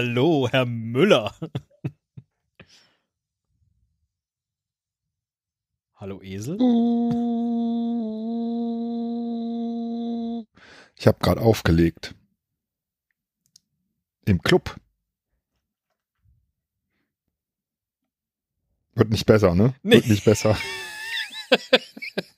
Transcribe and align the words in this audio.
Hallo, 0.00 0.48
Herr 0.50 0.64
Müller. 0.64 1.34
Hallo 5.94 6.22
Esel? 6.22 6.56
Ich 10.96 11.06
habe 11.06 11.18
gerade 11.20 11.42
aufgelegt. 11.42 12.14
Im 14.24 14.40
Club. 14.40 14.74
Wird 18.94 19.10
nicht 19.10 19.26
besser, 19.26 19.54
ne? 19.54 19.74
Nee. 19.82 19.96
Wird 19.96 20.08
nicht 20.08 20.24
besser. 20.24 20.56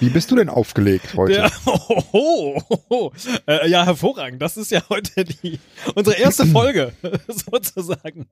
Wie 0.00 0.10
bist 0.10 0.30
du 0.30 0.36
denn 0.36 0.48
aufgelegt 0.48 1.14
heute? 1.16 1.32
Ja, 1.32 1.50
oh, 1.66 2.02
oh, 2.12 2.62
oh, 2.68 2.78
oh. 2.88 3.12
Äh, 3.46 3.68
ja, 3.68 3.84
hervorragend. 3.84 4.40
Das 4.40 4.56
ist 4.56 4.70
ja 4.70 4.82
heute 4.88 5.24
die, 5.24 5.58
unsere 5.94 6.16
erste 6.16 6.46
Folge, 6.52 6.92
sozusagen. 7.28 8.26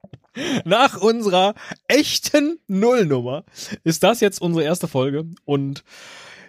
Nach 0.65 0.97
unserer 1.01 1.55
echten 1.89 2.59
Nullnummer 2.69 3.45
ist 3.83 4.03
das 4.03 4.21
jetzt 4.21 4.41
unsere 4.41 4.65
erste 4.65 4.87
Folge. 4.87 5.25
Und 5.45 5.83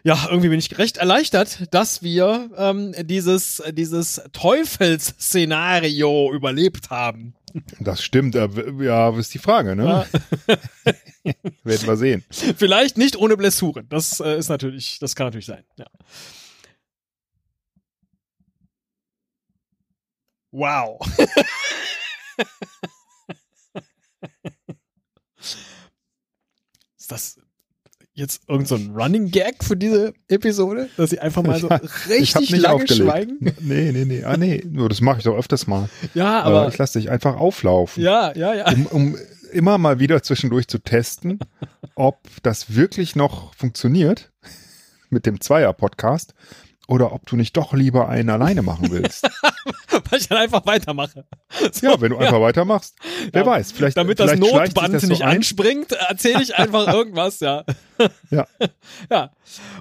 ja, 0.03 0.27
irgendwie 0.29 0.49
bin 0.49 0.59
ich 0.59 0.77
recht 0.77 0.97
erleichtert, 0.97 1.73
dass 1.73 2.03
wir 2.03 2.49
ähm, 2.55 2.93
dieses, 3.01 3.63
dieses 3.71 4.21
Teufelsszenario 4.33 6.31
überlebt 6.31 6.91
haben. 6.91 7.33
Das 7.79 8.03
stimmt. 8.03 8.35
äh, 8.35 8.47
Ja, 8.79 9.17
ist 9.17 9.33
die 9.33 9.39
Frage, 9.39 9.75
ne? 9.75 10.05
Werden 11.63 11.87
wir 11.87 11.97
sehen. 11.97 12.23
Vielleicht 12.29 12.97
nicht 12.97 13.15
ohne 13.15 13.37
Blessuren. 13.37 13.87
Das 13.89 14.19
äh, 14.19 14.37
ist 14.37 14.49
natürlich, 14.49 14.99
das 14.99 15.15
kann 15.15 15.27
natürlich 15.27 15.45
sein. 15.45 15.63
Ja. 15.77 15.85
Wow. 20.51 20.99
ist 26.97 27.11
das 27.11 27.39
jetzt 28.17 28.41
irgend 28.47 28.67
so 28.67 28.75
ein 28.75 28.95
Running 28.95 29.29
Gag 29.29 29.63
für 29.63 29.77
diese 29.77 30.13
Episode, 30.27 30.89
dass 30.97 31.11
sie 31.11 31.19
einfach 31.19 31.43
mal 31.43 31.59
so 31.59 31.67
ich 31.69 31.73
habe 31.73 32.09
richtig 32.09 32.51
nicht 32.51 32.61
lange 32.61 32.75
aufgelegt. 32.75 33.09
schweigen? 33.09 33.37
Nee, 33.61 33.91
nee, 33.91 34.05
nee. 34.05 34.23
Ah, 34.23 34.35
nee. 34.37 34.63
Nur 34.69 34.89
das 34.89 35.01
mache 35.01 35.19
ich 35.19 35.23
doch 35.23 35.37
öfters 35.37 35.67
mal. 35.67 35.87
Ja, 36.15 36.41
Aber 36.41 36.61
aber 36.61 36.69
ich 36.69 36.77
lasse 36.77 36.99
dich 36.99 37.09
einfach 37.11 37.37
auflaufen. 37.37 38.01
ja, 38.03 38.33
ja, 38.35 38.53
ja. 38.55 38.71
um, 38.71 38.85
um 38.87 39.17
immer 39.51 39.77
mal 39.77 39.99
wieder 39.99 40.23
zwischendurch 40.23 40.67
zu 40.67 40.79
testen, 40.79 41.39
ob 41.95 42.17
das 42.43 42.75
wirklich 42.75 43.15
noch 43.15 43.53
funktioniert 43.53 44.31
mit 45.09 45.25
dem 45.25 45.39
Zweier-Podcast 45.39 46.33
oder 46.87 47.11
ob 47.13 47.25
du 47.25 47.35
nicht 47.35 47.55
doch 47.57 47.73
lieber 47.73 48.09
einen 48.09 48.29
alleine 48.29 48.61
machen 48.61 48.89
willst. 48.91 49.23
Weil 50.09 50.19
ich 50.19 50.27
dann 50.27 50.37
einfach 50.37 50.65
weitermache. 50.65 51.25
So, 51.71 51.87
Ja, 51.87 51.99
wenn 52.01 52.11
du 52.11 52.17
einfach 52.17 52.39
weitermachst. 52.41 52.95
Wer 53.31 53.41
Ja, 53.41 53.47
weiß, 53.47 53.71
vielleicht 53.73 53.97
Damit 53.97 54.19
das 54.19 54.31
vielleicht 54.31 54.53
Notband 54.53 54.93
das 54.93 55.01
so 55.03 55.07
nicht 55.09 55.21
ein. 55.23 55.37
anspringt, 55.37 55.91
erzähle 55.91 56.41
ich 56.41 56.55
einfach 56.55 56.87
irgendwas, 56.93 57.39
ja. 57.39 57.63
Ja. 58.31 58.45
Ja. 59.09 59.31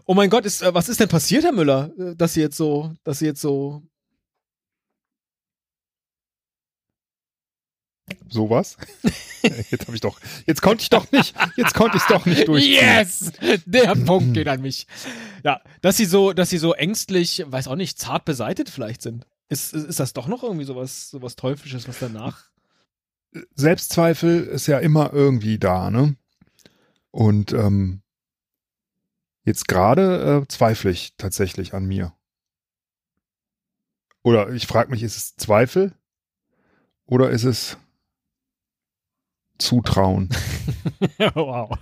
Oh 0.04 0.14
mein 0.14 0.30
Gott, 0.30 0.44
ist, 0.46 0.62
äh, 0.62 0.74
was 0.74 0.88
ist 0.88 1.00
denn 1.00 1.08
passiert, 1.08 1.44
Herr 1.44 1.52
Müller, 1.52 1.90
äh, 1.98 2.14
dass 2.16 2.34
Sie 2.34 2.40
jetzt 2.40 2.56
so, 2.56 2.92
dass 3.04 3.18
Sie 3.20 3.26
jetzt 3.26 3.40
so. 3.40 3.82
Sowas. 8.28 8.76
Jetzt 9.70 9.86
habe 9.86 9.94
ich 9.94 10.00
doch, 10.00 10.18
jetzt 10.46 10.60
konnte 10.60 10.82
ich 10.82 10.90
doch 10.90 11.12
nicht, 11.12 11.34
jetzt 11.56 11.72
konnte 11.72 11.96
ich 11.96 12.02
es 12.02 12.08
doch 12.08 12.26
nicht 12.26 12.48
durchziehen. 12.48 12.82
Yes! 12.82 13.32
Der 13.64 13.94
Punkt 13.94 14.34
geht 14.34 14.48
an 14.48 14.60
mich. 14.60 14.88
Ja, 15.44 15.60
dass 15.82 15.96
Sie 15.96 16.04
so, 16.04 16.32
dass 16.32 16.50
Sie 16.50 16.58
so 16.58 16.74
ängstlich, 16.74 17.44
weiß 17.46 17.68
auch 17.68 17.76
nicht, 17.76 17.96
zart 17.96 18.24
beseitet 18.24 18.68
vielleicht 18.70 19.02
sind. 19.02 19.24
Ist, 19.48 19.72
ist 19.72 19.84
ist 19.84 20.00
das 20.00 20.14
doch 20.14 20.26
noch 20.26 20.42
irgendwie 20.42 20.64
sowas, 20.64 21.10
sowas 21.10 21.36
Teuflisches, 21.36 21.86
was 21.86 22.00
danach. 22.00 22.50
Selbstzweifel 23.54 24.44
ist 24.44 24.66
ja 24.66 24.78
immer 24.78 25.12
irgendwie 25.12 25.58
da, 25.58 25.90
ne? 25.90 26.16
Und 27.12 27.52
ähm, 27.52 28.02
jetzt 29.44 29.68
gerade 29.68 30.42
äh, 30.42 30.48
zweifle 30.48 30.90
ich 30.90 31.14
tatsächlich 31.16 31.72
an 31.72 31.86
mir. 31.86 32.12
Oder 34.22 34.50
ich 34.50 34.66
frage 34.66 34.90
mich, 34.90 35.04
ist 35.04 35.16
es 35.16 35.36
Zweifel 35.36 35.92
oder 37.04 37.30
ist 37.30 37.44
es 37.44 37.78
Zutrauen? 39.58 40.30
wow. 41.34 41.76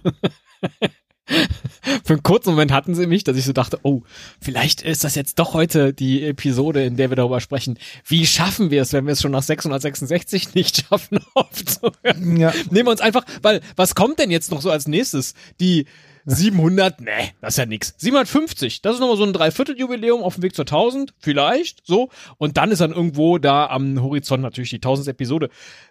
Für 2.04 2.12
einen 2.12 2.22
kurzen 2.22 2.50
Moment 2.50 2.70
hatten 2.70 2.94
sie 2.94 3.06
mich, 3.06 3.24
dass 3.24 3.36
ich 3.36 3.44
so 3.44 3.54
dachte, 3.54 3.78
oh, 3.82 4.02
vielleicht 4.40 4.82
ist 4.82 5.04
das 5.04 5.14
jetzt 5.14 5.38
doch 5.38 5.54
heute 5.54 5.94
die 5.94 6.22
Episode, 6.22 6.84
in 6.84 6.96
der 6.96 7.10
wir 7.10 7.16
darüber 7.16 7.40
sprechen. 7.40 7.78
Wie 8.06 8.26
schaffen 8.26 8.70
wir 8.70 8.82
es, 8.82 8.92
wenn 8.92 9.06
wir 9.06 9.12
es 9.14 9.22
schon 9.22 9.32
nach 9.32 9.42
666 9.42 10.54
nicht 10.54 10.84
schaffen, 10.86 11.20
aufzuhören? 11.34 12.36
Ja, 12.36 12.52
Nehmen 12.70 12.86
wir 12.86 12.90
uns 12.92 13.00
einfach, 13.00 13.24
weil, 13.40 13.62
was 13.76 13.94
kommt 13.94 14.18
denn 14.18 14.30
jetzt 14.30 14.50
noch 14.50 14.60
so 14.60 14.70
als 14.70 14.86
nächstes? 14.86 15.34
Die 15.60 15.86
700, 16.26 17.00
nee, 17.00 17.34
das 17.40 17.54
ist 17.54 17.58
ja 17.58 17.66
nix. 17.66 17.94
750, 17.98 18.80
das 18.82 18.94
ist 18.94 19.00
nochmal 19.00 19.16
so 19.16 19.24
ein 19.24 19.32
Dreivierteljubiläum 19.32 20.22
auf 20.22 20.34
dem 20.34 20.42
Weg 20.42 20.54
zur 20.54 20.64
1000, 20.64 21.14
vielleicht, 21.18 21.84
so. 21.84 22.08
Und 22.38 22.56
dann 22.56 22.70
ist 22.70 22.80
dann 22.80 22.92
irgendwo 22.92 23.38
da 23.38 23.66
am 23.66 24.00
Horizont 24.02 24.42
natürlich 24.42 24.70
die 24.70 24.76
1000. 24.76 25.08
Episode. 25.08 25.50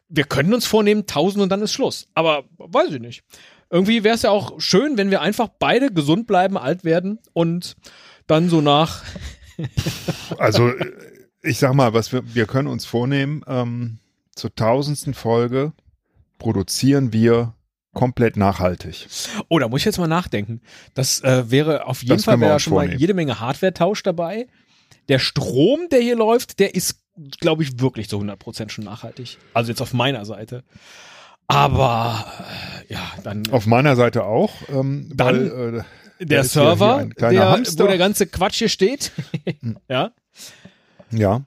Wir 0.09 0.23
können 0.23 0.53
uns 0.53 0.65
vornehmen, 0.65 1.01
1000 1.01 1.43
und 1.43 1.49
dann 1.49 1.61
ist 1.61 1.73
Schluss. 1.73 2.07
Aber 2.15 2.45
weiß 2.57 2.91
ich 2.91 2.99
nicht. 2.99 3.23
Irgendwie 3.69 4.03
wäre 4.03 4.15
es 4.15 4.23
ja 4.23 4.31
auch 4.31 4.59
schön, 4.59 4.97
wenn 4.97 5.11
wir 5.11 5.21
einfach 5.21 5.49
beide 5.59 5.91
gesund 5.91 6.27
bleiben, 6.27 6.57
alt 6.57 6.83
werden 6.83 7.19
und 7.33 7.75
dann 8.27 8.49
so 8.49 8.61
nach, 8.61 9.03
also 10.37 10.71
ich 11.41 11.57
sag 11.59 11.73
mal, 11.73 11.93
was 11.93 12.11
wir, 12.11 12.23
wir 12.33 12.45
können 12.45 12.67
uns 12.67 12.85
vornehmen, 12.85 13.43
ähm, 13.47 13.99
zur 14.35 14.53
tausendsten 14.55 15.13
Folge 15.13 15.73
produzieren 16.39 17.13
wir 17.13 17.53
komplett 17.93 18.37
nachhaltig. 18.37 19.07
oh, 19.49 19.59
da 19.59 19.67
muss 19.67 19.81
ich 19.81 19.85
jetzt 19.85 19.97
mal 19.99 20.07
nachdenken. 20.07 20.61
Das 20.93 21.21
äh, 21.21 21.49
wäre 21.49 21.85
auf 21.87 22.01
jeden 22.01 22.15
Das 22.15 22.25
Fall 22.25 22.39
wäre 22.39 22.59
schon 22.59 22.73
mal 22.73 22.81
vornehmen. 22.81 22.99
jede 22.99 23.13
Menge 23.13 23.39
Hardware-Tausch 23.39 24.03
dabei. 24.03 24.47
Der 25.09 25.19
Strom, 25.19 25.87
der 25.91 25.99
hier 26.01 26.15
läuft, 26.15 26.59
der 26.59 26.75
ist, 26.75 27.01
glaube 27.39 27.63
ich, 27.63 27.79
wirklich 27.79 28.09
zu 28.09 28.17
100% 28.19 28.69
schon 28.69 28.85
nachhaltig. 28.85 29.37
Also 29.53 29.71
jetzt 29.71 29.81
auf 29.81 29.93
meiner 29.93 30.25
Seite. 30.25 30.63
Aber 31.47 32.25
äh, 32.89 32.93
ja, 32.93 33.01
dann 33.23 33.43
Auf 33.51 33.65
meiner 33.65 33.95
Seite 33.95 34.23
auch. 34.23 34.53
Ähm, 34.69 35.11
Dann 35.13 35.51
weil, 35.51 35.79
äh, 36.19 36.25
der 36.25 36.37
ja 36.37 36.43
Server, 36.43 37.07
kleiner 37.15 37.57
der, 37.59 37.79
wo 37.79 37.87
der 37.87 37.97
ganze 37.97 38.27
Quatsch 38.27 38.59
hier 38.59 38.69
steht. 38.69 39.11
ja. 39.89 40.11
ja, 41.11 41.41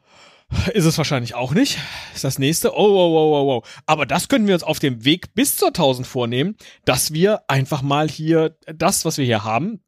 Ist 0.73 0.84
es 0.84 0.97
wahrscheinlich 0.97 1.34
auch 1.34 1.53
nicht. 1.53 1.79
Ist 2.15 2.25
das 2.25 2.39
nächste. 2.39 2.73
Oh, 2.73 2.77
oh, 2.77 3.17
oh, 3.17 3.34
oh, 3.34 3.57
oh. 3.57 3.62
Aber 3.84 4.07
das 4.07 4.29
können 4.29 4.47
wir 4.47 4.55
uns 4.55 4.62
auf 4.62 4.79
dem 4.79 5.05
Weg 5.05 5.34
bis 5.34 5.57
zur 5.57 5.69
1000 5.69 6.07
vornehmen, 6.07 6.57
dass 6.84 7.12
wir 7.12 7.43
einfach 7.49 7.83
mal 7.83 8.09
hier 8.09 8.56
das, 8.67 9.05
was 9.05 9.19
wir 9.19 9.25
hier 9.25 9.45
haben, 9.45 9.81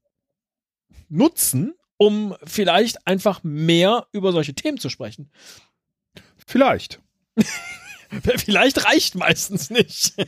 nutzen, 1.09 1.75
um 1.97 2.35
vielleicht 2.45 3.07
einfach 3.07 3.43
mehr 3.45 4.07
über 4.13 4.33
solche 4.33 4.55
Themen 4.55 4.79
zu 4.79 4.89
sprechen. 4.89 5.31
vielleicht. 6.47 7.01
Vielleicht 8.37 8.87
reicht 8.87 9.17
meistens 9.17 9.69
nicht. 9.69 10.15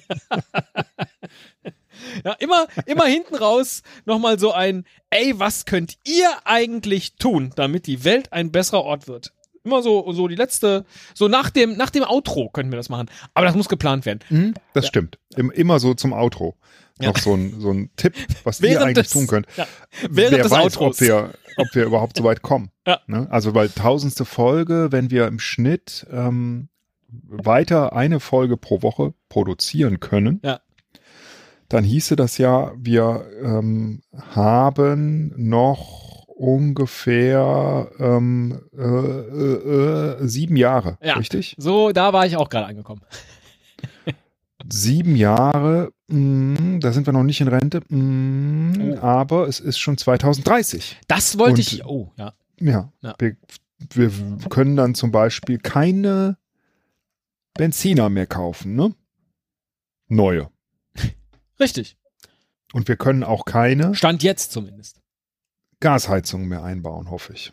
ja, 2.25 2.33
immer, 2.39 2.66
immer 2.84 3.07
hinten 3.07 3.37
raus 3.37 3.83
nochmal 4.04 4.39
so 4.39 4.53
ein, 4.53 4.84
ey, 5.09 5.39
was 5.39 5.65
könnt 5.65 5.97
ihr 6.04 6.31
eigentlich 6.45 7.15
tun, 7.16 7.53
damit 7.57 7.87
die 7.87 8.04
Welt 8.04 8.34
ein 8.34 8.53
besserer 8.53 8.84
Ort 8.84 9.09
wird? 9.09 9.33
Immer 9.65 9.83
so, 9.83 10.10
so 10.12 10.27
die 10.28 10.36
letzte, 10.36 10.84
so 11.15 11.28
nach 11.28 11.51
dem, 11.51 11.77
nach 11.77 11.91
dem 11.91 12.03
Outro 12.04 12.48
können 12.48 12.71
wir 12.72 12.77
das 12.77 12.89
machen. 12.89 13.09
Aber 13.34 13.45
das 13.47 13.54
muss 13.54 13.68
geplant 13.68 14.07
werden. 14.07 14.21
Mhm, 14.30 14.54
das 14.72 14.86
stimmt. 14.86 15.18
Im, 15.36 15.51
immer 15.51 15.78
so 15.78 15.92
zum 15.95 16.12
Outro. 16.12 16.57
Ja. 17.01 17.09
Noch 17.09 17.18
so 17.18 17.34
ein, 17.34 17.60
so 17.60 17.71
ein 17.71 17.91
Tipp, 17.97 18.15
was 18.45 18.60
ihr 18.60 18.71
Während 18.71 18.86
eigentlich 18.89 19.07
des- 19.07 19.12
tun 19.12 19.27
könnt. 19.27 19.47
Ja, 19.57 19.66
während 20.10 20.36
Wer 20.36 20.42
des 20.45 20.53
weiß, 20.53 20.65
Outros. 20.77 20.97
ob 20.97 21.01
wir, 21.01 21.30
ob 21.57 21.66
wir 21.74 21.84
überhaupt 21.84 22.16
so 22.16 22.24
weit 22.24 22.42
kommen. 22.42 22.71
Ja. 22.86 23.01
Ne? 23.07 23.27
Also 23.30 23.54
weil 23.54 23.68
tausendste 23.71 24.24
Folge, 24.24 24.89
wenn 24.92 25.10
wir 25.10 25.27
im 25.27 25.39
Schnitt 25.39 26.06
ähm, 26.10 26.68
weiter 27.09 27.92
eine 27.95 28.21
Folge 28.21 28.56
pro 28.56 28.83
Woche 28.83 29.15
produzieren 29.28 29.98
können, 30.01 30.41
Ja. 30.45 30.60
dann 31.68 31.84
hieße 31.84 32.16
das 32.16 32.39
ja, 32.39 32.72
wir 32.77 33.27
ähm, 33.42 34.03
haben 34.34 35.33
noch 35.36 36.20
ungefähr 36.41 37.91
ähm, 37.98 38.60
äh, 38.77 38.83
äh, 38.83 40.16
äh, 40.22 40.27
sieben 40.27 40.57
Jahre, 40.57 40.97
Ja. 41.03 41.15
richtig? 41.15 41.54
So, 41.59 41.92
da 41.92 42.13
war 42.15 42.25
ich 42.27 42.37
auch 42.39 42.48
gerade 42.48 42.66
angekommen. 42.66 43.03
Sieben 44.72 45.16
Jahre, 45.16 45.91
mh, 46.09 46.81
da 46.81 46.92
sind 46.92 47.07
wir 47.07 47.13
noch 47.15 47.22
nicht 47.22 47.41
in 47.41 47.48
Rente, 47.48 47.81
mh, 47.89 48.95
Oh. 48.95 48.98
aber 49.01 49.48
es 49.48 49.59
ist 49.60 49.78
schon 49.78 49.97
2030. 49.98 50.98
Das 51.09 51.39
wollte 51.39 51.53
Und- 51.54 51.59
ich, 51.60 51.84
oh, 51.84 52.13
ja. 52.16 52.33
Ja, 52.60 52.92
Ja. 53.01 53.15
Wir, 53.19 53.37
wir 53.95 54.48
können 54.51 54.77
dann 54.77 54.95
zum 54.95 55.10
Beispiel 55.10 55.59
keine 55.59 56.37
Benziner 57.54 58.10
mehr 58.10 58.27
kaufen, 58.27 58.75
ne? 58.77 58.95
Neue. 60.09 60.51
Richtig. 61.60 61.97
Und 62.75 62.87
wir 62.89 62.97
können 62.97 63.25
auch 63.25 63.47
keine 63.47 63.95
Stand 63.95 64.22
jetzt 64.22 64.53
zumindest. 64.53 65.00
Gasheizung 65.80 66.47
mehr 66.47 66.62
einbauen, 66.62 67.10
hoffe 67.10 67.32
ich. 67.32 67.53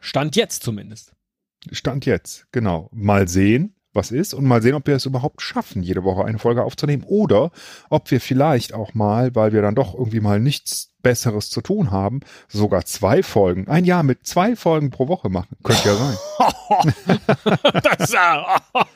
Stand 0.00 0.36
jetzt 0.36 0.62
zumindest. 0.62 1.12
Stand 1.72 2.06
jetzt, 2.06 2.46
genau. 2.52 2.88
Mal 2.92 3.28
sehen, 3.28 3.74
was 3.92 4.10
ist 4.12 4.32
und 4.34 4.44
mal 4.44 4.62
sehen, 4.62 4.74
ob 4.74 4.86
wir 4.86 4.94
es 4.94 5.06
überhaupt 5.06 5.42
schaffen, 5.42 5.82
jede 5.82 6.04
Woche 6.04 6.24
eine 6.24 6.38
Folge 6.38 6.62
aufzunehmen 6.62 7.04
oder 7.04 7.50
ob 7.90 8.10
wir 8.10 8.20
vielleicht 8.20 8.72
auch 8.72 8.94
mal, 8.94 9.34
weil 9.34 9.52
wir 9.52 9.62
dann 9.62 9.74
doch 9.74 9.94
irgendwie 9.94 10.20
mal 10.20 10.40
nichts 10.40 10.87
Besseres 11.02 11.50
zu 11.50 11.60
tun 11.60 11.90
haben, 11.90 12.20
sogar 12.48 12.84
zwei 12.84 13.22
Folgen, 13.22 13.68
ein 13.68 13.84
Jahr 13.84 14.02
mit 14.02 14.26
zwei 14.26 14.56
Folgen 14.56 14.90
pro 14.90 15.08
Woche 15.08 15.28
machen. 15.28 15.56
Könnte 15.62 15.88
ja 15.88 15.94
sein. 15.94 16.16
das, 17.98 18.12
ja. 18.12 18.56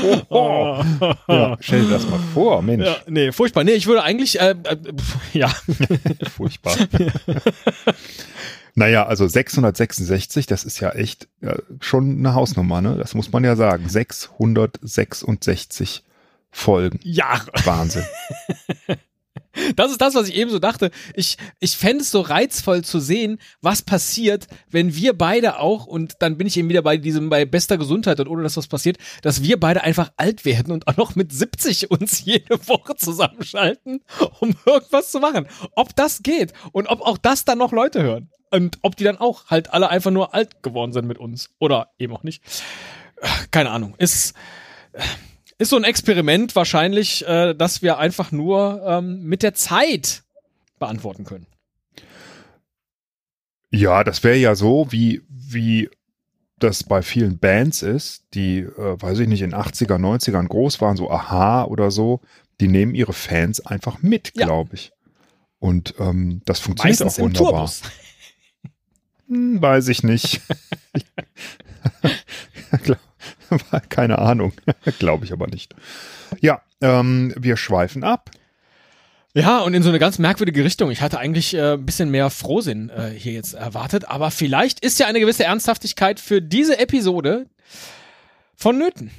Oh, 0.00 0.20
oh. 0.28 0.84
Ja, 1.28 1.56
stell 1.60 1.82
dir 1.82 1.90
das 1.90 2.08
mal 2.08 2.18
vor, 2.34 2.62
Mensch. 2.62 2.86
ja, 2.86 2.96
nee, 3.08 3.32
furchtbar. 3.32 3.64
Nee, 3.64 3.72
ich 3.72 3.86
würde 3.86 4.02
eigentlich, 4.02 4.40
äh, 4.40 4.50
äh, 4.50 4.76
ja, 5.32 5.48
Furchtbar. 6.36 6.76
naja, 8.74 9.06
also 9.06 9.26
666, 9.26 10.46
das 10.46 10.64
ist 10.64 10.80
ja 10.80 10.90
echt 10.90 11.28
ja, 11.40 11.56
schon 11.80 12.18
eine 12.18 12.34
Hausnummer, 12.34 12.80
ne? 12.80 12.96
Das 12.96 13.14
muss 13.14 13.32
man 13.32 13.44
ja 13.44 13.56
sagen. 13.56 13.88
666 13.88 16.04
Folgen. 16.50 17.00
Jahre. 17.02 17.50
Wahnsinn. 17.64 18.04
Das 19.76 19.90
ist 19.90 20.00
das, 20.00 20.14
was 20.14 20.28
ich 20.28 20.34
eben 20.34 20.50
so 20.50 20.58
dachte. 20.58 20.90
Ich, 21.14 21.36
ich 21.60 21.76
fände 21.76 22.02
es 22.02 22.10
so 22.10 22.20
reizvoll 22.20 22.82
zu 22.82 23.00
sehen, 23.00 23.38
was 23.60 23.82
passiert, 23.82 24.46
wenn 24.70 24.94
wir 24.94 25.16
beide 25.16 25.58
auch, 25.58 25.86
und 25.86 26.14
dann 26.20 26.36
bin 26.36 26.46
ich 26.46 26.56
eben 26.56 26.68
wieder 26.68 26.82
bei 26.82 26.96
diesem, 26.96 27.28
bei 27.30 27.44
bester 27.44 27.78
Gesundheit 27.78 28.20
und 28.20 28.28
ohne 28.28 28.42
dass 28.42 28.56
was 28.56 28.66
passiert, 28.66 28.98
dass 29.22 29.42
wir 29.42 29.58
beide 29.58 29.82
einfach 29.82 30.12
alt 30.16 30.44
werden 30.44 30.72
und 30.72 30.86
auch 30.88 30.96
noch 30.96 31.16
mit 31.16 31.32
70 31.32 31.90
uns 31.90 32.24
jede 32.24 32.66
Woche 32.68 32.96
zusammenschalten, 32.96 34.00
um 34.40 34.54
irgendwas 34.64 35.10
zu 35.10 35.20
machen. 35.20 35.46
Ob 35.74 35.94
das 35.96 36.22
geht 36.22 36.52
und 36.72 36.88
ob 36.88 37.00
auch 37.00 37.18
das 37.18 37.44
dann 37.44 37.58
noch 37.58 37.72
Leute 37.72 38.02
hören. 38.02 38.30
Und 38.50 38.78
ob 38.82 38.96
die 38.96 39.04
dann 39.04 39.18
auch 39.18 39.46
halt 39.48 39.72
alle 39.74 39.90
einfach 39.90 40.10
nur 40.10 40.34
alt 40.34 40.62
geworden 40.62 40.92
sind 40.92 41.06
mit 41.06 41.18
uns. 41.18 41.50
Oder 41.58 41.90
eben 41.98 42.16
auch 42.16 42.22
nicht. 42.22 42.42
Keine 43.50 43.70
Ahnung. 43.70 43.94
Ist, 43.98 44.34
ist 45.58 45.70
so 45.70 45.76
ein 45.76 45.84
Experiment 45.84 46.54
wahrscheinlich, 46.56 47.26
äh, 47.26 47.54
dass 47.54 47.82
wir 47.82 47.98
einfach 47.98 48.32
nur 48.32 48.82
ähm, 48.86 49.22
mit 49.24 49.42
der 49.42 49.54
Zeit 49.54 50.22
beantworten 50.78 51.24
können. 51.24 51.46
Ja, 53.70 54.04
das 54.04 54.24
wäre 54.24 54.36
ja 54.36 54.54
so, 54.54 54.86
wie, 54.90 55.22
wie 55.28 55.90
das 56.58 56.84
bei 56.84 57.02
vielen 57.02 57.38
Bands 57.38 57.82
ist, 57.82 58.24
die, 58.34 58.60
äh, 58.60 59.00
weiß 59.00 59.18
ich 59.20 59.28
nicht, 59.28 59.42
in 59.42 59.52
80er, 59.54 59.96
90ern 59.98 60.46
groß 60.48 60.80
waren, 60.80 60.96
so 60.96 61.10
Aha 61.10 61.64
oder 61.64 61.90
so, 61.90 62.20
die 62.60 62.68
nehmen 62.68 62.94
ihre 62.94 63.12
Fans 63.12 63.60
einfach 63.64 64.00
mit, 64.02 64.32
Ja. 64.36 64.46
glaube 64.46 64.74
ich. 64.74 64.92
Und 65.60 65.94
ähm, 65.98 66.40
das 66.44 66.60
funktioniert 66.60 67.00
Meistens 67.00 67.18
auch 67.18 67.24
wunderbar. 67.24 67.70
Hm, 69.28 69.60
weiß 69.60 69.88
ich 69.88 70.02
nicht. 70.02 70.40
Glaub- 72.82 72.98
Keine 73.88 74.18
Ahnung. 74.18 74.52
glaube 74.98 75.24
ich 75.24 75.32
aber 75.32 75.46
nicht. 75.48 75.74
Ja, 76.40 76.60
ähm, 76.80 77.32
wir 77.36 77.56
schweifen 77.56 78.04
ab. 78.04 78.30
Ja, 79.34 79.60
und 79.60 79.74
in 79.74 79.82
so 79.82 79.90
eine 79.90 79.98
ganz 79.98 80.18
merkwürdige 80.18 80.64
Richtung. 80.64 80.90
Ich 80.90 81.00
hatte 81.02 81.18
eigentlich 81.18 81.54
äh, 81.54 81.74
ein 81.74 81.84
bisschen 81.86 82.10
mehr 82.10 82.30
Frohsinn 82.30 82.88
äh, 82.90 83.10
hier 83.10 83.34
jetzt 83.34 83.54
erwartet, 83.54 84.06
aber 84.08 84.30
vielleicht 84.30 84.80
ist 84.80 84.98
ja 84.98 85.06
eine 85.06 85.20
gewisse 85.20 85.44
Ernsthaftigkeit 85.44 86.18
für 86.18 86.40
diese 86.42 86.78
Episode 86.78 87.46
vonnöten. 88.56 89.10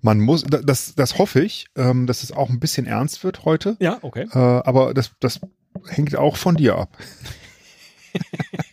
Man 0.00 0.20
muss, 0.20 0.44
da- 0.44 0.60
das, 0.62 0.94
das 0.94 1.18
hoffe 1.18 1.40
ich, 1.40 1.66
ähm, 1.76 2.06
dass 2.06 2.22
es 2.22 2.30
auch 2.30 2.50
ein 2.50 2.60
bisschen 2.60 2.86
ernst 2.86 3.24
wird 3.24 3.44
heute. 3.44 3.76
Ja, 3.80 3.98
okay. 4.02 4.28
Äh, 4.32 4.38
aber 4.38 4.94
das, 4.94 5.10
das 5.18 5.40
hängt 5.88 6.14
auch 6.14 6.36
von 6.36 6.54
dir 6.54 6.76
ab. 6.76 6.96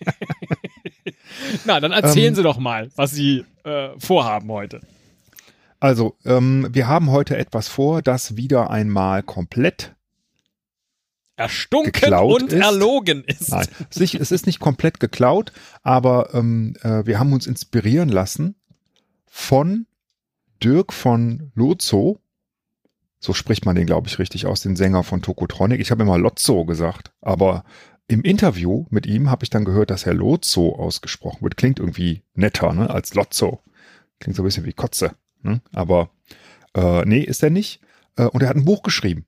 Na, 1.66 1.80
dann 1.80 1.92
erzählen 1.92 2.30
Ähm, 2.30 2.36
Sie 2.36 2.44
doch 2.44 2.58
mal, 2.58 2.90
was 2.96 3.12
Sie 3.12 3.46
äh, 3.64 3.90
vorhaben 3.98 4.52
heute. 4.52 4.82
Also, 5.80 6.16
ähm, 6.26 6.68
wir 6.72 6.88
haben 6.88 7.12
heute 7.12 7.38
etwas 7.38 7.68
vor, 7.68 8.02
das 8.02 8.38
wieder 8.38 8.70
einmal 8.70 9.24
komplett, 9.24 9.96
Erstunken 11.38 12.14
und 12.14 12.54
ist. 12.54 12.62
erlogen 12.62 13.24
ist. 13.26 13.50
nein, 13.50 13.68
es 13.90 14.32
ist 14.32 14.46
nicht 14.46 14.60
komplett 14.60 15.00
geklaut, 15.00 15.52
aber 15.84 16.34
ähm, 16.34 16.76
äh, 16.82 17.06
wir 17.06 17.20
haben 17.20 17.34
uns 17.34 17.46
inspirieren 17.46 18.10
lassen 18.10 18.56
von 19.28 19.86
Dirk 20.64 20.94
von 20.94 21.52
Lozo. 21.56 22.20
So 23.20 23.34
spricht 23.34 23.66
man 23.66 23.76
den, 23.76 23.86
glaube 23.86 24.08
ich, 24.08 24.18
richtig 24.20 24.46
aus, 24.46 24.62
den 24.62 24.76
Sänger 24.76 25.04
von 25.04 25.22
Tokotronic. 25.22 25.82
Ich 25.82 25.92
habe 25.92 26.04
immer 26.04 26.18
Lotzo 26.18 26.64
gesagt, 26.64 27.12
aber 27.22 27.66
im 28.08 28.22
Interview 28.22 28.86
mit 28.90 29.06
ihm 29.06 29.30
habe 29.30 29.44
ich 29.44 29.50
dann 29.50 29.66
gehört, 29.66 29.90
dass 29.90 30.06
er 30.06 30.14
Lozo 30.14 30.76
ausgesprochen 30.76 31.42
wird. 31.42 31.58
Klingt 31.58 31.80
irgendwie 31.80 32.24
netter, 32.34 32.74
ne, 32.74 32.90
als 32.90 33.14
Lotzo. 33.14 33.62
Klingt 34.20 34.36
so 34.36 34.44
ein 34.44 34.46
bisschen 34.46 34.66
wie 34.66 34.74
Kotze. 34.74 35.16
Ne? 35.42 35.62
Aber 35.74 36.10
äh, 36.76 37.04
nee, 37.06 37.22
ist 37.22 37.44
er 37.44 37.50
nicht. 37.50 37.82
Äh, 38.16 38.26
und 38.26 38.44
er 38.44 38.50
hat 38.50 38.56
ein 38.56 38.66
Buch 38.66 38.84
geschrieben. 38.84 39.26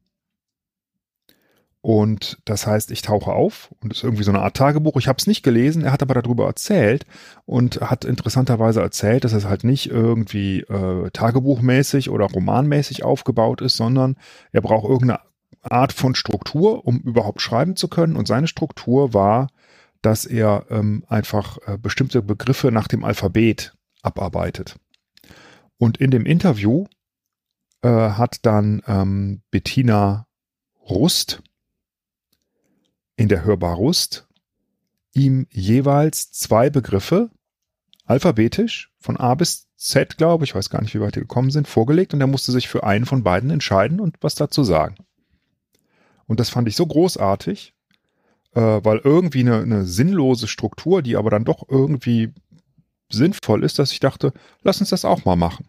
Und 1.81 2.39
das 2.43 2.67
heißt, 2.67 2.91
ich 2.91 3.01
tauche 3.01 3.31
auf 3.31 3.73
und 3.79 3.93
es 3.93 3.99
ist 3.99 4.03
irgendwie 4.03 4.23
so 4.23 4.31
eine 4.31 4.41
Art 4.41 4.57
Tagebuch. 4.57 4.97
Ich 4.97 5.07
habe 5.07 5.17
es 5.19 5.27
nicht 5.27 5.41
gelesen, 5.41 5.83
er 5.83 5.93
hat 5.93 6.01
aber 6.01 6.15
darüber 6.15 6.45
erzählt 6.45 7.05
und 7.45 7.79
hat 7.79 8.03
interessanterweise 8.03 8.81
erzählt, 8.81 9.23
dass 9.23 9.31
es 9.31 9.45
halt 9.45 9.63
nicht 9.63 9.89
irgendwie 9.89 10.61
äh, 10.61 11.09
tagebuchmäßig 11.11 12.09
oder 12.09 12.25
romanmäßig 12.25 13.03
aufgebaut 13.03 13.61
ist, 13.61 13.77
sondern 13.77 14.17
er 14.51 14.61
braucht 14.61 14.89
irgendeine 14.89 15.21
Art 15.71 15.93
von 15.93 16.15
Struktur, 16.15 16.85
um 16.85 16.99
überhaupt 16.99 17.41
schreiben 17.41 17.75
zu 17.75 17.87
können. 17.87 18.15
Und 18.15 18.27
seine 18.27 18.47
Struktur 18.47 19.13
war, 19.13 19.49
dass 20.01 20.25
er 20.25 20.65
ähm, 20.69 21.03
einfach 21.07 21.57
äh, 21.65 21.77
bestimmte 21.77 22.21
Begriffe 22.21 22.71
nach 22.71 22.87
dem 22.87 23.03
Alphabet 23.03 23.75
abarbeitet. 24.01 24.75
Und 25.77 25.97
in 25.97 26.11
dem 26.11 26.25
Interview 26.25 26.85
äh, 27.81 27.89
hat 27.89 28.45
dann 28.45 28.81
ähm, 28.87 29.41
Bettina 29.51 30.27
Rust 30.89 31.41
in 33.15 33.27
der 33.27 33.43
Hörbar 33.43 33.75
Rust 33.75 34.27
ihm 35.13 35.47
jeweils 35.49 36.31
zwei 36.31 36.69
Begriffe 36.69 37.31
alphabetisch 38.05 38.91
von 38.99 39.17
A 39.17 39.35
bis 39.35 39.67
Z, 39.75 40.17
glaube 40.17 40.45
ich, 40.45 40.55
weiß 40.55 40.69
gar 40.69 40.81
nicht, 40.81 40.95
wie 40.95 41.01
weit 41.01 41.15
die 41.15 41.21
gekommen 41.21 41.51
sind, 41.51 41.67
vorgelegt 41.67 42.13
und 42.13 42.21
er 42.21 42.27
musste 42.27 42.51
sich 42.51 42.67
für 42.67 42.83
einen 42.83 43.05
von 43.05 43.23
beiden 43.23 43.49
entscheiden 43.49 43.99
und 43.99 44.17
was 44.21 44.35
dazu 44.35 44.63
sagen. 44.63 44.95
Und 46.27 46.39
das 46.39 46.49
fand 46.49 46.67
ich 46.67 46.75
so 46.75 46.85
großartig, 46.85 47.73
äh, 48.53 48.59
weil 48.61 48.99
irgendwie 49.03 49.39
eine, 49.41 49.61
eine 49.61 49.85
sinnlose 49.85 50.47
Struktur, 50.47 51.01
die 51.01 51.15
aber 51.15 51.29
dann 51.29 51.45
doch 51.45 51.63
irgendwie 51.69 52.33
sinnvoll 53.09 53.63
ist, 53.63 53.79
dass 53.79 53.91
ich 53.93 53.99
dachte, 54.01 54.33
lass 54.63 54.79
uns 54.81 54.89
das 54.89 55.05
auch 55.05 55.23
mal 55.25 55.35
machen. 55.37 55.67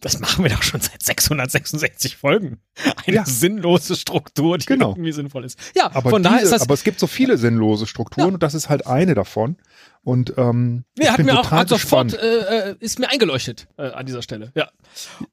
Das 0.00 0.18
machen 0.18 0.42
wir 0.44 0.50
doch 0.50 0.62
schon 0.62 0.80
seit 0.80 1.02
666 1.02 2.16
Folgen. 2.16 2.58
Eine 3.06 3.16
Ja. 3.16 3.24
sinnlose 3.26 3.94
Struktur, 3.96 4.58
die 4.58 4.66
Genau. 4.66 4.90
irgendwie 4.90 5.12
sinnvoll 5.12 5.44
ist. 5.44 5.58
Ja, 5.76 5.94
Aber, 5.94 6.10
von 6.10 6.22
daher 6.22 6.38
diese, 6.38 6.46
ist 6.54 6.60
das. 6.60 6.62
aber 6.62 6.74
es 6.74 6.82
gibt 6.84 6.98
so 6.98 7.06
viele 7.06 7.36
sinnlose 7.38 7.86
Strukturen 7.86 8.28
Ja. 8.28 8.34
und 8.34 8.42
das 8.42 8.54
ist 8.54 8.68
halt 8.68 8.86
eine 8.86 9.14
davon. 9.14 9.56
Und 10.04 10.34
ähm, 10.36 10.84
ich 10.98 11.08
hat 11.08 11.18
bin 11.18 11.26
mir 11.26 11.38
auch 11.38 11.42
total 11.44 11.60
hat 11.60 11.68
sofort 11.68 12.10
gespannt. 12.10 12.24
äh, 12.24 12.70
äh, 12.70 12.76
ist 12.80 12.98
mir 12.98 13.08
eingeleuchtet 13.08 13.68
äh, 13.78 13.82
an 13.90 14.04
dieser 14.04 14.20
Stelle. 14.22 14.50
Ja. 14.56 14.68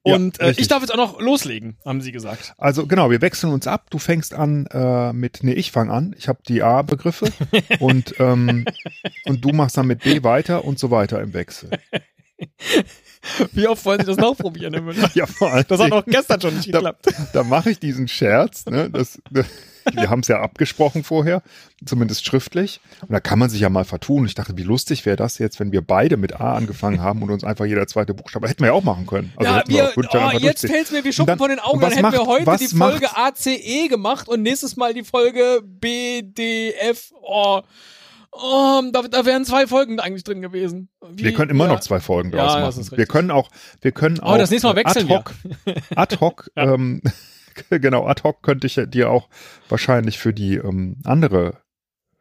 Ja, 0.06 0.16
Und 0.16 0.40
äh, 0.40 0.46
richtig. 0.46 0.62
ich 0.62 0.68
darf 0.68 0.82
jetzt 0.82 0.92
auch 0.92 0.98
noch 0.98 1.20
loslegen, 1.20 1.78
haben 1.84 2.02
Sie 2.02 2.12
gesagt. 2.12 2.54
Also 2.58 2.86
genau, 2.86 3.10
wir 3.10 3.22
wechseln 3.22 3.52
uns 3.52 3.66
ab. 3.66 3.88
Du 3.90 3.98
fängst 3.98 4.34
an 4.34 4.68
äh, 4.68 5.12
mit, 5.12 5.40
nee, 5.42 5.54
ich 5.54 5.72
fange 5.72 5.92
an. 5.92 6.16
Ich 6.20 6.28
habe 6.28 6.40
die 6.48 6.62
A-Begriffe 6.62 7.32
und 7.80 8.14
ähm, 8.20 8.66
und 9.26 9.44
du 9.44 9.50
machst 9.50 9.76
dann 9.76 9.88
mit 9.88 10.04
B 10.04 10.22
weiter 10.24 10.64
und 10.64 10.78
so 10.78 10.92
weiter 10.92 11.20
im 11.20 11.34
Wechsel. 11.34 11.72
Wie 13.52 13.68
oft 13.68 13.84
wollen 13.86 14.00
Sie 14.00 14.06
das 14.06 14.18
noch 14.18 14.38
probieren, 14.38 14.74
Herr 14.74 14.82
Müller? 14.82 15.10
Ja, 15.16 15.26
vor 15.26 15.52
allem. 15.52 15.66
Das 15.68 15.80
hat 15.82 15.92
auch 15.92 16.06
gestern 16.06 16.40
schon 16.42 16.56
nicht 16.56 16.74
da, 16.74 16.78
geklappt. 16.80 17.08
da 17.34 17.44
mache 17.44 17.72
ich 17.72 17.80
diesen 17.80 18.08
Scherz. 18.08 18.66
Ne? 18.66 18.90
Das, 18.90 19.20
wir 19.92 20.10
haben 20.10 20.20
es 20.22 20.28
ja 20.28 20.40
abgesprochen 20.42 21.04
vorher, 21.04 21.42
zumindest 21.86 22.26
schriftlich. 22.26 22.80
Und 23.02 23.12
da 23.12 23.20
kann 23.20 23.40
man 23.40 23.50
sich 23.50 23.62
ja 23.62 23.70
mal 23.70 23.86
vertun. 23.86 24.26
Ich 24.26 24.36
dachte, 24.36 24.58
wie 24.58 24.64
lustig 24.64 25.06
wäre 25.06 25.16
das 25.16 25.38
jetzt, 25.38 25.60
wenn 25.60 25.72
wir 25.72 25.82
beide 25.82 26.18
mit 26.18 26.40
A 26.40 26.54
angefangen 26.56 27.02
haben 27.02 27.22
und 27.24 27.30
uns 27.32 27.44
einfach 27.44 27.66
jeder 27.66 27.88
zweite 27.88 28.14
Buchstabe. 28.14 28.48
Hätten 28.48 28.62
wir 28.62 28.68
ja 28.68 28.74
auch 28.74 28.84
machen 28.84 29.08
können. 29.08 29.32
Also 29.36 29.52
ja, 29.52 29.58
hätten 29.60 29.70
wir, 29.72 29.86
auch- 29.90 29.98
oh, 29.98 30.32
jetzt 30.32 30.44
durchziehen. 30.44 30.70
fällt's 30.70 30.92
mir 30.92 31.04
wie 31.04 31.14
Schuppen 31.14 31.28
dann- 31.28 31.38
von 31.40 31.50
den 31.50 31.60
Augen. 31.60 31.80
Dann 31.80 31.92
hätten 31.92 32.12
wir 32.12 32.20
macht- 32.20 32.28
heute 32.28 32.46
was 32.46 32.60
die 32.62 32.68
Folge 32.68 33.06
macht- 33.06 33.18
ACE 33.18 33.88
gemacht 33.90 34.28
und 34.28 34.42
nächstes 34.42 34.76
Mal 34.78 34.94
die 34.94 35.04
Folge 35.04 35.62
BDF. 35.64 37.12
Oh, 37.22 37.62
oh 38.32 38.82
da, 38.92 39.02
da 39.04 39.26
wären 39.26 39.46
zwei 39.46 39.68
Folgen 39.68 40.00
eigentlich 40.00 40.24
drin 40.24 40.42
gewesen. 40.42 40.90
Wie, 41.12 41.24
Wir 41.26 41.34
können 41.34 41.52
immer 41.52 41.66
ja. 41.68 41.74
noch 41.74 41.80
zwei 41.80 42.00
Folgen 42.00 42.32
Ja, 42.32 42.38
draus 42.60 42.76
das 42.76 42.86
machen. 42.88 42.98
wir 42.98 43.06
können 43.06 43.32
auch, 43.32 43.50
wir 43.82 43.92
können 43.92 44.20
auch 44.20 44.36
Oh, 44.36 44.38
das 44.38 44.50
nächste 44.52 44.68
Mal 44.68 44.76
wechseln 44.76 45.10
ad 45.12 45.14
hoc, 45.16 45.34
ad 45.96 46.18
hoc, 46.20 46.52
Ja. 46.56 46.74
ähm, 46.74 47.02
genau, 47.70 48.08
ad 48.08 48.24
hoc 48.24 48.42
könnte 48.42 48.68
ich 48.68 48.76
ja 48.76 48.86
dir 48.86 49.10
auch 49.10 49.30
wahrscheinlich 49.68 50.18
für 50.18 50.34
die 50.34 50.56
ähm, 50.56 50.98
andere 51.04 51.58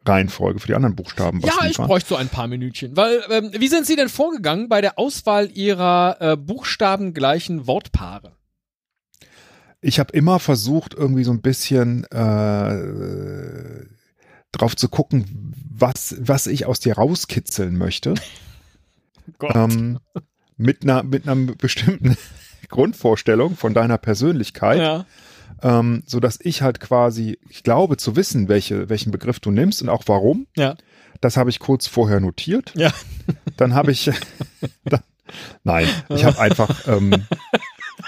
Reihenfolge, 0.05 0.59
für 0.59 0.67
die 0.67 0.75
anderen 0.75 0.95
Buchstaben 0.95 1.43
was 1.43 1.55
Ja, 1.55 1.65
ich 1.67 1.77
bräuchte 1.77 2.09
so 2.09 2.15
ein 2.15 2.29
paar 2.29 2.47
Minütchen. 2.47 2.95
Weil, 2.95 3.21
ähm, 3.29 3.51
wie 3.57 3.67
sind 3.67 3.85
Sie 3.85 3.95
denn 3.95 4.09
vorgegangen 4.09 4.69
bei 4.69 4.81
der 4.81 4.97
Auswahl 4.97 5.49
Ihrer 5.51 6.17
äh, 6.19 6.37
buchstabengleichen 6.37 7.67
Wortpaare? 7.67 8.33
Ich 9.81 9.99
habe 9.99 10.11
immer 10.13 10.39
versucht, 10.39 10.93
irgendwie 10.93 11.23
so 11.23 11.31
ein 11.31 11.41
bisschen 11.41 12.03
äh, 12.05 13.85
drauf 14.51 14.75
zu 14.75 14.89
gucken, 14.89 15.53
was, 15.69 16.15
was 16.19 16.47
ich 16.47 16.65
aus 16.65 16.79
dir 16.79 16.95
rauskitzeln 16.95 17.77
möchte. 17.77 18.15
Gott. 19.37 19.55
Ähm, 19.55 19.99
mit 20.57 20.83
einer, 20.83 21.03
mit 21.03 21.27
einer 21.27 21.53
bestimmten 21.53 22.17
Grundvorstellung 22.69 23.55
von 23.55 23.73
deiner 23.73 23.97
Persönlichkeit, 23.97 24.79
ja. 24.79 25.05
Ähm, 25.63 26.03
so 26.05 26.19
dass 26.19 26.39
ich 26.41 26.61
halt 26.61 26.79
quasi, 26.79 27.39
ich 27.49 27.63
glaube 27.63 27.97
zu 27.97 28.15
wissen, 28.15 28.47
welche, 28.47 28.89
welchen 28.89 29.11
Begriff 29.11 29.39
du 29.39 29.51
nimmst 29.51 29.81
und 29.81 29.89
auch 29.89 30.03
warum. 30.07 30.47
Ja. 30.55 30.75
Das 31.21 31.37
habe 31.37 31.49
ich 31.49 31.59
kurz 31.59 31.87
vorher 31.87 32.19
notiert. 32.19 32.71
Ja. 32.75 32.91
Dann 33.57 33.73
habe 33.73 33.91
ich, 33.91 34.09
dann, 34.85 35.01
nein, 35.63 35.87
ich 36.09 36.23
habe 36.23 36.39
einfach, 36.39 36.87
ähm, 36.87 37.25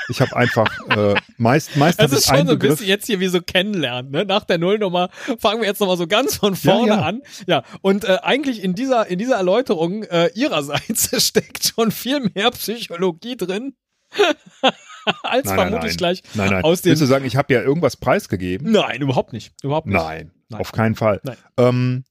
ich 0.10 0.22
habe 0.22 0.36
einfach 0.36 0.68
äh, 0.90 1.16
meist, 1.38 1.76
meist 1.78 2.00
Das 2.00 2.12
ist 2.12 2.28
schon 2.28 2.48
so 2.48 2.54
ein 2.54 2.60
bisschen 2.60 2.88
jetzt 2.88 3.08
hier 3.08 3.20
wie 3.20 3.28
so 3.28 3.42
kennenlernen. 3.42 4.12
Ne? 4.12 4.26
Nach 4.26 4.44
der 4.44 4.58
Nullnummer 4.58 5.10
fangen 5.40 5.62
wir 5.62 5.68
jetzt 5.68 5.80
nochmal 5.80 5.98
so 5.98 6.08
ganz 6.08 6.36
von 6.36 6.56
vorne 6.56 6.88
Ja, 6.88 6.96
ja. 6.96 7.02
an. 7.02 7.22
Ja, 7.48 7.64
und 7.82 8.06
äh, 8.06 8.20
eigentlich 8.22 8.64
in 8.64 8.76
dieser, 8.76 9.08
in 9.08 9.20
dieser 9.20 9.36
Erläuterung 9.36 10.04
äh, 10.04 10.30
ihrerseits 10.36 11.10
steckt 11.26 11.66
schon 11.76 11.92
viel 11.92 12.32
mehr 12.34 12.52
Psychologie 12.52 13.38
drin, 13.38 13.74
als 15.24 15.46
Nein, 15.48 15.56
vermutlich 15.56 15.92
nein. 15.94 15.98
gleich 15.98 16.24
Nein, 16.36 16.50
nein. 16.52 16.64
aus. 16.64 16.84
Willst 16.84 17.02
du 17.02 17.06
sagen, 17.06 17.26
ich 17.26 17.36
habe 17.36 17.54
ja 17.54 17.62
irgendwas 17.62 17.98
preisgegeben? 17.98 18.72
Nein, 18.72 19.02
überhaupt 19.02 19.34
nicht. 19.34 19.54
Überhaupt 19.64 19.88
nicht. 19.88 19.96
Nein, 19.96 20.32
Nein. 20.50 20.62
auf 20.62 20.72
keinen 20.72 20.96
Fall. 20.96 21.20
Nein. 21.24 21.38
Ähm, 21.58 22.04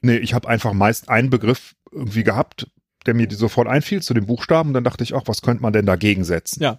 nee, 0.00 0.16
ich 0.16 0.34
habe 0.34 0.48
einfach 0.48 0.72
meist 0.72 1.08
einen 1.08 1.30
Begriff 1.30 1.74
irgendwie 1.92 2.24
gehabt, 2.24 2.68
der 3.06 3.14
mir 3.14 3.28
sofort 3.30 3.68
einfiel 3.68 4.02
zu 4.02 4.14
den 4.14 4.26
Buchstaben. 4.26 4.72
Dann 4.72 4.84
dachte 4.84 5.04
ich, 5.04 5.14
ach, 5.14 5.22
was 5.26 5.42
könnte 5.42 5.62
man 5.62 5.72
denn 5.72 5.86
dagegen 5.86 6.24
setzen? 6.24 6.62
Ja. 6.62 6.78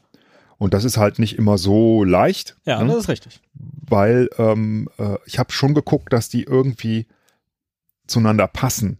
Und 0.57 0.73
das 0.73 0.83
ist 0.83 0.97
halt 0.97 1.19
nicht 1.19 1.37
immer 1.37 1.57
so 1.57 2.03
leicht, 2.03 2.57
Ja, 2.65 2.83
ne? 2.83 2.89
das 2.91 3.03
ist 3.03 3.09
richtig. 3.09 3.39
weil 3.53 4.29
ähm, 4.37 4.89
äh, 4.97 5.15
ich 5.25 5.39
habe 5.39 5.53
schon 5.53 5.73
geguckt, 5.73 6.11
dass 6.11 6.27
die 6.27 6.43
irgendwie 6.43 7.07
zueinander 8.07 8.47
passen. 8.47 8.97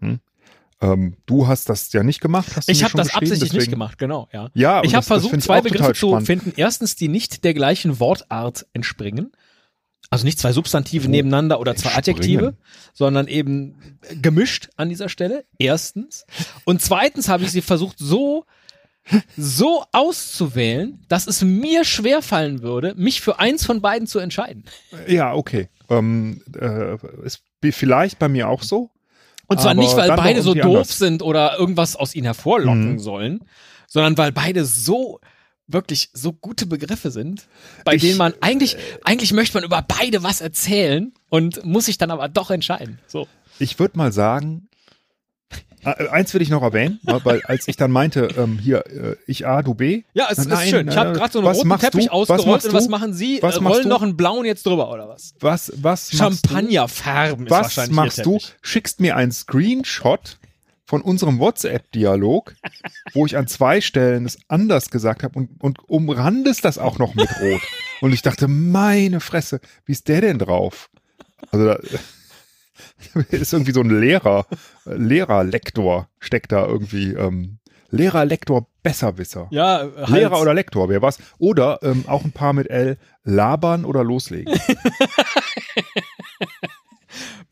Hm? 0.00 0.20
Ähm, 0.82 1.16
du 1.26 1.46
hast 1.46 1.68
das 1.68 1.92
ja 1.92 2.02
nicht 2.02 2.20
gemacht. 2.20 2.56
Hast 2.56 2.68
du 2.68 2.72
Ich 2.72 2.82
habe 2.84 2.94
das 2.96 3.14
absichtlich 3.14 3.40
nicht 3.40 3.54
deswegen- 3.54 3.70
gemacht, 3.70 3.98
genau, 3.98 4.28
ja. 4.32 4.50
Ja, 4.54 4.82
Ich 4.82 4.94
habe 4.94 5.06
versucht, 5.06 5.34
ich 5.34 5.44
zwei 5.44 5.60
Begriffe 5.60 5.92
zu 5.94 6.08
spannend. 6.08 6.26
finden. 6.26 6.52
Erstens, 6.56 6.96
die 6.96 7.08
nicht 7.08 7.44
der 7.44 7.54
gleichen 7.54 8.00
Wortart 8.00 8.66
entspringen. 8.72 9.30
Also 10.10 10.24
nicht 10.26 10.38
zwei 10.38 10.52
Substantive 10.52 11.06
Oh, 11.06 11.10
nebeneinander 11.10 11.58
oder 11.60 11.74
zwei. 11.76 11.94
Adjektive, 11.94 12.54
sondern 12.92 13.28
eben 13.28 13.98
gemischt 14.20 14.68
an 14.76 14.88
dieser 14.90 15.08
Stelle. 15.08 15.44
Erstens. 15.58 16.26
Und 16.64 16.82
zweitens 16.82 17.28
habe 17.28 17.44
ich 17.44 17.50
sie 17.52 17.62
versucht, 17.62 17.98
so, 17.98 18.44
so 19.36 19.84
auszuwählen, 19.92 21.00
dass 21.08 21.26
es 21.26 21.42
mir 21.42 21.84
schwerfallen 21.84 22.60
würde, 22.62 22.94
mich 22.96 23.20
für 23.20 23.38
eins 23.38 23.64
von 23.64 23.80
beiden 23.80 24.06
zu 24.06 24.18
entscheiden. 24.18 24.64
Ja, 25.06 25.32
okay. 25.32 25.68
Ähm, 25.88 26.42
äh, 26.60 26.96
ist 27.24 27.42
vielleicht 27.70 28.18
bei 28.18 28.28
mir 28.28 28.48
auch 28.48 28.62
so. 28.62 28.90
Und 29.52 29.60
zwar 29.60 29.74
nicht, 29.74 29.96
weil 29.96 30.08
beide 30.16 30.42
so 30.42 30.54
doof 30.54 30.64
anders. 30.64 30.98
sind 30.98 31.22
oder 31.22 31.58
irgendwas 31.58 31.96
aus 31.96 32.14
ihnen 32.14 32.24
hervorlocken 32.24 32.92
Mhm. 32.94 32.98
sollen, 32.98 33.40
sondern 33.86 34.16
weil 34.18 34.32
beide 34.32 34.64
so 34.64 35.20
wirklich 35.68 36.10
so 36.12 36.32
gute 36.32 36.66
Begriffe 36.66 37.10
sind, 37.10 37.46
bei 37.84 37.94
Ich- 37.94 38.02
äh, 38.02 38.06
denen 38.08 38.18
man 38.18 38.34
eigentlich, 38.40 38.76
eigentlich 39.04 39.32
möchte 39.32 39.56
man 39.56 39.64
über 39.64 39.82
beide 39.82 40.22
was 40.22 40.40
erzählen 40.40 41.12
und 41.30 41.64
muss 41.64 41.86
sich 41.86 41.98
dann 41.98 42.10
aber 42.10 42.28
doch 42.28 42.50
entscheiden. 42.50 42.98
So. 43.06 43.26
Ich 43.58 43.78
würde 43.78 43.96
mal 43.96 44.12
sagen, 44.12 44.68
äh, 44.71 44.71
eins 45.84 46.32
will 46.34 46.42
ich 46.42 46.50
noch 46.50 46.62
erwähnen, 46.62 47.00
weil- 47.02 47.42
als 47.44 47.68
ich 47.68 47.76
dann 47.76 47.90
meinte, 47.90 48.28
ähm, 48.36 48.58
hier, 48.58 48.86
äh, 48.86 49.16
ich 49.26 49.46
A, 49.46 49.62
du 49.62 49.74
B. 49.74 50.02
Ja, 50.14 50.28
es 50.30 50.38
Nein, 50.38 50.58
ist 50.64 50.68
schön. 50.70 50.88
Ich 50.88 50.96
habe 50.96 51.10
äh, 51.10 51.14
gerade 51.14 51.32
so 51.32 51.38
einen 51.40 51.48
was 51.48 51.58
roten 51.58 51.78
Teppich 51.78 52.06
du? 52.06 52.10
Was 52.10 52.10
ausgerollt 52.10 52.46
machst 52.46 52.66
und 52.68 52.74
was 52.74 52.88
machen 52.88 53.12
Sie? 53.14 53.38
Was 53.42 53.56
äh, 53.56 53.60
machst 53.60 53.74
rollen 53.76 53.82
du? 53.84 53.88
noch 53.88 54.02
einen 54.02 54.16
blauen 54.16 54.44
jetzt 54.44 54.64
drüber 54.66 54.90
oder 54.92 55.08
was? 55.08 55.34
Was, 55.40 55.72
was 55.76 56.12
machst 56.12 56.12
du? 56.12 56.16
Champagnerfärben 56.48 57.46
ist 57.46 57.50
Was 57.50 57.62
wahrscheinlich 57.64 57.96
machst 57.96 58.26
du? 58.26 58.38
Schickst 58.60 59.00
mir 59.00 59.16
einen 59.16 59.32
Screenshot 59.32 60.38
von 60.84 61.00
unserem 61.00 61.38
WhatsApp-Dialog, 61.38 62.54
wo 63.14 63.24
ich 63.26 63.36
an 63.36 63.46
zwei 63.46 63.80
Stellen 63.80 64.26
es 64.26 64.38
anders 64.48 64.90
gesagt 64.90 65.22
habe 65.22 65.38
und, 65.38 65.48
und 65.60 65.78
umrandest 65.88 66.64
das 66.64 66.78
auch 66.78 66.98
noch 66.98 67.14
mit 67.14 67.28
Rot. 67.40 67.60
Und 68.02 68.12
ich 68.12 68.22
dachte, 68.22 68.46
meine 68.48 69.20
Fresse, 69.20 69.60
wie 69.86 69.92
ist 69.92 70.08
der 70.08 70.20
denn 70.20 70.38
drauf? 70.38 70.90
Also 71.50 71.66
da 71.66 71.78
ist 73.30 73.52
irgendwie 73.52 73.72
so 73.72 73.80
ein 73.80 73.90
Lehrer, 73.90 74.46
Lehrerlektor 74.84 76.08
steckt 76.18 76.52
da 76.52 76.66
irgendwie. 76.66 77.12
Ähm, 77.12 77.58
Lehrer, 77.90 78.26
Besserwisser. 78.82 79.48
Ja, 79.50 79.82
äh, 79.82 79.90
halt. 79.96 80.08
Lehrer 80.08 80.40
oder 80.40 80.54
Lektor, 80.54 80.88
wer 80.88 81.02
was? 81.02 81.18
Oder 81.38 81.78
ähm, 81.82 82.04
auch 82.06 82.24
ein 82.24 82.32
paar 82.32 82.52
mit 82.52 82.70
L, 82.70 82.96
labern 83.22 83.84
oder 83.84 84.02
loslegen. 84.02 84.52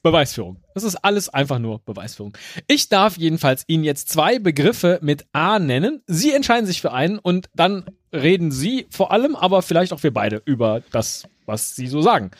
Beweisführung. 0.02 0.56
Das 0.74 0.82
ist 0.82 0.96
alles 0.96 1.28
einfach 1.28 1.58
nur 1.58 1.80
Beweisführung. 1.80 2.32
Ich 2.66 2.88
darf 2.88 3.18
jedenfalls 3.18 3.64
Ihnen 3.66 3.84
jetzt 3.84 4.08
zwei 4.08 4.38
Begriffe 4.38 4.98
mit 5.02 5.26
A 5.32 5.58
nennen. 5.58 6.02
Sie 6.06 6.32
entscheiden 6.32 6.64
sich 6.64 6.80
für 6.80 6.92
einen 6.92 7.18
und 7.18 7.50
dann 7.54 7.84
reden 8.12 8.50
Sie 8.50 8.86
vor 8.90 9.12
allem, 9.12 9.36
aber 9.36 9.60
vielleicht 9.60 9.92
auch 9.92 10.02
wir 10.02 10.12
beide 10.12 10.40
über 10.46 10.82
das, 10.90 11.24
was 11.44 11.76
Sie 11.76 11.86
so 11.86 12.00
sagen. 12.00 12.30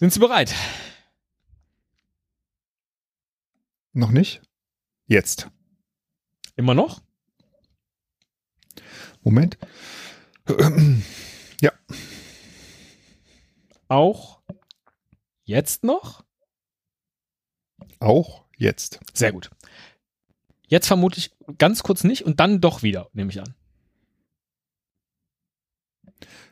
Sind 0.00 0.14
Sie 0.14 0.18
bereit? 0.18 0.54
Noch 3.92 4.10
nicht? 4.10 4.40
Jetzt. 5.06 5.50
Immer 6.56 6.72
noch? 6.72 7.02
Moment. 9.22 9.58
Ja, 11.60 11.72
Auch 13.88 14.40
jetzt 15.44 15.84
noch? 15.84 16.24
auch 17.98 18.46
jetzt. 18.56 19.00
Sehr 19.12 19.32
gut. 19.32 19.50
Jetzt 20.68 20.86
vermutlich 20.86 21.36
ganz 21.58 21.82
kurz 21.82 22.02
nicht 22.04 22.24
und 22.24 22.40
dann 22.40 22.62
doch 22.62 22.82
wieder, 22.82 23.10
nehme 23.12 23.30
ich 23.30 23.38
an. 23.42 23.54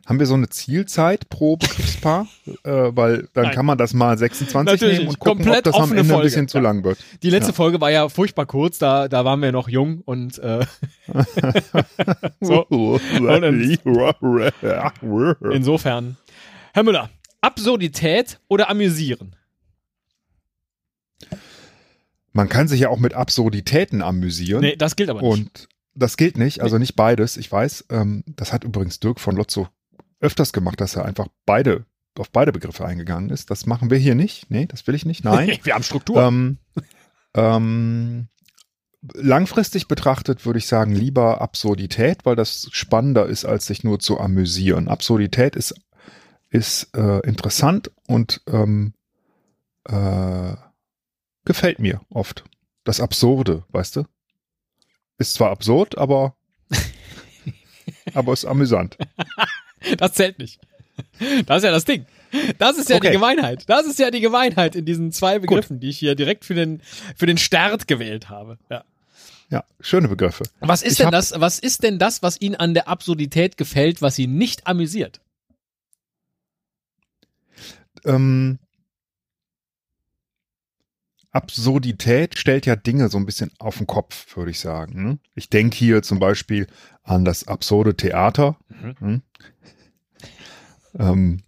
Haben 0.08 0.20
wir 0.20 0.26
so 0.26 0.32
eine 0.32 0.48
Zielzeit 0.48 1.28
pro 1.28 1.58
Begriffspaar? 1.58 2.26
äh, 2.64 2.70
weil 2.70 3.28
dann 3.34 3.44
Nein. 3.44 3.54
kann 3.54 3.66
man 3.66 3.76
das 3.76 3.92
mal 3.92 4.16
26 4.16 4.72
Natürlich 4.72 4.98
nehmen 5.00 5.10
und 5.10 5.18
gucken, 5.18 5.44
Komplett 5.44 5.66
ob 5.68 5.74
das 5.74 5.82
am 5.82 5.90
Ende 5.90 6.04
Folge. 6.04 6.16
ein 6.16 6.22
bisschen 6.22 6.48
zu 6.48 6.56
Ja. 6.58 6.62
lang 6.62 6.82
wird. 6.82 6.98
Die 7.22 7.28
letzte 7.28 7.50
Ja. 7.50 7.56
Folge 7.56 7.78
war 7.82 7.90
ja 7.90 8.08
furchtbar 8.08 8.46
kurz, 8.46 8.78
da, 8.78 9.08
da 9.08 9.26
waren 9.26 9.42
wir 9.42 9.52
noch 9.52 9.68
jung 9.68 10.00
und 10.06 10.38
äh, 10.38 10.64
So. 12.40 12.64
insofern. 15.52 16.16
Herr 16.72 16.82
Müller, 16.84 17.10
Absurdität 17.42 18.40
oder 18.48 18.70
amüsieren? 18.70 19.36
Man 22.32 22.48
kann 22.48 22.66
sich 22.66 22.80
ja 22.80 22.88
auch 22.88 22.98
mit 22.98 23.12
Absurditäten 23.12 24.00
amüsieren. 24.00 24.62
Nee, 24.62 24.76
das 24.76 24.96
gilt 24.96 25.10
aber 25.10 25.20
nicht. 25.20 25.30
Und 25.30 25.68
das 25.94 26.16
gilt 26.16 26.38
nicht, 26.38 26.62
also 26.62 26.78
nicht 26.78 26.96
beides. 26.96 27.36
Ich 27.36 27.52
weiß, 27.52 27.84
ähm, 27.90 28.24
das 28.26 28.54
hat 28.54 28.64
übrigens 28.64 29.00
Dirk 29.00 29.20
von 29.20 29.36
Lotzo 29.36 29.68
öfters 30.20 30.52
gemacht, 30.52 30.80
dass 30.80 30.96
er 30.96 31.04
einfach 31.04 31.28
beide 31.46 31.84
auf 32.18 32.30
beide 32.30 32.52
Begriffe 32.52 32.84
eingegangen 32.84 33.30
ist. 33.30 33.50
Das 33.50 33.66
machen 33.66 33.90
wir 33.90 33.98
hier 33.98 34.14
nicht. 34.14 34.50
Nee, 34.50 34.66
das 34.66 34.86
will 34.86 34.94
ich 34.94 35.06
nicht. 35.06 35.24
Nein. 35.24 35.58
wir 35.62 35.74
haben 35.74 35.84
Struktur. 35.84 36.22
ähm, 36.22 36.58
ähm, 37.34 38.28
langfristig 39.14 39.88
betrachtet 39.88 40.44
würde 40.44 40.58
ich 40.58 40.66
sagen, 40.66 40.92
lieber 40.92 41.40
Absurdität, 41.40 42.24
weil 42.24 42.36
das 42.36 42.68
spannender 42.72 43.26
ist, 43.26 43.44
als 43.44 43.66
sich 43.66 43.84
nur 43.84 44.00
zu 44.00 44.18
amüsieren. 44.18 44.88
Absurdität 44.88 45.56
ist, 45.56 45.74
ist 46.50 46.94
äh, 46.96 47.20
interessant 47.20 47.92
und 48.06 48.42
ähm, 48.48 48.94
äh, 49.84 50.54
gefällt 51.44 51.78
mir 51.78 52.00
oft. 52.10 52.44
Das 52.84 53.00
Absurde, 53.00 53.64
weißt 53.70 53.96
du? 53.96 54.04
Ist 55.18 55.34
zwar 55.34 55.50
absurd, 55.50 55.98
aber, 55.98 56.36
aber 58.14 58.32
ist 58.32 58.44
amüsant. 58.44 58.96
Das 59.98 60.12
zählt 60.14 60.38
nicht. 60.38 60.60
Das 61.46 61.58
ist 61.58 61.64
ja 61.64 61.70
das 61.70 61.84
Ding. 61.84 62.06
Das 62.58 62.76
ist 62.76 62.88
ja 62.90 62.96
Okay. 62.96 63.08
die 63.08 63.12
Gemeinheit. 63.14 63.64
Das 63.68 63.86
ist 63.86 63.98
ja 63.98 64.10
die 64.10 64.20
Gemeinheit 64.20 64.74
in 64.76 64.84
diesen 64.84 65.12
zwei 65.12 65.38
Begriffen, 65.38 65.80
die 65.80 65.88
ich 65.88 65.98
hier 65.98 66.14
direkt 66.14 66.44
für 66.44 66.54
den, 66.54 66.82
für 67.16 67.26
den 67.26 67.38
Start 67.38 67.86
gewählt 67.88 68.28
habe. 68.28 68.58
Ja. 68.70 68.84
Ja, 69.50 69.64
schöne 69.80 70.08
Begriffe. 70.08 70.44
Was 70.60 70.82
ist 70.82 70.92
Ich 70.92 70.98
denn 70.98 71.10
das, 71.10 71.32
was 71.40 71.58
ist 71.58 71.82
denn 71.82 71.98
das, 71.98 72.22
was 72.22 72.38
Ihnen 72.40 72.56
an 72.56 72.74
der 72.74 72.86
Absurdität 72.88 73.56
gefällt, 73.56 74.02
was 74.02 74.16
Sie 74.16 74.26
nicht 74.26 74.66
amüsiert? 74.66 75.20
ähm, 78.04 78.58
Absurdität 81.38 82.36
stellt 82.36 82.66
ja 82.66 82.74
Dinge 82.74 83.08
so 83.08 83.16
ein 83.16 83.24
bisschen 83.24 83.52
auf 83.60 83.78
den 83.78 83.86
Kopf, 83.86 84.36
würde 84.36 84.50
ich 84.50 84.58
sagen. 84.58 85.04
ne? 85.04 85.18
Ich 85.36 85.48
denke 85.50 85.76
hier 85.76 86.02
zum 86.02 86.18
Beispiel 86.18 86.66
an 87.04 87.24
das 87.24 87.46
absurde 87.46 87.96
Theater. 87.96 88.56
Mhm. 88.68 88.96
hm? 88.98 89.22
Ähm, 90.98 91.42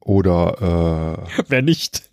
oder 0.00 1.22
Wer 1.48 1.62
nicht? 1.62 2.10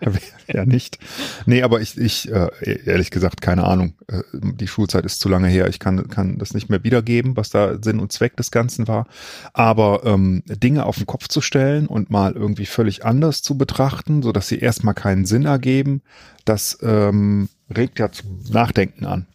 ja 0.52 0.64
nicht. 0.64 0.98
Nee, 1.46 1.62
aber 1.62 1.80
ich, 1.80 1.96
ich 1.98 2.30
äh, 2.30 2.48
ehrlich 2.84 3.10
gesagt, 3.10 3.40
keine 3.40 3.64
Ahnung. 3.64 3.94
Äh, 4.08 4.22
die 4.32 4.68
Schulzeit 4.68 5.04
ist 5.04 5.20
zu 5.20 5.28
lange 5.28 5.48
her. 5.48 5.68
Ich 5.68 5.78
kann, 5.78 6.08
kann 6.08 6.38
das 6.38 6.54
nicht 6.54 6.68
mehr 6.68 6.84
wiedergeben, 6.84 7.36
was 7.36 7.50
da 7.50 7.82
Sinn 7.82 8.00
und 8.00 8.12
Zweck 8.12 8.36
des 8.36 8.50
Ganzen 8.50 8.88
war. 8.88 9.06
Aber 9.52 10.02
ähm, 10.04 10.42
Dinge 10.46 10.86
auf 10.86 10.96
den 10.96 11.06
Kopf 11.06 11.28
zu 11.28 11.40
stellen 11.40 11.86
und 11.86 12.10
mal 12.10 12.32
irgendwie 12.32 12.66
völlig 12.66 13.04
anders 13.04 13.42
zu 13.42 13.58
betrachten, 13.58 14.22
so 14.22 14.32
dass 14.32 14.48
sie 14.48 14.58
erstmal 14.58 14.94
keinen 14.94 15.26
Sinn 15.26 15.44
ergeben, 15.44 16.02
das 16.44 16.78
ähm, 16.82 17.48
regt 17.74 17.98
ja 17.98 18.10
zum 18.10 18.42
Nachdenken 18.50 19.06
an. 19.06 19.26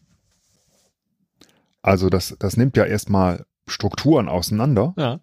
Also 1.81 2.09
das, 2.09 2.35
das 2.39 2.57
nimmt 2.57 2.77
ja 2.77 2.85
erstmal 2.85 3.45
Strukturen 3.67 4.29
auseinander. 4.29 4.93
Ja 4.97 5.19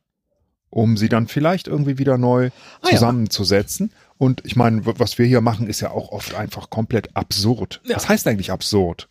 um 0.71 0.97
sie 0.97 1.09
dann 1.09 1.27
vielleicht 1.27 1.67
irgendwie 1.67 1.99
wieder 1.99 2.17
neu 2.17 2.51
zusammenzusetzen. 2.83 3.91
Ah, 3.93 3.97
ja. 3.97 4.10
Und 4.21 4.43
ich 4.45 4.55
meine, 4.55 4.83
was 4.85 5.17
wir 5.17 5.25
hier 5.25 5.41
machen, 5.41 5.67
ist 5.67 5.81
ja 5.81 5.93
auch 5.93 6.13
oft 6.13 6.35
einfach 6.35 6.69
komplett 6.69 7.17
absurd. 7.17 7.81
Ja. 7.87 7.97
Was 7.97 8.07
heißt 8.07 8.27
eigentlich 8.27 8.51
absurd? 8.51 9.09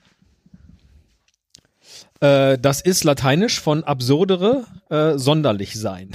Äh, 2.20 2.60
das 2.60 2.82
ist 2.82 3.04
lateinisch 3.04 3.60
von 3.60 3.84
absurdere 3.84 4.68
äh, 4.92 5.18
sonderlich 5.18 5.74
sein. 5.74 6.12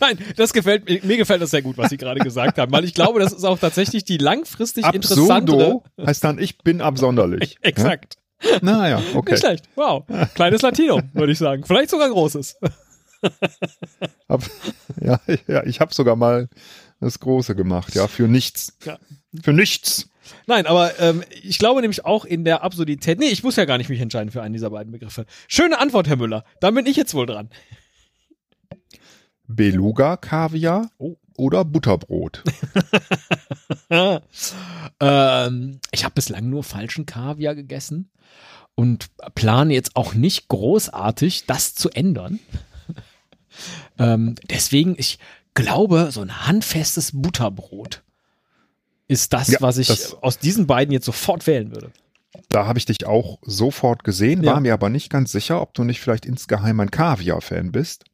Nein, 0.00 0.16
das 0.36 0.54
gefällt 0.54 0.88
mir, 0.88 1.00
mir 1.02 1.18
gefällt 1.18 1.42
das 1.42 1.50
sehr 1.50 1.60
gut, 1.60 1.76
was 1.76 1.90
Sie 1.90 1.98
gerade 1.98 2.20
gesagt 2.20 2.56
haben, 2.56 2.72
weil 2.72 2.84
ich 2.84 2.94
glaube, 2.94 3.20
das 3.20 3.34
ist 3.34 3.44
auch 3.44 3.58
tatsächlich 3.58 4.06
die 4.06 4.16
langfristig 4.16 4.86
Absurdo 4.86 5.20
interessantere. 5.20 5.82
heißt 6.06 6.24
dann, 6.24 6.38
ich 6.38 6.56
bin 6.56 6.80
absonderlich. 6.80 7.58
Exakt. 7.62 8.16
Naja, 8.62 9.02
okay. 9.12 9.32
Nicht 9.32 9.40
schlecht. 9.40 9.68
Wow. 9.74 10.06
Kleines 10.32 10.62
Latino, 10.62 11.02
würde 11.12 11.32
ich 11.32 11.38
sagen. 11.38 11.62
Vielleicht 11.66 11.90
sogar 11.90 12.08
großes. 12.08 12.56
Hab, 14.28 14.42
ja, 15.00 15.20
ja, 15.46 15.64
ich 15.64 15.80
habe 15.80 15.94
sogar 15.94 16.16
mal 16.16 16.48
das 17.00 17.20
Große 17.20 17.54
gemacht, 17.54 17.94
ja, 17.94 18.06
für 18.08 18.28
nichts. 18.28 18.76
Ja. 18.84 18.98
Für 19.42 19.52
nichts. 19.52 20.08
Nein, 20.46 20.66
aber 20.66 20.98
ähm, 21.00 21.22
ich 21.42 21.58
glaube 21.58 21.80
nämlich 21.80 22.04
auch 22.04 22.24
in 22.24 22.44
der 22.44 22.62
Absurdität. 22.62 23.18
Nee, 23.18 23.28
ich 23.28 23.42
muss 23.42 23.56
ja 23.56 23.64
gar 23.64 23.78
nicht 23.78 23.88
mich 23.88 24.00
entscheiden 24.00 24.30
für 24.30 24.42
einen 24.42 24.52
dieser 24.52 24.70
beiden 24.70 24.92
Begriffe. 24.92 25.26
Schöne 25.48 25.78
Antwort, 25.78 26.08
Herr 26.08 26.16
Müller. 26.16 26.44
Dann 26.60 26.74
bin 26.74 26.86
ich 26.86 26.96
jetzt 26.96 27.14
wohl 27.14 27.26
dran. 27.26 27.50
Beluga 29.46 30.16
Kaviar 30.16 30.90
oh. 30.98 31.16
oder 31.36 31.64
Butterbrot? 31.64 32.44
ähm, 35.00 35.80
ich 35.90 36.04
habe 36.04 36.14
bislang 36.14 36.48
nur 36.48 36.62
falschen 36.62 37.06
Kaviar 37.06 37.56
gegessen 37.56 38.10
und 38.76 39.06
plane 39.34 39.74
jetzt 39.74 39.96
auch 39.96 40.14
nicht 40.14 40.48
großartig, 40.48 41.46
das 41.46 41.74
zu 41.74 41.90
ändern. 41.90 42.38
Ähm, 43.98 44.34
deswegen, 44.48 44.94
ich 44.98 45.18
glaube, 45.54 46.10
so 46.10 46.20
ein 46.20 46.46
handfestes 46.46 47.12
Butterbrot 47.14 48.02
ist 49.08 49.32
das, 49.32 49.48
ja, 49.48 49.58
was 49.60 49.78
ich 49.78 49.88
das, 49.88 50.14
aus 50.22 50.38
diesen 50.38 50.66
beiden 50.66 50.92
jetzt 50.92 51.06
sofort 51.06 51.46
wählen 51.46 51.74
würde. 51.74 51.90
Da 52.48 52.66
habe 52.66 52.78
ich 52.78 52.84
dich 52.84 53.06
auch 53.06 53.38
sofort 53.42 54.04
gesehen, 54.04 54.42
ja. 54.42 54.52
war 54.52 54.60
mir 54.60 54.72
aber 54.72 54.88
nicht 54.88 55.10
ganz 55.10 55.32
sicher, 55.32 55.60
ob 55.60 55.74
du 55.74 55.84
nicht 55.84 56.00
vielleicht 56.00 56.26
insgeheim 56.26 56.78
ein 56.80 56.90
Kaviar-Fan 56.90 57.72
bist. 57.72 58.04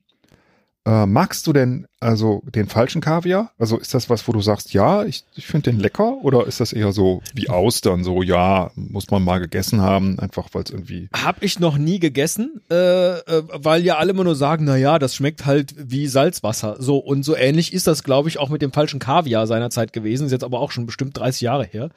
Äh, 0.87 1.05
magst 1.07 1.47
du 1.47 1.52
denn 1.52 1.87
also 2.00 2.43
den 2.55 2.69
falschen 2.69 3.00
Kaviar? 3.00 3.53
Also 3.59 3.79
ist 3.79 3.95
das 3.95 4.11
was, 4.11 4.26
wo 4.29 4.33
du 4.33 4.41
sagst, 4.41 4.73
ja, 4.73 5.05
ich, 5.05 5.25
ich 5.35 5.47
finde 5.47 5.71
den 5.71 5.81
lecker? 5.81 6.19
Oder 6.23 6.47
ist 6.47 6.61
das 6.61 6.73
eher 6.73 6.93
so 6.93 7.23
wie 7.35 7.49
Austern, 7.49 8.05
so 8.05 8.23
ja, 8.23 8.71
muss 8.75 9.11
man 9.11 9.25
mal 9.25 9.38
gegessen 9.38 9.81
haben, 9.81 10.19
einfach 10.19 10.49
weil 10.53 10.62
es 10.62 10.71
irgendwie. 10.71 11.09
Hab 11.15 11.43
ich 11.43 11.59
noch 11.59 11.79
nie 11.79 11.99
gegessen, 11.99 12.61
äh, 12.71 13.19
äh, 13.19 13.43
weil 13.52 13.85
ja 13.85 13.97
alle 13.97 14.11
immer 14.11 14.25
nur 14.25 14.37
sagen, 14.37 14.65
na 14.65 14.76
ja, 14.76 14.99
das 14.99 15.15
schmeckt 15.15 15.47
halt 15.47 15.75
wie 15.78 16.06
Salzwasser. 16.06 16.76
So 16.78 16.99
und 16.99 17.25
so 17.25 17.37
ähnlich 17.37 17.73
ist 17.73 17.87
das, 17.87 18.02
glaube 18.02 18.28
ich, 18.28 18.39
auch 18.39 18.49
mit 18.49 18.63
dem 18.63 18.73
falschen 18.73 19.00
Kaviar 19.00 19.47
seinerzeit 19.47 19.93
gewesen. 19.93 20.26
Ist 20.26 20.32
jetzt 20.32 20.45
aber 20.45 20.61
auch 20.61 20.71
schon 20.71 20.87
bestimmt 20.87 21.17
30 21.17 21.41
Jahre 21.41 21.65
her. 21.65 21.91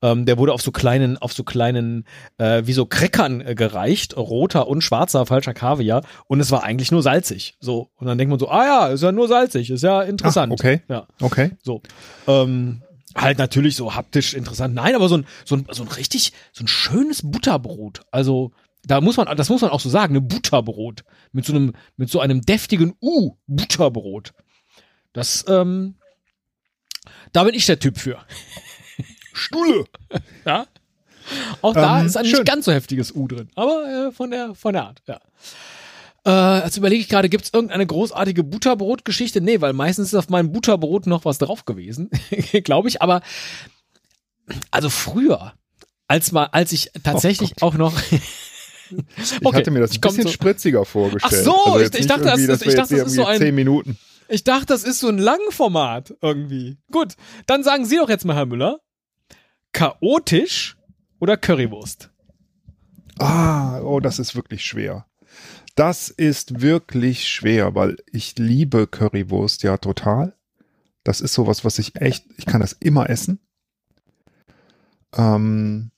Ähm, 0.00 0.26
der 0.26 0.38
wurde 0.38 0.52
auf 0.52 0.62
so 0.62 0.72
kleinen, 0.72 1.18
auf 1.18 1.32
so 1.32 1.44
kleinen, 1.44 2.04
äh, 2.38 2.62
wie 2.64 2.72
so 2.72 2.86
Crackern 2.86 3.40
äh, 3.40 3.54
gereicht, 3.54 4.16
roter 4.16 4.66
und 4.66 4.82
schwarzer 4.82 5.26
falscher 5.26 5.54
Kaviar. 5.54 6.02
Und 6.26 6.40
es 6.40 6.50
war 6.50 6.64
eigentlich 6.64 6.90
nur 6.90 7.02
salzig. 7.02 7.54
So 7.60 7.90
und 7.96 8.06
dann 8.06 8.18
denkt 8.18 8.30
man 8.30 8.38
so, 8.38 8.48
ah 8.48 8.64
ja, 8.64 8.86
ist 8.88 9.02
ja 9.02 9.12
nur 9.12 9.28
salzig, 9.28 9.42
ist 9.54 9.82
ja 9.82 10.02
interessant. 10.02 10.52
Ach, 10.52 10.60
okay. 10.60 10.82
Ja. 10.88 11.06
Okay. 11.20 11.52
So. 11.62 11.82
Ähm, 12.26 12.82
halt 13.14 13.38
natürlich 13.38 13.76
so 13.76 13.94
haptisch 13.94 14.34
interessant. 14.34 14.74
Nein, 14.74 14.94
aber 14.94 15.08
so 15.08 15.18
ein, 15.18 15.26
so 15.44 15.56
ein, 15.56 15.66
so 15.70 15.82
ein 15.82 15.88
richtig, 15.88 16.32
so 16.52 16.64
ein 16.64 16.68
schönes 16.68 17.22
Butterbrot. 17.30 18.02
Also, 18.10 18.52
da 18.84 19.00
muss 19.00 19.16
man, 19.16 19.34
das 19.36 19.48
muss 19.48 19.62
man 19.62 19.70
auch 19.70 19.80
so 19.80 19.88
sagen, 19.88 20.16
ein 20.16 20.28
Butterbrot. 20.28 21.04
Mit 21.32 21.44
so 21.46 21.52
einem, 21.52 21.72
mit 21.96 22.10
so 22.10 22.20
einem 22.20 22.42
deftigen 22.42 22.94
U, 23.00 23.36
Butterbrot. 23.46 24.32
Das, 25.12 25.44
ähm, 25.48 25.96
da 27.32 27.44
bin 27.44 27.54
ich 27.54 27.66
der 27.66 27.78
Typ 27.78 27.98
für. 27.98 28.18
Stulle. 29.32 29.84
ja. 30.46 30.66
Auch 31.60 31.74
da 31.74 32.00
ähm, 32.00 32.06
ist 32.06 32.16
ein 32.16 32.24
schön. 32.24 32.40
nicht 32.40 32.46
ganz 32.46 32.64
so 32.64 32.72
heftiges 32.72 33.14
U 33.14 33.28
drin, 33.28 33.48
aber 33.54 34.08
äh, 34.08 34.12
von 34.12 34.30
der 34.30 34.54
von 34.54 34.72
der 34.72 34.84
Art, 34.86 35.02
ja. 35.06 35.20
Äh, 36.24 36.30
also 36.30 36.80
überlege 36.80 37.02
ich 37.02 37.08
gerade, 37.08 37.28
gibt 37.28 37.44
es 37.44 37.52
irgendeine 37.52 37.86
großartige 37.86 38.44
Butterbrot-Geschichte? 38.44 39.40
Nee, 39.40 39.60
weil 39.60 39.72
meistens 39.72 40.08
ist 40.08 40.14
auf 40.14 40.28
meinem 40.28 40.52
Butterbrot 40.52 41.06
noch 41.06 41.24
was 41.24 41.38
drauf 41.38 41.64
gewesen, 41.64 42.10
glaube 42.64 42.88
ich. 42.88 43.02
Aber 43.02 43.22
also 44.70 44.90
früher, 44.90 45.54
als 46.08 46.32
mal, 46.32 46.46
als 46.46 46.72
ich 46.72 46.90
tatsächlich 47.02 47.54
oh 47.60 47.66
auch 47.66 47.74
noch 47.74 47.94
Ich 49.16 49.44
okay, 49.44 49.56
hatte 49.56 49.70
mir 49.70 49.80
das 49.80 49.92
ein 49.92 50.00
bisschen 50.00 50.24
so. 50.24 50.28
spritziger 50.28 50.84
vorgestellt. 50.84 51.32
Ach 51.34 51.44
so, 51.44 51.72
also 51.72 51.94
ich, 51.94 52.00
ich, 52.00 52.06
dachte, 52.06 52.24
das, 52.24 52.46
das, 52.46 52.62
ich 52.62 52.74
dachte, 52.74 52.96
das 52.96 53.06
ist 53.06 53.14
so 53.14 53.24
ein 53.24 53.38
zehn 53.38 53.54
Minuten. 53.54 53.98
Ich 54.28 54.44
dachte, 54.44 54.66
das 54.66 54.84
ist 54.84 55.00
so 55.00 55.08
ein 55.08 55.18
Langformat 55.18 56.14
irgendwie. 56.20 56.78
Gut, 56.90 57.14
dann 57.46 57.64
sagen 57.64 57.84
Sie 57.84 57.96
doch 57.96 58.08
jetzt 58.08 58.24
mal, 58.24 58.36
Herr 58.36 58.46
Müller, 58.46 58.80
chaotisch 59.72 60.76
oder 61.20 61.36
Currywurst? 61.36 62.10
Ah, 63.18 63.80
oh, 63.82 64.00
das 64.00 64.18
ist 64.18 64.34
wirklich 64.34 64.64
schwer. 64.64 65.06
Das 65.74 66.10
ist 66.10 66.60
wirklich 66.60 67.28
schwer, 67.28 67.74
weil 67.74 67.96
ich 68.10 68.38
liebe 68.38 68.86
Currywurst 68.86 69.62
ja 69.62 69.78
total. 69.78 70.36
Das 71.04 71.20
ist 71.20 71.34
sowas, 71.34 71.64
was 71.64 71.78
ich 71.78 71.96
echt, 71.96 72.26
ich 72.36 72.46
kann 72.46 72.60
das 72.60 72.72
immer 72.74 73.08
essen. 73.08 73.40
Ähm, 75.14 75.90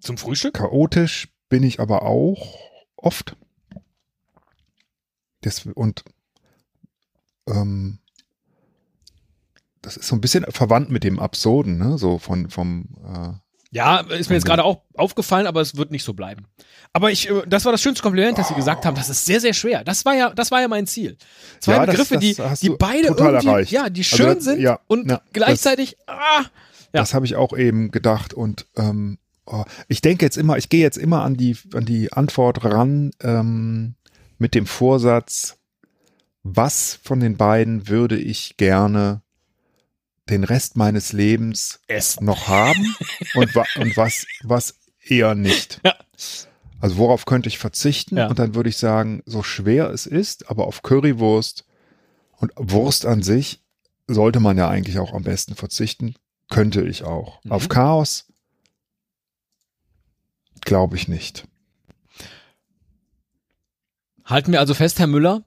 Zum 0.00 0.18
Frühstück? 0.18 0.54
Chaotisch 0.54 1.28
bin 1.48 1.62
ich 1.62 1.80
aber 1.80 2.02
auch 2.02 2.58
oft. 2.96 3.36
Das, 5.42 5.66
und 5.66 6.04
ähm, 7.48 7.98
das 9.82 9.96
ist 9.96 10.08
so 10.08 10.16
ein 10.16 10.20
bisschen 10.20 10.44
verwandt 10.48 10.90
mit 10.90 11.04
dem 11.04 11.18
Absurden, 11.18 11.78
ne? 11.78 11.98
So 11.98 12.18
von 12.18 12.50
vom 12.50 12.88
äh, 13.04 13.32
ja, 13.76 13.98
ist 13.98 14.30
mir 14.30 14.36
jetzt 14.36 14.46
gerade 14.46 14.64
auch 14.64 14.80
aufgefallen, 14.94 15.46
aber 15.46 15.60
es 15.60 15.76
wird 15.76 15.90
nicht 15.90 16.02
so 16.02 16.14
bleiben. 16.14 16.46
Aber 16.94 17.10
ich, 17.10 17.28
äh, 17.28 17.42
das 17.46 17.66
war 17.66 17.72
das 17.72 17.82
schönste 17.82 18.02
Kompliment, 18.02 18.38
das 18.38 18.48
Sie 18.48 18.54
gesagt 18.54 18.86
haben. 18.86 18.94
Das 18.94 19.10
ist 19.10 19.26
sehr, 19.26 19.38
sehr 19.38 19.52
schwer. 19.52 19.84
Das 19.84 20.06
war 20.06 20.14
ja, 20.14 20.30
das 20.30 20.50
war 20.50 20.62
ja 20.62 20.68
mein 20.68 20.86
Ziel. 20.86 21.18
Zwei 21.60 21.74
ja, 21.74 21.84
Begriffe, 21.84 22.14
das, 22.14 22.36
das 22.36 22.60
die, 22.60 22.70
die 22.70 22.76
beide 22.78 23.08
irgendwie, 23.08 23.48
erreicht. 23.48 23.70
ja, 23.70 23.90
die 23.90 24.00
also 24.00 24.16
schön 24.16 24.26
also 24.28 24.38
das, 24.38 24.44
sind 24.44 24.60
ja, 24.60 24.80
und 24.86 25.10
ja, 25.10 25.20
gleichzeitig, 25.34 25.98
ah, 26.06 26.40
ja. 26.42 26.48
Das 26.92 27.12
habe 27.12 27.26
ich 27.26 27.36
auch 27.36 27.54
eben 27.54 27.90
gedacht 27.90 28.32
und 28.32 28.64
ähm, 28.76 29.18
oh, 29.44 29.64
ich 29.88 30.00
denke 30.00 30.24
jetzt 30.24 30.38
immer, 30.38 30.56
ich 30.56 30.70
gehe 30.70 30.80
jetzt 30.80 30.96
immer 30.96 31.22
an 31.22 31.36
die, 31.36 31.54
an 31.74 31.84
die 31.84 32.10
Antwort 32.14 32.64
ran 32.64 33.10
ähm, 33.20 33.96
mit 34.38 34.54
dem 34.54 34.64
Vorsatz, 34.64 35.58
was 36.42 36.98
von 37.02 37.20
den 37.20 37.36
beiden 37.36 37.88
würde 37.88 38.16
ich 38.16 38.56
gerne 38.56 39.20
den 40.28 40.44
Rest 40.44 40.76
meines 40.76 41.12
Lebens 41.12 41.80
es 41.86 42.20
noch 42.20 42.48
haben 42.48 42.96
und, 43.34 43.54
wa 43.54 43.64
und 43.78 43.96
was, 43.96 44.26
was 44.42 44.74
eher 45.00 45.34
nicht. 45.34 45.80
Ja. 45.84 45.94
Also 46.80 46.98
worauf 46.98 47.24
könnte 47.24 47.48
ich 47.48 47.58
verzichten? 47.58 48.16
Ja. 48.16 48.28
Und 48.28 48.38
dann 48.38 48.54
würde 48.54 48.68
ich 48.68 48.76
sagen, 48.76 49.22
so 49.24 49.42
schwer 49.42 49.90
es 49.90 50.06
ist, 50.06 50.50
aber 50.50 50.66
auf 50.66 50.82
Currywurst 50.82 51.64
und 52.38 52.52
Wurst 52.56 53.06
an 53.06 53.22
sich 53.22 53.62
sollte 54.06 54.40
man 54.40 54.58
ja 54.58 54.68
eigentlich 54.68 54.98
auch 54.98 55.14
am 55.14 55.22
besten 55.22 55.54
verzichten. 55.54 56.14
Könnte 56.48 56.82
ich 56.82 57.02
auch. 57.02 57.42
Mhm. 57.44 57.52
Auf 57.52 57.68
Chaos 57.68 58.26
glaube 60.60 60.96
ich 60.96 61.08
nicht. 61.08 61.46
Halten 64.24 64.52
wir 64.52 64.60
also 64.60 64.74
fest, 64.74 64.98
Herr 64.98 65.06
Müller, 65.06 65.44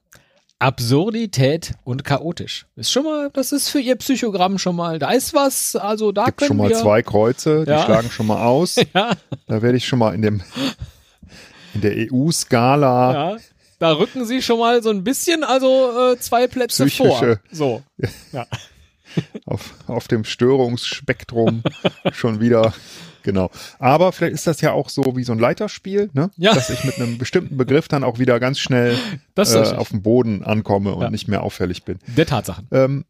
Absurdität 0.60 1.72
und 1.84 2.04
chaotisch. 2.04 2.66
Ist 2.76 2.92
schon 2.92 3.04
mal, 3.04 3.30
das 3.32 3.50
ist 3.52 3.68
für 3.70 3.80
Ihr 3.80 3.96
Psychogramm 3.96 4.58
schon 4.58 4.76
mal, 4.76 4.98
da 4.98 5.10
ist 5.10 5.34
was, 5.34 5.74
also 5.74 6.12
da 6.12 6.26
Gibt 6.26 6.38
können 6.38 6.48
schon 6.48 6.56
mal 6.58 6.68
wir, 6.68 6.76
zwei 6.76 7.02
Kreuze, 7.02 7.64
die 7.64 7.70
Ja. 7.70 7.84
schlagen 7.84 8.10
schon 8.10 8.26
mal 8.26 8.44
aus. 8.44 8.76
ja, 8.94 9.12
Da 9.46 9.62
werde 9.62 9.76
ich 9.78 9.86
schon 9.88 9.98
mal 9.98 10.14
in 10.14 10.22
dem 10.22 10.42
in 11.74 11.80
der 11.80 11.92
EU-Skala 12.12 13.12
ja, 13.32 13.36
da 13.78 13.92
rücken 13.92 14.26
Sie 14.26 14.42
schon 14.42 14.58
mal 14.58 14.82
so 14.82 14.90
ein 14.90 15.02
bisschen, 15.04 15.42
also 15.44 16.12
äh, 16.12 16.18
zwei 16.18 16.46
Plätze 16.46 16.84
Psychische. 16.84 17.08
vor. 17.08 17.38
So, 17.50 17.82
ja. 18.32 18.46
auf, 19.46 19.72
auf 19.86 20.08
dem 20.08 20.24
Störungsspektrum 20.24 21.62
schon 22.12 22.40
wieder 22.40 22.74
Genau. 23.22 23.50
Aber 23.78 24.12
vielleicht 24.12 24.34
ist 24.34 24.46
das 24.46 24.60
ja 24.60 24.72
auch 24.72 24.88
so 24.88 25.16
wie 25.16 25.24
so 25.24 25.32
ein 25.32 25.38
Leiterspiel, 25.38 26.10
ne? 26.12 26.30
Ja. 26.36 26.54
dass 26.54 26.70
ich 26.70 26.84
mit 26.84 26.96
einem 26.96 27.18
bestimmten 27.18 27.56
Begriff 27.56 27.88
dann 27.88 28.04
auch 28.04 28.18
wieder 28.18 28.40
ganz 28.40 28.58
schnell 28.58 28.96
äh, 29.36 29.74
auf 29.76 29.90
dem 29.90 30.02
Boden 30.02 30.42
ankomme 30.44 30.94
und 30.94 31.02
Ja. 31.02 31.10
nicht 31.10 31.28
mehr 31.28 31.42
auffällig 31.42 31.84
bin. 31.84 31.98
Der 32.06 32.26
Tatsachen. 32.26 32.66
Ähm, 32.70 33.04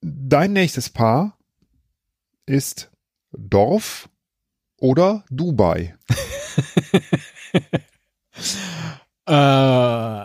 dein 0.00 0.52
nächstes 0.52 0.90
Paar 0.90 1.36
ist 2.46 2.90
Dorf 3.32 4.08
oder 4.78 5.24
Dubai. 5.30 5.94
Äh, 9.26 10.24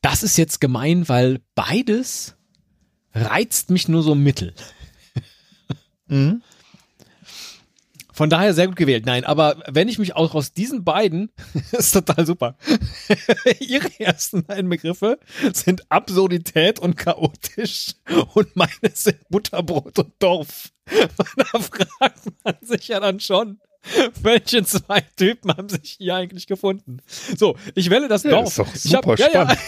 das 0.00 0.22
ist 0.22 0.36
jetzt 0.38 0.60
gemein, 0.60 1.08
weil 1.08 1.40
beides 1.54 2.34
reizt 3.14 3.70
mich 3.70 3.88
nur 3.88 4.02
so 4.02 4.14
mittel. 4.14 4.54
Von 8.14 8.30
daher 8.30 8.54
sehr 8.54 8.68
gut 8.68 8.76
gewählt. 8.76 9.06
Nein, 9.06 9.24
aber 9.24 9.60
wenn 9.66 9.88
ich 9.88 9.98
mich 9.98 10.14
auch 10.14 10.36
aus 10.36 10.52
diesen 10.52 10.84
beiden, 10.84 11.32
ist 11.72 11.90
total 11.92 12.24
super. 12.24 12.56
Ihre 13.58 13.88
ersten 13.98 14.44
beiden 14.44 14.70
Begriffe 14.70 15.18
sind 15.52 15.90
Absurdität 15.90 16.78
und 16.78 16.96
chaotisch 16.96 17.94
und 18.34 18.54
meine 18.54 18.70
sind 18.92 19.18
Butterbrot 19.30 19.98
und 19.98 20.12
Dorf. 20.20 20.70
Da 21.36 21.58
fragt 21.58 22.22
man 22.44 22.54
sich 22.60 22.88
ja 22.88 23.00
dann 23.00 23.18
schon, 23.18 23.58
welche 24.22 24.62
zwei 24.64 25.00
Typen 25.16 25.50
haben 25.50 25.68
sich 25.68 25.96
hier 25.98 26.14
eigentlich 26.14 26.46
gefunden? 26.46 26.98
So, 27.36 27.56
ich 27.74 27.90
wähle 27.90 28.06
das 28.06 28.22
Ja, 28.22 28.30
Dorf. 28.30 28.48
ist 28.48 28.58
doch 28.58 28.74
super 28.74 29.16
ja, 29.16 29.28
spannend. 29.28 29.52
Ja. 29.52 29.58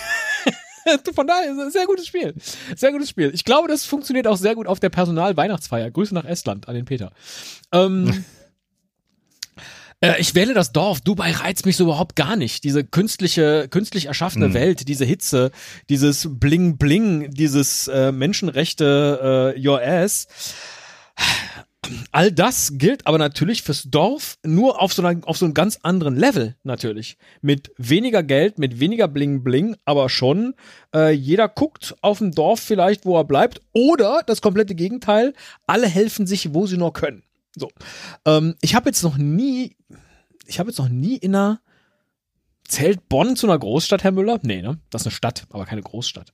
Von 1.15 1.27
daher 1.27 1.51
ist 1.51 1.59
es 1.59 1.65
ein 1.65 1.71
sehr 1.71 1.87
gutes 1.87 2.07
Spiel. 2.07 2.35
Sehr 2.77 2.93
gutes 2.93 3.11
Spiel. 3.11 3.31
Ich 3.35 3.45
glaube, 3.45 3.69
das 3.69 3.85
funktioniert 3.85 4.27
auch 4.27 4.37
sehr 4.37 4.55
gut 4.55 4.67
auf 4.67 4.81
der 4.81 4.91
Personal-Weihnachtsfeier. 4.91 5.91
Grüße 5.91 6.15
nach 6.15 6.25
Estland 6.25 6.69
an 6.69 6.75
den 6.75 6.85
Peter. 6.85 7.13
Ähm, 7.73 8.25
äh, 10.01 10.21
ich 10.21 10.35
wähle 10.35 10.55
das 10.55 10.73
Dorf. 10.73 11.01
Dubai 11.01 11.33
reizt 11.33 11.67
mich 11.67 11.77
so 11.77 11.85
überhaupt 11.85 12.17
gar 12.17 12.37
nicht. 12.37 12.65
Diese 12.65 12.85
künstliche, 12.85 13.69
künstlich 13.69 14.07
erschaffene 14.07 14.49
Mhm. 14.49 14.55
Welt, 14.55 14.89
diese 14.89 15.05
Hitze, 15.05 15.51
dieses 15.89 16.29
Bling 16.31 16.77
Bling, 16.79 17.31
dieses 17.31 17.89
äh, 17.89 18.13
Menschenrechte 18.13 19.55
äh, 19.57 19.67
Your 19.67 19.81
Ass. 19.83 20.27
All 22.13 22.33
das 22.33 22.73
gilt 22.75 23.07
aber 23.07 23.19
natürlich 23.19 23.63
fürs 23.63 23.85
Dorf 23.85 24.39
nur 24.45 24.81
auf 24.81 24.93
so, 24.93 25.05
einer, 25.05 25.27
auf 25.27 25.37
so 25.37 25.45
einem 25.45 25.55
ganz 25.55 25.79
anderen 25.83 26.17
Level 26.17 26.57
natürlich. 26.63 27.17
Mit 27.43 27.73
weniger 27.77 28.23
Geld, 28.23 28.59
mit 28.59 28.81
weniger 28.81 29.09
Bling 29.09 29.43
Bling, 29.43 29.77
aber 29.85 30.09
schon 30.09 30.55
äh, 30.95 31.13
jeder 31.13 31.49
guckt 31.49 31.95
auf 32.01 32.19
dem 32.19 32.33
Dorf 32.33 32.61
vielleicht, 32.61 33.05
wo 33.05 33.17
er 33.17 33.25
bleibt. 33.25 33.61
Oder 33.73 34.23
das 34.27 34.43
komplette 34.43 34.75
Gegenteil, 34.75 35.35
alle 35.67 35.89
helfen 35.89 36.27
sich, 36.27 36.55
wo 36.55 36.67
sie 36.67 36.77
nur 36.77 36.93
können. 36.93 37.23
So. 37.55 37.71
Ähm, 38.25 38.55
ich 38.61 38.75
habe 38.75 38.89
jetzt 38.89 39.03
noch 39.03 39.17
nie, 39.17 39.77
ich 40.47 40.59
habe 40.59 40.71
jetzt 40.71 40.79
noch 40.79 40.89
nie 40.89 41.17
in 41.17 41.35
einer 41.35 41.61
Zählt 42.69 43.09
Bonn 43.09 43.37
zu 43.37 43.47
einer 43.47 43.59
Großstadt, 43.59 44.03
Herr 44.03 44.13
Müller? 44.13 44.41
Nee, 44.43 44.61
ne? 44.61 44.81
Das 44.91 45.03
ist 45.03 45.07
eine 45.07 45.13
Stadt, 45.13 45.47
aber 45.51 45.67
keine 45.67 45.83
Großstadt. 45.83 46.33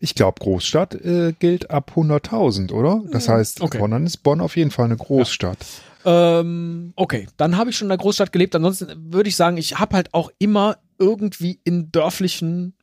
Ich 0.00 0.14
glaube, 0.16 0.40
Großstadt 0.40 0.94
äh, 0.96 1.32
gilt 1.38 1.70
ab 1.70 1.92
100.000, 1.94 2.72
oder? 2.72 3.02
Das 3.12 3.28
heißt, 3.28 3.60
okay. 3.60 3.78
Bonn 3.78 3.92
dann 3.92 4.04
ist 4.04 4.18
Bonn 4.18 4.40
auf 4.40 4.56
jeden 4.56 4.72
Fall 4.72 4.86
eine 4.86 4.96
Großstadt. 4.96 5.58
Ähm, 6.04 6.92
okay, 6.96 7.28
dann 7.36 7.56
habe 7.56 7.70
ich 7.70 7.76
schon 7.76 7.86
in 7.86 7.90
der 7.90 7.98
Großstadt 7.98 8.32
gelebt. 8.32 8.54
Ansonsten 8.56 9.12
würde 9.12 9.28
ich 9.28 9.36
sagen, 9.36 9.56
ich 9.56 9.78
habe 9.78 9.94
halt 9.94 10.12
auch 10.12 10.32
immer 10.38 10.78
irgendwie 10.98 11.60
in 11.62 11.92
dörflichen, 11.92 12.74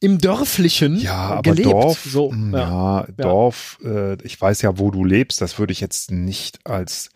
im 0.00 0.18
dörflichen 0.18 0.98
Ja, 0.98 1.14
aber 1.14 1.42
gelebt. 1.42 1.70
Dorf, 1.70 2.02
so, 2.06 2.30
mh, 2.30 2.58
ja. 2.58 3.00
ja, 3.00 3.06
Dorf, 3.18 3.78
äh, 3.84 4.14
ich 4.24 4.40
weiß 4.40 4.62
ja, 4.62 4.78
wo 4.78 4.90
du 4.90 5.04
lebst, 5.04 5.40
das 5.40 5.58
würde 5.58 5.72
ich 5.72 5.80
jetzt 5.80 6.10
nicht 6.10 6.60
als, 6.64 7.10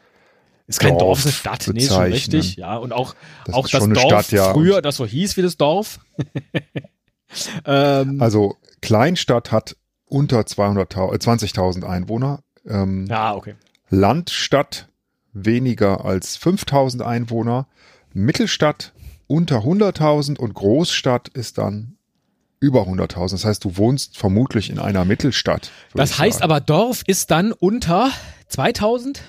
Ist 0.66 0.80
kein 0.80 0.98
Dorf, 0.98 1.20
ist 1.20 1.26
eine 1.26 1.32
Stadt. 1.32 1.70
Nee, 1.72 1.80
ist 1.80 1.88
schon 1.88 2.04
bezeichnen. 2.04 2.40
richtig. 2.40 2.56
Ja, 2.56 2.76
und 2.76 2.92
auch 2.92 3.14
das 3.46 3.54
auch 3.54 3.64
ist 3.64 3.72
das 3.72 3.88
Dorf 3.88 4.00
Stadt, 4.00 4.30
ja. 4.32 4.52
früher, 4.52 4.82
das 4.82 4.96
so 4.96 5.06
hieß 5.06 5.38
wie 5.38 5.42
das 5.42 5.56
Dorf. 5.56 6.00
ähm, 7.64 8.20
Also 8.20 8.56
Kleinstadt 8.80 9.52
hat 9.52 9.76
unter 10.06 10.40
200.000, 10.40 11.12
äh, 11.12 11.16
20.000 11.16 11.84
Einwohner. 11.84 12.40
Ähm, 12.66 13.06
ja, 13.06 13.34
okay. 13.34 13.54
Landstadt 13.90 14.88
weniger 15.32 16.04
als 16.04 16.38
5.000 16.38 17.02
Einwohner. 17.02 17.66
Mittelstadt 18.12 18.92
unter 19.26 19.58
100.000 19.58 20.38
und 20.38 20.54
Großstadt 20.54 21.28
ist 21.28 21.58
dann 21.58 21.96
über 22.60 22.82
100.000. 22.82 23.32
Das 23.32 23.44
heißt, 23.44 23.64
du 23.64 23.76
wohnst 23.76 24.16
vermutlich 24.16 24.70
in 24.70 24.78
einer 24.78 25.04
Mittelstadt. 25.04 25.70
Das 25.94 26.18
heißt 26.18 26.42
aber, 26.42 26.60
Dorf 26.60 27.02
ist 27.06 27.30
dann 27.30 27.52
unter 27.52 28.10
2000? 28.48 29.20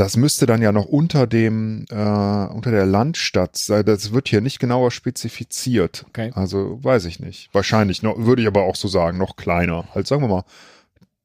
Das 0.00 0.16
müsste 0.16 0.46
dann 0.46 0.62
ja 0.62 0.72
noch 0.72 0.86
unter 0.86 1.26
dem, 1.26 1.84
äh, 1.90 1.94
unter 1.94 2.70
der 2.70 2.86
Landstadt 2.86 3.58
sein. 3.58 3.84
Das 3.84 4.12
wird 4.12 4.28
hier 4.28 4.40
nicht 4.40 4.58
genauer 4.58 4.92
spezifiziert. 4.92 6.06
Okay. 6.08 6.32
Also 6.34 6.82
weiß 6.82 7.04
ich 7.04 7.20
nicht. 7.20 7.50
Wahrscheinlich 7.52 8.02
noch, 8.02 8.16
würde 8.16 8.40
ich 8.40 8.48
aber 8.48 8.62
auch 8.62 8.76
so 8.76 8.88
sagen, 8.88 9.18
noch 9.18 9.36
kleiner. 9.36 9.94
Halt 9.94 10.06
sagen 10.06 10.22
wir 10.22 10.28
mal 10.28 10.44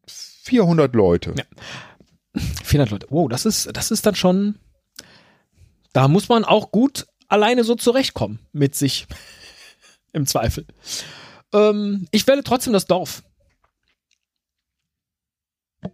400 0.08 0.94
Leute. 0.94 1.36
Ja. 1.38 1.46
400 2.66 2.92
Leute. 2.92 3.08
Wow, 3.12 3.30
das 3.30 3.46
ist, 3.46 3.70
das 3.72 3.92
ist 3.92 4.06
dann 4.06 4.16
schon, 4.16 4.56
da 5.94 6.10
muss 6.10 6.28
man 6.28 6.44
auch 6.44 6.74
gut 6.74 7.08
alleine 7.30 7.64
so 7.64 7.76
zurechtkommen 7.76 8.40
mit 8.52 8.76
sich. 8.76 9.08
Im 10.12 10.28
Zweifel. 10.28 10.66
Ähm, 11.54 12.10
ich 12.12 12.28
wähle 12.28 12.44
trotzdem 12.44 12.74
das 12.74 12.88
Dorf. 12.88 13.24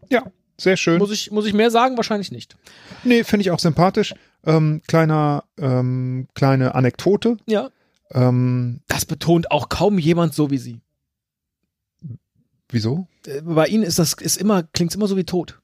Ja, 0.09 0.25
sehr 0.61 0.77
schön. 0.77 0.97
Muss 0.99 1.11
ich, 1.11 1.31
muss 1.31 1.45
ich 1.45 1.53
mehr 1.53 1.71
sagen? 1.71 1.97
Wahrscheinlich 1.97 2.31
nicht. 2.31 2.55
Nee, 3.03 3.23
finde 3.23 3.41
ich 3.41 3.51
auch 3.51 3.59
sympathisch. 3.59 4.13
Ähm, 4.45 4.81
kleiner, 4.87 5.43
ähm, 5.57 6.27
kleine 6.35 6.75
Anekdote. 6.75 7.37
Ja. 7.47 7.69
Ähm, 8.11 8.81
Das 8.87 9.05
betont 9.05 9.51
auch 9.51 9.69
kaum 9.69 9.97
jemand 9.99 10.33
so 10.33 10.49
wie 10.51 10.57
Sie. 10.57 10.81
wieso? 12.69 13.07
Äh, 13.27 13.41
Bei 13.41 13.67
Ihnen 13.67 13.83
ist 13.83 13.99
das, 13.99 14.13
ist 14.13 14.37
immer, 14.37 14.63
klingt 14.63 14.93
immer 14.95 15.07
so 15.07 15.17
wie 15.17 15.23
tot. 15.23 15.57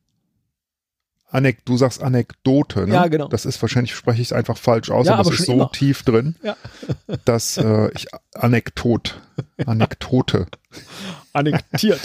Anek 1.30 1.66
du 1.66 1.76
sagst 1.76 2.02
Anekdote, 2.02 2.88
ne? 2.88 2.94
Ja, 2.96 3.08
genau. 3.08 3.28
Das 3.28 3.46
ist 3.46 3.62
wahrscheinlich, 3.62 3.94
spreche 3.94 4.22
ich 4.22 4.30
es 4.30 4.34
einfach 4.34 4.58
falsch 4.58 4.90
aus, 4.90 5.08
Ja, 5.08 5.14
aber, 5.14 5.22
aber 5.26 5.34
es 5.34 5.42
ist 5.42 5.46
so 5.48 5.54
immer. 5.54 5.72
tief 5.74 6.04
drin, 6.04 6.36
Ja. 6.42 6.56
dass 7.26 7.58
äh, 7.58 7.92
ich 7.94 8.08
Anekdot, 8.34 9.20
Anekdote, 9.66 10.48
Annektiert. 11.34 12.00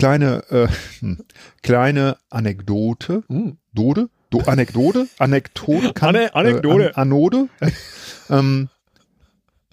Kleine, 0.00 0.42
äh, 0.50 0.68
hm, 1.00 1.18
kleine 1.62 2.16
Anekdote, 2.30 3.22
Hm. 3.28 3.56
Dode, 3.72 4.08
Do, 4.30 4.40
Anekdote, 4.40 5.08
Anekdote, 5.18 5.92
kann, 5.92 6.14
Ane- 6.16 6.34
Anekdote. 6.34 6.84
Äh, 6.86 6.88
an, 6.88 6.94
Anode. 6.94 7.48
ähm, 8.30 8.68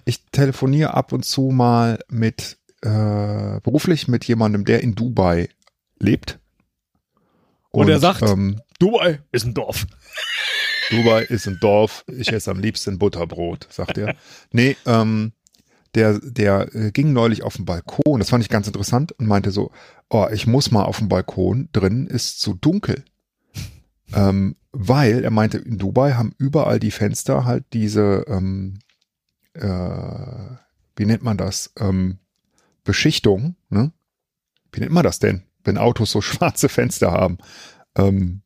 ich 0.06 0.24
telefoniere 0.32 0.94
ab 0.94 1.12
und 1.12 1.26
zu 1.26 1.50
mal 1.52 2.00
mit 2.10 2.58
äh, 2.82 3.60
beruflich 3.62 4.08
mit 4.08 4.26
jemandem, 4.26 4.66
der 4.66 4.82
in 4.82 4.96
Dubai 4.96 5.50
lebt. 6.00 6.40
Und 7.72 7.90
er 7.90 8.00
sagt- 8.00 8.22
ähm, 8.24 8.62
Dubai 8.80 9.20
ist 9.32 9.46
ein 9.46 9.54
Dorf. 9.54 9.86
Dubai 10.92 11.24
ist 11.24 11.48
ein 11.48 11.58
Dorf, 11.60 12.06
ich 12.08 12.32
esse 12.32 12.50
am 12.52 12.60
liebsten 12.60 12.98
Butterbrot, 12.98 13.68
sagt 13.70 13.98
er. 13.98 14.16
Nee, 14.52 14.78
ähm, 14.86 15.34
der, 15.98 16.20
der 16.20 16.76
äh, 16.76 16.92
ging 16.92 17.12
neulich 17.12 17.44
auf 17.44 17.56
den 17.56 17.66
Balkon, 17.66 18.20
das 18.20 18.30
fand 18.30 18.44
ich 18.44 18.50
ganz 18.50 18.68
interessant 18.68 19.14
und 19.14 19.26
meinte 19.26 19.50
so, 19.52 19.72
oh, 20.10 20.28
ich 20.32 20.46
muss 20.46 20.70
mal 20.70 20.84
auf 20.84 21.00
den 21.00 21.10
Balkon, 21.10 21.70
drin 21.74 22.08
ist 22.08 22.40
zu 22.40 22.54
dunkel. 22.54 23.04
Ähm, 24.14 24.56
weil, 24.72 25.26
er 25.26 25.32
meinte, 25.32 25.58
in 25.58 25.78
Dubai 25.78 26.14
haben 26.14 26.32
überall 26.38 26.80
die 26.80 26.92
Fenster 26.92 27.44
halt 27.44 27.66
diese, 27.74 28.24
ähm, 28.30 28.80
äh, 29.52 30.56
wie 30.96 31.06
nennt 31.06 31.24
man 31.24 31.36
das, 31.36 31.74
ähm, 31.78 32.20
Beschichtung, 32.86 33.58
ne? 33.70 33.92
Wie 34.72 34.80
nennt 34.80 34.94
man 34.94 35.04
das 35.04 35.20
denn, 35.20 35.44
wenn 35.66 35.78
Autos 35.78 36.12
so 36.12 36.22
schwarze 36.22 36.70
Fenster 36.70 37.12
haben? 37.12 37.38
Ähm, 37.98 38.44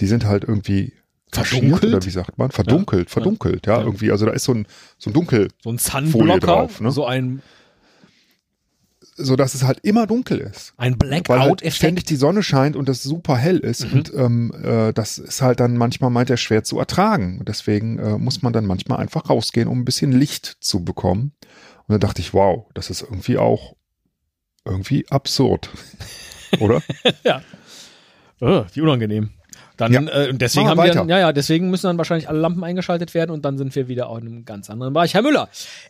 die 0.00 0.06
sind 0.06 0.24
halt 0.24 0.44
irgendwie 0.44 0.94
Verdunkelt? 1.32 1.94
oder 1.94 2.04
wie 2.06 2.10
sagt 2.10 2.38
man? 2.38 2.50
Verdunkelt, 2.50 3.10
verdunkelt, 3.10 3.66
ja, 3.66 3.78
Ja. 3.78 3.84
irgendwie. 3.84 4.10
Also 4.10 4.26
da 4.26 4.32
ist 4.32 4.44
so 4.44 4.52
ein, 4.54 4.66
so 4.98 5.10
ein 5.10 5.12
Dunkel, 5.12 5.48
So 5.62 5.70
ein 5.70 5.78
Sunblocker, 5.78 6.38
drauf, 6.38 6.80
ne? 6.80 6.90
so 6.92 7.04
ein, 7.04 7.42
so 9.18 9.34
dass 9.34 9.54
es 9.54 9.62
halt 9.64 9.80
immer 9.82 10.06
dunkel 10.06 10.38
ist. 10.38 10.74
ein 10.76 10.96
Weil 11.00 11.10
halt 11.12 11.24
Blackout-Effekt. 11.24 11.74
ständig 11.76 12.04
die 12.04 12.16
Sonne 12.16 12.42
scheint 12.42 12.76
und 12.76 12.88
das 12.88 13.02
super 13.02 13.36
hell 13.36 13.58
ist. 13.58 13.86
Mhm. 13.86 13.92
Und 13.92 14.14
ähm, 14.14 14.52
äh, 14.62 14.92
das 14.92 15.18
ist 15.18 15.40
halt 15.42 15.58
dann 15.60 15.76
manchmal 15.76 16.10
meint 16.10 16.28
er 16.30 16.36
schwer 16.36 16.64
zu 16.64 16.78
ertragen. 16.78 17.38
Und 17.38 17.48
deswegen 17.48 17.98
äh, 17.98 18.18
muss 18.18 18.42
man 18.42 18.52
dann 18.52 18.66
manchmal 18.66 18.98
einfach 18.98 19.30
rausgehen, 19.30 19.68
um 19.68 19.80
ein 19.80 19.84
bisschen 19.86 20.12
Licht 20.12 20.56
zu 20.60 20.84
bekommen. 20.84 21.32
Und 21.86 21.92
dann 21.92 22.00
dachte 22.00 22.20
ich, 22.20 22.34
wow, 22.34 22.66
das 22.74 22.90
ist 22.90 23.02
irgendwie 23.02 23.38
auch 23.38 23.74
irgendwie 24.64 25.08
absurd. 25.08 25.70
Oder? 26.60 26.82
Oh, 28.38 28.66
wie 28.74 28.82
unangenehm. 28.82 29.30
Dann, 29.76 29.92
Ja. 29.92 30.00
äh, 30.02 30.30
und 30.30 30.40
deswegen 30.40 30.68
haben 30.68 30.78
wir 30.78 30.84
wir, 30.84 30.94
weiter. 30.94 31.08
ja, 31.08 31.18
ja, 31.18 31.32
deswegen 31.32 31.70
müssen 31.70 31.86
dann 31.86 31.98
wahrscheinlich 31.98 32.28
alle 32.28 32.38
Lampen 32.40 32.64
eingeschaltet 32.64 33.12
werden 33.14 33.30
und 33.30 33.44
dann 33.44 33.58
sind 33.58 33.74
wir 33.74 33.88
wieder 33.88 34.08
auch 34.08 34.18
in 34.18 34.26
einem 34.26 34.44
ganz 34.44 34.70
anderen 34.70 34.92
Bereich. 34.94 35.14
Herr 35.14 35.22
Müller, 35.22 35.48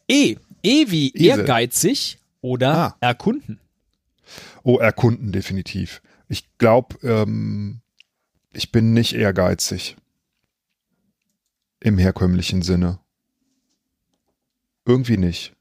E, 0.08 0.36
E 0.62 0.90
wie 0.90 1.10
Esel. 1.14 1.26
ehrgeizig 1.40 2.18
oder 2.40 2.74
Ah. 2.76 2.96
erkunden. 3.00 3.60
Oh, 4.64 4.78
erkunden 4.78 5.30
definitiv. 5.30 6.02
Ich 6.28 6.44
glaube, 6.58 6.96
ähm, 7.06 7.80
ich 8.52 8.72
bin 8.72 8.92
nicht 8.92 9.14
ehrgeizig. 9.14 9.96
Im 11.80 11.98
herkömmlichen 11.98 12.62
Sinne. 12.62 12.98
Irgendwie 14.84 15.16
nicht. 15.18 15.52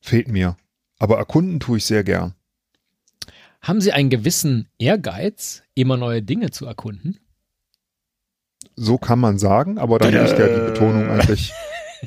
Fehlt 0.00 0.28
mir. 0.28 0.56
Aber 0.98 1.18
erkunden 1.18 1.60
tue 1.60 1.78
ich 1.78 1.84
sehr 1.84 2.02
gern. 2.02 2.34
Haben 3.60 3.80
Sie 3.80 3.92
einen 3.92 4.10
gewissen 4.10 4.68
Ehrgeiz, 4.78 5.62
immer 5.74 5.96
neue 5.96 6.22
Dinge 6.22 6.50
zu 6.50 6.66
erkunden? 6.66 7.18
So 8.76 8.98
kann 8.98 9.18
man 9.18 9.38
sagen, 9.38 9.78
aber 9.78 9.98
dann 9.98 10.12
liegt 10.12 10.38
ja 10.38 10.46
die 10.46 10.70
Betonung 10.72 11.08
eigentlich 11.10 11.52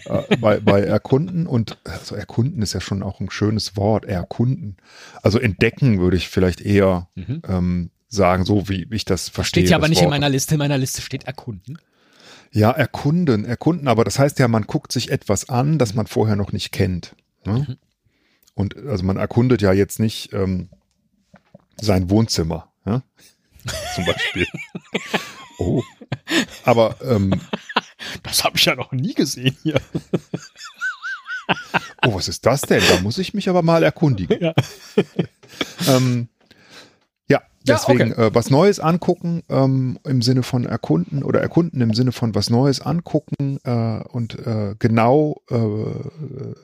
äh, 0.06 0.38
bei, 0.38 0.60
bei 0.62 0.82
erkunden 0.82 1.46
und 1.48 1.78
also 1.84 2.16
erkunden 2.16 2.62
ist 2.62 2.72
ja 2.74 2.80
schon 2.80 3.04
auch 3.04 3.20
ein 3.20 3.30
schönes 3.30 3.76
Wort, 3.76 4.06
erkunden. 4.06 4.78
Also 5.22 5.38
entdecken 5.40 6.00
würde 6.00 6.16
ich 6.18 6.30
vielleicht 6.30 6.62
eher 6.62 7.10
Mhm. 7.16 7.42
ähm, 7.48 7.92
sagen, 8.08 8.46
so 8.46 8.70
wie 8.70 8.88
ich 8.92 9.06
das 9.06 9.28
verstehe. 9.30 9.64
Steht 9.64 9.72
ja 9.72 9.78
aber 9.78 9.88
nicht 9.90 10.00
in 10.00 10.06
Wort. 10.06 10.12
meiner 10.12 10.30
Liste. 10.30 10.56
In 10.56 10.60
meiner 10.60 10.78
Liste 10.78 11.02
steht 11.02 11.26
erkunden. 11.26 11.78
Ja, 12.54 12.72
erkunden, 12.72 13.46
erkunden, 13.46 13.88
aber 13.88 14.04
das 14.04 14.20
heißt 14.20 14.40
ja, 14.40 14.48
man 14.50 14.64
guckt 14.64 14.92
sich 14.92 15.12
etwas 15.12 15.48
an, 15.50 15.78
das 15.78 15.94
man 15.94 16.08
vorher 16.08 16.36
noch 16.36 16.52
nicht 16.52 16.72
kennt. 16.72 17.16
Ne? 17.46 17.66
Mhm. 17.68 17.78
Und 18.54 18.76
also 18.86 19.04
man 19.06 19.16
erkundet 19.18 19.62
ja 19.62 19.72
jetzt 19.72 20.00
nicht 20.00 20.34
ähm, 20.34 20.70
sein 21.82 22.10
Wohnzimmer, 22.10 22.72
ja? 22.86 23.04
zum 23.96 24.06
Beispiel. 24.06 24.48
oh. 25.60 25.84
Aber 26.64 26.96
ähm, 27.02 27.40
Das 28.24 28.44
habe 28.44 28.58
ich 28.58 28.66
ja 28.66 28.76
noch 28.76 28.92
nie 28.92 29.14
gesehen 29.14 29.56
hier. 29.64 29.80
oh, 32.06 32.14
was 32.14 32.28
ist 32.28 32.46
das 32.46 32.62
denn? 32.62 32.82
Da 32.90 33.02
muss 33.02 33.18
ich 33.18 33.34
mich 33.34 33.50
aber 33.50 33.62
mal 33.62 33.84
erkundigen. 33.84 34.38
Ja. 34.42 34.54
Ähm, 35.88 36.30
ja, 37.28 37.42
Ja, 37.66 37.76
deswegen 37.76 38.14
äh, 38.14 38.34
was 38.34 38.50
Neues 38.50 38.80
angucken 38.80 39.44
ähm, 39.50 40.00
im 40.04 40.22
Sinne 40.22 40.44
von 40.44 40.66
erkunden 40.66 41.24
oder 41.24 41.42
erkunden 41.42 41.82
im 41.82 41.94
Sinne 41.94 42.12
von 42.12 42.36
was 42.36 42.50
Neues 42.50 42.82
angucken 42.82 43.60
äh, 43.64 44.00
und 44.10 44.40
äh, 44.40 44.76
genau, 44.80 45.42
äh, 45.50 45.56
äh, 45.56 46.56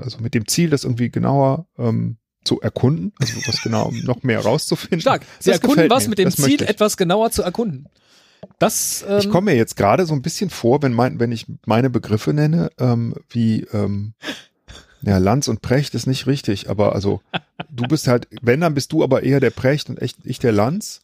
also 0.00 0.18
mit 0.20 0.34
dem 0.34 0.46
Ziel, 0.46 0.70
das 0.70 0.84
irgendwie 0.84 1.10
genauer 1.10 1.66
ähm, 1.78 2.18
zu 2.48 2.60
erkunden, 2.60 3.12
also 3.20 3.34
was 3.46 3.62
genau 3.62 3.92
noch 4.04 4.22
mehr 4.22 4.40
rauszufinden. 4.40 5.00
Stark. 5.00 5.22
Sie 5.38 5.50
Das 5.50 5.60
erkunden 5.60 5.90
was 5.90 6.04
mir. 6.04 6.10
mit 6.10 6.18
dem 6.18 6.24
Das 6.26 6.36
Ziel, 6.36 6.62
etwas 6.62 6.96
genauer 6.96 7.30
zu 7.30 7.42
erkunden. 7.42 7.86
Das, 8.58 9.04
ähm, 9.08 9.18
Ich 9.18 9.30
komme 9.30 9.50
mir 9.52 9.56
jetzt 9.56 9.76
gerade 9.76 10.06
so 10.06 10.14
ein 10.14 10.22
bisschen 10.22 10.48
vor, 10.50 10.82
wenn, 10.82 10.92
mein, 10.94 11.20
wenn 11.20 11.32
ich 11.32 11.46
meine 11.66 11.90
Begriffe 11.90 12.32
nenne, 12.32 12.70
ähm, 12.78 13.14
wie 13.28 13.62
ähm, 13.72 14.14
ja, 15.02 15.18
Lanz 15.18 15.48
und 15.48 15.60
Precht 15.60 15.94
ist 15.94 16.06
nicht 16.06 16.26
richtig, 16.26 16.70
aber 16.70 16.94
also 16.94 17.20
du 17.70 17.84
bist 17.86 18.08
halt, 18.08 18.28
wenn, 18.42 18.60
dann 18.60 18.74
bist 18.74 18.92
du 18.92 19.02
aber 19.04 19.22
eher 19.22 19.40
der 19.40 19.50
Precht 19.50 19.90
und 19.90 20.00
echt 20.00 20.18
ich 20.24 20.38
der 20.38 20.52
Lanz. 20.52 21.02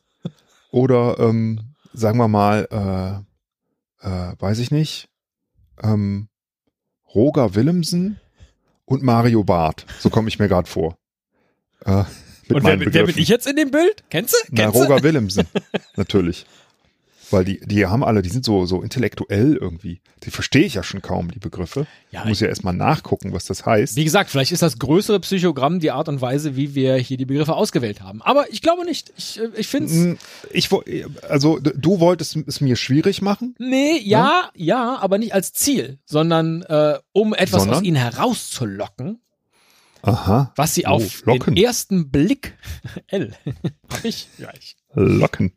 Oder 0.71 1.19
ähm, 1.21 1.75
sagen 1.93 2.19
wir 2.19 2.27
mal, 2.29 3.25
äh, 4.03 4.07
äh, 4.09 4.35
weiß 4.39 4.59
ich 4.59 4.71
nicht, 4.71 5.09
ähm, 5.83 6.29
Roger 7.15 7.55
Willemsen 7.55 8.19
und 8.85 9.03
Mario 9.03 9.45
Barth. 9.45 9.87
So 10.01 10.11
komme 10.11 10.29
ich 10.29 10.39
mir 10.39 10.49
gerade 10.49 10.69
vor. 10.69 10.97
Äh, 11.85 12.05
und 12.53 12.62
wer, 12.64 12.79
wer 12.81 13.07
bin 13.07 13.18
ich 13.18 13.29
jetzt 13.29 13.47
in 13.47 13.57
dem 13.57 13.70
Bild? 13.70 14.05
Kennst 14.11 14.35
du? 14.35 14.38
Na? 14.51 14.66
Roger 14.68 15.03
Willemsen, 15.03 15.47
natürlich. 15.97 16.44
Weil 17.31 17.44
die, 17.44 17.59
die 17.61 17.87
haben 17.87 18.05
alle, 18.05 18.20
die 18.20 18.29
sind 18.29 18.44
so, 18.44 18.66
so 18.66 18.83
intellektuell 18.83 19.57
irgendwie. 19.57 20.01
Die 20.25 20.31
verstehe 20.31 20.64
ich 20.66 20.75
ja 20.75 20.83
schon 20.83 21.01
kaum, 21.01 21.31
die 21.31 21.38
Begriffe. 21.38 21.87
Ja, 22.11 22.20
ich 22.23 22.29
muss 22.29 22.40
ja 22.40 22.49
erstmal 22.49 22.75
nachgucken, 22.75 23.33
was 23.33 23.47
das 23.47 23.64
heißt. 23.64 23.97
Wie 23.97 24.05
gesagt, 24.05 24.29
vielleicht 24.31 24.53
ist 24.53 24.62
das 24.62 24.79
größere 24.79 25.20
Psychogramm 25.20 25.81
die 25.81 25.90
Art 25.90 26.09
und 26.09 26.20
Weise, 26.20 26.55
wie 26.55 26.75
wir 26.75 26.97
hier 26.97 27.16
die 27.16 27.25
Begriffe 27.25 27.55
ausgewählt 27.55 28.03
haben. 28.03 28.20
Aber 28.23 28.53
ich 28.53 28.61
glaube 28.61 28.85
nicht. 28.85 29.12
Ich, 29.16 29.40
äh, 29.40 29.49
ich 29.57 29.66
finde 29.68 29.87
es. 29.88 29.94
Hm, 29.97 30.18
Ich, 30.53 30.68
also 31.29 31.59
du 31.59 31.99
wolltest 31.99 32.37
es 32.47 32.61
mir 32.61 32.77
schwierig 32.77 33.23
machen. 33.23 33.55
Nee, 33.59 33.99
ja, 34.03 34.51
ja, 34.55 34.99
aber 35.01 35.16
nicht 35.18 35.33
als 35.35 35.53
Ziel, 35.55 35.99
sondern 36.05 36.62
äh, 36.62 36.99
um 37.12 37.33
etwas 37.35 37.62
Sondern? 37.62 37.79
aus 37.79 37.85
ihnen 37.85 37.97
herauszulocken, 37.97 39.20
Aha. 40.07 40.53
was 40.57 40.75
sie 40.75 40.85
Oh, 40.87 40.90
auf 40.90 41.25
locken. 41.25 41.55
den 41.55 41.64
ersten 41.64 42.11
Blick 42.11 42.57
L 43.09 43.33
hab 43.90 44.05
ich, 44.05 44.29
ja, 44.38 44.51
ich 44.59 44.77
Locken. 44.95 45.53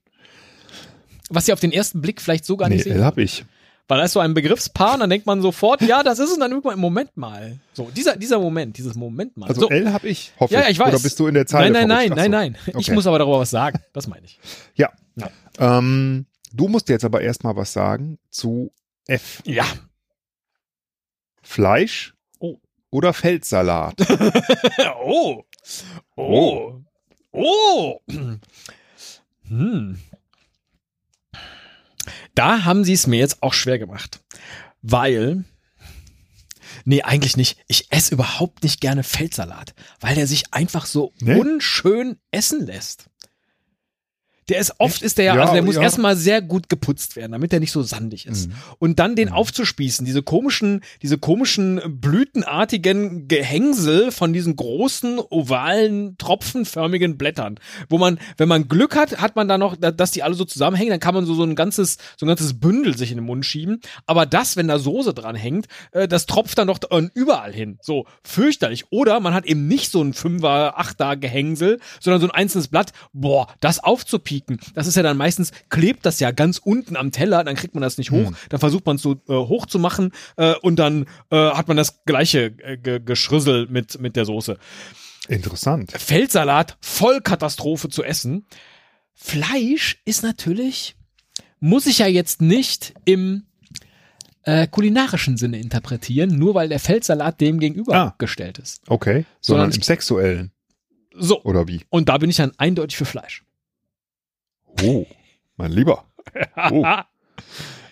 was 1.30 1.46
sie 1.46 1.54
auf 1.54 1.60
den 1.60 1.72
ersten 1.72 2.02
Blick 2.02 2.22
vielleicht 2.22 2.46
so 2.46 2.58
gar 2.58 2.70
Nee, 2.70 2.76
nicht 2.76 2.84
sehen. 2.86 2.98
L 2.98 3.06
hab 3.06 3.18
ich. 3.18 3.46
Weil 3.90 4.00
da 4.00 4.04
ist 4.04 4.12
so 4.14 4.20
ein 4.20 4.34
Begriffspaar 4.34 4.96
und 4.96 5.00
dann 5.00 5.10
denkt 5.10 5.26
man 5.26 5.42
sofort, 5.42 5.82
ja, 5.82 6.04
das 6.04 6.20
ist 6.20 6.28
es 6.28 6.34
und 6.34 6.42
dann 6.42 6.52
irgendwann 6.52 6.74
im 6.74 6.82
Moment 6.82 7.16
mal. 7.16 7.58
So, 7.72 7.90
dieser, 7.96 8.18
dieser 8.18 8.38
Moment, 8.38 8.78
dieses 8.78 8.96
Moment 8.96 9.38
mal. 9.38 9.48
Also 9.48 9.62
so. 9.62 9.70
L 9.70 9.94
hab 9.94 10.04
ich, 10.04 10.34
hoffe 10.40 10.54
ja, 10.54 10.64
ja, 10.64 10.70
ich 10.70 10.78
weiß. 10.78 10.90
Oder 10.90 11.00
bist 11.00 11.18
du 11.22 11.28
in 11.28 11.36
der 11.36 11.46
Zeile 11.46 11.72
Nein, 11.72 11.88
nein, 11.88 12.10
nein, 12.10 12.18
nein, 12.30 12.32
nein. 12.32 12.58
so. 12.66 12.72
Ich 12.80 12.88
Okay. 12.88 12.94
muss 12.96 13.08
aber 13.08 13.18
darüber 13.20 13.40
was 13.40 13.50
sagen. 13.50 13.80
Das 13.94 14.08
meine 14.08 14.26
ich. 14.26 14.40
Ja. 14.76 14.92
Ja. 15.16 15.30
Ähm, 15.60 16.26
du 16.52 16.68
musst 16.68 16.90
jetzt 16.90 17.06
aber 17.06 17.22
erstmal 17.22 17.56
was 17.56 17.72
sagen 17.72 18.20
zu 18.30 18.74
F. 19.08 19.42
Ja. 19.46 19.64
Fleisch. 21.42 22.14
Oder 22.92 23.14
Feldsalat? 23.14 23.96
oh. 25.04 25.44
Oh. 26.16 26.82
Oh. 27.32 28.02
Hm. 29.48 30.00
Da 32.36 32.66
haben 32.66 32.84
sie 32.84 32.94
es 32.94 33.08
mir 33.08 33.20
jetzt 33.20 33.42
auch 33.44 33.54
schwer 33.54 33.80
gemacht. 33.80 34.22
Weil. 34.82 35.44
Nee, 36.86 37.02
eigentlich 37.02 37.36
nicht. 37.36 37.60
Ich 37.68 37.92
esse 37.92 38.14
überhaupt 38.14 38.64
nicht 38.64 38.80
gerne 38.80 39.04
Feldsalat, 39.04 39.74
weil 40.00 40.16
der 40.16 40.28
sich 40.28 40.54
einfach 40.54 40.86
so 40.86 41.14
Nee? 41.20 41.36
unschön 41.40 42.18
essen 42.32 42.66
lässt. 42.66 43.10
Der 44.50 44.60
ist 44.60 44.74
oft 44.80 45.02
ist 45.02 45.18
der 45.18 45.26
ja, 45.26 45.36
Ja, 45.36 45.42
also 45.42 45.54
der 45.54 45.64
muss 45.64 45.76
ja. 45.76 45.82
erstmal 45.82 46.16
sehr 46.16 46.42
gut 46.42 46.70
geputzt 46.70 47.16
werden, 47.16 47.32
damit 47.34 47.52
der 47.52 47.60
nicht 47.60 47.72
so 47.72 47.82
sandig 47.82 48.26
ist. 48.28 48.48
Mhm. 48.48 48.54
Und 48.80 49.00
dann 49.00 49.16
den 49.16 49.30
aufzuspießen, 49.30 50.06
diese 50.06 50.24
komischen, 50.24 50.82
diese 51.02 51.18
komischen 51.18 51.82
blütenartigen 52.38 53.28
Gehängsel 53.28 54.12
von 54.12 54.34
diesen 54.34 54.56
großen 54.56 55.20
ovalen 55.20 56.18
tropfenförmigen 56.18 57.18
Blättern, 57.18 57.60
wo 57.90 57.98
man, 57.98 58.20
wenn 58.38 58.48
man 58.48 58.68
Glück 58.68 58.96
hat, 58.96 59.20
hat 59.20 59.36
man 59.36 59.48
da 59.48 59.58
noch, 59.58 59.76
da- 59.76 59.92
dass 59.92 60.12
die 60.12 60.24
alle 60.24 60.36
so 60.36 60.46
zusammenhängen, 60.46 60.92
dann 60.92 61.00
kann 61.00 61.14
man 61.16 61.26
so 61.26 61.34
so 61.34 61.44
ein 61.44 61.56
ganzes, 61.56 61.98
so 62.18 62.26
ein 62.26 62.30
ganzes 62.30 62.60
Bündel 62.60 62.98
sich 62.98 63.12
in 63.12 63.18
den 63.18 63.26
Mund 63.26 63.46
schieben. 63.46 63.82
Aber 64.06 64.26
das, 64.26 64.56
wenn 64.56 64.68
da 64.68 64.80
Soße 64.80 65.14
dran 65.14 65.36
hängt, 65.36 65.68
äh, 65.92 66.08
das 66.08 66.26
tropft 66.26 66.58
dann 66.58 66.68
noch 66.68 66.80
äh, 66.90 67.08
überall 67.14 67.54
hin. 67.54 67.78
So 67.82 68.06
fürchterlich. 68.24 68.86
Oder 68.92 69.20
man 69.20 69.34
hat 69.34 69.46
eben 69.46 69.68
nicht 69.68 69.92
so 69.92 70.02
ein 70.02 70.14
Fünfer, 70.14 70.78
Achter 70.78 71.16
Gehängsel, 71.18 71.80
sondern 72.00 72.22
so 72.22 72.28
ein 72.28 72.32
einzelnes 72.32 72.68
Blatt. 72.68 72.92
Boah, 73.14 73.48
das 73.60 73.84
aufzupieken, 74.38 74.60
das 74.76 74.88
ist 74.88 74.96
ja 74.96 75.04
dann 75.04 75.18
meistens, 75.18 75.52
klebt 75.70 76.06
das 76.06 76.20
ja 76.20 76.32
ganz 76.32 76.58
unten 76.58 76.96
am 76.96 77.12
Teller, 77.12 77.44
dann 77.44 77.56
kriegt 77.56 77.74
man 77.76 77.82
das 77.82 77.98
nicht 77.98 78.12
hoch, 78.12 78.32
dann 78.50 78.60
versucht 78.60 78.86
man 78.86 78.96
es 78.98 79.02
so 79.02 79.14
äh, 79.28 79.34
hoch 79.34 79.66
zu 79.66 79.80
machen 79.80 80.12
äh, 80.38 80.54
und 80.62 80.78
dann 80.78 81.06
äh, 81.32 81.36
hat 81.52 81.68
man 81.68 81.78
das 81.78 82.04
gleiche 82.06 82.54
äh, 82.64 82.78
ge 82.78 83.00
Geschrüssel 83.00 83.68
mit, 83.70 84.00
mit 84.00 84.16
der 84.16 84.26
Soße. 84.26 84.58
Interessant. 85.28 85.92
Feldsalat, 85.92 86.78
voll 86.82 87.22
Katastrophe 87.22 87.90
zu 87.90 88.04
essen. 88.04 88.46
Fleisch 89.14 90.02
ist 90.06 90.24
natürlich, 90.24 90.96
muss 91.60 91.86
ich 91.86 92.00
ja 92.00 92.08
jetzt 92.08 92.42
nicht 92.42 92.94
im 93.06 93.44
äh, 94.44 94.68
kulinarischen 94.68 95.38
Sinne 95.38 95.60
interpretieren, 95.60 96.38
nur 96.38 96.56
weil 96.56 96.70
der 96.70 96.80
Feldsalat 96.80 97.42
dem 97.42 97.60
gegenüber 97.60 97.94
Ah. 97.96 98.16
ist. 98.62 98.82
Okay. 98.88 99.26
Sondern 99.42 99.72
Sondern 99.72 99.72
im 99.72 99.82
Sexuellen. 99.82 100.52
So, 101.20 101.44
Oder 101.44 101.68
wie? 101.68 101.82
und 101.90 102.10
da 102.10 102.18
bin 102.20 102.30
ich 102.30 102.38
dann 102.38 102.52
eindeutig 102.58 102.96
für 102.96 103.06
Fleisch. 103.06 103.44
Oh, 104.84 105.06
mein 105.56 105.72
Lieber. 105.72 106.06
Oh. 106.72 106.86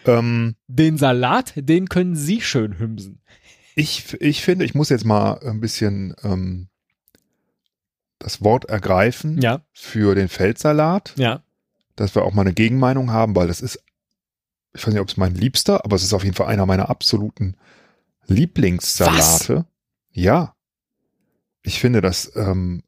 Ähm, 0.07 0.55
Den 0.67 0.99
Salat, 0.99 1.53
den 1.55 1.89
können 1.89 2.15
Sie 2.15 2.39
schön 2.39 2.77
hümsen. 2.77 3.23
ich, 3.73 4.13
ich 4.21 4.43
finde, 4.43 4.63
ich 4.63 4.75
muss 4.75 4.89
jetzt 4.89 5.03
mal 5.03 5.39
ein 5.39 5.59
bisschen 5.59 6.15
ähm, 6.23 6.67
das 8.19 8.43
Wort 8.43 8.65
ergreifen 8.65 9.41
Ja, 9.41 9.61
für 9.73 10.13
den 10.13 10.27
Feldsalat, 10.27 11.13
ja. 11.17 11.41
dass 11.95 12.13
wir 12.13 12.21
auch 12.23 12.33
mal 12.33 12.41
eine 12.43 12.53
Gegenmeinung 12.53 13.09
haben, 13.11 13.35
weil 13.35 13.47
das 13.47 13.61
ist, 13.61 13.83
ich 14.75 14.85
weiß 14.85 14.93
nicht, 14.93 15.01
ob 15.01 15.09
es 15.09 15.17
mein 15.17 15.33
Liebster, 15.33 15.83
aber 15.83 15.95
es 15.95 16.03
ist 16.03 16.13
auf 16.13 16.23
jeden 16.23 16.35
Fall 16.35 16.47
einer 16.47 16.67
meiner 16.67 16.89
absoluten 16.91 17.55
Lieblingssalate. 18.27 19.65
Ja. 20.11 20.55
Ich 21.63 21.79
finde 21.79 22.01
das, 22.01 22.31
ähm, 22.35 22.83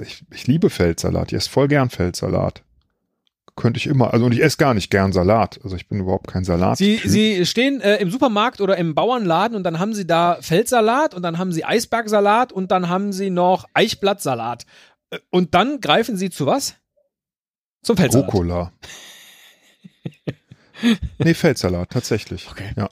ich, 0.00 0.24
ich 0.32 0.46
liebe 0.46 0.70
Feldsalat. 0.70 1.32
Ich 1.32 1.36
esse 1.38 1.50
voll 1.50 1.68
gern 1.68 1.90
Feldsalat. 1.90 2.62
Könnte 3.56 3.78
ich 3.78 3.86
immer, 3.86 4.12
also 4.12 4.26
und 4.26 4.32
ich 4.32 4.42
esse 4.42 4.58
gar 4.58 4.74
nicht 4.74 4.90
gern 4.90 5.12
Salat. 5.12 5.58
Also 5.64 5.76
ich 5.76 5.88
bin 5.88 5.98
überhaupt 6.00 6.28
kein 6.28 6.44
Salat. 6.44 6.76
Sie, 6.76 7.00
Sie 7.02 7.46
stehen 7.46 7.80
äh, 7.80 7.96
im 7.96 8.10
Supermarkt 8.10 8.60
oder 8.60 8.76
im 8.76 8.94
Bauernladen 8.94 9.56
und 9.56 9.62
dann 9.62 9.78
haben 9.78 9.94
Sie 9.94 10.06
da 10.06 10.36
Feldsalat 10.42 11.14
und 11.14 11.22
dann 11.22 11.38
haben 11.38 11.52
Sie 11.52 11.64
Eisbergsalat 11.64 12.52
und 12.52 12.70
dann 12.70 12.90
haben 12.90 13.14
Sie 13.14 13.30
noch 13.30 13.64
Eichblattsalat. 13.72 14.66
Äh, 15.08 15.20
Und 15.30 15.54
dann 15.54 15.80
greifen 15.80 16.18
Sie 16.18 16.28
zu 16.28 16.44
was? 16.44 16.74
Zum 17.82 17.96
Feldsalat. 17.96 18.26
Rucola. 18.26 18.72
nee, 21.18 21.32
Feldsalat, 21.32 21.88
tatsächlich. 21.88 22.48
Okay. 22.50 22.72
Ja. 22.76 22.90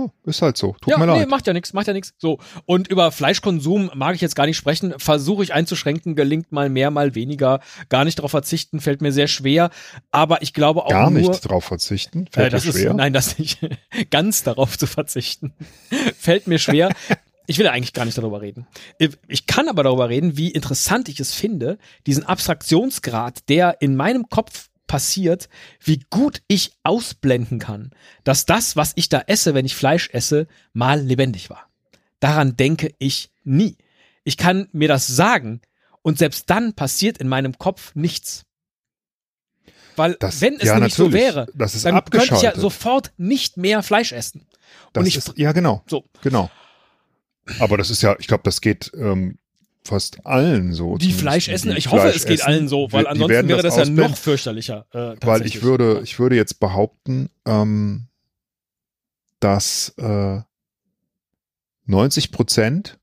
Oh, 0.00 0.10
ist 0.22 0.42
halt 0.42 0.56
so. 0.56 0.76
Tut 0.80 0.92
ja, 0.92 0.96
mir 0.96 1.06
nee, 1.06 1.18
leid. 1.18 1.28
macht 1.28 1.48
ja 1.48 1.52
nichts, 1.52 1.72
macht 1.72 1.88
ja 1.88 1.92
nichts. 1.92 2.14
So. 2.18 2.38
Und 2.66 2.86
über 2.86 3.10
Fleischkonsum 3.10 3.90
mag 3.96 4.14
ich 4.14 4.20
jetzt 4.20 4.36
gar 4.36 4.46
nicht 4.46 4.56
sprechen. 4.56 4.94
Versuche 4.96 5.42
ich 5.42 5.52
einzuschränken, 5.52 6.14
gelingt 6.14 6.52
mal 6.52 6.68
mehr, 6.68 6.92
mal 6.92 7.16
weniger. 7.16 7.58
Gar 7.88 8.04
nicht 8.04 8.16
darauf 8.20 8.30
verzichten, 8.30 8.78
fällt 8.80 9.00
mir 9.02 9.10
sehr 9.10 9.26
schwer. 9.26 9.70
Aber 10.12 10.40
ich 10.40 10.54
glaube 10.54 10.84
auch 10.84 10.90
Gar 10.90 11.10
nur. 11.10 11.28
nicht 11.28 11.40
drauf 11.40 11.64
verzichten. 11.64 12.26
Äh, 12.28 12.30
Fällt 12.30 12.52
das 12.52 12.62
dir 12.62 12.72
schwer. 12.72 12.90
ist, 12.90 12.96
nein, 12.96 13.12
das 13.12 13.38
nicht. 13.40 13.58
Ganz 14.10 14.44
darauf 14.44 14.78
zu 14.78 14.86
verzichten. 14.86 15.52
Fällt 16.16 16.46
mir 16.46 16.60
schwer. 16.60 16.90
Ich 17.48 17.58
will 17.58 17.66
eigentlich 17.66 17.94
gar 17.94 18.04
nicht 18.04 18.18
darüber 18.18 18.40
reden. 18.42 18.66
Ich 19.26 19.46
kann 19.46 19.68
aber 19.68 19.82
darüber 19.82 20.10
reden, 20.10 20.36
wie 20.36 20.50
interessant 20.50 21.08
ich 21.08 21.18
es 21.18 21.32
finde, 21.32 21.78
diesen 22.06 22.24
Abstraktionsgrad, 22.24 23.48
der 23.48 23.78
in 23.80 23.96
meinem 23.96 24.28
Kopf 24.28 24.67
passiert, 24.88 25.48
wie 25.78 26.00
gut 26.10 26.42
ich 26.48 26.72
ausblenden 26.82 27.60
kann, 27.60 27.90
dass 28.24 28.44
das, 28.46 28.74
was 28.74 28.92
ich 28.96 29.08
da 29.08 29.22
esse, 29.28 29.54
wenn 29.54 29.64
ich 29.66 29.76
Fleisch 29.76 30.10
esse, 30.12 30.48
mal 30.72 31.00
lebendig 31.00 31.48
war. 31.50 31.68
Daran 32.18 32.56
denke 32.56 32.92
ich 32.98 33.30
nie. 33.44 33.76
Ich 34.24 34.36
kann 34.36 34.68
mir 34.72 34.88
das 34.88 35.06
sagen 35.06 35.60
und 36.02 36.18
selbst 36.18 36.50
dann 36.50 36.74
passiert 36.74 37.18
in 37.18 37.28
meinem 37.28 37.56
Kopf 37.58 37.94
nichts. 37.94 38.44
Weil 39.94 40.14
Das- 40.20 40.40
wenn 40.40 40.56
es 40.56 40.64
ja, 40.64 40.74
nämlich 40.74 40.94
so 40.94 41.12
wäre, 41.12 41.46
dann 41.54 42.04
könnte 42.04 42.34
ich 42.34 42.42
ja 42.42 42.56
sofort 42.58 43.12
nicht 43.16 43.56
mehr 43.56 43.82
Fleisch 43.82 44.12
essen. 44.12 44.46
Das 44.92 45.02
und 45.02 45.06
ich- 45.06 45.16
ist, 45.16 45.32
ja, 45.36 45.52
genau. 45.52 45.82
So. 45.86 46.04
Genau. 46.22 46.50
Aber 47.60 47.76
das 47.78 47.90
ist 47.90 48.02
ja, 48.02 48.16
ich 48.18 48.26
glaube, 48.26 48.42
das 48.44 48.60
geht 48.60 48.90
ähm, 48.94 49.38
fast 49.88 50.24
allen 50.26 50.72
so. 50.72 50.96
Die 50.96 51.12
Fleisch 51.12 51.48
essen, 51.48 51.74
ich 51.76 51.88
hoffe, 51.88 52.02
Fleisch 52.02 52.16
es 52.16 52.26
geht 52.26 52.40
essen. 52.40 52.48
allen 52.48 52.68
so, 52.68 52.92
weil 52.92 53.04
Die 53.04 53.08
ansonsten 53.08 53.48
wäre 53.48 53.62
das, 53.62 53.76
ja 53.76 53.82
ausblenden, 53.82 54.10
noch 54.10 54.16
fürchterlicher. 54.16 54.86
Äh, 54.92 55.16
Weil 55.26 55.44
ich 55.46 55.62
würde, 55.62 56.00
ich 56.04 56.18
würde 56.18 56.36
jetzt 56.36 56.60
behaupten, 56.60 57.30
ähm, 57.46 58.06
dass 59.40 59.94
äh, 59.98 60.40
90 61.86 62.32
Prozent 62.32 62.98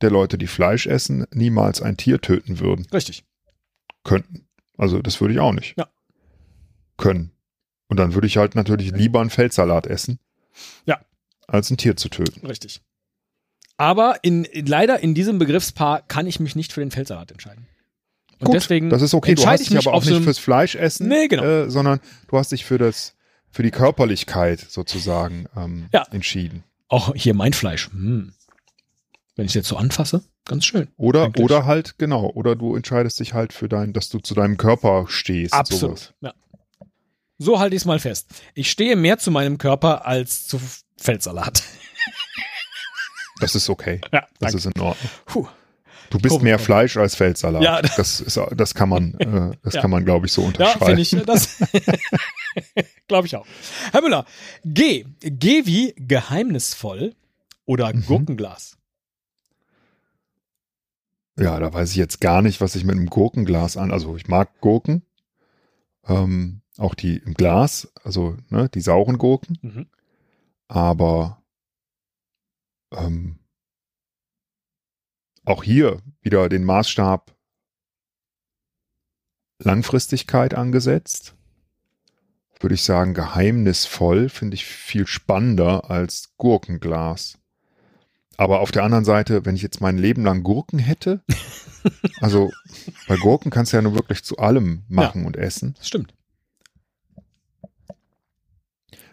der 0.00 0.10
Leute, 0.10 0.38
die 0.38 0.46
Fleisch 0.46 0.86
essen, 0.86 1.26
niemals 1.32 1.82
ein 1.82 1.96
Tier 1.96 2.20
töten 2.20 2.60
würden. 2.60 2.86
Richtig. 2.92 3.24
Könnten. 4.04 4.46
Also 4.76 5.00
das 5.00 5.20
würde 5.20 5.34
ich 5.34 5.40
auch 5.40 5.52
nicht. 5.52 5.76
Ja. 5.78 5.88
Können. 6.96 7.32
Und 7.88 7.98
dann 7.98 8.14
würde 8.14 8.26
ich 8.26 8.36
halt 8.36 8.54
natürlich 8.54 8.92
lieber 8.92 9.20
einen 9.20 9.30
Feldsalat 9.30 9.86
essen. 9.86 10.18
Ja. 10.84 11.00
Als 11.46 11.70
ein 11.70 11.76
Tier 11.76 11.96
zu 11.96 12.08
töten. 12.08 12.46
Richtig. 12.46 12.82
Aber 13.76 14.18
in, 14.22 14.46
leider 14.52 15.00
in 15.00 15.14
diesem 15.14 15.38
Begriffspaar 15.38 16.02
kann 16.02 16.26
ich 16.26 16.40
mich 16.40 16.56
nicht 16.56 16.72
für 16.72 16.80
den 16.80 16.90
Feldsalat 16.90 17.30
entscheiden. 17.30 17.66
Und 18.38 18.46
Gut, 18.46 18.54
deswegen 18.54 18.90
das 18.90 19.02
ist 19.02 19.14
okay. 19.14 19.34
Du 19.34 19.46
hast 19.46 19.60
ich 19.60 19.68
dich 19.68 19.78
aber 19.78 19.94
auch 19.94 20.04
nicht 20.04 20.22
fürs 20.22 20.38
Fleisch 20.38 20.74
essen, 20.74 21.08
Nee, 21.08 21.28
genau. 21.28 21.44
äh, 21.44 21.70
sondern 21.70 22.00
du 22.28 22.38
hast 22.38 22.52
dich 22.52 22.64
für 22.64 22.78
das, 22.78 23.14
für 23.50 23.62
die 23.62 23.70
Körperlichkeit 23.70 24.60
sozusagen 24.60 25.46
ähm, 25.56 25.88
Ja. 25.92 26.04
entschieden. 26.10 26.62
Auch 26.88 27.14
hier 27.14 27.34
mein 27.34 27.52
Fleisch. 27.52 27.90
Hm. 27.90 28.32
Wenn 29.36 29.44
ich 29.44 29.50
es 29.50 29.54
jetzt 29.54 29.68
so 29.68 29.76
anfasse, 29.76 30.22
ganz 30.46 30.64
schön. 30.64 30.88
Oder, 30.96 31.24
Eigentlich. 31.24 31.44
oder 31.44 31.66
halt, 31.66 31.98
genau, 31.98 32.30
oder 32.30 32.56
du 32.56 32.76
entscheidest 32.76 33.20
dich 33.20 33.34
halt 33.34 33.52
für 33.52 33.68
dein, 33.68 33.92
dass 33.92 34.08
du 34.08 34.18
zu 34.18 34.34
deinem 34.34 34.56
Körper 34.56 35.06
stehst. 35.08 35.52
Absolut. 35.52 36.14
Ja. 36.20 36.32
So 37.38 37.58
halte 37.58 37.76
ich 37.76 37.82
es 37.82 37.86
mal 37.86 37.98
fest. 37.98 38.28
Ich 38.54 38.70
stehe 38.70 38.96
mehr 38.96 39.18
zu 39.18 39.30
meinem 39.30 39.58
Körper 39.58 40.06
als 40.06 40.46
zu 40.46 40.58
Feldsalat. 40.96 41.62
Das 43.40 43.54
ist 43.54 43.68
okay. 43.68 44.00
Ja, 44.12 44.20
Das 44.20 44.52
danke. 44.52 44.56
ist 44.58 44.66
in 44.66 44.80
Ordnung. 44.80 45.10
Puh. 45.26 45.46
Du 46.10 46.18
bist 46.18 46.40
mehr. 46.40 46.58
Fleisch 46.60 46.96
als 46.96 47.16
Feldsalat. 47.16 47.62
Ja. 47.62 47.82
Das 47.82 48.20
ist, 48.20 48.40
das 48.56 48.74
kann 48.74 48.88
man, 48.88 49.14
äh, 49.14 49.56
das 49.62 49.74
Ja. 49.74 49.80
kann 49.82 49.90
man, 49.90 50.04
glaube 50.04 50.26
ich, 50.26 50.32
so 50.32 50.42
Ja, 50.42 50.46
unterschreiben. 50.48 50.86
finde 50.86 51.02
ich. 51.02 51.10
Das 51.26 51.58
glaube 53.08 53.26
ich 53.26 53.34
auch. 53.36 53.46
Herr 53.92 54.02
Müller, 54.02 54.24
G. 54.64 55.04
G 55.20 55.66
wie 55.66 55.94
geheimnisvoll 55.96 57.14
oder 57.64 57.92
Mhm. 57.92 58.06
Gurkenglas. 58.06 58.78
Ja, 61.38 61.58
da 61.58 61.72
weiß 61.72 61.90
ich 61.90 61.96
jetzt 61.96 62.20
gar 62.20 62.40
nicht, 62.40 62.60
was 62.60 62.76
ich 62.76 62.84
mit 62.84 62.96
einem 62.96 63.10
Gurkenglas 63.10 63.76
an. 63.76 63.90
Also 63.92 64.16
ich 64.16 64.26
mag 64.28 64.60
Gurken. 64.60 65.02
Ähm, 66.06 66.62
auch 66.78 66.94
die 66.94 67.16
im 67.16 67.34
Glas, 67.34 67.92
also 68.04 68.36
ne, 68.48 68.68
die 68.68 68.80
sauren 68.80 69.18
Gurken. 69.18 69.58
Mhm. 69.60 69.86
Aber 70.68 71.42
ähm, 72.92 73.38
auch 75.44 75.62
hier 75.62 75.98
wieder 76.20 76.48
den 76.48 76.64
Maßstab 76.64 77.34
Langfristigkeit 79.58 80.54
angesetzt. 80.54 81.34
Würde 82.60 82.74
ich 82.74 82.82
sagen, 82.82 83.14
geheimnisvoll 83.14 84.28
finde 84.28 84.54
ich 84.54 84.64
viel 84.64 85.06
spannender 85.06 85.90
als 85.90 86.34
Gurkenglas. 86.36 87.38
Aber 88.38 88.60
auf 88.60 88.70
der 88.70 88.84
anderen 88.84 89.04
Seite, 89.04 89.44
wenn 89.46 89.56
ich 89.56 89.62
jetzt 89.62 89.80
mein 89.80 89.98
Leben 89.98 90.24
lang 90.24 90.42
Gurken 90.42 90.78
hätte, 90.78 91.22
also 92.20 92.50
bei 93.08 93.16
Gurken 93.16 93.50
kannst 93.50 93.72
du 93.72 93.78
ja 93.78 93.82
nur 93.82 93.94
wirklich 93.94 94.24
zu 94.24 94.38
allem 94.38 94.84
machen 94.88 95.24
und 95.24 95.36
essen. 95.36 95.74
Das 95.78 95.88
stimmt. 95.88 96.14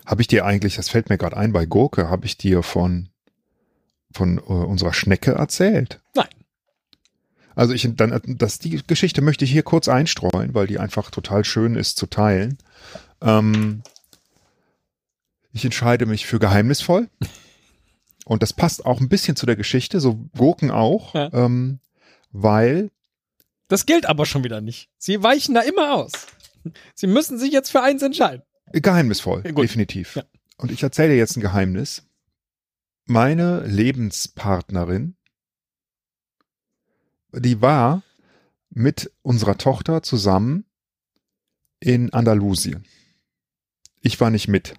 Habe 0.06 0.22
ich 0.22 0.28
dir 0.28 0.46
eigentlich, 0.46 0.76
das 0.76 0.90
fällt 0.90 1.10
mir 1.10 1.18
gerade 1.18 1.38
ein, 1.38 1.54
bei 1.54 1.66
Gurke, 1.66 2.10
habe 2.10 2.26
ich 2.26 2.38
dir 2.38 2.64
von, 2.64 3.10
von 4.14 4.38
äh, 4.38 4.42
unserer 4.42 4.94
Schnecke 4.94 5.32
erzählt? 5.34 6.00
Nein. 6.16 6.28
Also 7.56 7.74
ich, 7.74 7.88
dann, 7.96 8.20
das, 8.26 8.60
die 8.60 8.82
Geschichte 8.86 9.22
möchte 9.22 9.46
ich 9.46 9.52
hier 9.52 9.64
kurz 9.64 9.88
einstreuen, 9.88 10.54
weil 10.54 10.68
die 10.68 10.80
einfach 10.80 11.12
total 11.12 11.46
schön 11.46 11.76
ist 11.76 11.98
zu 11.98 12.08
teilen. 12.08 12.58
Ähm, 13.22 13.84
ich 15.52 15.64
entscheide 15.66 16.06
mich 16.06 16.26
für 16.26 16.40
geheimnisvoll. 16.40 17.10
Und 18.26 18.42
das 18.42 18.54
passt 18.54 18.86
auch 18.86 19.02
ein 19.02 19.10
bisschen 19.10 19.36
zu 19.36 19.46
der 19.46 19.56
Geschichte, 19.58 20.00
so 20.00 20.16
Gurken 20.38 20.72
auch, 20.72 21.14
Ja. 21.14 21.30
ähm, 21.34 21.80
weil 22.32 22.90
Das 23.68 23.86
gilt 23.86 24.06
aber 24.06 24.26
schon 24.26 24.44
wieder 24.46 24.62
nicht. 24.62 24.90
Sie 24.98 25.22
weichen 25.22 25.54
da 25.54 25.62
immer 25.62 25.94
aus. 25.94 26.12
Sie 26.96 27.08
müssen 27.08 27.38
sich 27.38 27.52
jetzt 27.52 27.70
für 27.70 27.82
eins 27.84 28.02
entscheiden. 28.02 28.42
Geheimnisvoll, 28.72 29.44
gut. 29.44 29.66
definitiv. 29.66 30.16
Ja. 30.16 30.24
Und 30.58 30.72
ich 30.72 30.82
erzähle 30.82 31.10
dir 31.10 31.18
jetzt 31.18 31.36
ein 31.36 31.42
Geheimnis. 31.42 32.04
Meine 33.06 33.66
Lebenspartnerin, 33.66 35.18
die 37.34 37.62
war 37.62 38.04
mit 38.70 39.12
unserer 39.22 39.58
Tochter 39.58 40.04
zusammen 40.04 40.66
in 41.80 42.14
Andalusien. 42.14 42.86
Ich 44.00 44.20
war 44.22 44.30
nicht 44.30 44.48
mit. 44.48 44.76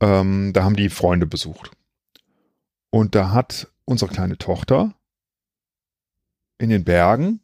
Ähm, 0.00 0.52
da 0.52 0.64
haben 0.64 0.76
die 0.76 0.90
Freunde 0.90 1.26
besucht. 1.26 1.70
Und 2.90 3.14
da 3.14 3.30
hat 3.30 3.72
unsere 3.86 4.10
kleine 4.10 4.36
Tochter 4.36 4.94
in 6.58 6.68
den 6.68 6.84
Bergen 6.84 7.40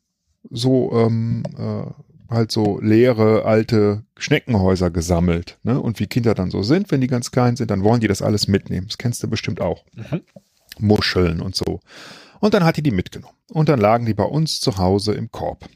so 0.51 0.93
ähm, 0.93 1.43
äh, 1.57 2.10
halt 2.31 2.53
so 2.53 2.81
leere 2.81 3.45
alte 3.45 4.05
Schneckenhäuser 4.17 4.91
gesammelt. 4.91 5.59
Ne? 5.63 5.81
Und 5.81 5.99
wie 5.99 6.07
Kinder 6.07 6.35
dann 6.35 6.51
so 6.51 6.63
sind, 6.63 6.91
wenn 6.91 7.01
die 7.01 7.09
ganz 7.09 7.31
klein 7.31 7.57
sind, 7.57 7.71
dann 7.71 7.83
wollen 7.83 8.01
die 8.01 8.09
das 8.09 8.23
alles 8.23 8.49
mitnehmen. 8.49 8.87
Das 8.87 8.99
kennst 8.99 9.23
du 9.23 9.29
bestimmt 9.29 9.61
auch. 9.61 9.85
Mhm. 9.95 10.23
Muscheln 10.79 11.41
und 11.41 11.57
so. 11.57 11.81
Und 12.39 12.55
dann 12.55 12.65
hat 12.65 12.77
die 12.77 12.83
die 12.83 12.91
mitgenommen. 12.91 13.37
Und 13.49 13.69
dann 13.69 13.81
lagen 13.81 14.07
die 14.07 14.15
bei 14.15 14.25
uns 14.25 14.61
zu 14.61 14.79
Hause 14.79 15.13
im 15.13 15.31
Korb. 15.31 15.69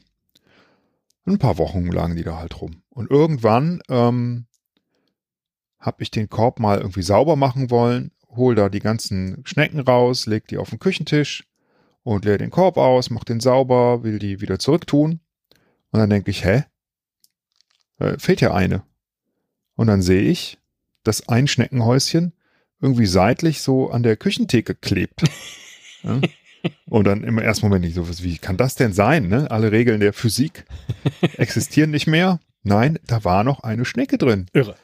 Ein 1.25 1.37
paar 1.37 1.57
Wochen 1.57 1.87
lagen 1.87 2.15
die 2.15 2.23
da 2.23 2.37
halt 2.37 2.61
rum. 2.61 2.81
Und 2.89 3.11
irgendwann 3.11 3.81
ähm, 3.89 4.45
habe 5.79 6.03
ich 6.03 6.11
den 6.11 6.29
Korb 6.29 6.59
mal 6.59 6.79
irgendwie 6.79 7.01
sauber 7.01 7.35
machen 7.35 7.69
wollen, 7.69 8.11
hol 8.29 8.55
da 8.55 8.69
die 8.69 8.79
ganzen 8.79 9.41
Schnecken 9.45 9.79
raus, 9.79 10.25
leg 10.25 10.47
die 10.47 10.57
auf 10.57 10.69
den 10.69 10.79
Küchentisch 10.79 11.45
und 12.03 12.25
leer 12.25 12.37
den 12.37 12.51
Korb 12.51 12.77
aus, 12.77 13.09
mach 13.09 13.23
den 13.23 13.39
sauber, 13.39 14.03
will 14.03 14.19
die 14.19 14.41
wieder 14.41 14.59
zurücktun. 14.59 15.19
Und 15.91 15.99
dann 15.99 16.09
denke 16.09 16.31
ich, 16.31 16.43
hä? 16.43 16.65
Äh, 17.99 18.17
fehlt 18.19 18.41
ja 18.41 18.53
eine. 18.53 18.83
Und 19.75 19.87
dann 19.87 20.01
sehe 20.01 20.23
ich, 20.23 20.57
dass 21.03 21.27
ein 21.29 21.47
Schneckenhäuschen 21.47 22.33
irgendwie 22.81 23.05
seitlich 23.05 23.61
so 23.61 23.89
an 23.89 24.03
der 24.03 24.17
Küchentheke 24.17 24.75
klebt. 24.75 25.23
ja? 26.03 26.21
Und 26.87 27.05
dann 27.05 27.23
im 27.23 27.37
ersten 27.37 27.65
Moment 27.67 27.85
nicht 27.85 27.95
so, 27.95 28.07
wie 28.23 28.37
kann 28.37 28.57
das 28.57 28.75
denn 28.75 28.93
sein? 28.93 29.27
Ne? 29.27 29.49
Alle 29.51 29.71
Regeln 29.71 29.99
der 29.99 30.13
Physik 30.13 30.65
existieren 31.37 31.91
nicht 31.91 32.07
mehr. 32.07 32.39
Nein, 32.63 32.99
da 33.05 33.23
war 33.23 33.43
noch 33.43 33.61
eine 33.61 33.85
Schnecke 33.85 34.17
drin 34.17 34.47
Irre. 34.53 34.75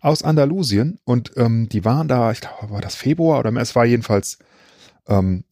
aus 0.00 0.22
Andalusien 0.22 0.98
und 1.04 1.32
ähm, 1.36 1.68
die 1.70 1.84
waren 1.86 2.06
da, 2.06 2.30
ich 2.32 2.42
glaube, 2.42 2.70
war 2.70 2.82
das 2.82 2.94
Februar 2.94 3.38
oder 3.38 3.54
es 3.56 3.74
war 3.74 3.86
jedenfalls, 3.86 4.38
ähm, 5.08 5.44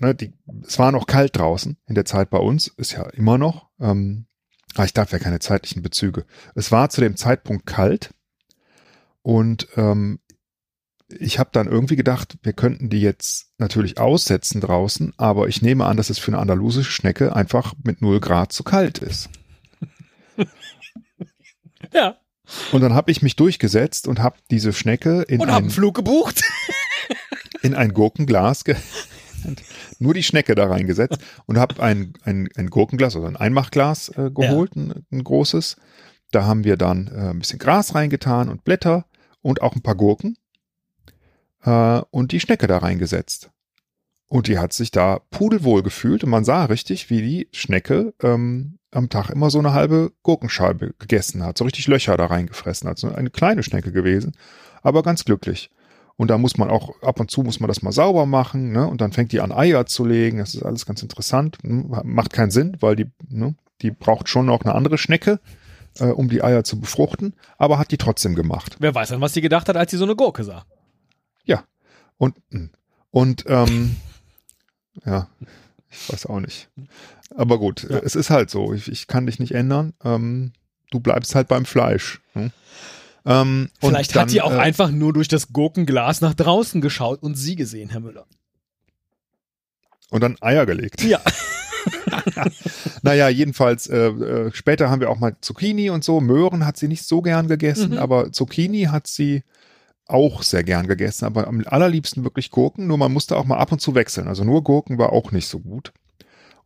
ne, 0.00 0.14
die, 0.14 0.32
es 0.66 0.78
war 0.78 0.92
noch 0.92 1.06
kalt 1.06 1.36
draußen 1.36 1.76
in 1.86 1.94
der 1.94 2.04
Zeit 2.04 2.30
bei 2.30 2.38
uns, 2.38 2.68
ist 2.68 2.92
ja 2.92 3.04
immer 3.10 3.38
noch, 3.38 3.68
ähm, 3.80 4.26
aber 4.74 4.84
ich 4.84 4.94
darf 4.94 5.12
ja 5.12 5.18
keine 5.18 5.38
zeitlichen 5.38 5.82
Bezüge. 5.82 6.24
Es 6.54 6.72
war 6.72 6.90
zu 6.90 7.00
dem 7.00 7.16
Zeitpunkt 7.16 7.66
kalt 7.66 8.10
und 9.22 9.68
ähm, 9.76 10.20
ich 11.08 11.38
habe 11.38 11.50
dann 11.52 11.68
irgendwie 11.68 11.96
gedacht, 11.96 12.38
wir 12.42 12.54
könnten 12.54 12.88
die 12.88 13.00
jetzt 13.00 13.52
natürlich 13.58 13.98
aussetzen 13.98 14.60
draußen, 14.60 15.12
aber 15.16 15.48
ich 15.48 15.62
nehme 15.62 15.84
an, 15.84 15.96
dass 15.96 16.10
es 16.10 16.18
für 16.18 16.32
eine 16.32 16.38
andalusische 16.38 16.90
Schnecke 16.90 17.36
einfach 17.36 17.74
mit 17.82 18.02
0 18.02 18.20
Grad 18.20 18.52
zu 18.52 18.64
kalt 18.64 18.98
ist. 18.98 19.28
Ja. 21.92 22.16
Und 22.72 22.80
dann 22.82 22.94
habe 22.94 23.10
ich 23.10 23.22
mich 23.22 23.36
durchgesetzt 23.36 24.06
und 24.08 24.20
habe 24.20 24.36
diese 24.50 24.72
Schnecke 24.72 25.22
in 25.22 25.40
Und 25.40 25.50
einen 25.50 25.70
Flug 25.70 25.94
gebucht. 25.94 26.42
in 27.62 27.74
ein 27.74 27.94
Gurkenglas, 27.94 28.64
ge 28.64 28.76
nur 29.98 30.14
die 30.14 30.22
Schnecke 30.22 30.54
da 30.54 30.66
reingesetzt 30.66 31.18
und 31.46 31.58
habe 31.58 31.82
ein, 31.82 32.14
ein, 32.22 32.48
ein 32.56 32.70
Gurkenglas, 32.70 33.16
also 33.16 33.26
ein 33.26 33.36
Einmachglas 33.36 34.08
äh, 34.10 34.30
geholt, 34.30 34.76
ein, 34.76 35.06
ein 35.10 35.24
großes. 35.24 35.76
Da 36.30 36.44
haben 36.44 36.64
wir 36.64 36.76
dann 36.76 37.08
äh, 37.08 37.30
ein 37.30 37.38
bisschen 37.38 37.58
Gras 37.58 37.94
reingetan 37.94 38.48
und 38.48 38.64
Blätter 38.64 39.06
und 39.42 39.62
auch 39.62 39.74
ein 39.74 39.82
paar 39.82 39.94
Gurken 39.94 40.36
äh, 41.62 42.00
und 42.10 42.32
die 42.32 42.40
Schnecke 42.40 42.66
da 42.66 42.78
reingesetzt. 42.78 43.50
Und 44.26 44.48
die 44.48 44.58
hat 44.58 44.72
sich 44.72 44.90
da 44.90 45.20
pudelwohl 45.30 45.82
gefühlt 45.82 46.24
und 46.24 46.30
man 46.30 46.44
sah 46.44 46.64
richtig, 46.64 47.10
wie 47.10 47.20
die 47.20 47.48
Schnecke 47.52 48.14
ähm, 48.22 48.78
am 48.90 49.08
Tag 49.08 49.30
immer 49.30 49.50
so 49.50 49.58
eine 49.58 49.72
halbe 49.72 50.12
Gurkenscheibe 50.22 50.94
gegessen 50.98 51.44
hat, 51.44 51.58
so 51.58 51.64
richtig 51.64 51.86
Löcher 51.86 52.16
da 52.16 52.26
reingefressen 52.26 52.88
hat. 52.88 52.98
So 52.98 53.12
eine 53.12 53.30
kleine 53.30 53.62
Schnecke 53.62 53.92
gewesen, 53.92 54.32
aber 54.82 55.02
ganz 55.02 55.24
glücklich. 55.24 55.70
Und 56.16 56.28
da 56.28 56.38
muss 56.38 56.56
man 56.56 56.70
auch, 56.70 57.02
ab 57.02 57.18
und 57.18 57.30
zu 57.30 57.42
muss 57.42 57.58
man 57.58 57.68
das 57.68 57.82
mal 57.82 57.90
sauber 57.92 58.24
machen, 58.24 58.70
ne? 58.72 58.86
Und 58.86 59.00
dann 59.00 59.12
fängt 59.12 59.32
die 59.32 59.40
an 59.40 59.50
Eier 59.52 59.84
zu 59.86 60.04
legen. 60.04 60.38
Das 60.38 60.54
ist 60.54 60.62
alles 60.62 60.86
ganz 60.86 61.02
interessant. 61.02 61.58
Hm, 61.62 61.92
Macht 62.04 62.32
keinen 62.32 62.50
Sinn, 62.52 62.76
weil 62.80 62.94
die, 62.94 63.06
ne, 63.28 63.54
die 63.82 63.90
braucht 63.90 64.28
schon 64.28 64.46
noch 64.46 64.62
eine 64.62 64.74
andere 64.74 64.96
Schnecke, 64.96 65.40
äh, 65.98 66.06
um 66.06 66.28
die 66.28 66.42
Eier 66.44 66.62
zu 66.62 66.78
befruchten, 66.80 67.34
aber 67.58 67.78
hat 67.78 67.90
die 67.90 67.98
trotzdem 67.98 68.34
gemacht. 68.36 68.76
Wer 68.78 68.94
weiß 68.94 69.08
dann, 69.08 69.20
was 69.20 69.32
sie 69.34 69.40
gedacht 69.40 69.68
hat, 69.68 69.76
als 69.76 69.90
sie 69.90 69.96
so 69.96 70.04
eine 70.04 70.14
Gurke 70.14 70.44
sah. 70.44 70.64
Ja. 71.44 71.64
Und, 72.16 72.36
hm. 72.52 72.70
und 73.10 73.44
ähm, 73.48 73.96
ja, 75.04 75.26
ich 75.90 76.12
weiß 76.12 76.26
auch 76.26 76.38
nicht. 76.40 76.68
Aber 77.34 77.58
gut, 77.58 77.86
Ja. 77.90 77.98
es 77.98 78.14
ist 78.14 78.30
halt 78.30 78.50
so. 78.50 78.72
Ich, 78.72 78.86
ich 78.88 79.08
kann 79.08 79.26
dich 79.26 79.40
nicht 79.40 79.52
ändern. 79.52 79.94
Ähm, 80.04 80.52
du 80.92 81.00
bleibst 81.00 81.34
halt 81.34 81.48
beim 81.48 81.64
Fleisch. 81.64 82.20
Hm? 82.34 82.52
Ähm, 83.26 83.70
Vielleicht 83.80 84.14
dann, 84.14 84.22
hat 84.22 84.32
die 84.32 84.42
auch 84.42 84.52
äh, 84.52 84.58
einfach 84.58 84.90
nur 84.90 85.12
durch 85.12 85.28
das 85.28 85.52
Gurkenglas 85.52 86.20
nach 86.20 86.34
draußen 86.34 86.80
geschaut 86.80 87.22
und 87.22 87.36
sie 87.36 87.56
gesehen, 87.56 87.90
Herr 87.90 88.00
Müller. 88.00 88.26
Und 90.10 90.22
dann 90.22 90.36
Eier 90.40 90.66
gelegt. 90.66 91.02
Ja. 91.02 91.20
Naja, 93.02 93.28
jedenfalls, 93.28 93.86
äh, 93.88 94.06
äh, 94.06 94.50
später 94.54 94.88
haben 94.88 95.00
wir 95.00 95.10
auch 95.10 95.18
mal 95.18 95.36
Zucchini 95.42 95.90
und 95.90 96.02
so. 96.04 96.20
Möhren 96.20 96.64
hat 96.64 96.76
sie 96.78 96.88
nicht 96.88 97.04
so 97.04 97.20
gern 97.20 97.48
gegessen, 97.48 97.90
Mhm. 97.92 97.98
aber 97.98 98.32
Zucchini 98.32 98.84
hat 98.84 99.06
sie 99.06 99.42
auch 100.06 100.42
sehr 100.42 100.64
gern 100.64 100.86
gegessen, 100.86 101.24
aber 101.26 101.46
am 101.46 101.62
allerliebsten 101.66 102.24
wirklich 102.24 102.50
Gurken, 102.50 102.86
nur 102.86 102.98
man 102.98 103.12
musste 103.12 103.36
auch 103.36 103.44
mal 103.44 103.58
ab 103.58 103.72
und 103.72 103.80
zu 103.80 103.94
wechseln. 103.94 104.28
Also 104.28 104.44
nur 104.44 104.62
Gurken 104.64 104.96
war 104.98 105.12
auch 105.12 105.32
nicht 105.32 105.46
so 105.48 105.60
gut. 105.60 105.92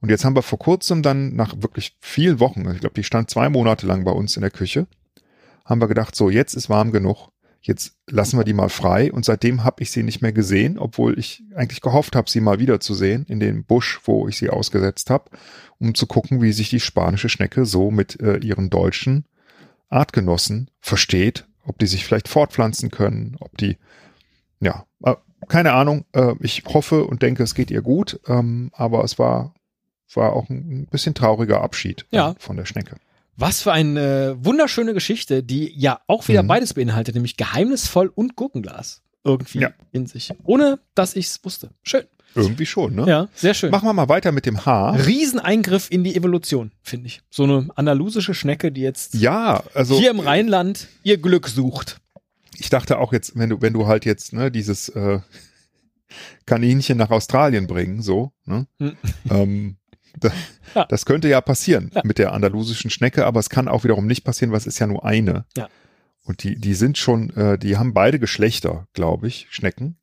Und 0.00 0.10
jetzt 0.10 0.24
haben 0.24 0.36
wir 0.36 0.42
vor 0.42 0.58
kurzem 0.58 1.02
dann 1.02 1.34
nach 1.34 1.54
wirklich 1.60 1.96
vielen 2.00 2.38
Wochen, 2.38 2.60
ich 2.72 2.80
glaube, 2.80 2.94
die 2.94 3.04
stand 3.04 3.30
zwei 3.30 3.48
Monate 3.48 3.86
lang 3.86 4.04
bei 4.04 4.12
uns 4.12 4.36
in 4.36 4.42
der 4.42 4.50
Küche, 4.52 4.86
haben 5.68 5.80
wir 5.80 5.88
gedacht, 5.88 6.16
so 6.16 6.30
jetzt 6.30 6.54
ist 6.54 6.70
warm 6.70 6.92
genug, 6.92 7.28
jetzt 7.60 7.96
lassen 8.08 8.38
wir 8.38 8.44
die 8.44 8.54
mal 8.54 8.68
frei. 8.70 9.12
Und 9.12 9.24
seitdem 9.24 9.64
habe 9.64 9.82
ich 9.82 9.90
sie 9.90 10.02
nicht 10.02 10.22
mehr 10.22 10.32
gesehen, 10.32 10.78
obwohl 10.78 11.18
ich 11.18 11.42
eigentlich 11.54 11.80
gehofft 11.82 12.16
habe, 12.16 12.30
sie 12.30 12.40
mal 12.40 12.58
wieder 12.58 12.80
zu 12.80 12.94
sehen 12.94 13.26
in 13.28 13.40
dem 13.40 13.64
Busch, 13.64 14.00
wo 14.04 14.28
ich 14.28 14.38
sie 14.38 14.48
ausgesetzt 14.50 15.10
habe, 15.10 15.30
um 15.78 15.94
zu 15.94 16.06
gucken, 16.06 16.40
wie 16.40 16.52
sich 16.52 16.70
die 16.70 16.80
spanische 16.80 17.28
Schnecke 17.28 17.66
so 17.66 17.90
mit 17.90 18.20
äh, 18.20 18.38
ihren 18.38 18.70
deutschen 18.70 19.26
Artgenossen 19.90 20.70
versteht, 20.80 21.46
ob 21.64 21.78
die 21.78 21.86
sich 21.86 22.04
vielleicht 22.04 22.28
fortpflanzen 22.28 22.90
können, 22.90 23.36
ob 23.40 23.56
die, 23.58 23.76
ja, 24.60 24.84
äh, 25.04 25.14
keine 25.48 25.72
Ahnung. 25.72 26.04
Äh, 26.12 26.34
ich 26.40 26.64
hoffe 26.66 27.04
und 27.04 27.22
denke, 27.22 27.42
es 27.42 27.54
geht 27.54 27.70
ihr 27.70 27.82
gut, 27.82 28.20
ähm, 28.26 28.70
aber 28.74 29.04
es 29.04 29.18
war, 29.18 29.54
war 30.14 30.32
auch 30.32 30.48
ein, 30.48 30.82
ein 30.82 30.86
bisschen 30.86 31.14
trauriger 31.14 31.60
Abschied 31.60 32.06
äh, 32.12 32.16
Ja. 32.16 32.34
von 32.38 32.56
der 32.56 32.64
Schnecke. 32.64 32.96
Was 33.40 33.62
für 33.62 33.72
eine 33.72 34.36
wunderschöne 34.40 34.94
Geschichte, 34.94 35.44
die 35.44 35.72
ja 35.78 36.00
auch 36.08 36.26
wieder 36.26 36.42
Mhm. 36.42 36.48
beides 36.48 36.74
beinhaltet, 36.74 37.14
nämlich 37.14 37.36
geheimnisvoll 37.36 38.10
und 38.12 38.34
Gurkenglas. 38.34 39.00
Irgendwie 39.24 39.60
Ja. 39.60 39.70
in 39.92 40.06
sich. 40.06 40.30
Ohne, 40.44 40.80
dass 40.96 41.14
ich 41.14 41.26
es 41.26 41.44
wusste. 41.44 41.70
Schön. 41.84 42.02
Irgendwie 42.34 42.66
schon, 42.66 42.94
ne? 42.94 43.06
Ja, 43.06 43.28
sehr 43.34 43.54
schön. 43.54 43.70
Machen 43.70 43.86
wir 43.88 43.92
mal 43.94 44.08
weiter 44.08 44.32
mit 44.32 44.44
dem 44.44 44.66
Haar. 44.66 45.06
Rieseneingriff 45.06 45.88
in 45.90 46.04
die 46.04 46.14
Evolution, 46.14 46.72
finde 46.82 47.06
ich. 47.06 47.22
So 47.30 47.44
eine 47.44 47.68
andalusische 47.74 48.34
Schnecke, 48.34 48.70
die 48.72 48.82
jetzt 48.82 49.14
Ja, 49.14 49.62
also 49.72 49.98
hier 49.98 50.10
im 50.10 50.20
Rheinland 50.20 50.88
ihr 51.04 51.16
Glück 51.18 51.48
sucht. 51.48 52.00
ich 52.58 52.68
dachte 52.70 52.98
auch 52.98 53.12
jetzt, 53.12 53.38
wenn 53.38 53.50
du, 53.50 53.62
wenn 53.62 53.72
du 53.72 53.86
halt 53.86 54.04
jetzt 54.04 54.32
ne, 54.34 54.50
dieses 54.50 54.88
äh, 54.90 55.20
Kaninchen 56.46 56.98
nach 56.98 57.10
Australien 57.10 57.66
bringen, 57.66 58.02
so, 58.02 58.32
ne? 58.44 58.66
Hm. 58.78 58.96
Ähm, 59.30 59.76
da, 60.18 60.30
Ja. 60.74 60.84
Das 60.86 61.06
könnte 61.06 61.28
ja 61.28 61.40
passieren 61.40 61.90
Ja. 61.94 62.02
mit 62.04 62.18
der 62.18 62.32
andalusischen 62.32 62.90
Schnecke, 62.90 63.24
aber 63.26 63.40
es 63.40 63.48
kann 63.50 63.68
auch 63.68 63.84
wiederum 63.84 64.06
nicht 64.06 64.24
passieren, 64.24 64.50
weil 64.52 64.58
es 64.58 64.66
ist 64.66 64.78
ja 64.78 64.86
nur 64.86 65.04
eine. 65.04 65.46
Ja. 65.56 65.68
Und 66.24 66.42
die, 66.42 66.56
die 66.56 66.74
sind 66.74 66.98
schon, 66.98 67.30
äh, 67.36 67.58
die 67.58 67.76
haben 67.78 67.94
beide 67.94 68.18
Geschlechter, 68.18 68.86
glaube 68.92 69.28
ich, 69.28 69.46
Schnecken. 69.50 69.98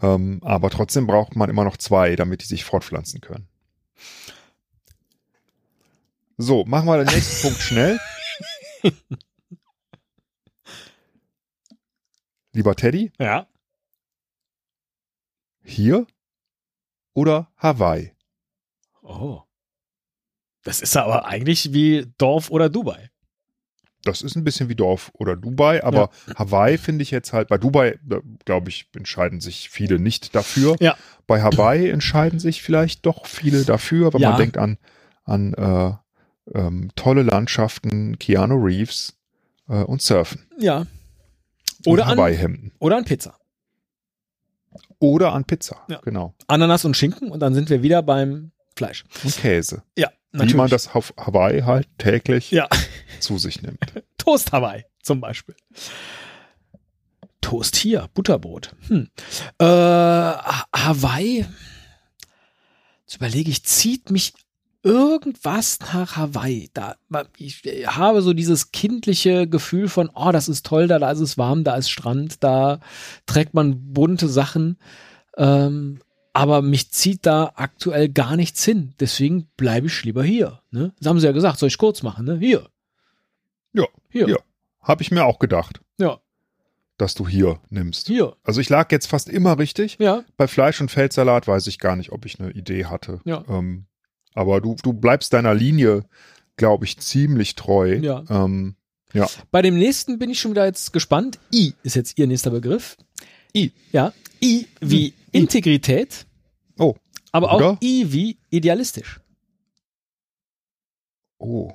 Ähm, 0.00 0.40
aber 0.42 0.70
trotzdem 0.70 1.06
braucht 1.06 1.36
man 1.36 1.50
immer 1.50 1.64
noch 1.64 1.76
zwei, 1.76 2.16
damit 2.16 2.42
die 2.42 2.46
sich 2.46 2.64
fortpflanzen 2.64 3.20
können. 3.20 3.48
So, 6.38 6.64
machen 6.64 6.86
wir 6.86 7.04
den 7.04 7.14
nächsten 7.14 7.42
Punkt 7.48 7.60
schnell. 7.60 8.00
Lieber 12.52 12.74
Teddy, 12.74 13.12
Ja. 13.18 13.46
hier 15.62 16.06
oder 17.14 17.50
Hawaii? 17.56 18.12
Oh. 19.02 19.42
Das 20.64 20.80
ist 20.80 20.96
aber 20.96 21.26
eigentlich 21.26 21.72
wie 21.72 22.06
Dorf 22.18 22.50
oder 22.50 22.68
Dubai. 22.68 23.10
Das 24.04 24.22
ist 24.22 24.34
ein 24.36 24.42
bisschen 24.42 24.68
wie 24.68 24.74
Dorf 24.74 25.10
oder 25.14 25.36
Dubai, 25.36 25.84
aber 25.84 26.10
Hawaii 26.36 26.76
finde 26.76 27.02
ich 27.02 27.12
jetzt 27.12 27.32
halt, 27.32 27.48
bei 27.48 27.56
Dubai, 27.58 27.98
glaube 28.44 28.68
ich, 28.68 28.88
entscheiden 28.96 29.40
sich 29.40 29.70
viele 29.70 30.00
nicht 30.00 30.34
dafür. 30.34 30.76
Ja. 30.80 30.96
Bei 31.28 31.40
Hawaii 31.40 31.88
entscheiden 31.88 32.40
sich 32.40 32.62
vielleicht 32.62 33.06
doch 33.06 33.26
viele 33.26 33.64
dafür, 33.64 34.12
weil 34.12 34.20
Ja. 34.20 34.30
man 34.30 34.38
denkt 34.38 34.56
an, 34.58 34.78
an 35.24 35.54
äh, 35.54 35.92
ähm, 36.58 36.90
tolle 36.96 37.22
Landschaften, 37.22 38.18
Keanu 38.18 38.56
Reeves 38.64 39.16
äh, 39.68 39.82
und 39.84 40.02
Surfen. 40.02 40.46
Ja. 40.58 40.86
Oder 41.86 42.10
und 42.10 42.18
an, 42.18 42.72
oder 42.80 42.96
an 42.96 43.04
Pizza. 43.04 43.38
Oder 44.98 45.32
an 45.32 45.44
Pizza, 45.44 45.82
Ja. 45.88 46.00
genau. 46.02 46.34
Ananas 46.48 46.84
und 46.84 46.96
Schinken 46.96 47.30
und 47.30 47.40
dann 47.40 47.54
sind 47.54 47.70
wir 47.70 47.82
wieder 47.82 48.02
beim 48.02 48.50
Fleisch. 48.82 49.04
Und 49.24 49.36
Käse. 49.36 49.82
Ja, 49.96 50.10
natürlich. 50.32 50.52
Wie 50.52 50.56
man 50.56 50.70
das 50.70 50.94
auf 50.94 51.14
Hawaii 51.18 51.62
halt 51.62 51.88
täglich 51.98 52.50
Ja. 52.50 52.68
zu 53.20 53.38
sich 53.38 53.62
nimmt. 53.62 53.80
Toast 54.18 54.52
Hawaii 54.52 54.84
zum 55.02 55.20
Beispiel. 55.20 55.54
Toast 57.40 57.76
hier, 57.76 58.08
Butterbrot. 58.14 58.74
Hm. 58.88 59.08
Äh, 59.58 59.64
Ha- 59.64 60.66
Hawaii, 60.74 61.44
jetzt 63.02 63.16
überlege 63.16 63.50
ich, 63.50 63.64
zieht 63.64 64.10
mich 64.10 64.32
irgendwas 64.84 65.78
nach 65.92 66.16
Hawaii. 66.16 66.70
Da, 66.72 66.96
ich 67.36 67.62
habe 67.86 68.22
so 68.22 68.32
dieses 68.32 68.70
kindliche 68.72 69.46
Gefühl 69.48 69.88
von, 69.88 70.10
oh, 70.14 70.30
das 70.32 70.48
ist 70.48 70.66
toll, 70.66 70.86
da, 70.88 70.98
da 70.98 71.10
ist 71.10 71.20
es 71.20 71.36
warm, 71.38 71.64
da 71.64 71.76
ist 71.76 71.90
Strand, 71.90 72.42
da 72.44 72.80
trägt 73.26 73.54
man 73.54 73.92
bunte 73.92 74.28
Sachen. 74.28 74.78
Ähm, 75.36 76.00
aber 76.32 76.62
mich 76.62 76.90
zieht 76.90 77.26
da 77.26 77.52
aktuell 77.56 78.08
gar 78.08 78.36
nichts 78.36 78.64
hin. 78.64 78.94
Deswegen 79.00 79.48
bleibe 79.56 79.86
ich 79.88 80.04
lieber 80.04 80.24
hier. 80.24 80.60
Ne? 80.70 80.92
Das 80.98 81.08
haben 81.08 81.20
sie 81.20 81.26
ja 81.26 81.32
gesagt, 81.32 81.58
soll 81.58 81.68
ich 81.68 81.78
kurz 81.78 82.02
machen, 82.02 82.24
ne? 82.24 82.38
Hier. 82.38 82.68
Ja, 83.72 83.84
Hier. 84.10 84.28
Ja. 84.28 84.36
Habe 84.82 85.02
ich 85.02 85.10
mir 85.10 85.24
auch 85.24 85.38
gedacht, 85.38 85.80
Ja. 85.98 86.18
dass 86.98 87.14
du 87.14 87.28
hier 87.28 87.60
nimmst. 87.70 88.08
Hier. 88.08 88.34
Also 88.42 88.60
ich 88.60 88.68
lag 88.68 88.90
jetzt 88.92 89.06
fast 89.06 89.28
immer 89.28 89.58
richtig. 89.58 89.96
Ja. 90.00 90.24
Bei 90.36 90.46
Fleisch 90.48 90.80
und 90.80 90.90
Feldsalat 90.90 91.46
weiß 91.46 91.66
ich 91.68 91.78
gar 91.78 91.96
nicht, 91.96 92.10
ob 92.12 92.26
ich 92.26 92.40
eine 92.40 92.50
Idee 92.50 92.86
hatte. 92.86 93.20
Ja. 93.24 93.44
Ähm, 93.48 93.86
aber 94.34 94.60
du, 94.60 94.76
du 94.82 94.92
bleibst 94.92 95.32
deiner 95.34 95.54
Linie, 95.54 96.04
glaube 96.56 96.84
ich, 96.84 96.98
ziemlich 96.98 97.54
treu. 97.54 97.96
Ja. 98.02 98.24
Ähm, 98.28 98.76
Bei 99.50 99.62
dem 99.62 99.74
nächsten 99.78 100.18
bin 100.18 100.30
ich 100.30 100.40
schon 100.40 100.50
wieder 100.52 100.64
jetzt 100.64 100.92
gespannt. 100.92 101.38
I 101.54 101.74
ist 101.82 101.96
jetzt 101.96 102.18
Ihr 102.18 102.26
nächster 102.26 102.50
Begriff. 102.50 102.96
I. 103.54 103.72
Ja. 103.92 104.12
I 104.42 104.66
wie 104.80 105.08
Hm, 105.08 105.14
I. 105.14 105.14
Integrität, 105.32 106.26
oh, 106.78 106.94
aber 107.32 107.54
Oder? 107.54 107.70
auch 107.70 107.82
I 107.82 108.12
wie 108.12 108.38
idealistisch. 108.50 109.20
oh. 111.38 111.72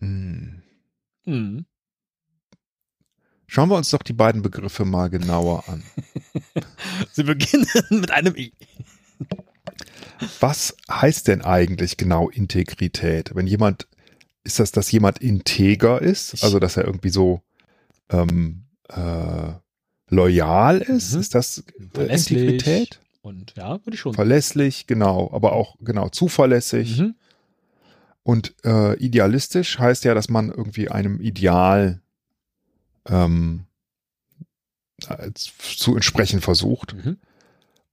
Hm. 0.00 0.62
Hm. 1.24 1.66
Schauen 3.46 3.70
wir 3.70 3.76
uns 3.76 3.90
doch 3.90 4.02
die 4.02 4.12
beiden 4.12 4.42
Begriffe 4.42 4.84
mal 4.84 5.08
genauer 5.08 5.68
an. 5.68 5.82
Sie 7.12 7.24
beginnen 7.24 7.66
mit 7.90 8.10
einem 8.10 8.36
I. 8.36 8.52
Was 10.40 10.76
heißt 10.90 11.28
denn 11.28 11.42
eigentlich 11.42 11.96
genau 11.96 12.28
Integrität? 12.28 13.34
Wenn 13.34 13.46
jemand, 13.46 13.88
ist 14.44 14.58
das, 14.60 14.70
dass 14.70 14.92
jemand 14.92 15.18
integer 15.18 16.00
ist? 16.02 16.44
Also, 16.44 16.58
dass 16.58 16.76
er 16.76 16.84
irgendwie 16.84 17.08
so 17.08 17.42
ähm, 18.10 18.66
äh, 18.88 19.52
loyal 20.08 20.78
ist? 20.78 21.14
Mhm. 21.14 21.20
Ist 21.20 21.34
das 21.34 21.58
äh, 21.58 21.62
Verlässlich. 21.92 22.38
Integrität? 22.42 23.00
Und 23.20 23.54
ja, 23.56 23.84
würde 23.84 23.94
ich 23.94 24.00
schon. 24.00 24.14
Verlässlich, 24.14 24.86
genau, 24.86 25.30
aber 25.32 25.52
auch 25.52 25.76
genau 25.80 26.08
zuverlässig. 26.08 26.98
Mhm. 26.98 27.14
Und 28.22 28.54
äh, 28.64 28.96
idealistisch 28.98 29.78
heißt 29.78 30.04
ja, 30.04 30.14
dass 30.14 30.28
man 30.28 30.50
irgendwie 30.50 30.90
einem 30.90 31.20
Ideal 31.20 32.00
ähm, 33.06 33.64
zu 35.34 35.94
entsprechen 35.94 36.40
versucht. 36.40 36.94
Mhm. 36.94 37.18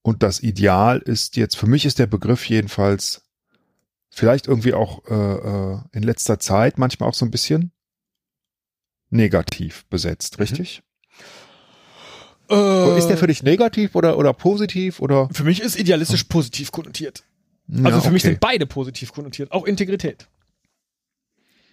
Und 0.02 0.24
das 0.24 0.42
Ideal 0.42 1.00
ist 1.00 1.36
jetzt, 1.36 1.56
für 1.56 1.68
mich 1.68 1.86
ist 1.86 2.00
der 2.00 2.08
Begriff 2.08 2.48
jedenfalls 2.48 3.24
vielleicht 4.10 4.48
irgendwie 4.48 4.74
auch 4.74 5.04
äh, 5.06 5.14
äh, 5.14 5.80
in 5.94 6.04
letzter 6.04 6.40
Zeit 6.40 6.78
manchmal 6.78 7.10
auch 7.10 7.14
so 7.14 7.26
ein 7.26 7.32
bisschen 7.32 7.72
negativ 9.10 9.86
besetzt, 9.88 10.38
Mhm. 10.38 10.42
richtig? 10.42 10.84
Äh, 12.50 12.98
Ist 12.98 13.08
der 13.08 13.18
für 13.18 13.28
dich 13.28 13.44
negativ 13.44 13.96
oder, 13.96 14.18
oder 14.18 14.34
positiv 14.34 15.00
oder? 15.02 15.30
für 15.32 15.44
mich 15.44 15.62
ist 15.62 15.80
idealistisch 15.80 16.24
positiv 16.26 16.72
konnotiert. 16.72 17.24
Ja, 17.68 17.86
Also 17.86 18.02
für 18.02 18.12
mich 18.12 18.22
okay. 18.24 18.32
sind 18.34 18.40
beide 18.40 18.66
positiv 18.66 19.12
konnotiert, 19.12 19.52
auch 19.52 19.66
Integrität. 19.66 20.28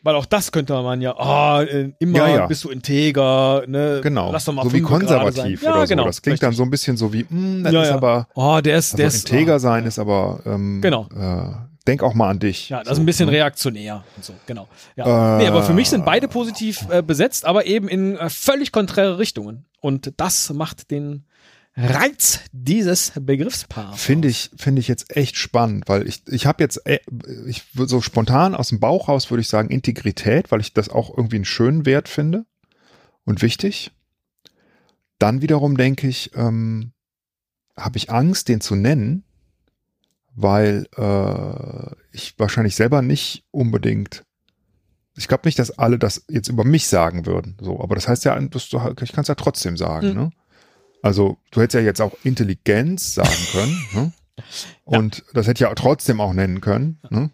Weil 0.04 0.16
auch 0.16 0.26
das 0.26 0.50
könnte 0.50 0.72
man 0.82 1.00
ja, 1.00 1.62
äh, 1.62 1.92
immer 2.00 2.18
Ja, 2.18 2.28
ja. 2.28 2.46
bist 2.46 2.64
du 2.64 2.70
integer, 2.70 3.62
ne? 3.68 4.00
Genau, 4.02 4.32
Lass 4.32 4.46
doch 4.46 4.52
mal 4.52 4.64
so 4.64 4.72
wie 4.72 4.80
konservativ 4.80 5.62
oder 5.62 5.82
so. 5.82 5.86
genau. 5.90 6.04
das 6.06 6.20
klingt 6.22 6.42
dann 6.42 6.48
richtig. 6.48 6.56
so 6.56 6.62
ein 6.64 6.70
bisschen 6.70 6.96
so 6.96 7.12
wie, 7.12 7.22
mm, 7.28 7.62
das 7.62 7.72
Ja, 7.72 7.82
ist 7.82 7.88
ja. 7.90 7.94
aber, 7.96 8.26
Oh, 8.34 8.60
der 8.60 8.78
ist, 8.78 8.94
also 8.94 8.96
der 8.96 9.06
ist. 9.06 9.30
integer 9.30 9.56
oh, 9.56 9.58
sein 9.58 9.86
ist 9.86 10.00
aber, 10.00 10.40
ähm, 10.44 10.80
Genau. 10.80 11.06
äh, 11.14 11.52
denk 11.84 12.02
auch 12.02 12.14
mal 12.14 12.30
an 12.30 12.38
dich. 12.38 12.68
Ja, 12.68 12.82
das 12.82 12.94
ist 12.94 12.98
ein 12.98 13.06
bisschen 13.06 13.26
ne? 13.26 13.32
reaktionär 13.32 14.04
und 14.16 14.24
so, 14.24 14.34
genau. 14.46 14.68
Ja. 14.96 15.36
Äh, 15.38 15.42
nee, 15.42 15.48
aber 15.48 15.62
für 15.62 15.74
mich 15.74 15.88
sind 15.88 16.04
beide 16.04 16.28
positiv 16.28 16.86
äh, 16.90 17.02
besetzt, 17.02 17.44
aber 17.44 17.66
eben 17.66 17.88
in 17.88 18.16
äh, 18.16 18.30
völlig 18.30 18.72
konträre 18.72 19.18
Richtungen. 19.18 19.66
Und 19.80 20.14
das 20.16 20.52
macht 20.52 20.90
den 20.90 21.24
Reiz 21.74 22.40
dieses 22.52 23.12
Begriffspaars. 23.18 24.00
Finde 24.00 24.28
ich, 24.28 24.50
finde 24.56 24.80
ich 24.80 24.88
jetzt 24.88 25.16
echt 25.16 25.36
spannend, 25.36 25.88
weil 25.88 26.06
ich, 26.06 26.22
ich 26.28 26.46
habe 26.46 26.62
jetzt, 26.62 26.86
äh, 26.86 27.00
ich 27.46 27.74
würde 27.74 27.88
so 27.88 28.00
spontan 28.00 28.54
aus 28.54 28.68
dem 28.68 28.80
Bauch 28.80 29.08
raus 29.08 29.30
würde 29.30 29.40
ich 29.40 29.48
sagen 29.48 29.70
Integrität, 29.70 30.52
weil 30.52 30.60
ich 30.60 30.74
das 30.74 30.90
auch 30.90 31.16
irgendwie 31.16 31.36
einen 31.36 31.44
schönen 31.46 31.86
Wert 31.86 32.08
finde 32.08 32.44
und 33.24 33.40
wichtig. 33.40 33.90
Dann 35.18 35.40
wiederum 35.40 35.76
denke 35.76 36.08
ich, 36.08 36.32
ähm, 36.34 36.92
habe 37.76 37.96
ich 37.96 38.10
Angst, 38.10 38.48
den 38.48 38.60
zu 38.60 38.74
nennen, 38.74 39.24
weil 40.34 40.86
äh, 40.96 41.94
ich 42.12 42.34
wahrscheinlich 42.38 42.76
selber 42.76 43.02
nicht 43.02 43.44
unbedingt. 43.50 44.24
Ich 45.16 45.28
glaube 45.28 45.46
nicht, 45.46 45.58
dass 45.58 45.78
alle 45.78 45.98
das 45.98 46.24
jetzt 46.28 46.48
über 46.48 46.64
mich 46.64 46.86
sagen 46.86 47.26
würden. 47.26 47.56
So, 47.60 47.80
aber 47.82 47.94
das 47.94 48.08
heißt 48.08 48.24
ja, 48.24 48.38
dass 48.40 48.68
du, 48.70 48.78
ich 49.02 49.12
kann 49.12 49.22
es 49.22 49.28
ja 49.28 49.34
trotzdem 49.34 49.76
sagen. 49.76 50.08
Mhm. 50.10 50.14
Ne? 50.14 50.30
Also 51.02 51.36
du 51.50 51.60
hättest 51.60 51.74
ja 51.74 51.80
jetzt 51.80 52.00
auch 52.00 52.14
Intelligenz 52.24 53.14
sagen 53.14 53.46
können. 53.52 53.86
ne? 53.92 54.12
Und 54.84 55.24
das 55.34 55.46
hätte 55.46 55.64
ich 55.64 55.68
ja 55.68 55.74
trotzdem 55.74 56.20
auch 56.20 56.32
nennen 56.32 56.60
können. 56.60 56.98
Ne? 57.10 57.30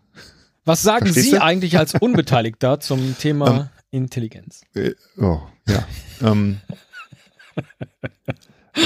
Was 0.65 0.83
sagen 0.83 1.07
Verstehst 1.07 1.27
Sie 1.31 1.37
du? 1.37 1.43
eigentlich 1.43 1.79
als 1.79 1.95
Unbeteiligter 1.95 2.81
zum 2.81 3.17
Thema 3.19 3.71
Intelligenz? 3.91 4.63
Äh, 4.75 4.93
Oh, 5.17 5.41
ja. 5.69 5.87
ähm, 6.21 6.61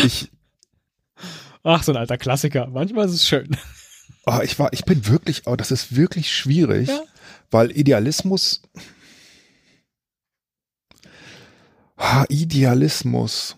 ich, 0.04 0.30
Ach, 1.64 1.82
so 1.82 1.92
ein 1.92 1.96
alter 1.98 2.18
Klassiker. 2.18 2.66
Manchmal 2.66 3.06
ist 3.06 3.12
es 3.14 3.26
schön. 3.26 3.56
Oh, 4.27 4.41
ich 4.43 4.59
war, 4.59 4.73
ich 4.73 4.85
bin 4.85 5.07
wirklich, 5.09 5.43
oh, 5.47 5.57
das 5.57 5.70
ist 5.70 5.97
wirklich 5.97 6.33
schwierig, 6.33 6.89
Ja. 6.89 7.03
weil 7.51 7.77
Idealismus, 7.77 8.62
ah, 11.97 12.25
Idealismus, 12.29 13.57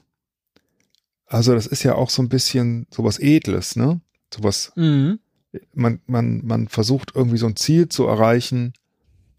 also 1.26 1.54
das 1.54 1.66
ist 1.66 1.82
ja 1.82 1.94
auch 1.94 2.10
so 2.10 2.22
ein 2.22 2.28
bisschen 2.28 2.86
sowas 2.90 3.18
Edles, 3.18 3.76
ne? 3.76 4.00
Sowas, 4.32 4.72
Mhm. 4.76 5.18
man, 5.72 6.00
man, 6.06 6.44
man 6.44 6.68
versucht 6.68 7.12
irgendwie 7.14 7.38
so 7.38 7.46
ein 7.46 7.56
Ziel 7.56 7.88
zu 7.88 8.06
erreichen. 8.06 8.72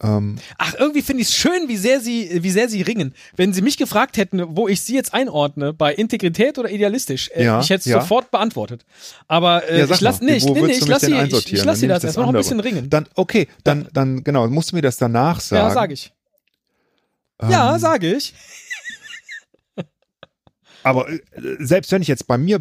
Ähm, 0.04 0.38
Ach, 0.58 0.74
irgendwie 0.78 1.02
finde 1.02 1.22
ich 1.22 1.30
es 1.30 1.36
schön, 1.36 1.68
wie 1.70 1.78
sehr 1.78 2.02
sie, 2.02 2.44
wie 2.44 2.50
sehr 2.50 2.68
sie 2.68 2.82
ringen. 2.82 3.14
Wenn 3.38 3.54
sie 3.54 3.62
mich 3.62 3.78
gefragt 3.78 4.18
hätten, 4.18 4.44
wo 4.58 4.68
ich 4.68 4.82
sie 4.82 4.94
jetzt 4.94 5.14
einordne, 5.14 5.72
bei 5.72 5.94
Integrität 5.96 6.58
oder 6.58 6.70
idealistisch, 6.70 7.30
äh, 7.34 7.46
Ja, 7.46 7.62
ich 7.62 7.70
hätte 7.70 7.80
es 7.80 7.86
ja. 7.86 8.02
sofort 8.02 8.30
beantwortet. 8.30 8.86
Aber 9.28 9.70
äh, 9.70 9.80
Ja, 9.80 9.86
ich 9.90 10.02
lass 10.02 10.20
mal, 10.20 10.32
nicht, 10.34 10.46
nee, 10.50 10.62
nee, 10.62 10.72
ich 10.74 10.80
du 10.80 10.86
lass 10.88 11.02
mich 11.04 11.10
sie, 11.12 11.16
ich, 11.16 11.22
einsortieren? 11.22 11.60
ich 11.60 11.64
lass 11.66 11.80
sie 11.80 11.88
das 11.88 12.02
das 12.02 12.10
erstmal 12.10 12.26
noch 12.26 12.34
ein 12.34 12.38
bisschen 12.38 12.60
ringen. 12.60 12.90
dann, 12.90 13.08
okay, 13.16 13.48
dann, 13.64 13.88
dann, 13.94 14.24
genau, 14.26 14.48
musst 14.50 14.72
du 14.72 14.76
mir 14.76 14.82
das 14.82 14.98
danach 14.98 15.40
sagen. 15.40 15.68
ja, 15.70 15.74
sage 15.74 15.94
ich. 15.94 16.14
Ähm, 17.42 17.50
Ja, 17.52 17.80
sage 17.80 18.14
ich. 18.16 18.34
Aber 20.84 21.10
äh, 21.10 21.20
selbst 21.60 21.92
wenn 21.92 22.02
ich 22.02 22.08
jetzt 22.10 22.28
bei 22.28 22.38
mir 22.38 22.60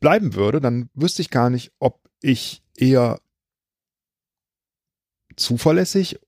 bleiben 0.00 0.34
würde, 0.34 0.60
dann 0.60 0.90
wüsste 0.94 1.22
ich 1.22 1.30
gar 1.30 1.50
nicht, 1.50 1.70
ob 1.78 2.00
ich 2.20 2.62
eher 2.76 3.20
zuverlässig, 5.36 6.18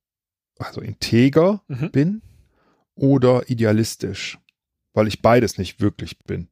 also 0.58 0.80
integer 0.80 1.62
Mhm. 1.68 1.90
bin 1.90 2.22
oder 2.94 3.48
idealistisch, 3.50 4.38
weil 4.92 5.08
ich 5.08 5.22
beides 5.22 5.58
nicht 5.58 5.80
wirklich 5.80 6.18
bin. 6.20 6.48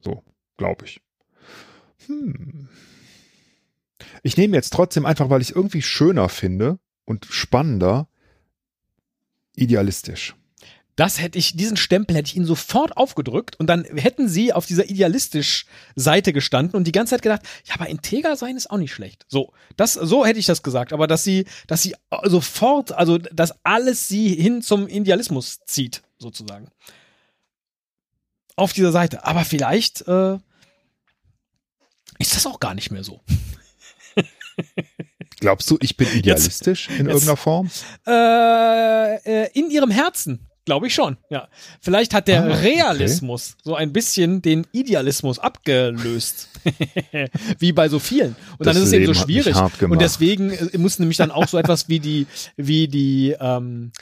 So, 0.00 0.22
glaube 0.56 0.84
ich. 0.84 1.00
Hm. 2.06 2.68
Ich 4.22 4.36
nehme 4.36 4.56
jetzt 4.56 4.72
trotzdem 4.72 5.06
einfach, 5.06 5.30
weil 5.30 5.40
ich 5.40 5.50
es 5.50 5.56
irgendwie 5.56 5.82
schöner 5.82 6.28
finde 6.28 6.78
und 7.04 7.26
spannender, 7.26 8.08
idealistisch. 9.54 10.34
Das 10.96 11.20
hätte 11.20 11.38
ich, 11.38 11.54
diesen 11.56 11.76
Stempel 11.76 12.16
hätte 12.16 12.28
ich 12.30 12.36
ihnen 12.36 12.46
sofort 12.46 12.96
aufgedrückt 12.96 13.56
und 13.60 13.66
dann 13.66 13.84
hätten 13.84 14.28
sie 14.28 14.54
auf 14.54 14.64
dieser 14.64 14.88
idealistisch 14.88 15.66
Seite 15.94 16.32
gestanden 16.32 16.74
und 16.74 16.84
die 16.84 16.92
ganze 16.92 17.10
Zeit 17.10 17.22
gedacht, 17.22 17.42
ja, 17.66 17.74
aber 17.74 17.88
integer 17.88 18.34
sein 18.36 18.56
ist 18.56 18.70
auch 18.70 18.78
nicht 18.78 18.94
schlecht. 18.94 19.26
So, 19.28 19.52
das, 19.76 19.92
so 19.92 20.24
hätte 20.24 20.38
ich 20.38 20.46
das 20.46 20.62
gesagt, 20.62 20.94
aber 20.94 21.06
dass 21.06 21.22
sie, 21.22 21.44
dass 21.66 21.82
sie 21.82 21.94
sofort, 22.24 22.92
also, 22.92 23.18
dass 23.18 23.52
alles 23.62 24.08
sie 24.08 24.34
hin 24.34 24.62
zum 24.62 24.88
Idealismus 24.88 25.60
zieht, 25.66 26.02
sozusagen. 26.18 26.70
Auf 28.56 28.72
dieser 28.72 28.90
Seite. 28.90 29.22
Aber 29.24 29.44
vielleicht, 29.44 30.00
äh, 30.08 30.38
ist 32.18 32.34
das 32.34 32.46
auch 32.46 32.58
gar 32.58 32.72
nicht 32.74 32.90
mehr 32.90 33.04
so. 33.04 33.20
Glaubst 35.40 35.70
du, 35.70 35.76
ich 35.82 35.98
bin 35.98 36.08
idealistisch 36.10 36.88
in 36.88 36.94
jetzt- 36.96 37.06
irgendeiner 37.08 37.36
Form? 37.36 37.70
Äh, 38.06 39.16
äh, 39.16 39.50
in 39.52 39.70
ihrem 39.70 39.90
Herzen, 39.90 40.46
glaube 40.66 40.88
ich 40.88 40.94
schon. 40.94 41.16
Ja, 41.30 41.48
vielleicht 41.80 42.12
hat 42.12 42.28
der 42.28 42.42
Ah, 42.44 42.48
okay. 42.48 42.74
Realismus 42.74 43.56
so 43.64 43.74
ein 43.74 43.92
bisschen 43.94 44.42
den 44.42 44.66
Idealismus 44.72 45.38
abgelöst, 45.38 46.50
wie 47.58 47.72
bei 47.72 47.88
so 47.88 47.98
vielen. 47.98 48.36
Und 48.58 48.66
dann 48.66 48.74
Das 48.74 48.76
ist 48.76 48.88
es 48.88 48.92
eben 48.92 49.06
so 49.06 49.12
Leben 49.12 49.42
schwierig. 49.44 49.56
Und 49.90 50.00
deswegen 50.02 50.50
äh, 50.50 50.76
muss 50.76 50.98
nämlich 50.98 51.16
dann 51.16 51.30
auch 51.30 51.48
so 51.48 51.56
etwas 51.56 51.88
wie 51.88 52.00
die, 52.00 52.26
wie 52.56 52.88
die, 52.88 53.34
ähm, 53.40 53.92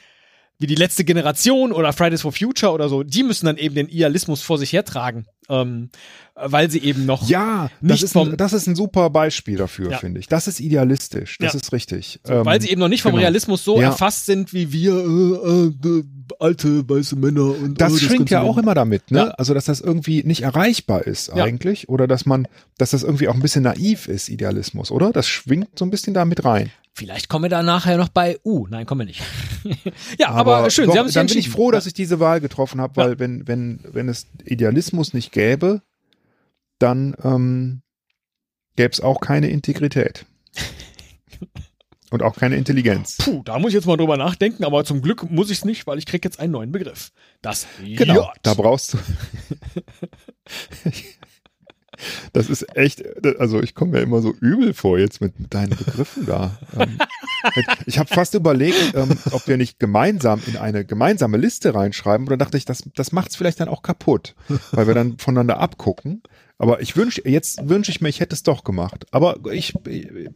wie 0.59 0.67
die 0.67 0.75
letzte 0.75 1.05
Generation 1.05 1.71
oder 1.73 1.93
Fridays 1.93 2.23
for 2.23 2.33
Future 2.33 2.73
oder 2.73 2.89
so, 2.89 3.03
die 3.03 3.23
müssen 3.23 3.47
dann 3.47 3.57
eben 3.59 3.75
den 3.75 3.89
Idealismus 3.89 4.41
vor 4.43 4.57
sich 4.59 4.73
hertragen, 4.73 5.27
ähm, 5.49 5.91
weil 6.35 6.71
sie 6.71 6.81
eben 6.81 7.07
noch 7.07 7.29
Ja, 7.29 7.71
das 7.81 7.91
Nicht 7.91 8.03
ist, 8.05 8.17
ein, 8.17 8.37
das 8.37 8.53
ist 8.53 8.67
ein 8.67 8.75
super 8.75 9.11
Beispiel 9.11 9.57
dafür, 9.57 9.93
Ja. 9.93 9.99
finde 9.99 10.21
ich. 10.21 10.29
Das 10.29 10.49
ist 10.49 10.61
idealistisch, 10.61 11.39
das 11.39 11.53
Ja. 11.55 11.61
ist 11.61 11.73
richtig. 11.73 12.21
weil 12.25 12.57
Ähm, 12.57 12.63
sie 12.63 12.71
eben 12.71 12.81
noch 12.81 12.89
nicht 12.89 13.03
vom 13.03 13.13
genau. 13.13 13.21
Realismus 13.23 13.65
so 13.65 13.81
Ja. 13.81 13.89
erfasst 13.91 14.27
sind 14.27 14.53
wie 14.53 14.73
wir 14.73 14.95
äh, 14.95 15.89
äh, 15.89 16.05
alte 16.41 16.89
weiße 16.89 17.17
Männer 17.17 17.57
und 17.57 17.81
das 17.81 17.95
äh, 17.95 17.99
schwingt 17.99 18.19
ganze 18.31 18.35
ja 18.35 18.43
auch 18.43 18.59
immer 18.59 18.75
damit, 18.75 19.11
ne? 19.11 19.19
Ja. 19.19 19.25
Also, 19.33 19.55
dass 19.55 19.67
das 19.67 19.81
irgendwie 19.81 20.23
nicht 20.25 20.43
erreichbar 20.43 21.07
ist 21.07 21.29
Ja. 21.29 21.45
eigentlich. 21.45 21.89
Oder 21.89 22.07
dass 22.09 22.27
man, 22.27 22.49
dass 22.79 22.91
das 22.91 23.03
irgendwie 23.03 23.29
auch 23.29 23.35
ein 23.35 23.43
bisschen 23.43 23.63
naiv 23.63 24.09
ist, 24.09 24.29
Idealismus, 24.29 24.91
oder? 24.91 25.13
Das 25.13 25.29
schwingt 25.29 25.79
so 25.79 25.85
ein 25.85 25.91
bisschen 25.91 26.15
da 26.15 26.25
mit 26.25 26.45
rein. 26.45 26.71
Vielleicht 26.97 27.29
kommen 27.29 27.47
wir 27.47 27.49
da 27.51 27.65
nachher 27.65 27.97
noch 27.97 28.09
bei 28.09 28.39
U. 28.45 28.69
Nein, 28.69 28.87
kommen 28.87 29.01
wir 29.01 29.07
nicht. 29.07 29.21
ja, 30.19 30.29
aber, 30.29 30.71
schön, 30.71 30.87
doch, 30.87 30.93
Sie 30.93 30.99
haben 31.01 31.07
sich 31.09 31.15
Dann 31.15 31.27
bin 31.27 31.39
ich 31.39 31.49
froh, 31.51 31.73
dass 31.73 31.87
ich 31.87 31.93
diese 31.93 32.21
Wahl 32.21 32.41
getroffen 32.41 32.81
habe, 32.81 32.95
weil 32.97 33.19
wenn, 33.19 33.49
wenn, 33.49 33.81
wenn 33.93 34.09
es 34.09 34.29
Idealismus 34.45 35.13
nicht 35.13 35.33
gäbe, 35.35 35.83
dann 36.79 37.15
ähm, 37.23 37.83
gäbe 38.77 38.93
es 38.93 39.01
auch 39.01 39.21
keine 39.21 39.51
Integrität. 39.51 40.25
Und 42.11 42.23
auch 42.23 42.37
keine 42.37 42.55
Intelligenz. 42.57 43.17
Puh, 43.17 43.43
da 43.45 43.59
muss 43.59 43.71
ich 43.71 43.75
jetzt 43.75 43.87
mal 43.87 43.97
drüber 43.97 44.17
nachdenken, 44.17 44.63
aber 44.65 44.85
zum 44.85 45.03
Glück 45.03 45.29
muss 45.31 45.51
ich 45.51 45.59
es 45.59 45.65
nicht, 45.65 45.89
weil 45.89 45.99
ich 45.99 46.07
krieg 46.07 46.25
jetzt 46.25 46.39
einen 46.39 46.53
neuen 46.53 46.71
Begriff. 46.71 47.11
Das 47.43 47.67
Genau, 47.83 48.15
J. 48.15 48.29
da 48.43 48.55
brauchst 48.55 48.95
du. 48.95 48.99
Das 52.33 52.49
ist 52.49 52.77
echt, 52.77 53.03
also 53.39 53.63
ich 53.63 53.75
komme 53.75 53.93
mir 53.93 54.01
immer 54.01 54.21
so 54.21 54.33
übel 54.41 54.75
vor 54.75 54.99
jetzt 54.99 55.21
mit 55.21 55.33
deinen 55.51 55.71
Begriffen 55.77 56.27
da. 56.27 56.59
Ähm, 56.79 56.99
Ich 57.87 57.99
habe 57.99 58.09
fast 58.09 58.33
überlegt, 58.35 58.95
ähm, 58.95 59.19
ob 59.33 59.47
wir 59.47 59.57
nicht 59.59 59.79
gemeinsam 59.79 60.41
in 60.47 60.57
eine 60.57 60.85
gemeinsame 60.85 61.37
Liste 61.37 61.75
reinschreiben. 61.75 62.27
Oder 62.27 62.39
dachte 62.39 62.57
ich, 62.57 62.65
das, 62.65 62.83
das 62.95 63.13
macht 63.13 63.31
es 63.31 63.37
vielleicht 63.37 63.61
dann 63.61 63.69
auch 63.69 63.83
kaputt, 63.83 64.35
weil 64.73 64.87
wir 64.87 64.95
dann 64.95 65.19
voneinander 65.19 65.59
abgucken. 65.61 66.23
Aber 66.57 66.81
ich 66.81 66.97
wünsche, 66.97 67.21
jetzt 67.29 67.69
wünsche 67.69 67.91
ich 67.91 68.01
mir, 68.01 68.09
ich 68.09 68.21
hätte 68.21 68.35
es 68.35 68.45
doch 68.45 68.65
gemacht. 68.65 69.05
Aber 69.11 69.37
ich, 69.53 69.75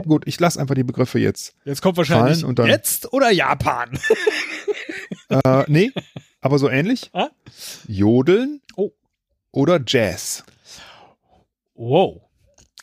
gut, 0.07 0.25
ich 0.27 0.39
lasse 0.39 0.61
einfach 0.61 0.75
die 0.75 0.83
Begriffe 0.85 1.19
jetzt. 1.19 1.55
Jetzt 1.65 1.81
kommt 1.81 1.97
wahrscheinlich 1.97 2.45
und 2.45 2.59
dann- 2.59 2.67
jetzt 2.69 3.13
oder 3.13 3.31
Japan. 3.31 3.99
Äh, 5.31 5.65
nee, 5.69 5.91
aber 6.41 6.59
so 6.59 6.71
ähnlich. 6.71 7.11
Ah? 7.13 7.29
Jodeln 7.87 8.61
Oh. 8.77 8.93
oder 9.53 9.79
Jazz. 9.87 10.43
Wow. 11.79 12.23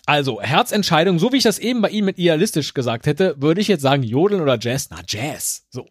Also, 0.06 0.42
Herzentscheidung, 0.42 1.20
so 1.20 1.32
wie 1.34 1.38
ich 1.38 1.44
das 1.44 1.60
eben 1.60 1.82
bei 1.82 1.90
Ihnen 1.90 2.06
mit 2.06 2.18
idealistisch 2.18 2.74
gesagt 2.74 3.08
hätte, 3.08 3.36
würde 3.42 3.60
ich 3.60 3.68
jetzt 3.68 3.82
sagen, 3.82 4.04
Jodeln 4.04 4.42
oder 4.42 4.58
Jazz? 4.60 4.90
Na, 4.90 5.00
Jazz. 5.08 5.66
So. 5.70 5.88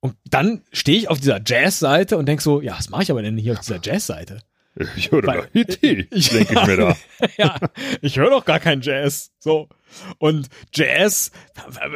Und 0.00 0.16
dann 0.24 0.62
stehe 0.72 0.98
ich 0.98 1.08
auf 1.08 1.18
dieser 1.18 1.40
Jazz-Seite 1.44 2.16
und 2.18 2.26
denk 2.26 2.42
so, 2.42 2.60
ja, 2.60 2.76
was 2.76 2.90
mache 2.90 3.04
ich 3.04 3.10
aber 3.10 3.22
denn 3.22 3.38
hier 3.38 3.54
auf 3.54 3.60
dieser 3.60 3.80
Jazz-Seite? 3.82 4.40
Ich 4.94 5.10
höre 5.10 5.22
doch 5.22 5.46
Ich- 5.54 5.78
denke 5.80 6.06
ich 6.10 6.66
mir 6.66 6.76
da. 6.76 6.96
ja, 7.38 7.56
ich 8.02 8.18
höre 8.18 8.28
doch 8.28 8.44
gar 8.44 8.60
keinen 8.60 8.82
Jazz. 8.82 9.30
So. 9.38 9.70
Und 10.18 10.48
Jazz, 10.74 11.30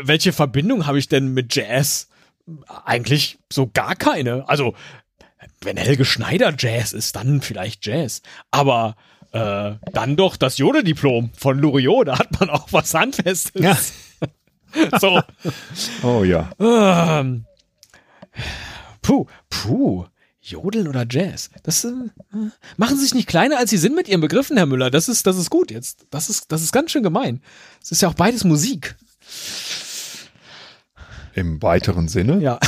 welche 0.05 0.32
Verbindung 0.32 0.86
habe 0.86 0.99
ich 0.99 1.07
denn 1.07 1.34
mit 1.34 1.55
Jazz? 1.55 2.09
Eigentlich 2.86 3.38
so 3.53 3.66
gar 3.70 3.97
keine. 3.97 4.49
Also, 4.49 4.74
wenn 5.61 5.76
Helge 5.76 6.07
Schneider 6.07 6.55
Jazz 6.57 6.95
ist, 6.95 7.16
dann 7.16 7.43
vielleicht 7.43 7.84
Jazz. 7.84 8.22
Aber 8.51 8.97
äh, 9.33 9.74
dann 9.93 10.16
doch 10.16 10.37
das 10.37 10.59
Jodediplom 10.59 11.31
von 11.37 11.59
Loriot, 11.59 12.09
da 12.09 12.18
hat 12.18 12.41
man 12.41 12.51
auch 12.51 12.68
was 12.72 12.95
Handfestes. 12.95 13.62
Ja. 13.62 13.76
so. 15.01 15.20
Oh 16.03 16.24
ja. 16.24 16.51
Ähm, 16.59 17.45
puh, 19.03 19.26
puh. 19.49 20.07
Jodeln 20.43 20.89
oder 20.89 21.07
Jazz? 21.09 21.51
Das 21.62 21.85
äh, 21.85 21.93
machen 22.76 22.97
Sie 22.97 23.05
sich 23.05 23.14
nicht 23.14 23.28
kleiner, 23.28 23.59
als 23.59 23.70
Sie 23.70 23.76
sind 23.76 23.95
mit 23.95 24.09
Ihren 24.09 24.20
Begriffen, 24.20 24.57
Herr 24.57 24.66
Müller. 24.66 24.91
Das 24.91 25.09
ist, 25.09 25.26
das 25.26 25.37
ist 25.37 25.51
gut 25.51 25.70
jetzt. 25.70 26.07
Das 26.11 26.31
ist, 26.31 26.51
das 26.51 26.62
ist 26.62 26.72
ganz 26.72 26.91
schön 26.91 27.03
gemein. 27.03 27.41
Es 27.83 27.93
ist 27.93 28.03
ja 28.03 28.09
auch 28.09 28.14
beides 28.14 28.45
Musik. 28.45 28.97
Im 31.35 31.62
weiteren 31.62 32.09
Sinne. 32.09 32.41
Ja. 32.41 32.59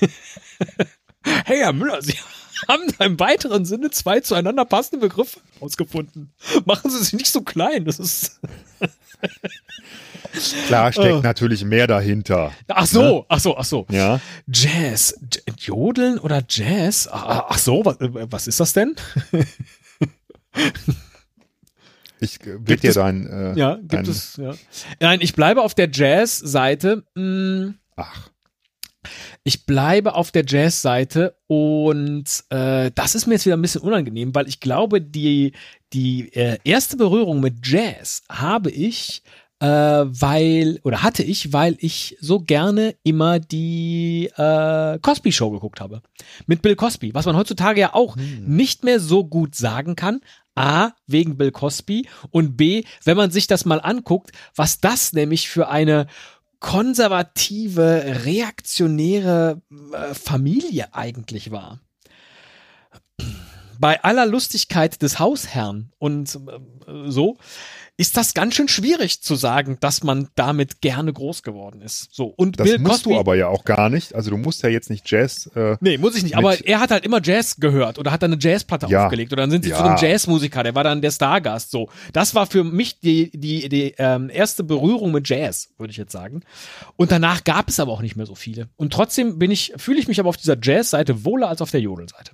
hey, 1.44 1.58
Herr 1.58 1.72
Müller, 1.72 2.02
Sie 2.02 2.14
haben 2.66 2.82
da 2.98 3.04
im 3.04 3.20
weiteren 3.20 3.64
Sinne 3.64 3.90
zwei 3.90 4.20
zueinander 4.20 4.64
passende 4.64 5.06
Begriffe 5.06 5.40
ausgefunden. 5.60 6.32
Machen 6.64 6.90
Sie 6.90 6.98
sich 6.98 7.12
nicht 7.12 7.30
so 7.30 7.42
klein. 7.42 7.84
Das 7.84 7.98
ist. 7.98 8.40
Klar 10.66 10.92
steckt 10.92 11.14
Oh. 11.14 11.20
natürlich 11.22 11.64
mehr 11.64 11.86
dahinter. 11.86 12.52
Ach 12.68 12.86
so, 12.86 13.24
ach 13.28 13.40
so, 13.40 13.56
ach 13.56 13.64
so. 13.64 13.86
Ja. 13.90 14.20
Jazz. 14.46 15.18
J 15.46 15.60
Jodeln 15.60 16.18
oder 16.18 16.42
Jazz? 16.48 17.08
Ah, 17.08 17.46
Ach 17.48 17.58
so, 17.58 17.84
was, 17.84 17.96
was 18.00 18.46
ist 18.46 18.60
das 18.60 18.72
denn? 18.72 18.94
Ich 22.20 22.40
äh, 22.40 22.56
wird 22.66 22.82
dir 22.82 22.92
dein. 22.92 23.26
Äh, 23.28 23.56
Ja, 23.58 23.76
gibt 23.76 23.92
dein, 23.92 24.04
es, 24.06 24.36
ja. 24.36 24.52
Nein, 25.00 25.20
ich 25.20 25.34
bleibe 25.34 25.62
auf 25.62 25.74
der 25.74 25.88
Jazz-Seite. 25.90 27.04
Mm, 27.14 27.74
Ach, 27.96 28.30
Ich 29.44 29.64
bleibe 29.64 30.14
auf 30.14 30.30
der 30.30 30.44
Jazz-Seite 30.46 31.36
und 31.46 32.24
äh, 32.50 32.90
das 32.94 33.14
ist 33.14 33.26
mir 33.26 33.34
jetzt 33.34 33.46
wieder 33.46 33.56
ein 33.56 33.62
bisschen 33.62 33.82
unangenehm, 33.82 34.34
weil 34.34 34.48
ich 34.48 34.60
glaube, 34.60 35.00
die, 35.00 35.52
die 35.92 36.32
äh, 36.34 36.58
erste 36.64 36.96
Berührung 36.96 37.40
mit 37.40 37.66
Jazz 37.66 38.22
habe 38.28 38.70
ich, 38.70 39.22
äh, 39.60 39.66
weil, 39.66 40.80
oder 40.82 41.02
hatte 41.02 41.22
ich, 41.22 41.52
weil 41.52 41.76
ich 41.80 42.16
so 42.20 42.40
gerne 42.40 42.94
immer 43.02 43.38
die 43.38 44.30
äh, 44.36 44.98
Cosby 45.00 45.32
Show 45.32 45.50
geguckt 45.50 45.80
habe. 45.80 46.02
Mit 46.46 46.62
Bill 46.62 46.76
Cosby, 46.76 47.14
was 47.14 47.26
man 47.26 47.36
heutzutage 47.36 47.80
ja 47.80 47.94
auch 47.94 48.16
nicht 48.16 48.84
mehr 48.84 49.00
so 49.00 49.24
gut 49.24 49.54
sagen 49.54 49.96
kann. 49.96 50.20
A, 50.54 50.90
wegen 51.06 51.36
Bill 51.38 51.52
Cosby 51.52 52.08
und 52.30 52.56
B, 52.56 52.82
wenn 53.04 53.16
man 53.16 53.30
sich 53.30 53.46
das 53.46 53.64
mal 53.64 53.80
anguckt, 53.80 54.32
was 54.56 54.80
das 54.80 55.12
nämlich 55.12 55.48
für 55.48 55.68
eine 55.68 56.08
konservative, 56.60 58.24
reaktionäre 58.24 59.62
äh, 59.92 60.14
Familie 60.14 60.94
eigentlich 60.94 61.50
war. 61.50 61.80
Bei 63.78 64.02
aller 64.02 64.26
Lustigkeit 64.26 65.02
des 65.02 65.18
Hausherrn 65.18 65.92
und 65.98 66.34
äh, 66.34 67.10
so 67.10 67.38
ist 68.00 68.16
das 68.16 68.32
ganz 68.32 68.54
schön 68.54 68.68
schwierig 68.68 69.22
zu 69.22 69.34
sagen, 69.34 69.76
dass 69.80 70.04
man 70.04 70.28
damit 70.36 70.80
gerne 70.80 71.12
groß 71.12 71.42
geworden 71.42 71.82
ist. 71.82 72.08
So 72.12 72.26
und 72.26 72.60
das 72.60 72.68
Bill 72.68 72.78
musst 72.78 73.02
Cosby, 73.02 73.10
du 73.14 73.18
aber 73.18 73.34
ja 73.34 73.48
auch 73.48 73.64
gar 73.64 73.90
nicht. 73.90 74.14
Also 74.14 74.30
du 74.30 74.36
musst 74.36 74.62
ja 74.62 74.68
jetzt 74.68 74.88
nicht 74.88 75.10
Jazz. 75.10 75.50
Äh, 75.56 75.76
Nee, 75.80 75.98
muss 75.98 76.14
ich 76.16 76.22
nicht. 76.22 76.36
Aber 76.36 76.64
er 76.64 76.78
hat 76.78 76.92
halt 76.92 77.04
immer 77.04 77.20
Jazz 77.20 77.56
gehört 77.56 77.98
oder 77.98 78.12
hat 78.12 78.22
dann 78.22 78.32
eine 78.32 78.40
Jazzplatte 78.40 78.86
Ja. 78.88 79.04
aufgelegt 79.06 79.32
oder 79.32 79.42
dann 79.42 79.50
sind 79.50 79.64
sie 79.64 79.70
Ja. 79.70 79.78
zu 79.78 79.82
einem 79.82 79.96
Jazzmusiker, 79.98 80.62
der 80.62 80.76
war 80.76 80.84
dann 80.84 81.02
der 81.02 81.10
Stargast. 81.10 81.72
So, 81.72 81.90
das 82.12 82.36
war 82.36 82.46
für 82.46 82.62
mich 82.62 83.00
die 83.00 83.32
die 83.32 83.68
die 83.68 83.94
ähm, 83.98 84.30
erste 84.30 84.62
Berührung 84.62 85.10
mit 85.10 85.28
Jazz, 85.28 85.74
würde 85.76 85.90
ich 85.90 85.96
jetzt 85.96 86.12
sagen. 86.12 86.44
Und 86.94 87.10
danach 87.10 87.42
gab 87.42 87.68
es 87.68 87.80
aber 87.80 87.90
auch 87.90 88.00
nicht 88.00 88.14
mehr 88.14 88.26
so 88.26 88.36
viele. 88.36 88.68
Und 88.76 88.92
trotzdem 88.92 89.40
bin 89.40 89.50
ich 89.50 89.72
fühle 89.76 89.98
ich 89.98 90.06
mich 90.06 90.20
aber 90.20 90.28
auf 90.28 90.36
dieser 90.36 90.56
Jazz-Seite 90.62 91.24
wohler 91.24 91.48
als 91.48 91.60
auf 91.60 91.72
der 91.72 91.80
Jodelseite. 91.80 92.30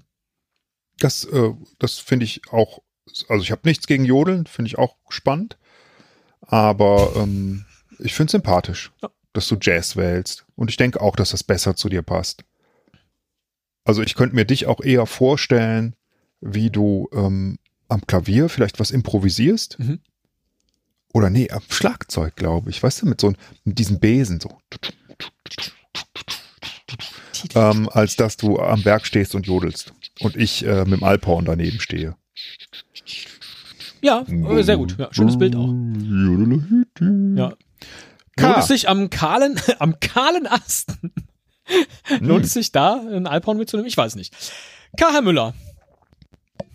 das 0.98 1.24
äh, 1.24 1.52
das 1.78 1.98
finde 1.98 2.24
ich 2.26 2.42
auch. 2.50 2.80
Also 3.28 3.42
ich 3.42 3.50
habe 3.50 3.62
nichts 3.64 3.86
gegen 3.86 4.04
Jodeln, 4.04 4.46
finde 4.46 4.68
ich 4.68 4.78
auch 4.78 4.96
spannend. 5.08 5.56
Aber 6.40 7.12
ähm, 7.16 7.64
ich 7.98 8.14
finde 8.14 8.26
es 8.28 8.32
sympathisch, 8.32 8.92
Ja. 9.02 9.10
dass 9.32 9.48
du 9.48 9.56
Jazz 9.60 9.96
wählst. 9.96 10.44
Und 10.56 10.70
ich 10.70 10.76
denke 10.76 11.00
auch, 11.00 11.16
dass 11.16 11.30
das 11.30 11.42
besser 11.44 11.76
zu 11.76 11.88
dir 11.88 12.02
passt. 12.02 12.44
Also 13.84 14.02
ich 14.02 14.14
könnte 14.14 14.34
mir 14.34 14.44
dich 14.44 14.66
auch 14.66 14.80
eher 14.80 15.06
vorstellen, 15.06 15.94
wie 16.40 16.70
du 16.70 17.08
ähm, 17.12 17.58
am 17.88 18.06
Klavier 18.06 18.48
vielleicht 18.48 18.80
was 18.80 18.90
improvisierst. 18.90 19.78
Mhm. 19.78 20.00
Oder 21.12 21.30
nee, 21.30 21.50
am 21.50 21.62
Schlagzeug, 21.68 22.34
glaube 22.36 22.70
ich. 22.70 22.82
Weißt 22.82 23.02
du, 23.02 23.06
mit 23.06 23.20
so 23.20 23.28
ein- 23.28 23.36
mit 23.64 23.78
diesen 23.78 24.00
Besen 24.00 24.40
so. 24.40 24.58
Ähm, 27.54 27.88
als 27.92 28.16
dass 28.16 28.36
du 28.36 28.58
am 28.58 28.82
Berg 28.82 29.06
stehst 29.06 29.34
und 29.34 29.46
jodelst. 29.46 29.92
Und 30.20 30.36
ich 30.36 30.64
äh, 30.66 30.84
mit 30.84 31.00
dem 31.00 31.04
Alphorn 31.04 31.44
daneben 31.44 31.78
stehe. 31.80 32.16
Ja, 34.04 34.22
äh, 34.28 34.62
sehr 34.62 34.76
gut. 34.76 34.96
Ja, 34.98 35.08
schönes 35.12 35.38
Bild 35.38 35.56
auch. 35.56 35.72
Ja. 37.36 37.54
K. 38.36 38.46
Lohnt 38.48 38.58
es 38.58 38.66
sich 38.66 38.88
am 38.88 39.08
kahlen, 39.10 39.58
am 39.78 39.98
kahlen 40.00 40.46
Asten, 40.46 41.12
lohnt 42.20 42.44
es 42.44 42.52
sich 42.52 42.70
da 42.70 43.00
ein 43.00 43.26
Alphorn 43.26 43.56
mitzunehmen? 43.56 43.88
Ich 43.88 43.96
weiß 43.96 44.16
nicht. 44.16 44.34
K. 44.98 45.10
Herr 45.10 45.22
Müller. 45.22 45.54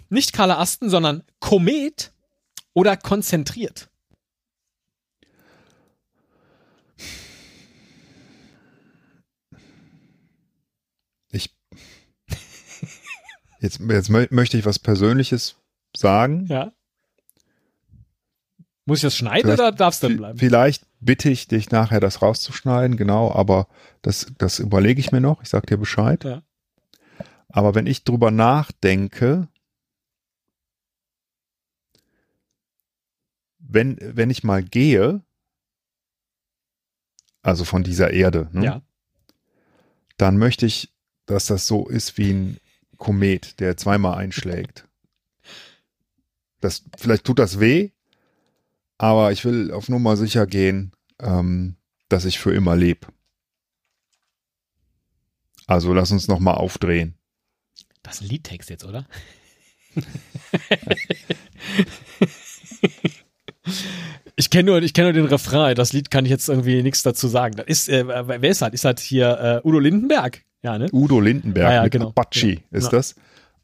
Nicht 0.09 0.33
kahler 0.33 0.57
Asten, 0.57 0.89
sondern 0.89 1.23
Komet 1.39 2.11
oder 2.73 2.97
konzentriert. 2.97 3.89
Ich. 11.31 11.53
Jetzt, 13.59 13.79
jetzt 13.79 14.09
mö 14.09 14.25
möchte 14.31 14.57
ich 14.57 14.65
was 14.65 14.79
Persönliches 14.79 15.58
sagen. 15.95 16.45
Ja. 16.47 16.71
Muss 18.85 18.99
ich 18.99 19.03
das 19.03 19.15
schneiden 19.15 19.41
Vielleicht- 19.43 19.59
oder 19.59 19.71
darf 19.71 19.93
es 19.93 19.99
dann 19.99 20.17
bleiben? 20.17 20.39
Vielleicht 20.39 20.85
bitte 20.99 21.29
ich 21.29 21.47
dich 21.47 21.69
nachher, 21.71 21.99
das 21.99 22.21
rauszuschneiden, 22.21 22.97
genau, 22.97 23.31
aber 23.31 23.67
das, 24.01 24.27
das 24.37 24.59
überlege 24.59 24.99
ich 24.99 25.11
mir 25.11 25.21
noch. 25.21 25.41
Ich 25.43 25.49
sag 25.49 25.67
dir 25.67 25.77
Bescheid. 25.77 26.23
Ja. 26.23 26.41
Aber 27.49 27.75
wenn 27.75 27.85
ich 27.87 28.03
drüber 28.03 28.31
nachdenke, 28.31 29.47
wenn, 33.59 33.97
wenn 34.01 34.29
ich 34.29 34.43
mal 34.43 34.63
gehe, 34.63 35.21
also 37.41 37.65
von 37.65 37.83
dieser 37.83 38.11
Erde, 38.11 38.49
ne, 38.51 38.65
Ja. 38.65 38.81
dann 40.17 40.37
möchte 40.37 40.65
ich, 40.65 40.93
dass 41.25 41.45
das 41.45 41.67
so 41.67 41.87
ist 41.87 42.17
wie 42.17 42.31
ein 42.33 42.57
Komet, 42.97 43.59
der 43.59 43.77
zweimal 43.77 44.17
einschlägt. 44.17 44.87
Das, 46.61 46.83
vielleicht 46.97 47.23
tut 47.25 47.39
das 47.39 47.59
weh, 47.59 47.91
aber 48.97 49.31
ich 49.31 49.45
will 49.45 49.71
auf 49.71 49.87
Nummer 49.89 50.17
sicher 50.17 50.45
gehen, 50.45 50.91
ähm, 51.19 51.75
dass 52.09 52.25
ich 52.25 52.39
für 52.39 52.53
immer 52.53 52.75
lebe. 52.75 53.07
Also 55.67 55.93
lass 55.93 56.11
uns 56.11 56.27
noch 56.27 56.39
mal 56.39 56.55
aufdrehen. 56.55 57.15
Das 58.03 58.15
ist 58.15 58.21
ein 58.21 58.27
Liedtext 58.29 58.69
jetzt, 58.69 58.85
oder? 58.85 59.05
Ich 64.35 64.49
kenne 64.49 64.71
nur, 64.71 64.81
ich 64.81 64.93
kenne 64.93 65.11
nur 65.11 65.21
den 65.21 65.25
Refrain. 65.25 65.75
Das 65.75 65.93
Lied 65.93 66.09
kann 66.09 66.25
ich 66.25 66.31
jetzt 66.31 66.47
irgendwie 66.49 66.81
nichts 66.81 67.03
dazu 67.03 67.27
sagen. 67.27 67.55
Das 67.57 67.67
ist, 67.67 67.89
äh, 67.89 68.07
wer 68.07 68.49
ist 68.49 68.61
das? 68.61 68.73
Ist 68.73 68.85
das 68.85 69.01
hier 69.01 69.61
äh, 69.63 69.67
Udo 69.67 69.79
Lindenberg? 69.79 70.43
Ja, 70.63 70.77
ne? 70.77 70.87
Udo 70.91 71.19
Lindenberg 71.19 71.67
Ah 71.69 71.73
ja, 71.73 71.83
mit 71.83 71.91
genau. 71.91 72.09
Apache 72.09 72.47
Ja. 72.53 72.59
ist 72.71 72.89
das. 72.89 73.15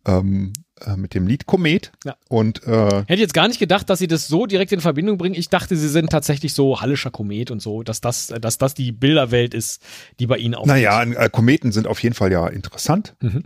Ähm, 0.05 0.53
äh, 0.81 0.97
mit 0.97 1.13
dem 1.13 1.25
Lied 1.25 1.45
Komet. 1.45 1.91
Ja. 2.03 2.15
Und 2.29 2.63
äh, 2.63 2.69
Hätte 2.69 3.13
ich 3.13 3.19
jetzt 3.21 3.33
gar 3.33 3.47
nicht 3.47 3.59
gedacht, 3.59 3.89
dass 3.89 3.99
sie 3.99 4.07
das 4.07 4.27
so 4.27 4.45
direkt 4.45 4.71
in 4.71 4.81
Verbindung 4.81 5.17
bringen. 5.17 5.35
Ich 5.35 5.49
dachte, 5.49 5.75
sie 5.75 5.87
sind 5.87 6.09
tatsächlich 6.09 6.53
so 6.53 6.81
Hallischer 6.81 7.11
Komet 7.11 7.49
und 7.49 7.61
so, 7.61 7.81
dass 7.83 8.01
das, 8.01 8.27
dass 8.27 8.57
das 8.57 8.73
die 8.73 8.91
Bilderwelt 8.91 9.53
ist, 9.53 9.81
die 10.19 10.27
bei 10.27 10.37
ihnen 10.37 10.55
auch. 10.55 10.65
naja, 10.65 11.01
äh, 11.03 11.29
Kometen 11.29 11.71
sind 11.71 11.87
auf 11.87 11.99
jeden 12.03 12.15
Fall 12.15 12.31
ja 12.31 12.47
interessant. 12.47 13.15
Mhm. 13.21 13.43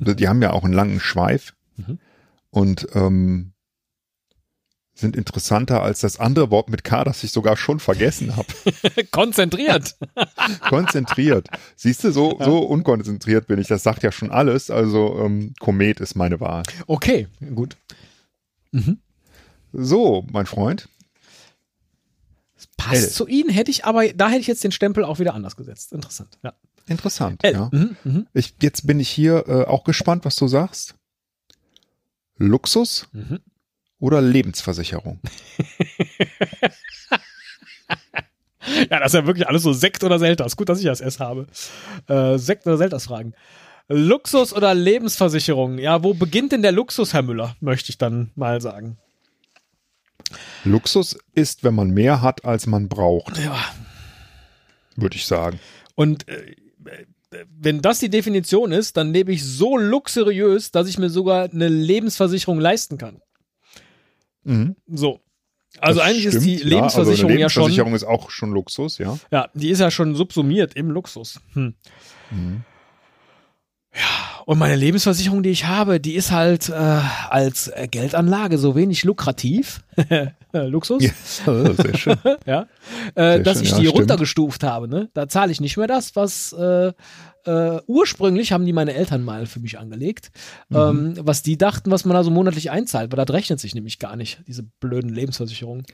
Die 0.00 0.28
haben 0.28 0.42
ja 0.42 0.52
auch 0.52 0.64
einen 0.64 0.74
langen 0.74 1.00
Schweif. 1.00 1.54
Mhm. 1.76 1.98
Und 2.50 2.88
ähm, 2.94 3.53
sind 4.94 5.16
interessanter 5.16 5.82
als 5.82 6.00
das 6.00 6.20
andere 6.20 6.50
Wort 6.50 6.70
mit 6.70 6.84
K, 6.84 7.02
das 7.02 7.24
ich 7.24 7.32
sogar 7.32 7.56
schon 7.56 7.80
vergessen 7.80 8.36
habe. 8.36 8.46
konzentriert. 9.10 9.96
Konzentriert. 10.68 11.48
Siehst 11.74 12.04
du, 12.04 12.12
so, 12.12 12.38
so 12.40 12.58
unkonzentriert 12.58 13.48
bin 13.48 13.58
ich. 13.58 13.66
Das 13.66 13.82
sagt 13.82 14.04
ja 14.04 14.12
schon 14.12 14.30
alles. 14.30 14.70
Also 14.70 15.18
ähm, 15.18 15.52
Komet 15.58 16.00
ist 16.00 16.14
meine 16.14 16.38
Wahl. 16.40 16.62
Okay, 16.86 17.26
gut. 17.54 17.76
Mhm. 18.70 18.98
So, 19.72 20.24
mein 20.30 20.46
Freund. 20.46 20.88
passt 22.76 23.02
L. 23.02 23.10
zu 23.10 23.26
ihnen, 23.26 23.50
hätte 23.50 23.72
ich 23.72 23.84
aber, 23.84 24.12
da 24.12 24.28
hätte 24.28 24.40
ich 24.40 24.46
jetzt 24.46 24.62
den 24.62 24.72
Stempel 24.72 25.04
auch 25.04 25.18
wieder 25.18 25.34
anders 25.34 25.56
gesetzt. 25.56 25.92
Interessant, 25.92 26.38
ja. 26.44 26.52
Interessant, 26.86 27.42
L. 27.42 27.52
ja. 27.52 27.68
Mhm, 27.72 27.96
mhm, 28.04 28.26
Ich, 28.32 28.54
jetzt 28.60 28.86
bin 28.86 29.00
ich 29.00 29.08
hier 29.08 29.48
äh, 29.48 29.64
auch 29.64 29.82
gespannt, 29.82 30.24
was 30.24 30.36
du 30.36 30.46
sagst. 30.46 30.94
Luxus 32.36 33.08
mhm. 33.12 33.40
Oder 34.04 34.20
Lebensversicherung? 34.20 35.18
Ja, 38.90 38.98
das 38.98 39.08
ist 39.12 39.20
ja 39.20 39.26
wirklich 39.26 39.46
alles 39.46 39.62
so 39.62 39.74
Sekt 39.74 40.02
oder 40.04 40.18
Selters. 40.18 40.56
Gut, 40.56 40.70
dass 40.70 40.78
ich 40.78 40.86
das 40.86 41.02
S 41.02 41.20
habe. 41.20 41.46
Äh, 42.08 42.38
Sekt 42.38 42.66
oder 42.66 42.78
Selters 42.78 43.04
fragen. 43.04 43.34
Luxus 43.88 44.54
oder 44.54 44.72
Lebensversicherung? 44.74 45.76
Ja, 45.78 46.02
wo 46.02 46.14
beginnt 46.14 46.52
denn 46.52 46.62
der 46.62 46.72
Luxus, 46.72 47.12
Herr 47.12 47.20
Müller? 47.20 47.56
Möchte 47.60 47.90
ich 47.90 47.98
dann 47.98 48.30
mal 48.36 48.62
sagen. 48.62 48.96
Luxus 50.64 51.18
ist, 51.34 51.62
wenn 51.62 51.74
man 51.74 51.90
mehr 51.90 52.22
hat, 52.22 52.46
als 52.46 52.66
man 52.66 52.88
braucht, 52.88 53.36
Ja. 53.36 53.54
würde 54.96 55.16
ich 55.16 55.26
sagen. 55.26 55.60
Und 55.94 56.26
äh, 56.28 56.54
wenn 57.60 57.82
das 57.82 57.98
die 57.98 58.08
Definition 58.08 58.72
ist, 58.72 58.96
dann 58.96 59.12
lebe 59.12 59.30
ich 59.32 59.44
so 59.44 59.76
luxuriös, 59.76 60.70
dass 60.70 60.88
ich 60.88 60.96
mir 60.96 61.10
sogar 61.10 61.50
eine 61.52 61.68
Lebensversicherung 61.68 62.58
leisten 62.60 62.96
kann. 62.96 63.20
Mhm. 64.44 64.76
So. 64.86 65.20
Also 65.80 65.98
Das 65.98 66.08
eigentlich 66.08 66.26
ist 66.26 66.44
die 66.44 66.56
stimmt, 66.56 66.70
Lebensversicherung 66.70 66.80
ja, 66.80 66.86
also 67.10 67.26
eine 67.26 67.40
ja 67.40 67.48
schon. 67.48 67.62
Lebensversicherung 67.62 67.94
ist 67.94 68.04
auch 68.04 68.30
schon 68.30 68.52
Luxus, 68.52 68.98
ja. 68.98 69.18
Ja, 69.32 69.48
die 69.54 69.70
ist 69.70 69.80
ja 69.80 69.90
schon 69.90 70.14
subsumiert 70.14 70.74
im 70.74 70.90
Luxus. 70.90 71.40
Hm. 71.54 71.74
Mhm. 72.30 72.62
Und 74.46 74.58
meine 74.58 74.76
Lebensversicherung, 74.76 75.42
die 75.42 75.50
ich 75.50 75.66
habe, 75.66 76.00
die 76.00 76.14
ist 76.14 76.30
halt 76.30 76.68
äh, 76.68 76.72
als 76.72 77.72
Geldanlage 77.90 78.58
so 78.58 78.76
wenig 78.76 79.04
lukrativ. 79.04 79.82
Äh, 80.54 80.66
Luxus. 80.68 81.02
Ja, 81.02 81.74
sehr 81.74 81.96
schön. 81.96 82.16
ja, 82.46 82.66
äh, 83.16 83.40
dass 83.42 83.58
schön, 83.58 83.64
ich 83.64 83.70
ja, 83.72 83.78
die 83.78 83.86
stimmt. 83.86 83.98
runtergestuft 84.00 84.62
habe. 84.62 84.88
Ne? 84.88 85.10
Da 85.12 85.28
zahle 85.28 85.50
ich 85.52 85.60
nicht 85.60 85.76
mehr 85.76 85.88
das, 85.88 86.14
was 86.14 86.52
äh, 86.52 86.92
äh, 87.44 87.80
ursprünglich 87.86 88.52
haben 88.52 88.64
die 88.64 88.72
meine 88.72 88.94
Eltern 88.94 89.22
mal 89.24 89.46
für 89.46 89.60
mich 89.60 89.78
angelegt, 89.78 90.30
Mhm. 90.70 90.76
ähm, 90.76 91.14
was 91.20 91.42
die 91.42 91.58
dachten, 91.58 91.90
was 91.90 92.04
man 92.04 92.14
da 92.14 92.22
so 92.24 92.30
monatlich 92.30 92.70
einzahlt, 92.70 93.12
weil 93.12 93.22
das 93.24 93.34
rechnet 93.34 93.60
sich 93.60 93.74
nämlich 93.74 93.98
gar 93.98 94.16
nicht, 94.16 94.42
diese 94.46 94.62
blöden 94.62 95.10
Lebensversicherungen. 95.10 95.84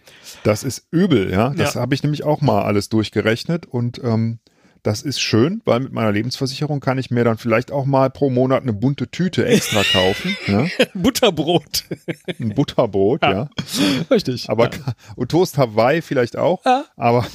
Das 0.45 0.63
ist 0.63 0.87
übel, 0.91 1.31
ja. 1.31 1.51
Das 1.51 1.75
Ja. 1.75 1.81
habe 1.81 1.95
ich 1.95 2.03
nämlich 2.03 2.23
auch 2.25 2.41
mal 2.41 2.63
alles 2.63 2.89
durchgerechnet 2.91 3.67
und 3.67 4.01
ähm, 4.05 4.39
das 4.83 5.03
ist 5.03 5.21
schön, 5.21 5.61
weil 5.65 5.81
mit 5.81 5.93
meiner 5.93 6.11
Lebensversicherung 6.13 6.81
kann 6.81 6.97
ich 6.99 7.11
mir 7.11 7.23
dann 7.25 7.37
vielleicht 7.39 7.71
auch 7.71 7.85
mal 7.85 8.09
pro 8.11 8.31
Monat 8.31 8.63
eine 8.63 8.73
bunte 8.73 9.11
Tüte 9.11 9.45
extra 9.47 9.83
kaufen, 9.83 10.37
ja? 10.47 10.67
Butterbrot. 10.95 11.85
ein 12.39 12.55
Butterbrot, 12.55 13.23
ja. 13.23 13.51
Richtig. 14.11 14.49
Aber 14.49 14.71
ja. 14.73 14.79
und 15.17 15.31
Toast 15.31 15.59
Hawaii 15.59 16.01
vielleicht 16.03 16.37
auch, 16.37 16.65
Ja. 16.65 16.85
aber 16.97 17.27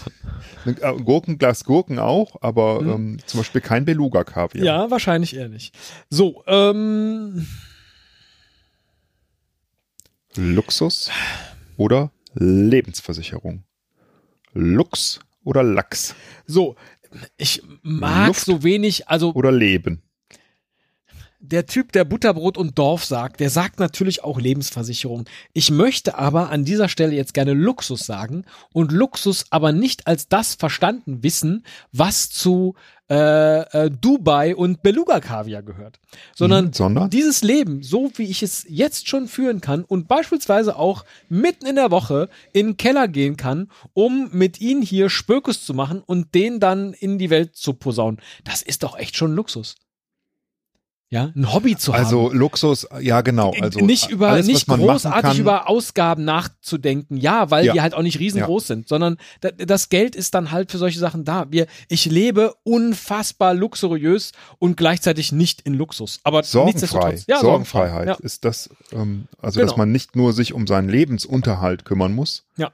ein 0.66 0.78
äh, 0.82 0.94
Gurkenglas 1.04 1.64
Gurken 1.66 2.00
auch, 2.00 2.38
aber 2.42 2.80
ähm, 2.82 3.20
zum 3.26 3.40
Beispiel 3.42 3.62
kein 3.62 3.86
Beluga 3.86 4.24
Kaviar. 4.24 4.62
Mhm. 4.62 4.66
ja, 4.66 4.92
wahrscheinlich 4.92 5.36
eher 5.36 5.50
nicht. 5.50 5.76
So, 6.10 6.44
ähm, 6.48 7.46
Luxus 10.36 11.10
oder 11.78 12.12
Lebensversicherung? 12.34 13.64
Lux 14.54 15.20
oder 15.44 15.64
Lachs 15.64 16.16
so, 16.48 16.76
ich 17.38 17.62
mag 17.82 18.28
Luft. 18.28 18.46
so 18.46 18.64
wenig, 18.64 19.08
also 19.08 19.34
oder 19.34 19.52
Leben? 19.52 20.02
der 21.50 21.66
Typ, 21.66 21.92
der 21.92 22.06
Butterbrot 22.06 22.58
und 22.58 22.78
Dorf 22.78 23.06
sagt, 23.06 23.40
der 23.40 23.50
sagt 23.50 23.80
natürlich 23.80 24.24
auch 24.24 24.40
Lebensversicherung. 24.40 25.26
Ich 25.54 25.72
möchte 25.72 26.18
aber 26.18 26.50
an 26.50 26.66
dieser 26.66 26.90
Stelle 26.90 27.14
jetzt 27.14 27.34
gerne 27.34 27.54
Luxus 27.54 28.06
sagen 28.06 28.46
und 28.74 28.92
Luxus 28.92 29.46
aber 29.52 29.72
nicht 29.72 30.08
als 30.08 30.28
das 30.28 30.56
verstanden 30.56 31.24
wissen, 31.24 31.66
was 31.92 32.30
zu 32.30 32.76
äh, 33.10 33.86
äh, 33.86 33.92
Dubai 33.92 34.56
und 34.56 34.82
Beluga 34.82 35.20
Kaviar 35.20 35.62
gehört, 35.62 36.00
sondern 36.34 36.66
Mhm, 36.66 36.74
sondern? 36.74 37.10
dieses 37.10 37.44
Leben, 37.44 37.84
so 37.84 38.12
wie 38.16 38.24
ich 38.24 38.42
es 38.42 38.66
jetzt 38.68 39.08
schon 39.08 39.28
führen 39.28 39.62
kann 39.62 39.84
und 39.84 40.08
beispielsweise 40.08 40.76
auch 40.76 41.06
mitten 41.30 41.68
in 41.68 41.76
der 41.76 41.92
Woche 41.92 42.30
in 42.52 42.68
den 42.68 42.78
Keller 42.78 43.08
gehen 43.08 43.38
kann, 43.38 43.70
um 43.94 44.30
mit 44.32 44.60
ihnen 44.60 44.82
hier 44.82 45.10
Spökes 45.10 45.64
zu 45.66 45.74
machen 45.74 46.02
und 46.06 46.34
den 46.34 46.60
dann 46.60 46.94
in 46.94 47.20
die 47.20 47.30
Welt 47.30 47.56
zu 47.56 47.74
posaunen. 47.74 48.20
Das 48.44 48.62
ist 48.62 48.82
doch 48.84 48.98
echt 48.98 49.16
schon 49.16 49.36
Luxus. 49.36 49.76
Ja, 51.16 51.32
ein 51.34 51.54
Hobby 51.54 51.78
zu 51.78 51.94
haben. 51.94 52.04
Also 52.04 52.30
Luxus, 52.34 52.88
ja 53.00 53.22
genau. 53.22 53.54
Also 53.62 53.80
nicht 53.80 54.10
über 54.10 54.28
alles, 54.30 54.48
nicht 54.48 54.68
großartig 54.68 55.40
über 55.40 55.70
Ausgaben 55.70 56.26
nachzudenken, 56.26 57.16
ja, 57.16 57.50
weil 57.52 57.66
Ja. 57.66 57.72
die 57.74 57.80
halt 57.82 57.94
auch 57.94 58.02
nicht 58.02 58.20
riesengroß 58.20 58.68
sind, 58.68 58.90
sondern 58.90 59.16
da, 59.40 59.52
das 59.52 59.88
Geld 59.88 60.16
ist 60.16 60.34
dann 60.34 60.52
halt 60.52 60.72
für 60.72 60.78
solche 60.78 61.00
Sachen 61.00 61.24
da. 61.24 61.46
Wir, 61.50 61.68
ich 61.88 62.06
lebe 62.06 62.54
unfassbar 62.64 63.54
luxuriös 63.54 64.34
und 64.60 64.76
gleichzeitig 64.76 65.32
nicht 65.32 65.62
in 65.62 65.74
Luxus, 65.74 66.20
aber 66.24 66.44
Sorgenfrei. 66.44 67.18
ja, 67.28 67.40
Sorgenfreiheit 67.40 68.08
Ja. 68.08 68.16
ist 68.16 68.44
das, 68.44 68.70
ähm, 68.92 69.30
also 69.42 69.60
Genau. 69.62 69.72
dass 69.72 69.78
man 69.78 69.92
nicht 69.94 70.18
nur 70.18 70.34
sich 70.34 70.52
um 70.54 70.68
seinen 70.68 70.90
Lebensunterhalt 70.90 71.86
kümmern 71.86 72.14
muss, 72.14 72.44
Ja. 72.58 72.72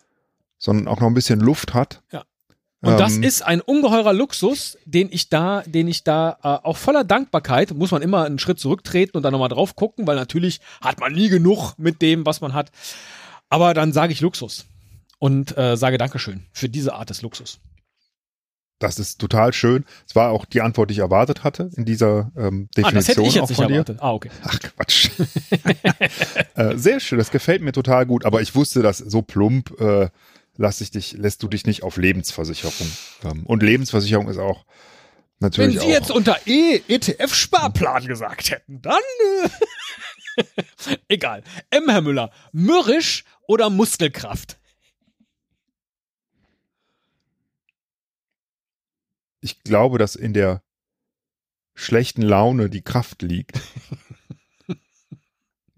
sondern 0.58 0.88
auch 0.88 1.00
noch 1.00 1.08
ein 1.08 1.14
bisschen 1.14 1.40
Luft 1.40 1.76
hat. 1.76 2.02
Ja. 2.12 2.24
Und 2.84 3.00
das 3.00 3.18
Ähm, 3.18 3.24
ist 3.24 3.44
ein 3.44 3.62
ungeheurer 3.62 4.12
Luxus, 4.12 4.78
den 4.86 5.10
ich 5.12 5.30
da, 5.30 5.62
den 5.68 5.88
ich 5.88 6.04
da 6.04 6.38
äh, 6.44 6.48
auch 6.68 6.78
voller 6.78 7.04
Dankbarkeit, 7.04 7.72
muss 7.76 7.92
man 7.92 8.02
immer 8.02 8.26
einen 8.26 8.40
Schritt 8.40 8.60
zurücktreten 8.60 9.16
und 9.16 9.24
dann 9.24 9.34
nochmal 9.34 9.50
drauf 9.50 9.76
gucken, 9.76 10.08
weil 10.08 10.16
natürlich 10.16 10.62
hat 10.82 11.00
man 11.00 11.14
nie 11.14 11.30
genug 11.30 11.74
mit 11.78 12.02
dem, 12.02 12.26
was 12.26 12.42
man 12.42 12.54
hat. 12.54 12.72
Aber 13.50 13.76
dann 13.76 13.94
sage 13.94 14.14
ich 14.14 14.22
Luxus 14.22 14.66
und 15.20 15.56
äh, 15.58 15.78
sage 15.78 16.00
Dankeschön 16.00 16.48
für 16.52 16.70
diese 16.70 16.96
Art 16.96 17.12
des 17.12 17.22
Luxus. 17.22 17.60
Das 18.80 18.98
ist 18.98 19.22
total 19.22 19.54
schön. 19.54 19.86
Es 20.08 20.16
war 20.16 20.32
auch 20.32 20.46
die 20.46 20.62
Antwort, 20.62 20.90
die 20.90 20.94
ich 20.94 21.00
erwartet 21.00 21.44
hatte 21.44 21.70
in 21.76 21.86
dieser 21.86 22.32
ähm, 22.36 22.68
Ah, 22.82 22.90
das 22.90 23.08
hätte 23.08 23.22
Definition 23.22 23.26
ich 23.28 23.36
jetzt 23.36 23.50
nicht 23.50 23.60
erwartet. 23.60 24.00
Ah, 24.02 24.14
okay. 24.14 24.32
Ach 24.44 24.60
Quatsch. 24.60 25.12
äh, 26.56 26.76
sehr 26.78 27.00
schön, 27.00 27.20
das 27.20 27.30
gefällt 27.30 27.62
mir 27.62 27.74
total 27.74 28.08
gut. 28.08 28.26
Aber 28.26 28.42
ich 28.42 28.56
wusste, 28.56 28.82
dass 28.82 28.98
so 28.98 29.22
plump 29.22 29.80
äh, 29.80 30.10
lass 30.58 30.82
ich 30.82 30.92
dich, 30.92 31.14
lässt 31.14 31.44
du 31.44 31.48
dich 31.48 31.66
nicht 31.66 31.84
auf 31.84 31.98
Lebensversicherung. 31.98 32.92
Ähm, 33.24 33.46
und 33.46 33.64
Lebensversicherung 33.64 34.28
ist 34.30 34.38
auch 34.38 34.66
Wenn 35.40 35.48
natürlich 35.50 35.80
Sie 35.80 35.86
auch. 35.86 35.90
jetzt 35.90 36.12
unter 36.12 36.38
E 36.46 36.82
ETF-Sparplan 36.88 38.08
gesagt 38.08 38.52
hätten, 38.52 38.82
dann 38.82 39.02
äh, 40.38 40.46
egal. 41.08 41.44
M. 41.70 41.90
Herr 41.90 42.02
Müller, 42.02 42.32
mürrisch 42.52 43.24
oder 43.48 43.70
Muskelkraft? 43.70 44.58
ich 49.42 49.64
glaube, 49.64 49.98
dass 49.98 50.16
in 50.16 50.34
der 50.34 50.62
schlechten 51.74 52.22
Laune 52.22 52.70
die 52.70 52.84
Kraft 52.84 53.22
liegt. 53.22 53.60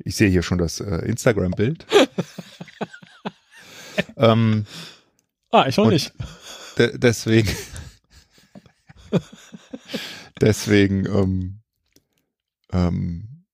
Ich 0.06 0.18
sehe 0.18 0.30
hier 0.30 0.44
schon 0.44 0.58
das 0.58 0.82
äh, 0.82 0.98
Instagram-Bild. 1.06 1.86
ähm, 4.18 4.66
Ah, 5.52 5.66
ich 5.68 5.78
auch 5.80 5.90
nicht. 5.90 6.14
de 6.78 6.98
deswegen, 6.98 7.50
deswegen, 10.42 11.06
ähm, 11.06 11.60
ähm, 12.72 13.46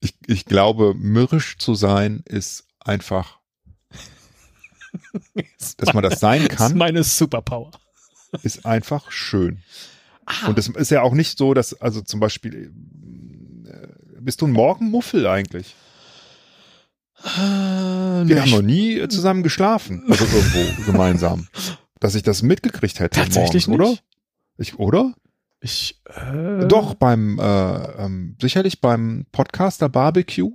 ich, 0.00 0.14
ich 0.26 0.44
glaube, 0.46 0.94
mürrisch 0.94 1.58
zu 1.58 1.74
sein 1.74 2.22
ist 2.26 2.64
einfach, 2.80 3.38
dass 5.76 5.92
man 5.94 6.02
das 6.02 6.20
sein 6.20 6.42
Das 6.44 6.52
ist 6.52 6.56
kann, 6.58 6.78
meine 6.78 7.04
Superpower. 7.04 7.70
ist 8.42 8.66
einfach 8.66 9.10
schön. 9.12 9.62
Ah, 10.26 10.48
Und 10.48 10.58
es 10.58 10.68
ist 10.68 10.90
ja 10.90 11.02
auch 11.02 11.14
nicht 11.14 11.38
so, 11.38 11.54
dass, 11.54 11.80
also 11.80 12.00
zum 12.00 12.18
Beispiel, 12.20 12.72
äh, 13.66 13.88
bist 14.20 14.40
du 14.40 14.46
ein 14.46 14.52
Morgenmuffel 14.52 15.26
eigentlich? 15.26 15.74
Äh, 17.24 18.28
Wir 18.28 18.40
haben 18.42 18.50
noch 18.50 18.62
nie 18.62 18.98
äh, 18.98 19.08
zusammen 19.08 19.42
geschlafen, 19.42 20.04
also 20.08 20.24
irgendwo 20.24 20.82
gemeinsam. 20.92 21.48
Dass 21.98 22.14
ich 22.14 22.22
das 22.22 22.42
mitgekriegt 22.42 22.98
hätte 22.98 23.20
Tatsächlich 23.20 23.68
morgens, 23.68 23.90
nicht. 23.90 23.98
oder? 23.98 23.98
Ich, 24.58 24.78
oder? 24.78 25.14
Ich, 25.60 26.00
äh, 26.06 26.66
Doch, 26.66 26.94
beim, 26.94 27.38
äh, 27.38 27.42
ähm, 27.42 28.36
sicherlich 28.40 28.80
beim 28.80 29.26
Podcaster 29.32 29.88
Barbecue. 29.90 30.52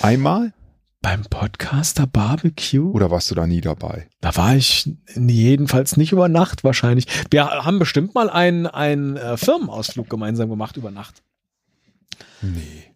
Einmal? 0.00 0.54
Beim 1.02 1.22
Podcaster 1.24 2.06
Barbecue? 2.06 2.90
Oder 2.92 3.10
warst 3.10 3.30
du 3.30 3.34
da 3.34 3.46
nie 3.46 3.60
dabei? 3.60 4.08
Da 4.20 4.34
war 4.36 4.54
ich 4.56 4.88
jedenfalls 5.14 5.96
nicht 5.96 6.12
über 6.12 6.28
Nacht 6.28 6.64
wahrscheinlich. 6.64 7.06
Wir 7.30 7.46
haben 7.50 7.78
bestimmt 7.78 8.14
mal 8.14 8.30
einen, 8.30 8.66
einen 8.66 9.16
äh, 9.16 9.36
Firmenausflug 9.36 10.08
gemeinsam 10.08 10.48
gemacht 10.48 10.76
über 10.76 10.90
Nacht. 10.90 11.22
Nee. 12.40 12.94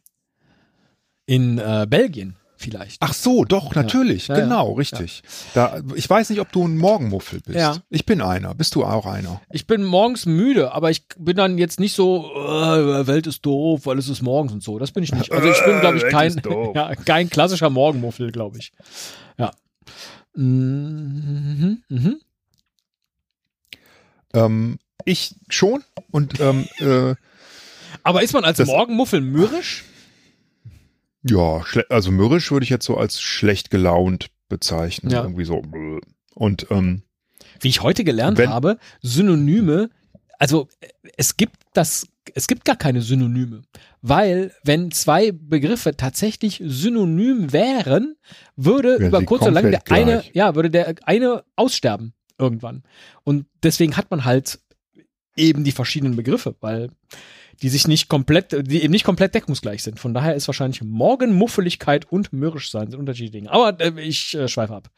In 1.27 1.59
äh, 1.59 1.87
Belgien 1.89 2.37
vielleicht. 2.57 3.03
Ach 3.03 3.13
so, 3.13 3.45
doch, 3.45 3.75
natürlich. 3.75 4.29
Ja, 4.29 4.37
ja, 4.37 4.45
genau, 4.45 4.73
richtig. 4.73 5.23
Da, 5.55 5.81
ich 5.95 6.09
weiß 6.09 6.31
nicht, 6.31 6.41
ob 6.41 6.51
du 6.53 6.67
ein 6.67 6.77
Morgenmuffel 6.77 7.41
bist. 7.41 7.59
Ja. 7.59 7.77
Ich 7.91 8.07
bin 8.07 8.21
einer. 8.21 8.55
Bist 8.55 8.75
du 8.75 8.85
auch 8.85 9.07
einer? 9.07 9.41
Ich 9.51 9.67
bin 9.67 9.85
morgens 9.85 10.27
müde, 10.27 10.73
aber 10.73 10.91
ich 10.91 11.07
bin 11.19 11.37
dann 11.37 11.59
jetzt 11.59 11.81
nicht 11.81 11.95
so, 11.95 12.31
äh, 12.35 13.07
Welt 13.07 13.27
ist 13.27 13.45
doof, 13.45 13.87
weil 13.87 13.99
es 13.99 14.09
ist 14.09 14.23
morgens 14.23 14.53
und 14.53 14.63
so. 14.63 14.79
Das 14.79 14.93
bin 14.93 15.03
ich 15.03 15.13
nicht. 15.13 15.33
Also 15.33 15.49
ich 15.49 15.65
bin, 15.65 15.81
glaube 15.81 15.99
ich, 15.99 16.05
kein, 16.09 16.41
ja, 16.75 16.95
kein 16.95 17.31
klassischer 17.31 17.71
Morgenmuffel, 17.71 18.33
glaube 18.33 18.59
ich. 18.59 18.73
Ja. 19.39 19.53
Mhm, 20.35 21.83
mhm. 21.89 22.21
Ähm, 24.35 24.79
ich 25.05 25.35
schon 25.49 25.83
und 26.11 26.41
ähm, 26.41 26.67
äh, 26.79 27.15
Aber 28.03 28.23
ist 28.23 28.35
man 28.35 28.45
als 28.45 28.65
Morgenmuffel 28.65 29.21
mürrisch? 29.21 29.85
Ja, 31.29 31.62
also 31.89 32.11
mürrisch 32.11 32.51
würde 32.51 32.64
ich 32.64 32.70
jetzt 32.70 32.87
so 32.87 32.97
als 32.97 33.20
schlecht 33.20 33.70
gelaunt 33.70 34.29
bezeichnen. 34.49 35.11
Ja. 35.12 35.22
Irgendwie 35.22 35.45
so. 35.45 35.62
Und 36.35 36.66
ähm, 36.70 37.03
Wie 37.61 37.68
ich 37.68 37.83
heute 37.83 38.05
gelernt 38.05 38.39
Wenn- 38.39 38.51
habe, 38.51 38.79
Synonyme, 39.03 39.91
also 40.39 40.68
es 41.16 41.37
gibt 41.37 41.57
das, 41.72 42.07
es 42.35 42.47
gibt 42.47 42.64
gar 42.64 42.77
keine 42.77 43.01
Synonyme. 43.03 43.62
Weil, 44.03 44.53
wenn 44.62 44.91
zwei 44.93 45.33
Begriffe 45.33 45.97
tatsächlich 45.97 46.62
synonym 46.64 47.53
wären, 47.53 48.16
würde 48.55 48.99
Wären 49.01 49.09
über 49.09 49.22
kurz 49.22 49.43
oder 49.43 49.51
lang 49.53 49.70
der 49.70 49.81
komplett 49.81 49.93
eine, 49.99 50.12
gleich. 50.20 50.31
ja, 50.35 50.55
würde 50.55 50.70
der 50.70 50.95
eine 51.05 51.43
aussterben 51.57 52.12
irgendwann. 52.39 52.83
Und 53.24 53.47
deswegen 53.62 53.97
hat 53.97 54.11
man 54.11 54.24
halt 54.24 54.61
eben 55.37 55.64
die 55.64 55.72
verschiedenen 55.72 56.16
Begriffe, 56.16 56.57
weil 56.61 56.91
die 57.62 57.68
sich 57.68 57.87
nicht 57.87 58.09
komplett, 58.09 58.53
die 58.68 58.82
eben 58.82 58.91
nicht 58.91 59.05
komplett 59.05 59.34
deckungsgleich 59.34 59.82
sind. 59.82 59.99
Von 60.01 60.12
daher 60.12 60.34
ist 60.34 60.49
wahrscheinlich 60.49 60.82
Morgenmuffeligkeit 60.82 62.11
und 62.11 62.32
mürrisch 62.32 62.70
sein 62.70 62.91
sind 62.91 62.99
unterschiedliche 62.99 63.32
Dinge. 63.32 63.51
Aber 63.51 63.80
äh, 63.80 64.01
ich 64.01 64.34
äh, 64.34 64.49
schweife 64.49 64.74
ab. 64.74 64.91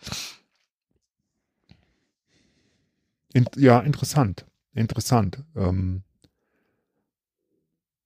in, 3.33 3.47
ja, 3.57 3.81
interessant. 3.81 4.47
Interessant. 4.75 5.45
Ähm, 5.57 6.03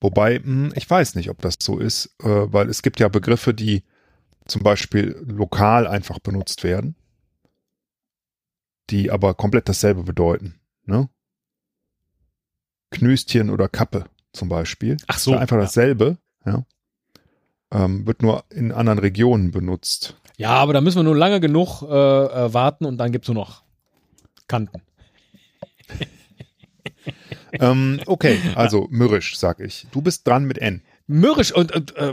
wobei, 0.01 0.41
mh, 0.43 0.73
ich 0.77 0.89
weiß 0.89 1.15
nicht, 1.17 1.31
ob 1.31 1.41
das 1.41 1.57
so 1.61 1.79
ist, 1.79 2.15
äh, 2.23 2.53
weil 2.53 2.69
es 2.69 2.83
gibt 2.83 3.01
ja 3.01 3.09
Begriffe, 3.09 3.55
die 3.55 3.83
zum 4.47 4.63
Beispiel 4.63 5.17
lokal 5.27 5.87
einfach 5.87 6.19
benutzt 6.19 6.65
werden, 6.65 6.97
die 8.91 9.11
aber 9.11 9.35
komplett 9.35 9.69
dasselbe 9.69 10.03
bedeuten. 10.03 10.61
Ne? 10.85 11.09
Knöstchen 12.93 13.51
oder 13.51 13.69
Kappe 13.69 14.05
zum 14.33 14.49
Beispiel. 14.49 14.97
Ach 15.09 15.17
Ist 15.17 15.27
ja 15.27 15.39
einfach 15.39 15.59
dasselbe, 15.59 16.19
ja. 16.47 16.65
Ähm, 17.73 18.07
wird 18.07 18.23
nur 18.23 18.45
in 18.51 18.71
anderen 18.71 18.99
Regionen 18.99 19.51
benutzt. 19.51 20.17
Ja, 20.37 20.51
aber 20.51 20.73
da 20.73 20.81
müssen 20.81 20.99
wir 20.99 21.03
nur 21.05 21.17
lange 21.17 21.41
genug 21.41 21.83
äh, 21.83 21.87
äh, 21.87 22.55
warten 22.55 22.85
und 22.85 22.99
dann 22.99 23.13
gibt's 23.13 23.29
nur 23.29 23.35
noch 23.35 23.63
Kanten. 24.47 24.83
ähm, 27.53 28.01
okay, 28.07 28.39
also 28.55 28.87
mürrisch, 28.91 29.37
sag 29.39 29.61
ich. 29.61 29.87
Du 29.93 30.03
bist 30.03 30.27
dran 30.27 30.45
mit 30.45 30.59
N. 30.59 30.83
Mürrisch 31.07 31.53
und, 31.53 31.73
und 31.75 31.97
äh, 31.97 32.13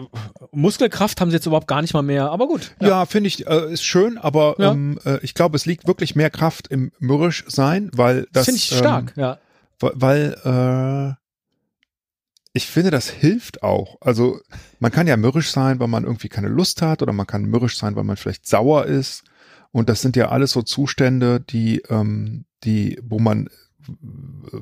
Muskelkraft 0.51 1.21
haben 1.21 1.29
sie 1.29 1.35
jetzt 1.37 1.45
überhaupt 1.45 1.67
gar 1.67 1.81
nicht 1.81 1.93
mal 1.93 2.01
mehr, 2.01 2.29
aber 2.31 2.47
gut. 2.47 2.75
Ja, 2.81 3.05
finde 3.05 3.27
ich, 3.27 3.47
äh, 3.47 3.71
ist 3.71 3.83
schön, 3.83 4.17
aber 4.17 4.55
Ja. 4.57 4.71
ähm, 4.71 4.99
äh, 5.05 5.19
ich 5.21 5.33
glaube, 5.35 5.55
es 5.55 5.65
liegt 5.65 5.87
wirklich 5.87 6.15
mehr 6.15 6.29
Kraft 6.29 6.67
im 6.69 6.91
mürrisch 6.99 7.45
sein, 7.47 7.91
weil 7.93 8.21
Das 8.23 8.29
das. 8.31 8.45
finde 8.45 8.57
ich 8.57 8.65
stark, 8.77 9.13
Ähm, 9.15 9.21
ja. 9.23 9.37
Weil 9.79 10.35
äh, 10.43 11.15
ich 12.53 12.67
finde, 12.67 12.91
das 12.91 13.09
hilft 13.09 13.63
auch. 13.63 13.97
Also 14.01 14.39
man 14.79 14.91
kann 14.91 15.07
ja 15.07 15.17
mürrisch 15.17 15.51
sein, 15.51 15.79
weil 15.79 15.87
man 15.87 16.03
irgendwie 16.03 16.29
keine 16.29 16.49
Lust 16.49 16.81
hat, 16.81 17.01
oder 17.01 17.13
man 17.13 17.27
kann 17.27 17.45
mürrisch 17.45 17.77
sein, 17.77 17.95
weil 17.95 18.03
man 18.03 18.17
vielleicht 18.17 18.47
sauer 18.47 18.85
ist. 18.85 19.23
Und 19.71 19.87
das 19.87 20.01
sind 20.01 20.15
ja 20.15 20.29
alles 20.29 20.51
so 20.51 20.61
Zustände, 20.63 21.39
die, 21.39 21.81
ähm, 21.89 22.45
die, 22.63 22.99
wo 23.03 23.19
man, 23.19 23.49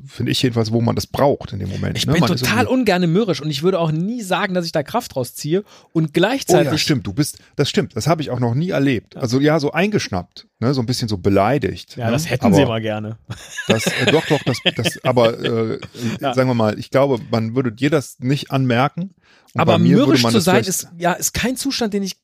finde 0.06 0.32
ich 0.32 0.42
jedenfalls, 0.42 0.72
wo 0.72 0.80
man 0.80 0.94
das 0.94 1.06
braucht 1.06 1.52
in 1.52 1.58
dem 1.58 1.68
Moment. 1.68 1.96
Ich 1.96 2.06
ne? 2.06 2.12
bin 2.12 2.20
Man 2.20 2.28
total 2.28 2.66
ungerne 2.66 3.06
mürrisch 3.06 3.40
und 3.40 3.50
ich 3.50 3.62
würde 3.62 3.78
auch 3.78 3.90
nie 3.90 4.22
sagen, 4.22 4.54
dass 4.54 4.66
ich 4.66 4.72
da 4.72 4.82
Kraft 4.82 5.16
rausziehe 5.16 5.64
und 5.92 6.08
Oh 6.08 6.10
gleichzeitig 6.12 6.72
ja, 6.72 6.78
stimmt, 6.78 7.06
du 7.06 7.12
bist, 7.12 7.38
das 7.56 7.68
stimmt, 7.68 7.96
das 7.96 8.06
habe 8.06 8.22
ich 8.22 8.30
auch 8.30 8.40
noch 8.40 8.54
nie 8.54 8.70
erlebt. 8.70 9.16
Also 9.16 9.40
ja, 9.40 9.60
so 9.60 9.72
eingeschnappt, 9.72 10.46
ne, 10.60 10.74
so 10.74 10.80
ein 10.80 10.86
bisschen 10.86 11.08
so 11.08 11.18
beleidigt. 11.18 11.96
Ja, 11.96 12.06
ne? 12.06 12.12
das 12.12 12.28
hätten 12.28 12.46
aber 12.46 12.56
sie 12.56 12.64
mal 12.64 12.80
gerne. 12.80 13.18
Das, 13.66 13.86
äh, 13.86 14.10
doch, 14.10 14.26
doch, 14.26 14.42
das, 14.44 14.58
das 14.76 15.04
aber 15.04 15.38
äh, 15.42 15.80
Ja. 16.20 16.34
sagen 16.34 16.48
wir 16.48 16.54
mal, 16.54 16.78
ich 16.78 16.90
glaube, 16.90 17.18
man 17.30 17.54
würde 17.54 17.72
dir 17.72 17.90
das 17.90 18.18
nicht 18.20 18.50
anmerken. 18.50 19.14
Und 19.54 19.60
Aber 19.60 19.78
mürrisch 19.78 20.22
zu 20.22 20.40
sein 20.40 20.64
ist 20.64 20.88
ja 20.98 21.12
ist 21.12 21.32
kein 21.32 21.56
Zustand, 21.56 21.94
den 21.94 22.02
ich 22.02 22.16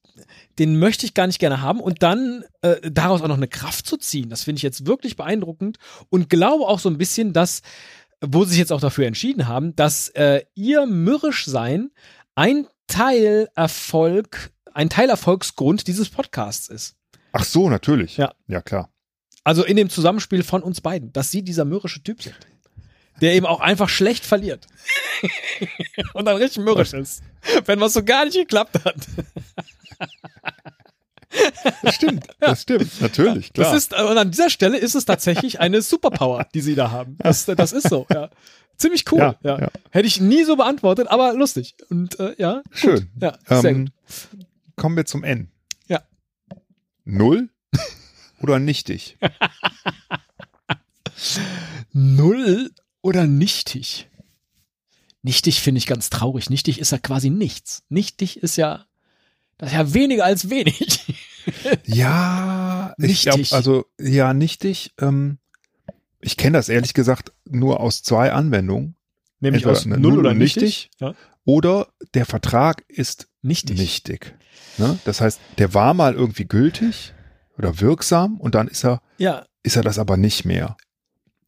den 0.58 0.78
möchte 0.78 1.06
ich 1.06 1.14
gar 1.14 1.26
nicht 1.26 1.38
gerne 1.38 1.60
haben 1.60 1.80
und 1.80 2.02
dann 2.02 2.44
äh, 2.62 2.90
daraus 2.90 3.22
auch 3.22 3.28
noch 3.28 3.36
eine 3.36 3.48
Kraft 3.48 3.86
zu 3.86 3.96
ziehen, 3.96 4.30
das 4.30 4.44
finde 4.44 4.58
ich 4.58 4.62
jetzt 4.62 4.86
wirklich 4.86 5.16
beeindruckend 5.16 5.78
und 6.10 6.30
glaube 6.30 6.66
auch 6.66 6.78
so 6.78 6.88
ein 6.88 6.98
bisschen, 6.98 7.32
dass 7.32 7.62
wo 8.26 8.44
sie 8.44 8.50
sich 8.50 8.58
jetzt 8.58 8.72
auch 8.72 8.80
dafür 8.80 9.06
entschieden 9.06 9.48
haben, 9.48 9.76
dass 9.76 10.08
äh, 10.10 10.42
ihr 10.54 10.86
mürrisch 10.86 11.46
sein 11.46 11.90
ein 12.34 12.66
Teil 12.86 13.48
Erfolg, 13.54 14.50
ein 14.72 14.90
Teilerfolgsgrund 14.90 15.86
dieses 15.86 16.10
Podcasts 16.10 16.68
ist. 16.68 16.96
Ach 17.32 17.44
so, 17.44 17.68
natürlich. 17.68 18.16
Ja. 18.16 18.34
Ja, 18.46 18.60
klar. 18.60 18.90
Also 19.42 19.64
in 19.64 19.76
dem 19.76 19.90
Zusammenspiel 19.90 20.42
von 20.42 20.62
uns 20.62 20.80
beiden, 20.80 21.12
dass 21.12 21.30
sie 21.30 21.42
dieser 21.42 21.64
mürrische 21.64 22.02
Typ 22.02 22.22
sind. 22.22 22.36
Der 23.20 23.34
eben 23.34 23.46
auch 23.46 23.60
einfach 23.60 23.88
schlecht 23.88 24.24
verliert. 24.24 24.66
Und 26.14 26.26
dann 26.26 26.36
richtig 26.36 26.64
mürrisch 26.64 26.92
ist. 26.92 27.22
Wenn 27.66 27.80
was 27.80 27.92
so 27.92 28.02
gar 28.02 28.24
nicht 28.24 28.36
geklappt 28.36 28.84
hat. 28.84 28.96
Das 31.82 31.94
stimmt, 31.94 32.26
das 32.40 32.62
stimmt, 32.62 33.00
natürlich, 33.00 33.52
klar. 33.52 33.72
Das 33.72 33.82
ist, 33.82 33.92
und 33.92 34.18
an 34.18 34.30
dieser 34.30 34.50
Stelle 34.50 34.78
ist 34.78 34.94
es 34.94 35.04
tatsächlich 35.04 35.60
eine 35.60 35.82
Superpower, 35.82 36.46
die 36.54 36.60
sie 36.60 36.74
da 36.74 36.90
haben. 36.90 37.16
Das, 37.18 37.46
das 37.46 37.72
ist 37.72 37.88
so, 37.88 38.06
ja. 38.12 38.30
Ziemlich 38.76 39.10
cool, 39.12 39.20
ja, 39.20 39.36
Ja, 39.42 39.60
ja. 39.60 39.70
Hätte 39.90 40.06
ich 40.06 40.20
nie 40.20 40.44
so 40.44 40.56
beantwortet, 40.56 41.08
aber 41.08 41.34
lustig. 41.34 41.76
Und 41.90 42.18
äh, 42.18 42.34
ja, 42.38 42.62
gut. 42.64 42.78
Schön. 42.78 43.10
Ja, 43.20 43.38
sehr 43.48 43.70
ähm, 43.70 43.86
gut. 43.86 43.92
kommen 44.76 44.96
wir 44.96 45.06
zum 45.06 45.22
N. 45.22 45.48
Ja. 45.86 46.02
Null 47.04 47.50
oder 48.40 48.58
nichtig? 48.58 49.16
Null 51.92 52.70
oder 53.04 53.26
nichtig? 53.26 54.08
Nichtig 55.22 55.60
finde 55.60 55.78
ich 55.78 55.86
ganz 55.86 56.10
traurig. 56.10 56.50
Nichtig 56.50 56.78
ist 56.78 56.92
ja 56.92 56.98
quasi 56.98 57.30
nichts. 57.30 57.82
Nichtig 57.88 58.42
ist 58.42 58.56
ja, 58.56 58.86
das 59.58 59.70
ist 59.70 59.74
ja 59.76 59.94
weniger 59.94 60.24
als 60.24 60.50
wenig. 60.50 61.00
Ja, 61.84 62.94
ich 62.96 63.06
Nichtig. 63.26 63.48
glaub, 63.50 63.52
also 63.52 63.84
ja, 64.00 64.32
nichtig. 64.32 64.92
Ähm, 64.98 65.36
ich 66.20 66.38
kenne 66.38 66.56
das 66.56 66.70
ehrlich 66.70 66.94
gesagt 66.94 67.32
nur 67.44 67.80
aus 67.80 68.02
zwei 68.02 68.32
Anwendungen. 68.32 68.96
Nämlich 69.40 69.64
Entweder 69.64 69.78
aus 69.78 69.84
Null 69.84 69.98
Null 69.98 70.18
oder 70.20 70.32
nichtig. 70.32 70.62
nichtig. 70.62 70.90
Ja. 71.00 71.14
Oder 71.44 71.88
der 72.14 72.24
Vertrag 72.24 72.82
ist 72.88 73.28
Nichtig. 73.42 73.76
nichtig. 73.76 74.34
Ne? 74.78 74.98
Das 75.04 75.20
heißt, 75.20 75.38
der 75.58 75.74
war 75.74 75.92
mal 75.92 76.14
irgendwie 76.14 76.46
gültig 76.46 77.12
oder 77.58 77.78
wirksam 77.78 78.40
und 78.40 78.54
dann 78.54 78.66
ist 78.66 78.82
er, 78.82 79.02
Ja, 79.18 79.44
ist 79.62 79.76
er 79.76 79.82
das 79.82 79.98
aber 79.98 80.16
nicht 80.16 80.46
mehr. 80.46 80.78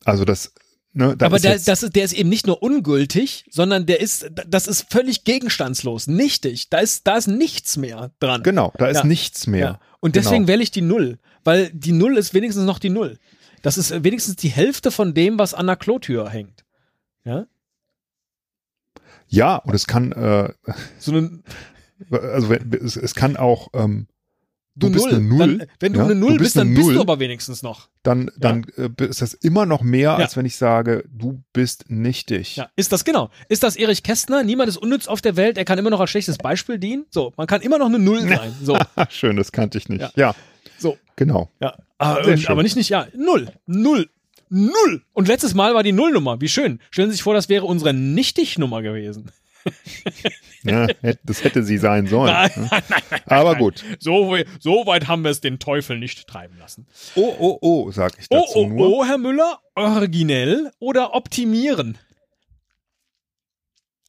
Also 0.05 0.27
das, 0.27 0.53
ne, 0.97 1.17
aber 1.21 1.37
ist 1.37 1.45
der, 1.45 1.59
das 1.59 1.83
ist, 1.83 1.95
der 1.95 2.05
ist 2.05 2.13
eben 2.13 2.29
nicht 2.29 2.47
nur 2.47 2.63
ungültig, 2.63 3.45
sondern 3.51 3.87
der 3.87 4.01
ist, 4.01 4.31
das 4.47 4.67
ist 4.67 4.87
völlig 4.91 5.25
gegenstandslos. 5.25 6.07
Nichtig. 6.09 6.69
Da 6.71 6.79
ist, 6.79 7.07
da 7.07 7.17
ist 7.17 7.29
nichts 7.29 7.77
mehr 7.77 8.11
dran. 8.19 8.43
genau, 8.43 8.73
da 8.79 8.87
ist 8.89 8.99
Ja. 8.99 9.05
nichts 9.05 9.47
mehr. 9.47 9.61
Ja. 9.67 9.81
Und 10.01 10.13
Genau. 10.13 10.23
deswegen 10.25 10.49
wähle 10.49 10.63
ich 10.63 10.71
die 10.71 10.83
Null, 10.83 11.19
weil 11.45 11.71
die 11.73 11.93
Null 11.93 12.17
ist 12.19 12.35
wenigstens 12.35 12.65
noch 12.65 12.79
die 12.79 12.91
Null. 12.91 13.19
Das 13.63 13.79
ist 13.79 14.05
wenigstens 14.05 14.37
die 14.37 14.49
Hälfte 14.49 14.91
von 14.91 15.15
dem, 15.15 15.39
was 15.39 15.55
an 15.55 15.67
der 15.67 15.77
Klotür 15.77 16.29
hängt. 16.31 16.65
Ja? 17.25 17.47
Ja, 19.29 19.57
und 19.57 19.75
es 19.75 19.87
kann, 19.87 20.13
äh, 20.13 20.53
So 20.99 21.13
eine, 21.13 21.43
also 22.11 22.53
es, 22.53 22.97
es 22.97 23.15
kann 23.15 23.37
auch, 23.37 23.69
ähm, 23.75 24.07
du, 24.77 24.87
du 24.89 24.93
bist 24.93 25.07
Null. 25.07 25.15
eine 25.15 25.25
Null, 25.25 25.59
Dann, 25.59 25.69
wenn 25.81 25.93
du 25.95 25.99
ja? 25.99 26.05
eine 26.05 26.15
Null 26.15 26.33
Du 26.35 26.39
bist, 26.39 26.55
bist 26.55 26.57
eine 26.59 26.67
dann 26.71 26.75
bist 26.75 26.87
Null. 26.87 26.95
du 26.95 27.01
aber 27.01 27.19
wenigstens 27.19 27.63
noch. 27.63 27.89
dann, 28.03 28.31
dann 28.39 28.65
äh, 28.77 29.05
ist 29.07 29.23
das 29.23 29.35
immer 29.35 29.67
noch 29.67 29.83
mehr, 29.83 30.11
Ja. 30.11 30.17
als 30.17 30.37
wenn 30.37 30.47
ich 30.47 30.57
sage, 30.57 31.05
du 31.09 31.43
bist 31.53 31.87
nichtig. 31.89 32.57
Ja, 32.57 32.69
ist 32.77 32.93
das 32.93 33.05
genau. 33.05 33.31
Ist 33.49 33.63
das 33.63 33.77
Erich 33.77 34.03
Kästner? 34.03 34.43
Niemand 34.45 34.69
ist 34.69 34.77
unnütz 34.77 35.09
auf 35.09 35.21
der 35.21 35.37
Welt. 35.37 35.59
Er 35.59 35.65
kann 35.65 35.79
immer 35.79 35.91
noch 35.91 36.01
als 36.01 36.11
schlechtes 36.11 36.39
Beispiel 36.39 36.79
dienen. 36.79 37.07
So, 37.11 37.33
man 37.37 37.47
kann 37.47 37.63
immer 37.63 37.79
noch 37.79 37.87
eine 37.87 37.99
Null 37.99 38.21
sein. 38.29 38.55
So, 38.63 38.79
Schön, 39.11 39.37
das 39.37 39.51
kannte 39.53 39.79
ich 39.79 39.89
nicht. 39.89 40.01
Ja. 40.03 40.11
Ja, 40.17 40.35
so, 40.79 40.97
genau. 41.17 41.51
ja. 41.61 41.75
Aber, 41.99 42.25
Sehr 42.25 42.35
und, 42.35 42.39
schön. 42.41 42.51
aber 42.53 42.63
nicht, 42.63 42.77
nicht, 42.77 42.91
ja. 42.91 43.07
Null. 43.17 43.49
Null. 43.67 44.09
Null. 44.49 45.03
Und 45.13 45.27
letztes 45.27 45.55
Mal 45.55 45.75
war 45.75 45.83
die 45.83 45.93
Nullnummer. 45.93 46.41
Wie 46.41 46.49
schön. 46.49 46.79
Stellen 46.91 47.09
Sie 47.11 47.15
sich 47.17 47.23
vor, 47.23 47.35
das 47.35 47.49
wäre 47.49 47.65
unsere 47.65 47.93
Nichtig-Nummer 47.95 48.81
gewesen. 48.83 49.31
Ja, 50.63 50.87
das 51.25 51.45
hätte 51.45 51.63
sie 51.63 51.79
sein 51.79 52.07
sollen. 52.07 52.33
Nein, 52.33 52.51
ne? 52.57 52.69
nein, 52.71 52.83
nein, 53.11 53.21
Aber 53.27 53.55
gut. 53.57 53.85
So, 54.01 54.37
so 54.59 54.87
weit 54.87 55.07
haben 55.07 55.23
wir 55.23 55.31
es 55.31 55.41
den 55.41 55.59
Teufel 55.59 55.99
nicht 55.99 56.27
treiben 56.27 56.59
lassen. 56.59 56.87
Oh, 57.15 57.35
oh, 57.39 57.59
oh, 57.61 57.91
sag 57.93 58.19
ich 58.19 58.27
Oh, 58.31 58.41
dazu 58.41 58.59
oh, 58.59 58.67
nur. 58.69 58.89
oh, 58.89 59.05
Herr 59.05 59.19
Müller, 59.19 59.61
originell 59.75 60.71
oder 60.81 61.15
optimieren? 61.15 61.99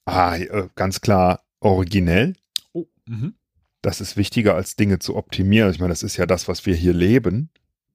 Ah, 0.06 0.36
äh, 0.38 0.70
ganz 0.76 1.02
klar 1.02 1.42
originell. 1.60 2.34
Oh, 2.74 2.86
mhm. 3.06 3.36
Das 3.82 4.02
ist 4.02 4.18
wichtiger 4.18 4.56
als 4.56 4.76
Dinge 4.76 5.00
zu 5.00 5.16
optimieren. 5.16 5.72
Ich 5.72 5.80
meine, 5.80 5.92
das 5.92 6.04
ist 6.04 6.18
ja 6.18 6.26
das, 6.26 6.48
was 6.48 6.66
wir 6.66 6.76
hier 6.76 6.94
leben. 6.94 7.50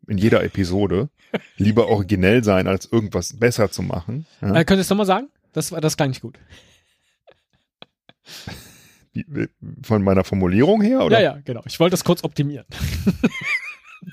In 0.09 0.19
jeder 0.19 0.43
Episode. 0.45 1.11
Lieber 1.57 1.89
originell 1.89 2.45
sein, 2.45 2.67
als 2.67 2.87
irgendwas 2.91 3.39
besser 3.39 3.71
zu 3.71 3.83
machen. 3.83 4.27
Ja? 4.41 4.55
Äh, 4.57 4.65
könnt 4.65 4.79
ihr 4.79 4.83
es 4.83 4.91
nochmal 4.91 5.07
sagen? 5.07 5.29
Das, 5.53 5.73
war- 5.73 5.81
das 5.81 5.97
klang 5.97 6.11
nicht 6.11 6.21
gut. 6.23 6.39
Wie- 9.13 9.49
Von 9.83 10.03
meiner 10.03 10.25
Formulierung 10.25 10.81
her? 10.83 11.05
Oder? 11.05 11.21
Ja, 11.21 11.35
ja, 11.35 11.41
genau. 11.45 11.63
Ich 11.67 11.79
wollte 11.81 11.93
das 11.93 12.05
kurz 12.05 12.25
optimieren. 12.25 12.67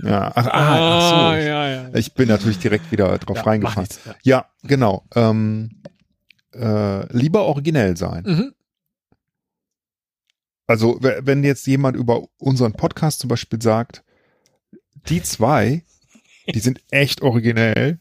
Ja, 0.03 0.32
ach, 0.36 0.45
ah, 0.45 0.97
ach 0.99 1.10
so. 1.10 1.16
Ah, 1.16 1.38
ja, 1.39 1.68
ja. 1.70 1.95
Ich 1.95 2.14
bin 2.14 2.28
natürlich 2.28 2.60
direkt 2.60 2.91
wieder 2.91 3.18
drauf 3.18 3.38
Ja, 3.38 3.41
reingefallen. 3.43 3.89
Ja, 4.22 4.45
genau. 4.62 5.03
Ähm, 5.16 5.82
äh, 6.53 7.12
lieber 7.12 7.45
originell 7.45 7.97
sein. 7.97 8.24
Mhm. 8.24 8.53
Also, 10.68 10.99
wenn 11.01 11.43
jetzt 11.43 11.66
jemand 11.66 11.97
über 11.97 12.28
unseren 12.38 12.74
Podcast 12.74 13.22
zum 13.22 13.30
Beispiel 13.30 13.60
sagt, 13.62 14.03
die 15.07 15.24
zwei, 15.24 15.84
die 16.53 16.60
sind 16.60 16.82
echt 16.91 17.24
originell, 17.24 17.97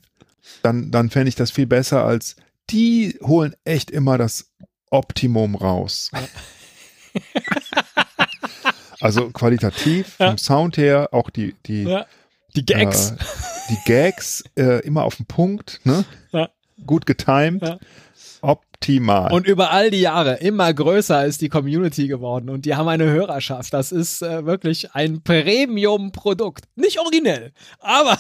dann, 0.62 0.90
dann 0.90 1.08
fände 1.08 1.30
ich 1.30 1.36
das 1.36 1.50
viel 1.50 1.66
besser 1.66 2.04
als 2.04 2.36
die 2.68 3.18
holen 3.22 3.54
echt 3.64 3.90
immer 3.90 4.18
das 4.18 4.52
Optimum 4.90 5.54
raus. 5.54 6.10
also 9.00 9.30
qualitativ, 9.30 10.16
Ja. 10.18 10.28
vom 10.28 10.38
Sound 10.38 10.76
her, 10.76 11.08
auch 11.12 11.30
die, 11.30 11.54
die, 11.66 11.84
Ja. 11.84 12.06
Die 12.56 12.64
Gags. 12.64 13.10
Äh, 13.12 13.16
die 13.70 13.78
Gags 13.84 14.44
äh, 14.56 14.80
immer 14.84 15.04
auf 15.04 15.16
den 15.16 15.26
Punkt, 15.26 15.80
ne? 15.84 16.04
Ja. 16.32 16.48
Gut 16.86 17.06
getimed, 17.06 17.62
Ja. 17.62 17.78
optimal. 18.40 19.32
Und 19.32 19.46
über 19.46 19.70
all 19.70 19.90
die 19.90 20.00
Jahre 20.00 20.36
immer 20.36 20.72
größer 20.72 21.24
ist 21.26 21.40
die 21.40 21.48
Community 21.48 22.08
geworden 22.08 22.48
und 22.48 22.64
die 22.64 22.74
haben 22.74 22.88
eine 22.88 23.04
Hörerschaft. 23.04 23.72
Das 23.74 23.92
ist 23.92 24.22
äh, 24.22 24.46
wirklich 24.46 24.94
ein 24.94 25.22
Premium-Produkt. 25.22 26.64
Nicht 26.74 26.98
originell, 26.98 27.52
aber 27.80 28.18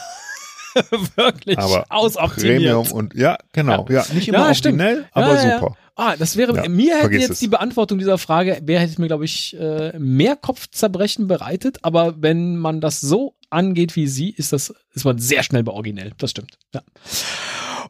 wirklich 1.16 1.58
aber 1.58 1.86
ausoptimiert. 1.88 2.58
Premium 2.58 2.92
und 2.92 3.14
ja, 3.14 3.38
genau. 3.52 3.86
Ja, 3.88 4.04
nicht 4.12 4.28
immer 4.28 4.48
Ja, 4.48 4.54
stimmt. 4.54 4.80
originell, 4.80 5.08
aber 5.12 5.34
Ja, 5.34 5.42
ja, 5.48 5.58
super. 5.58 5.76
Ah, 6.00 6.16
das 6.16 6.36
wäre, 6.36 6.54
Ja, 6.54 6.68
mir 6.68 6.96
hätte 7.02 7.14
jetzt 7.16 7.30
es. 7.30 7.38
die 7.40 7.48
Beantwortung 7.48 7.98
dieser 7.98 8.18
Frage, 8.18 8.60
wer 8.62 8.78
hätte 8.78 9.00
mir, 9.00 9.08
glaube 9.08 9.24
ich, 9.24 9.56
äh, 9.58 9.98
mehr 9.98 10.36
Kopfzerbrechen 10.36 11.26
bereitet, 11.26 11.78
aber 11.82 12.22
wenn 12.22 12.56
man 12.56 12.80
das 12.80 13.00
so 13.00 13.34
angeht 13.50 13.96
wie 13.96 14.06
sie, 14.06 14.30
ist 14.30 14.52
das, 14.52 14.72
ist 14.94 15.04
man 15.04 15.18
sehr 15.18 15.42
schnell 15.42 15.64
bei 15.64 15.72
originell. 15.72 16.12
Das 16.18 16.30
stimmt. 16.30 16.56
Ja. 16.72 16.82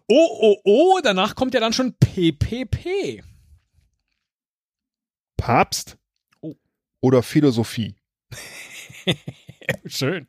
Oh, 0.08 0.28
oh, 0.40 0.56
oh, 0.64 1.00
danach 1.02 1.34
kommt 1.34 1.52
ja 1.52 1.60
dann 1.60 1.74
schon 1.74 1.94
PPP. 1.98 3.22
Papst 5.36 5.98
Oh. 6.40 6.54
oder 7.02 7.22
Philosophie? 7.22 7.94
Schön. 9.86 10.26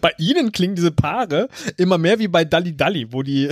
Bei 0.00 0.12
Ihnen 0.18 0.50
klingen 0.52 0.74
diese 0.74 0.90
Paare 0.90 1.48
immer 1.76 1.98
mehr 1.98 2.18
wie 2.18 2.28
bei 2.28 2.44
Dalli 2.44 2.76
Dalli, 2.76 3.12
wo 3.12 3.22
die, 3.22 3.48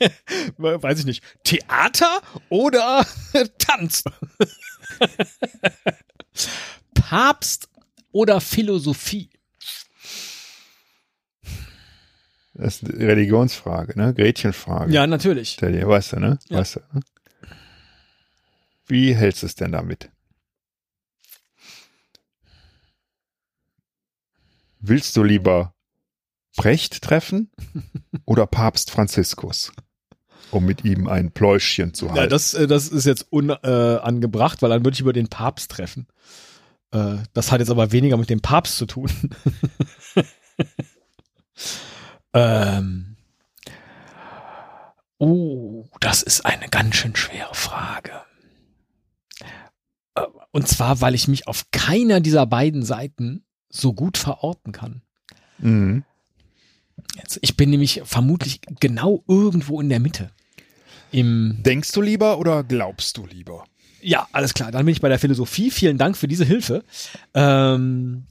weiß 0.58 1.00
ich 1.00 1.04
nicht, 1.04 1.24
Theater 1.44 2.20
oder 2.48 3.06
Tanz. 3.58 4.04
Papst 6.94 7.68
oder 8.12 8.40
Philosophie? 8.40 9.30
Das 12.54 12.82
ist 12.82 12.92
eine 12.92 13.06
Religionsfrage, 13.06 13.98
ne? 13.98 14.12
Gretchenfrage. 14.12 14.92
Ja, 14.92 15.06
natürlich. 15.06 15.52
Stell 15.52 15.72
dir, 15.72 15.88
weißt 15.88 16.12
du, 16.12 16.20
ne? 16.20 16.38
Ja. 16.48 16.58
Weißt 16.58 16.76
du, 16.76 16.80
ne? 16.92 17.00
Wie 18.86 19.14
hältst 19.14 19.42
du 19.42 19.46
es 19.46 19.54
denn 19.54 19.72
damit? 19.72 20.10
Willst 24.80 25.16
du 25.16 25.22
lieber 25.22 25.74
Brecht 26.56 27.02
treffen 27.02 27.50
oder 28.24 28.46
Papst 28.46 28.90
Franziskus, 28.90 29.72
um 30.50 30.64
mit 30.64 30.84
ihm 30.84 31.06
ein 31.08 31.30
Pläuschchen 31.30 31.94
zu 31.94 32.06
Ja, 32.06 32.12
halten? 32.14 32.30
das, 32.30 32.54
äh, 32.54 32.66
das 32.66 32.88
ist 32.88 33.06
jetzt 33.06 33.26
unangebracht, 33.30 34.58
äh, 34.58 34.62
weil 34.62 34.70
dann 34.70 34.84
würde 34.84 34.94
ich 34.94 35.00
über 35.00 35.12
den 35.12 35.28
Papst 35.28 35.70
treffen. 35.70 36.06
Äh, 36.92 37.16
das 37.32 37.52
hat 37.52 37.60
jetzt 37.60 37.70
aber 37.70 37.92
weniger 37.92 38.16
mit 38.16 38.30
dem 38.30 38.40
Papst 38.40 38.76
zu 38.76 38.86
tun. 38.86 39.10
ähm. 42.34 43.16
Oh, 45.18 45.86
das 46.00 46.22
ist 46.22 46.46
eine 46.46 46.68
ganz 46.68 46.96
schön 46.96 47.14
schwere 47.14 47.54
Frage. 47.54 48.12
Äh, 50.14 50.22
Und 50.50 50.66
zwar, 50.66 51.00
weil 51.02 51.14
ich 51.14 51.28
mich 51.28 51.46
auf 51.46 51.66
keiner 51.72 52.20
dieser 52.20 52.46
beiden 52.46 52.82
Seiten 52.82 53.44
so 53.68 53.92
gut 53.92 54.16
verorten 54.18 54.72
kann. 54.72 55.02
mhm. 55.58 56.04
Jetzt, 57.16 57.38
ich 57.40 57.56
bin 57.56 57.70
nämlich 57.70 58.02
vermutlich 58.04 58.60
genau 58.78 59.24
irgendwo 59.26 59.80
in 59.80 59.88
der 59.88 60.00
Mitte. 60.00 60.30
Im 61.12 61.58
Denkst 61.62 61.92
du 61.92 62.02
lieber 62.02 62.38
oder 62.38 62.62
glaubst 62.64 63.16
du 63.16 63.26
lieber? 63.26 63.64
Ja, 64.00 64.28
alles 64.32 64.54
klar. 64.54 64.70
Dann 64.70 64.84
bin 64.84 64.92
ich 64.92 65.00
bei 65.00 65.08
der 65.08 65.18
Philosophie. 65.18 65.70
Vielen 65.70 65.98
Dank 65.98 66.16
für 66.16 66.28
diese 66.28 66.44
Hilfe. 66.44 66.84
Ähm, 67.34 68.26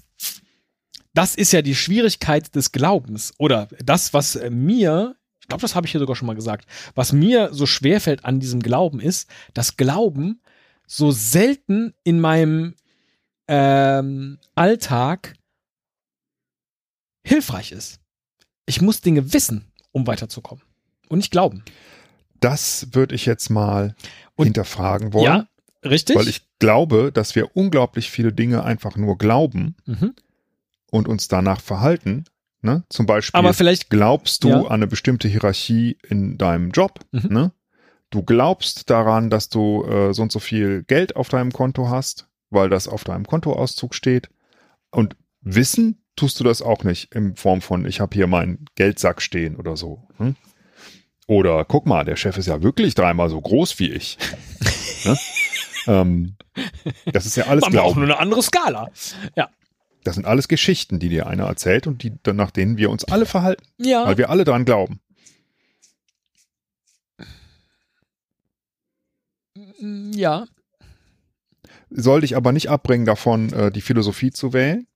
das 1.13 1.35
ist 1.35 1.51
ja 1.51 1.61
die 1.61 1.75
Schwierigkeit 1.75 2.55
des 2.55 2.71
Glaubens 2.71 3.33
oder 3.37 3.67
das, 3.83 4.13
was 4.13 4.39
mir, 4.49 5.15
ich 5.41 5.47
glaube, 5.47 5.61
das 5.61 5.75
habe 5.75 5.85
ich 5.85 5.91
hier 5.91 5.99
sogar 5.99 6.15
schon 6.15 6.27
mal 6.27 6.35
gesagt, 6.35 6.67
was 6.95 7.11
mir 7.11 7.49
so 7.53 7.65
schwer 7.65 7.99
fällt 7.99 8.25
an 8.25 8.39
diesem 8.39 8.61
Glauben 8.61 8.99
ist, 8.99 9.29
dass 9.53 9.77
Glauben 9.77 10.41
so 10.87 11.11
selten 11.11 11.93
in 12.03 12.19
meinem 12.19 12.75
ähm, 13.47 14.39
Alltag 14.55 15.35
hilfreich 17.23 17.71
ist. 17.71 17.99
Ich 18.65 18.81
muss 18.81 19.01
Dinge 19.01 19.33
wissen, 19.33 19.65
um 19.91 20.07
weiterzukommen 20.07 20.63
und 21.09 21.17
nicht 21.17 21.31
glauben. 21.31 21.63
Das 22.39 22.87
würde 22.91 23.15
ich 23.15 23.25
jetzt 23.25 23.49
mal 23.49 23.95
Und- 24.35 24.45
hinterfragen 24.45 25.13
wollen, 25.13 25.25
Ja, 25.25 25.47
richtig? 25.89 26.15
weil 26.15 26.27
ich 26.27 26.47
glaube, 26.59 27.11
dass 27.13 27.35
wir 27.35 27.55
unglaublich 27.55 28.09
viele 28.09 28.33
Dinge 28.33 28.63
einfach 28.63 28.95
nur 28.95 29.17
glauben 29.17 29.75
mhm. 29.85 30.13
und 30.91 31.07
uns 31.07 31.27
danach 31.27 31.61
verhalten. 31.61 32.25
Ne? 32.61 32.83
Zum 32.89 33.05
Beispiel 33.05 33.37
Aber 33.37 33.53
vielleicht 33.53 33.89
glaubst 33.89 34.43
du 34.43 34.49
Ja. 34.49 34.61
an 34.63 34.67
eine 34.67 34.87
bestimmte 34.87 35.27
Hierarchie 35.29 35.97
in 36.09 36.37
deinem 36.37 36.71
Job. 36.71 36.99
Mhm. 37.11 37.27
Ne? 37.33 37.51
Du 38.09 38.23
glaubst 38.23 38.89
daran, 38.89 39.29
dass 39.29 39.49
du 39.49 39.85
äh, 39.85 40.13
so 40.13 40.23
und 40.23 40.31
so 40.31 40.39
viel 40.39 40.83
Geld 40.83 41.15
auf 41.15 41.29
deinem 41.29 41.51
Konto 41.53 41.89
hast, 41.89 42.27
weil 42.49 42.69
das 42.69 42.87
auf 42.87 43.03
deinem 43.05 43.25
Kontoauszug 43.25 43.93
steht. 43.95 44.29
Und 44.91 45.15
wissen 45.41 46.03
tust 46.17 46.37
du 46.39 46.43
das 46.43 46.61
auch 46.61 46.83
nicht 46.83 47.13
in 47.15 47.37
Form 47.37 47.61
von, 47.61 47.85
ich 47.85 48.01
habe 48.01 48.13
hier 48.13 48.27
meinen 48.27 48.65
Geldsack 48.75 49.21
stehen 49.21 49.55
oder 49.55 49.77
so. 49.77 50.07
Hm? 50.17 50.35
Oder 51.29 51.63
guck 51.63 51.85
mal, 51.85 52.05
der 52.05 52.15
Chef 52.15 52.37
ist 52.37 52.47
ja 52.47 52.63
wirklich 52.63 52.95
dreimal 52.95 53.29
so 53.29 53.39
groß 53.39 53.77
wie 53.77 53.91
ich. 53.91 54.17
ne? 55.05 55.17
ähm, 55.85 56.35
das 57.13 57.27
ist 57.27 57.35
ja 57.37 57.45
alles 57.45 57.63
haben 57.63 57.71
wir 57.73 57.83
auch 57.83 57.93
Glauben. 57.93 58.07
nur 58.07 58.15
eine 58.15 58.19
andere 58.19 58.41
Skala. 58.41 58.89
Ja. 59.35 59.47
Das 60.03 60.15
sind 60.15 60.25
alles 60.25 60.47
Geschichten, 60.47 60.97
die 60.97 61.07
dir 61.07 61.27
einer 61.27 61.45
erzählt 61.45 61.85
und 61.85 62.01
die, 62.01 62.13
nach 62.33 62.49
denen 62.49 62.77
wir 62.77 62.89
uns 62.89 63.03
alle 63.05 63.27
verhalten, 63.27 63.63
Ja. 63.77 64.07
weil 64.07 64.17
wir 64.17 64.31
alle 64.31 64.43
dran 64.43 64.65
glauben. 64.65 65.01
Ja. 70.15 70.45
Soll 71.91 72.21
dich 72.21 72.35
aber 72.35 72.51
nicht 72.51 72.69
abbringen 72.71 73.05
davon, 73.05 73.53
äh, 73.53 73.71
die 73.71 73.81
Philosophie 73.81 74.31
zu 74.31 74.51
wählen. 74.53 74.87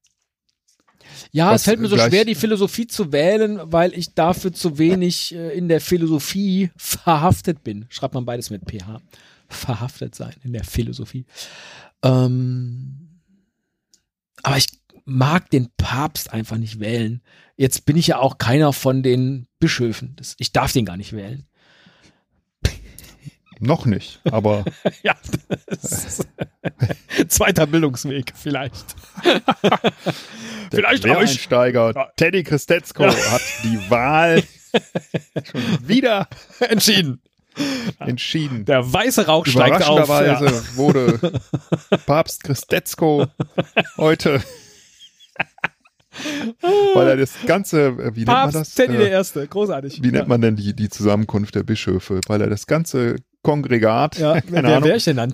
Ja, 1.31 1.51
Was 1.51 1.61
es 1.61 1.65
fällt 1.65 1.79
mir 1.79 1.87
so 1.87 1.97
schwer, 1.97 2.25
die 2.25 2.35
Philosophie 2.35 2.87
zu 2.87 3.11
wählen, 3.11 3.59
weil 3.63 3.93
ich 3.93 4.13
dafür 4.13 4.53
zu 4.53 4.77
wenig 4.77 5.33
äh, 5.33 5.57
in 5.57 5.67
der 5.67 5.81
Philosophie 5.81 6.71
verhaftet 6.75 7.63
bin. 7.63 7.85
Schreibt 7.89 8.13
man 8.13 8.25
beides 8.25 8.49
mit 8.49 8.63
PH. 8.69 9.01
Verhaftet 9.47 10.15
sein 10.15 10.33
in 10.43 10.53
der 10.53 10.63
Philosophie. 10.63 11.25
Ähm, 12.03 13.21
aber 14.41 14.57
ich 14.57 14.67
mag 15.05 15.49
den 15.49 15.69
Papst 15.77 16.31
einfach 16.33 16.57
nicht 16.57 16.79
wählen. 16.79 17.21
Jetzt 17.55 17.85
bin 17.85 17.97
ich 17.97 18.07
ja 18.07 18.19
auch 18.19 18.37
keiner 18.37 18.73
von 18.73 19.03
den 19.03 19.47
Bischöfen. 19.59 20.13
Das, 20.15 20.35
ich 20.39 20.51
darf 20.51 20.71
den 20.71 20.85
gar 20.85 20.97
nicht 20.97 21.13
wählen. 21.13 21.45
Noch 23.65 23.85
nicht, 23.85 24.19
aber 24.29 24.65
Ja, 25.03 25.15
zweiter 27.27 27.65
Bildungsweg 27.65 28.33
vielleicht. 28.35 28.95
vielleicht 30.71 31.05
auch 31.09 31.21
Ja. 31.95 32.11
Teddy 32.17 32.43
Christetzko 32.43 33.05
hat 33.05 33.41
die 33.63 33.79
Wahl 33.89 34.43
schon 35.43 35.87
wieder 35.87 36.27
Entschieden. 36.59 37.21
entschieden. 37.99 38.65
Der 38.65 38.91
weiße 38.91 39.27
Rauch 39.27 39.45
steigt 39.45 39.83
auf. 39.87 40.03
Überraschenderweise 40.03 40.45
Ja. 40.45 40.75
wurde 40.75 41.41
Papst 42.05 42.43
Christetzko 42.43 43.27
heute, 43.97 44.41
weil 46.95 47.07
er 47.09 47.17
das 47.17 47.33
ganze, 47.45 47.87
äh, 47.87 48.15
wie 48.15 48.19
nennt 48.25 48.27
man 48.27 48.45
das? 48.47 48.53
Papst 48.53 48.75
Teddy 48.75 48.95
Äh, 48.95 48.99
der 48.99 49.09
Erste, 49.11 49.47
großartig. 49.47 50.01
Wie 50.03 50.11
nennt 50.11 50.27
man 50.27 50.41
denn 50.41 50.55
die, 50.55 50.75
die 50.75 50.89
Zusammenkunft 50.89 51.53
der 51.55 51.63
Bischöfe? 51.63 52.19
Weil 52.27 52.41
er 52.41 52.49
das 52.49 52.65
ganze 52.67 53.15
Kongregat, 53.43 54.17
Ja, 54.17 54.37
wer 54.47 54.63
Ahnung, 54.63 54.83
wäre 54.85 54.97
ich 54.97 55.03
denn 55.03 55.17
dann? 55.17 55.33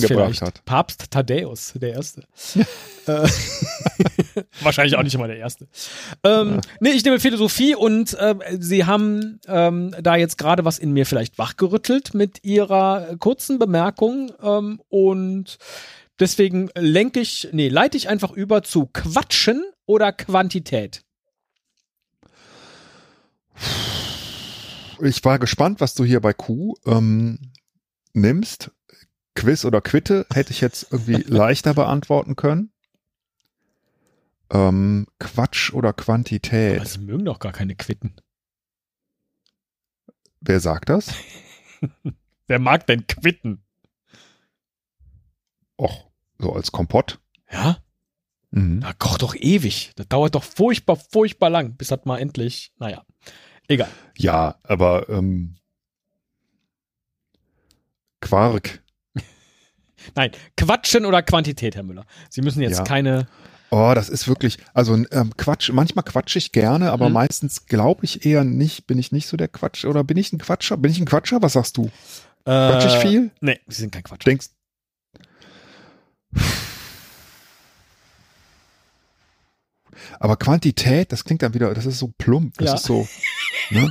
gebracht 0.00 0.28
vielleicht. 0.36 0.42
hat. 0.42 0.64
Papst 0.66 1.10
Thaddäus, 1.10 1.72
der 1.76 1.94
Erste. 1.94 2.22
äh, 3.06 3.26
wahrscheinlich 4.60 4.96
auch 4.96 5.02
nicht 5.02 5.14
immer 5.14 5.26
der 5.26 5.38
Erste. 5.38 5.66
Ähm, 6.24 6.60
Nee, 6.80 6.90
ich 6.90 7.04
nehme 7.04 7.18
Philosophie 7.20 7.74
und 7.74 8.14
äh, 8.14 8.34
Sie 8.60 8.84
haben 8.84 9.40
ähm, 9.48 9.94
da 10.00 10.16
jetzt 10.16 10.36
gerade 10.38 10.64
was 10.64 10.78
in 10.78 10.92
mir 10.92 11.06
vielleicht 11.06 11.38
wachgerüttelt 11.38 12.14
mit 12.14 12.44
Ihrer 12.44 13.16
kurzen 13.18 13.58
Bemerkung 13.58 14.30
ähm, 14.42 14.80
und 14.88 15.56
deswegen 16.20 16.70
lenke 16.76 17.20
ich, 17.20 17.48
nee, 17.52 17.68
leite 17.68 17.96
ich 17.96 18.08
einfach 18.08 18.32
über 18.32 18.62
zu 18.62 18.86
Quatschen 18.92 19.64
oder 19.86 20.12
Quantität. 20.12 21.02
Ich 25.02 25.24
war 25.24 25.38
gespannt, 25.38 25.80
was 25.80 25.94
du 25.94 26.04
hier 26.04 26.20
bei 26.20 26.32
Q 26.32 26.74
ähm, 26.86 27.52
nimmst. 28.12 28.70
Quiz 29.34 29.64
oder 29.64 29.80
Quitte 29.80 30.26
hätte 30.32 30.52
ich 30.52 30.60
jetzt 30.60 30.88
irgendwie 30.90 31.22
leichter 31.26 31.74
beantworten 31.74 32.36
können. 32.36 32.72
Ähm, 34.50 35.06
Quatsch 35.18 35.72
oder 35.72 35.92
Quantität. 35.92 36.80
Aber 36.80 36.88
sie 36.88 37.00
mögen 37.00 37.24
doch 37.24 37.38
gar 37.38 37.52
keine 37.52 37.76
Quitten. 37.76 38.16
Wer 40.40 40.60
sagt 40.60 40.88
das? 40.88 41.14
Wer 42.46 42.58
mag 42.58 42.86
denn 42.86 43.06
Quitten? 43.06 43.62
Och, 45.76 46.10
so 46.38 46.52
als 46.52 46.72
Kompott. 46.72 47.20
Ja? 47.50 47.78
Mhm. 48.50 48.80
Da 48.80 48.92
kocht 48.92 49.22
doch 49.22 49.34
ewig. 49.34 49.92
Das 49.96 50.08
dauert 50.08 50.34
doch 50.34 50.44
furchtbar, 50.44 50.96
furchtbar 50.96 51.50
lang, 51.50 51.76
bis 51.76 51.88
das 51.88 52.04
mal 52.04 52.18
endlich, 52.18 52.72
naja. 52.78 53.04
Egal. 53.68 53.88
Ja, 54.16 54.56
aber 54.64 55.08
ähm, 55.08 55.56
Quark. 58.20 58.82
Nein, 60.14 60.32
Quatschen 60.56 61.04
oder 61.04 61.22
Quantität, 61.22 61.76
Herr 61.76 61.82
Müller. 61.82 62.04
Sie 62.30 62.40
müssen 62.42 62.62
jetzt 62.62 62.78
Ja. 62.78 62.84
keine. 62.84 63.28
Oh, 63.70 63.92
das 63.94 64.08
ist 64.08 64.26
wirklich, 64.26 64.56
also 64.72 64.94
ähm, 64.94 65.36
Quatsch, 65.36 65.70
manchmal 65.72 66.02
quatsche 66.02 66.38
ich 66.38 66.52
gerne, 66.52 66.90
aber 66.90 67.08
Mhm. 67.08 67.14
meistens 67.14 67.66
glaube 67.66 68.06
ich 68.06 68.24
eher 68.24 68.42
nicht, 68.42 68.86
bin 68.86 68.98
ich 68.98 69.12
nicht 69.12 69.26
so 69.26 69.36
der 69.36 69.48
Quatsch 69.48 69.84
oder 69.84 70.04
bin 70.04 70.16
ich 70.16 70.32
ein 70.32 70.38
Quatscher? 70.38 70.78
Bin 70.78 70.90
ich 70.90 70.98
ein 70.98 71.04
Quatscher? 71.04 71.42
Was 71.42 71.52
sagst 71.52 71.76
du? 71.76 71.84
Äh, 71.84 71.90
Quatsch 72.70 72.86
ich 72.86 72.96
viel? 72.96 73.30
Nee, 73.42 73.60
Sie 73.66 73.82
sind 73.82 73.92
kein 73.92 74.02
Quatsch. 74.04 74.24
Denkst 74.26 74.48
Aber 80.20 80.36
Quantität, 80.36 81.12
das 81.12 81.24
klingt 81.24 81.42
dann 81.42 81.54
wieder, 81.54 81.72
das 81.74 81.86
ist 81.86 81.98
so 81.98 82.12
plump, 82.18 82.54
das 82.58 82.68
Ja. 82.68 82.74
ist 82.76 82.84
so, 82.84 83.06
ne? 83.70 83.90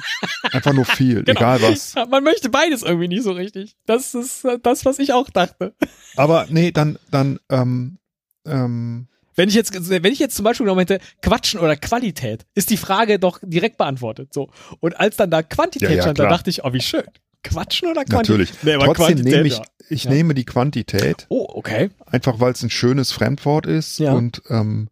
Einfach 0.51 0.73
nur 0.73 0.85
viel, 0.85 1.23
Genau. 1.23 1.39
egal 1.39 1.61
was. 1.61 1.95
Man 2.09 2.23
möchte 2.23 2.49
beides 2.49 2.83
irgendwie 2.83 3.07
nicht 3.07 3.23
so 3.23 3.31
richtig. 3.31 3.75
Das 3.85 4.13
ist 4.15 4.43
äh, 4.45 4.59
das, 4.61 4.85
was 4.85 4.99
ich 4.99 5.13
auch 5.13 5.29
dachte. 5.29 5.73
Aber 6.15 6.45
nee, 6.49 6.71
dann, 6.71 6.97
dann, 7.11 7.39
ähm, 7.49 7.97
ähm, 8.45 9.07
Wenn 9.35 9.49
ich 9.49 9.55
jetzt, 9.55 9.73
wenn 9.89 10.11
ich 10.11 10.19
jetzt 10.19 10.35
zum 10.35 10.43
Beispiel 10.45 10.65
genommen 10.65 10.79
hätte, 10.87 10.99
Quatschen 11.21 11.59
oder 11.59 11.75
Qualität, 11.75 12.45
ist 12.55 12.69
die 12.69 12.77
Frage 12.77 13.19
doch 13.19 13.39
direkt 13.43 13.77
beantwortet. 13.77 14.33
So. 14.33 14.49
Und 14.79 14.99
als 14.99 15.15
dann 15.17 15.29
da 15.29 15.43
Quantität 15.43 15.89
Ja, 15.89 15.95
ja, 15.97 16.01
stand, 16.03 16.19
da 16.19 16.27
dachte 16.27 16.49
ich, 16.49 16.63
oh, 16.63 16.73
wie 16.73 16.81
schön. 16.81 17.03
Quatschen 17.43 17.87
oder 17.89 18.03
Quantität? 18.03 18.39
natürlich. 18.39 18.63
Nee, 18.63 18.73
aber 18.73 18.85
Trotzdem 18.93 19.19
nehme 19.21 19.47
ich, 19.47 19.59
ich 19.89 20.03
Ja. 20.05 20.11
nehme 20.11 20.33
die 20.33 20.43
Quantität, 20.43 21.27
Oh, 21.29 21.45
okay. 21.49 21.91
einfach 22.05 22.39
weil 22.39 22.51
es 22.51 22.63
ein 22.63 22.69
schönes 22.69 23.11
Fremdwort 23.11 23.65
ist 23.67 24.01
und 24.01 24.41
ähm, 24.49 24.89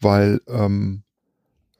weil 0.00 0.40
ähm, 0.48 1.02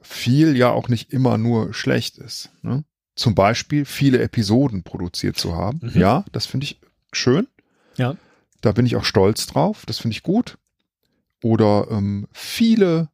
viel 0.09 0.57
ja 0.57 0.71
auch 0.71 0.89
nicht 0.89 1.13
immer 1.13 1.37
nur 1.37 1.71
schlecht 1.73 2.17
ist. 2.17 2.49
Ne? 2.63 2.83
Zum 3.15 3.35
Beispiel 3.35 3.85
viele 3.85 4.19
Episoden 4.19 4.81
produziert 4.81 5.37
zu 5.37 5.55
haben. 5.55 5.79
Mhm. 5.83 5.99
Ja, 5.99 6.25
das 6.31 6.47
finde 6.47 6.63
ich 6.63 6.81
schön. 7.13 7.47
Ja. 7.95 8.15
Da 8.61 8.71
bin 8.71 8.87
ich 8.87 8.95
auch 8.95 9.05
stolz 9.05 9.45
drauf. 9.45 9.85
Das 9.85 9.99
finde 9.99 10.15
ich 10.15 10.23
gut. 10.23 10.57
Oder 11.43 11.87
ähm, 11.91 12.27
viele 12.31 13.09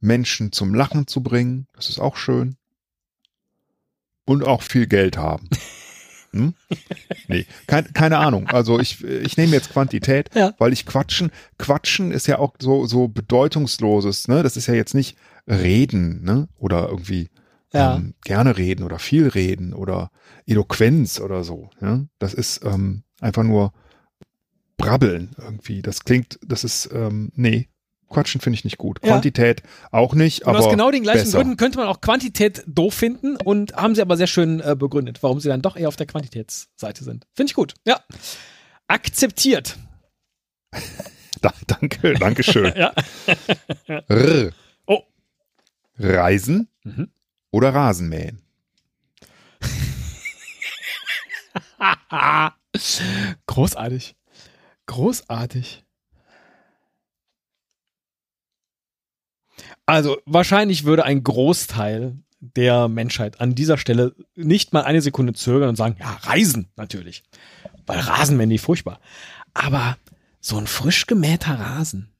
Menschen 0.00 0.50
zum 0.50 0.74
Lachen 0.74 1.06
zu 1.06 1.22
bringen. 1.22 1.68
Das 1.72 1.88
ist 1.88 2.00
auch 2.00 2.16
schön. 2.16 2.56
Und 4.24 4.44
auch 4.44 4.62
viel 4.62 4.88
Geld 4.88 5.16
haben. 5.16 5.48
Hm? 6.34 6.54
Nee, 7.28 7.44
kein, 7.66 7.92
keine 7.92 8.18
Ahnung. 8.18 8.48
Also 8.48 8.80
ich, 8.80 9.04
ich 9.04 9.36
nehme 9.36 9.52
jetzt 9.52 9.70
Quantität, 9.72 10.30
Ja. 10.34 10.54
weil 10.58 10.72
ich 10.72 10.86
quatschen. 10.86 11.30
Quatschen 11.58 12.10
ist 12.10 12.26
ja 12.26 12.38
auch 12.38 12.54
so, 12.60 12.86
so 12.86 13.08
bedeutungsloses, 13.08 14.28
ne? 14.28 14.42
Das 14.42 14.56
ist 14.56 14.66
ja 14.66 14.74
jetzt 14.74 14.94
nicht 14.94 15.16
reden, 15.46 16.22
ne? 16.24 16.48
Oder 16.58 16.88
irgendwie 16.88 17.28
Ja. 17.72 17.96
ähm, 17.96 18.14
gerne 18.24 18.56
reden 18.56 18.82
oder 18.82 18.98
viel 18.98 19.28
reden 19.28 19.72
oder 19.74 20.10
Eloquenz 20.46 21.20
oder 21.20 21.44
so. 21.44 21.70
Ja? 21.80 22.04
Das 22.18 22.34
ist 22.34 22.64
ähm, 22.64 23.02
einfach 23.20 23.42
nur 23.42 23.72
brabbeln 24.76 25.30
irgendwie. 25.38 25.82
Das 25.82 26.04
klingt, 26.04 26.38
das 26.44 26.64
ist, 26.64 26.90
ähm, 26.92 27.30
nee, 27.34 27.68
Quatschen 28.12 28.40
finde 28.40 28.56
ich 28.58 28.64
nicht 28.64 28.78
gut. 28.78 28.98
Ja. 29.02 29.10
Quantität 29.12 29.62
auch 29.90 30.14
nicht, 30.14 30.42
Und 30.42 30.48
aber 30.54 30.64
aus 30.66 30.70
genau 30.70 30.90
den 30.90 31.02
gleichen 31.02 31.24
besser. 31.24 31.38
Gründen 31.38 31.56
könnte 31.56 31.78
man 31.78 31.88
auch 31.88 32.00
Quantität 32.00 32.62
doof 32.66 32.94
finden 32.94 33.36
und 33.36 33.74
haben 33.74 33.94
sie 33.94 34.02
aber 34.02 34.16
sehr 34.16 34.26
schön 34.26 34.60
äh, 34.60 34.76
begründet, 34.78 35.22
warum 35.22 35.40
sie 35.40 35.48
dann 35.48 35.62
doch 35.62 35.76
eher 35.76 35.88
auf 35.88 35.96
der 35.96 36.06
Quantitätsseite 36.06 37.04
sind. 37.04 37.26
Finde 37.34 37.50
ich 37.50 37.54
gut. 37.54 37.74
Ja. 37.86 38.00
Akzeptiert. 38.88 39.76
Da, 41.40 41.52
danke, 41.66 42.14
danke 42.14 42.42
schön. 42.42 42.72
Ja. 42.76 42.92
R. 44.08 44.52
Oh. 44.86 45.00
Reisen 45.98 46.68
Mhm. 46.84 47.10
oder 47.50 47.74
Rasenmähen? 47.74 48.40
Großartig. 53.46 54.16
Großartig. 54.86 55.84
Also 59.86 60.18
wahrscheinlich 60.26 60.84
würde 60.84 61.04
ein 61.04 61.22
Großteil 61.22 62.16
der 62.40 62.88
Menschheit 62.88 63.40
an 63.40 63.54
dieser 63.54 63.78
Stelle 63.78 64.14
nicht 64.34 64.72
mal 64.72 64.82
eine 64.82 65.00
Sekunde 65.00 65.32
zögern 65.32 65.68
und 65.68 65.76
sagen, 65.76 65.96
ja, 66.00 66.18
Reisen 66.22 66.68
natürlich. 66.76 67.22
Weil 67.86 68.00
Rasenmähen 68.00 68.50
die 68.50 68.58
furchtbar. 68.58 69.00
Aber 69.54 69.96
so 70.40 70.56
ein 70.56 70.66
frisch 70.66 71.06
gemähter 71.06 71.54
Rasen, 71.54 72.12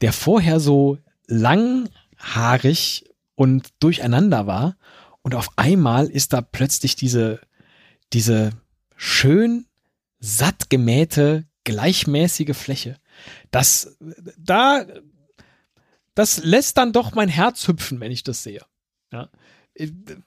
der 0.00 0.12
vorher 0.12 0.58
so 0.60 0.98
langhaarig 1.26 3.04
und 3.36 3.68
durcheinander 3.80 4.46
war 4.46 4.76
und 5.22 5.34
auf 5.34 5.48
einmal 5.56 6.06
ist 6.06 6.32
da 6.32 6.42
plötzlich 6.42 6.96
diese, 6.96 7.40
diese 8.12 8.50
schön 8.96 9.66
satt 10.20 10.68
gemähte, 10.68 11.46
gleichmäßige 11.64 12.56
Fläche. 12.56 12.98
Das, 13.50 13.96
da, 14.36 14.84
das 16.14 16.44
lässt 16.44 16.76
dann 16.76 16.92
doch 16.92 17.14
mein 17.14 17.28
Herz 17.28 17.66
hüpfen, 17.68 18.00
wenn 18.00 18.12
ich 18.12 18.22
das 18.22 18.42
sehe. 18.42 18.62
Ja. 19.12 19.28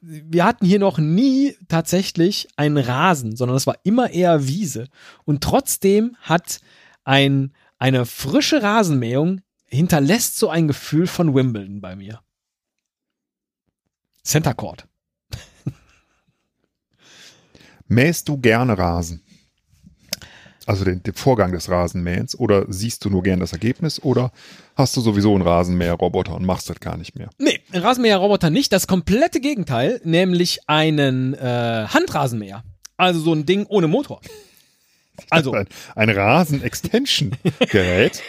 Wir 0.01 0.43
hatten 0.43 0.65
hier 0.65 0.79
noch 0.79 0.97
nie 0.97 1.55
tatsächlich 1.69 2.49
einen 2.57 2.77
Rasen, 2.77 3.37
sondern 3.37 3.55
es 3.55 3.65
war 3.65 3.77
immer 3.83 4.09
eher 4.09 4.47
Wiese. 4.47 4.87
Und 5.23 5.41
trotzdem 5.41 6.17
hat 6.19 6.59
ein, 7.05 7.53
eine 7.77 8.05
frische 8.05 8.61
Rasenmähung 8.61 9.41
hinterlässt 9.65 10.37
so 10.37 10.49
ein 10.49 10.67
Gefühl 10.67 11.07
von 11.07 11.33
Wimbledon 11.33 11.79
bei 11.79 11.95
mir. 11.95 12.21
Center 14.23 14.53
Court. 14.53 14.87
Mähst 17.87 18.27
du 18.27 18.37
gerne 18.37 18.77
Rasen? 18.77 19.23
Also 20.67 20.83
den, 20.83 21.01
den 21.01 21.13
Vorgang 21.13 21.53
des 21.53 21.69
Rasenmähens 21.69 22.37
oder 22.37 22.65
siehst 22.67 23.05
du 23.05 23.09
nur 23.09 23.23
gern 23.23 23.39
das 23.39 23.53
Ergebnis 23.53 24.03
oder 24.03 24.33
hast 24.75 24.97
du 24.97 25.01
sowieso 25.01 25.33
einen 25.33 25.41
Rasenmäherroboter 25.41 26.35
und 26.35 26.45
machst 26.45 26.69
das 26.69 26.81
gar 26.81 26.97
nicht 26.97 27.15
mehr? 27.15 27.29
Nee, 27.37 27.61
ein 27.71 27.81
Rasenmäherroboter 27.81 28.49
nicht. 28.49 28.73
Das 28.73 28.85
komplette 28.85 29.39
Gegenteil, 29.39 30.01
nämlich 30.03 30.59
einen 30.67 31.35
äh, 31.35 31.85
Handrasenmäher. 31.87 32.65
Also 32.97 33.21
so 33.21 33.33
ein 33.33 33.45
Ding 33.45 33.65
ohne 33.67 33.87
Motor. 33.87 34.19
Also, 35.31 35.51
Ein, 35.51 35.65
ein 35.95 36.11
Rasen-Extension-Gerät, 36.11 38.21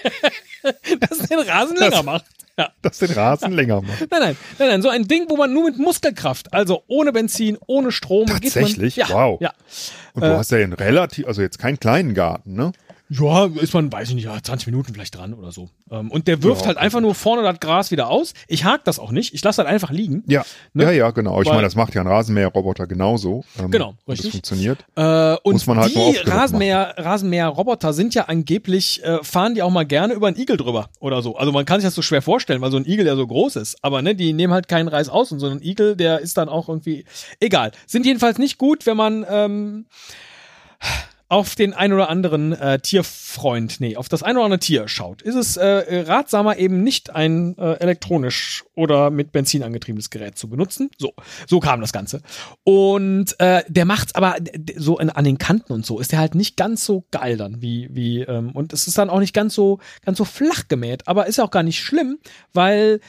das 1.01 1.19
den 1.19 1.39
Rasen 1.41 1.77
länger 1.77 2.03
macht. 2.03 2.25
Ja. 2.59 2.71
das 2.83 2.99
den 2.99 3.13
Rasen 3.13 3.53
länger 3.53 3.81
macht. 3.81 4.01
Nein, 4.11 4.21
nein, 4.21 4.37
nein, 4.59 4.69
nein, 4.69 4.83
so 4.83 4.89
ein 4.89 5.07
Ding, 5.07 5.27
wo 5.29 5.37
man 5.37 5.53
nur 5.53 5.65
mit 5.65 5.79
Muskelkraft, 5.79 6.53
also 6.53 6.83
ohne 6.89 7.13
Benzin, 7.13 7.57
ohne 7.67 7.93
Strom, 7.93 8.27
Tatsächlich? 8.27 8.97
geht 8.97 9.09
man. 9.09 9.17
Ja, 9.17 9.29
Wow. 9.29 9.41
Ja. 9.41 9.53
Und 10.15 10.25
du 10.25 10.37
hast 10.37 10.51
ja 10.51 10.59
einen 10.59 10.73
relativ, 10.73 11.27
also 11.27 11.41
jetzt 11.41 11.59
keinen 11.59 11.79
kleinen 11.79 12.15
Garten, 12.15 12.55
ne? 12.55 12.73
Ja, 13.11 13.47
ist 13.47 13.73
man, 13.73 13.91
weiß 13.91 14.11
ich 14.11 14.15
nicht, 14.15 14.25
ja, 14.25 14.37
20 14.43 14.67
Minuten 14.67 14.93
vielleicht 14.93 15.17
dran 15.17 15.33
oder 15.33 15.51
so. 15.51 15.71
Ähm, 15.91 16.11
Und 16.11 16.29
der 16.29 16.43
wirft 16.43 16.63
Ja, 16.63 16.67
halt 16.69 16.77
okay. 16.77 16.85
einfach 16.85 17.01
nur 17.01 17.15
vorne 17.15 17.43
das 17.43 17.59
Gras 17.59 17.91
wieder 17.91 18.09
aus. 18.11 18.35
Ich 18.49 18.65
hake 18.65 18.83
das 18.85 18.99
auch 18.99 19.11
nicht. 19.13 19.33
Ich 19.33 19.43
lasse 19.43 19.63
das 19.63 19.71
einfach 19.71 19.91
liegen. 19.91 20.25
Ja, 20.27 20.45
Ne? 20.75 20.85
ja, 20.85 20.91
ja, 20.91 21.11
genau. 21.11 21.41
Ich 21.41 21.49
meine, 21.49 21.63
das 21.63 21.75
macht 21.75 21.95
ja 21.95 22.03
ein 22.03 22.07
Rasenmäherroboter 22.07 22.87
genauso. 22.87 23.45
Ähm, 23.59 23.71
Genau, 23.71 23.95
richtig. 24.07 24.27
Das 24.27 24.31
funktioniert. 24.33 24.85
Äh, 24.97 25.37
und 25.43 25.55
Muss 25.55 25.67
man 25.67 25.79
halt 25.79 25.95
die 25.95 26.17
Rasenmäher, 26.29 26.95
Rasenmäher-Roboter 26.99 27.93
sind 27.95 28.15
ja 28.15 28.25
angeblich, 28.27 29.03
äh, 29.05 29.23
fahren 29.25 29.55
die 29.55 29.63
auch 29.63 29.71
mal 29.71 29.87
gerne 29.87 30.13
über 30.15 30.27
einen 30.29 30.37
Igel 30.39 30.57
drüber 30.59 30.91
oder 31.01 31.23
so. 31.23 31.37
Also 31.37 31.51
man 31.51 31.65
kann 31.65 31.81
sich 31.81 31.87
das 31.87 31.95
so 31.95 32.03
schwer 32.03 32.21
vorstellen, 32.21 32.61
weil 32.61 32.71
so 32.71 32.77
ein 32.77 32.85
Igel 32.87 33.07
ja 33.07 33.17
so 33.17 33.27
groß 33.27 33.57
ist. 33.57 33.83
Aber 33.83 34.03
ne, 34.03 34.15
die 34.15 34.33
nehmen 34.35 34.53
halt 34.53 34.69
keinen 34.69 34.89
Reis 34.89 35.09
aus 35.09 35.33
und 35.33 35.39
so 35.39 35.47
ein 35.49 35.63
Igel, 35.63 35.97
der 35.97 36.19
ist 36.21 36.37
dann 36.37 36.49
auch 36.51 36.69
irgendwie 36.69 37.05
egal. 37.41 37.73
Sind 37.87 38.05
jedenfalls 38.05 38.37
nicht 38.39 38.59
gut, 38.59 38.85
wenn 38.87 38.97
man 38.99 39.25
ähm, 39.31 39.87
auf 41.29 41.55
den 41.55 41.75
ein 41.75 41.93
oder 41.93 42.09
anderen 42.09 42.53
äh, 42.53 42.79
Tierfreund, 42.79 43.81
nee, 43.81 43.97
auf 43.97 44.09
das 44.09 44.23
ein 44.23 44.37
oder 44.37 44.47
andere 44.47 44.61
Tier 44.61 44.89
schaut, 44.89 45.21
ist 45.21 45.35
es 45.35 45.57
äh, 45.57 46.05
ratsamer 46.07 46.57
eben 46.57 46.83
nicht 46.83 47.15
ein 47.15 47.57
äh, 47.59 47.75
elektronisch 47.75 48.65
oder 48.75 49.11
mit 49.11 49.33
Benzin 49.33 49.63
angetriebenes 49.63 50.09
Gerät 50.09 50.39
zu 50.39 50.49
benutzen. 50.49 50.91
So, 50.97 51.13
so 51.47 51.61
kam 51.61 51.81
das 51.81 51.93
Ganze. 51.93 52.23
Und 52.65 53.39
äh, 53.41 53.63
der 53.69 53.85
macht's 53.85 54.15
aber 54.15 54.37
so 54.77 54.99
in, 54.99 55.11
an 55.11 55.25
den 55.25 55.39
Kanten 55.39 55.73
und 55.73 55.85
so 55.85 55.99
ist 55.99 56.13
der 56.13 56.19
halt 56.19 56.35
nicht 56.35 56.57
ganz 56.57 56.85
so 56.85 57.05
geil 57.11 57.37
dann 57.37 57.61
wie 57.61 57.89
wie 57.91 58.21
ähm, 58.23 58.53
und 58.53 58.73
es 58.73 58.87
ist 58.87 58.97
dann 58.97 59.11
auch 59.11 59.21
nicht 59.21 59.35
ganz 59.35 59.55
so 59.55 59.79
ganz 60.05 60.19
so 60.19 60.25
flach 60.25 60.69
gemäht, 60.69 61.07
aber 61.07 61.27
ist 61.27 61.37
ja 61.37 61.45
auch 61.45 61.51
gar 61.51 61.63
nicht 61.63 61.81
schlimm, 61.81 62.19
weil 62.55 63.01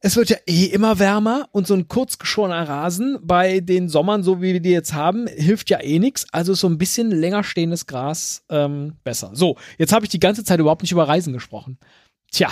es 0.00 0.16
wird 0.16 0.30
ja 0.30 0.36
eh 0.46 0.66
immer 0.66 0.98
wärmer 0.98 1.48
und 1.52 1.66
so 1.66 1.74
ein 1.74 1.88
kurzgeschorener 1.88 2.68
Rasen 2.68 3.18
bei 3.22 3.60
den 3.60 3.88
Sommern, 3.88 4.22
so 4.22 4.40
wie 4.40 4.52
wir 4.52 4.60
die 4.60 4.70
jetzt 4.70 4.92
haben, 4.92 5.26
hilft 5.26 5.70
ja 5.70 5.80
eh 5.82 5.98
nix. 5.98 6.24
Also 6.32 6.52
ist 6.52 6.60
so 6.60 6.68
ein 6.68 6.78
bisschen 6.78 7.10
länger 7.10 7.42
stehendes 7.42 7.86
Gras 7.86 8.44
ähm, 8.48 8.94
besser. 9.02 9.30
So, 9.34 9.56
jetzt 9.76 9.92
habe 9.92 10.04
ich 10.04 10.10
die 10.10 10.20
ganze 10.20 10.44
Zeit 10.44 10.60
überhaupt 10.60 10.82
nicht 10.82 10.92
über 10.92 11.08
Reisen 11.08 11.32
gesprochen. 11.32 11.78
Tja, 12.30 12.48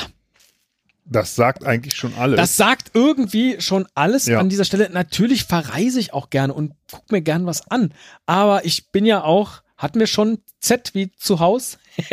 Das 1.05 1.37
sagt 1.37 1.65
eigentlich 1.65 1.95
schon 1.95 2.15
alles. 2.15 2.37
das 2.37 2.57
sagt 2.57 2.91
irgendwie 2.95 3.61
schon 3.61 3.87
alles 3.95 4.27
Ja. 4.27 4.41
an 4.41 4.49
dieser 4.49 4.65
Stelle. 4.65 4.91
Natürlich 4.91 5.45
verreise 5.45 6.01
ich 6.01 6.13
auch 6.13 6.31
gerne 6.31 6.53
und 6.53 6.73
guck 6.91 7.13
mir 7.13 7.23
gern 7.23 7.47
was 7.47 7.71
an. 7.71 7.95
Aber 8.27 8.65
ich 8.65 8.91
bin 8.91 9.07
ja 9.07 9.23
auch, 9.23 9.63
hatten 9.77 10.01
wir 10.01 10.09
schon 10.09 10.39
Z 10.59 10.95
wie 10.95 11.13
zu 11.13 11.39
Haus? 11.39 11.79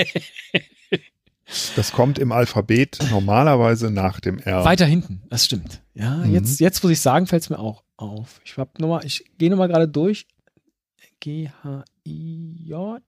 Das 1.76 1.92
kommt 1.92 2.20
im 2.20 2.32
Alphabet 2.32 3.00
normalerweise 3.12 3.92
nach 3.92 4.20
dem 4.20 4.40
R. 4.40 4.64
Weiter 4.66 4.86
hinten, 4.86 5.22
das 5.30 5.46
stimmt. 5.46 5.82
Ja, 5.94 6.18
Mhm. 6.18 6.34
jetzt, 6.34 6.60
jetzt 6.60 6.84
muss 6.84 6.92
ich 6.92 7.00
sagen, 7.02 7.28
fällt 7.28 7.44
es 7.44 7.50
mir 7.50 7.60
auch 7.60 7.84
auf. 7.98 8.42
Ich 8.44 8.58
hab 8.58 8.80
noch 8.80 8.88
mal, 8.90 9.06
ich 9.06 9.26
gehe 9.38 9.50
nochmal 9.50 9.68
gerade 9.68 9.88
durch. 9.88 10.28
G, 11.20 11.50
H, 11.64 11.86
I, 12.06 12.56
J, 12.66 13.02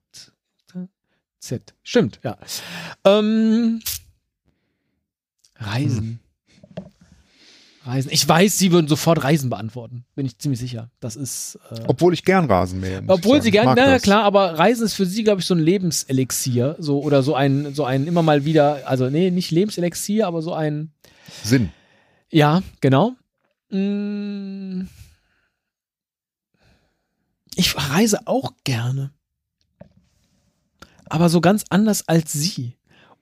Z. 1.38 1.74
Stimmt, 1.82 2.18
ja. 2.24 2.38
Ähm, 3.04 3.80
Reisen. 5.56 6.20
Reisen. 7.86 8.10
Ich 8.10 8.26
weiß, 8.28 8.58
Sie 8.58 8.72
würden 8.72 8.88
sofort 8.88 9.22
Reisen 9.22 9.48
beantworten. 9.48 10.04
Bin 10.14 10.26
ich 10.26 10.38
ziemlich 10.38 10.58
sicher. 10.60 10.90
Das 11.00 11.14
ist. 11.16 11.58
Äh, 11.70 11.84
Obwohl 11.86 12.12
ich 12.14 12.24
gern 12.24 12.46
Rasen 12.46 12.80
mähe. 12.80 13.02
obwohl 13.06 13.40
sie 13.42 13.52
mag 13.52 13.76
na 13.76 13.86
ja 13.86 13.92
das. 13.94 14.02
klar, 14.02 14.24
aber 14.24 14.58
Reisen 14.58 14.84
ist 14.84 14.94
für 14.94 15.06
sie, 15.06 15.22
glaube 15.24 15.40
ich, 15.40 15.46
so 15.46 15.54
ein 15.54 15.60
Lebenselixier, 15.60 16.76
so 16.78 17.00
oder 17.00 17.22
so 17.22 17.34
ein, 17.34 17.74
so 17.74 17.84
ein 17.84 18.06
immer 18.06 18.22
mal 18.22 18.44
wieder, 18.44 18.88
also 18.88 19.08
nee, 19.08 19.30
nicht 19.30 19.50
Lebenselixier, 19.50 20.26
aber 20.26 20.42
so 20.42 20.52
ein, 20.52 20.92
Sinn. 21.42 21.70
ja, 22.30 22.62
genau. 22.80 23.12
Mm. 23.70 24.82
Ich 27.54 27.74
reise 27.76 28.26
auch 28.26 28.52
gerne. 28.64 29.12
Aber 31.08 31.28
so 31.28 31.40
ganz 31.40 31.64
anders 31.70 32.06
als 32.08 32.32
sie. 32.32 32.74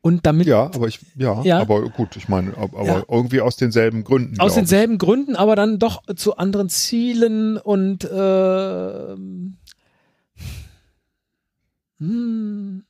Und 0.04 0.26
damit 0.26 0.46
Ja, 0.46 0.64
aber 0.64 0.86
ich, 0.86 1.00
ja, 1.16 1.40
Ja. 1.44 1.60
aber 1.60 1.80
gut, 1.88 2.14
ich 2.16 2.28
meine, 2.28 2.54
ab- 2.58 2.74
aber 2.76 2.84
Ja. 2.86 3.02
irgendwie 3.08 3.40
aus 3.40 3.56
denselben 3.56 4.04
Gründen. 4.04 4.32
aus 4.32 4.36
glaub 4.36 4.48
ich. 4.50 4.54
denselben 4.56 4.98
Gründen, 4.98 5.34
aber 5.34 5.56
dann 5.56 5.78
doch 5.78 6.02
zu 6.14 6.36
anderen 6.36 6.68
Zielen 6.68 7.56
und 7.56 8.06
ähm, 8.12 9.56
hm. 12.00 12.84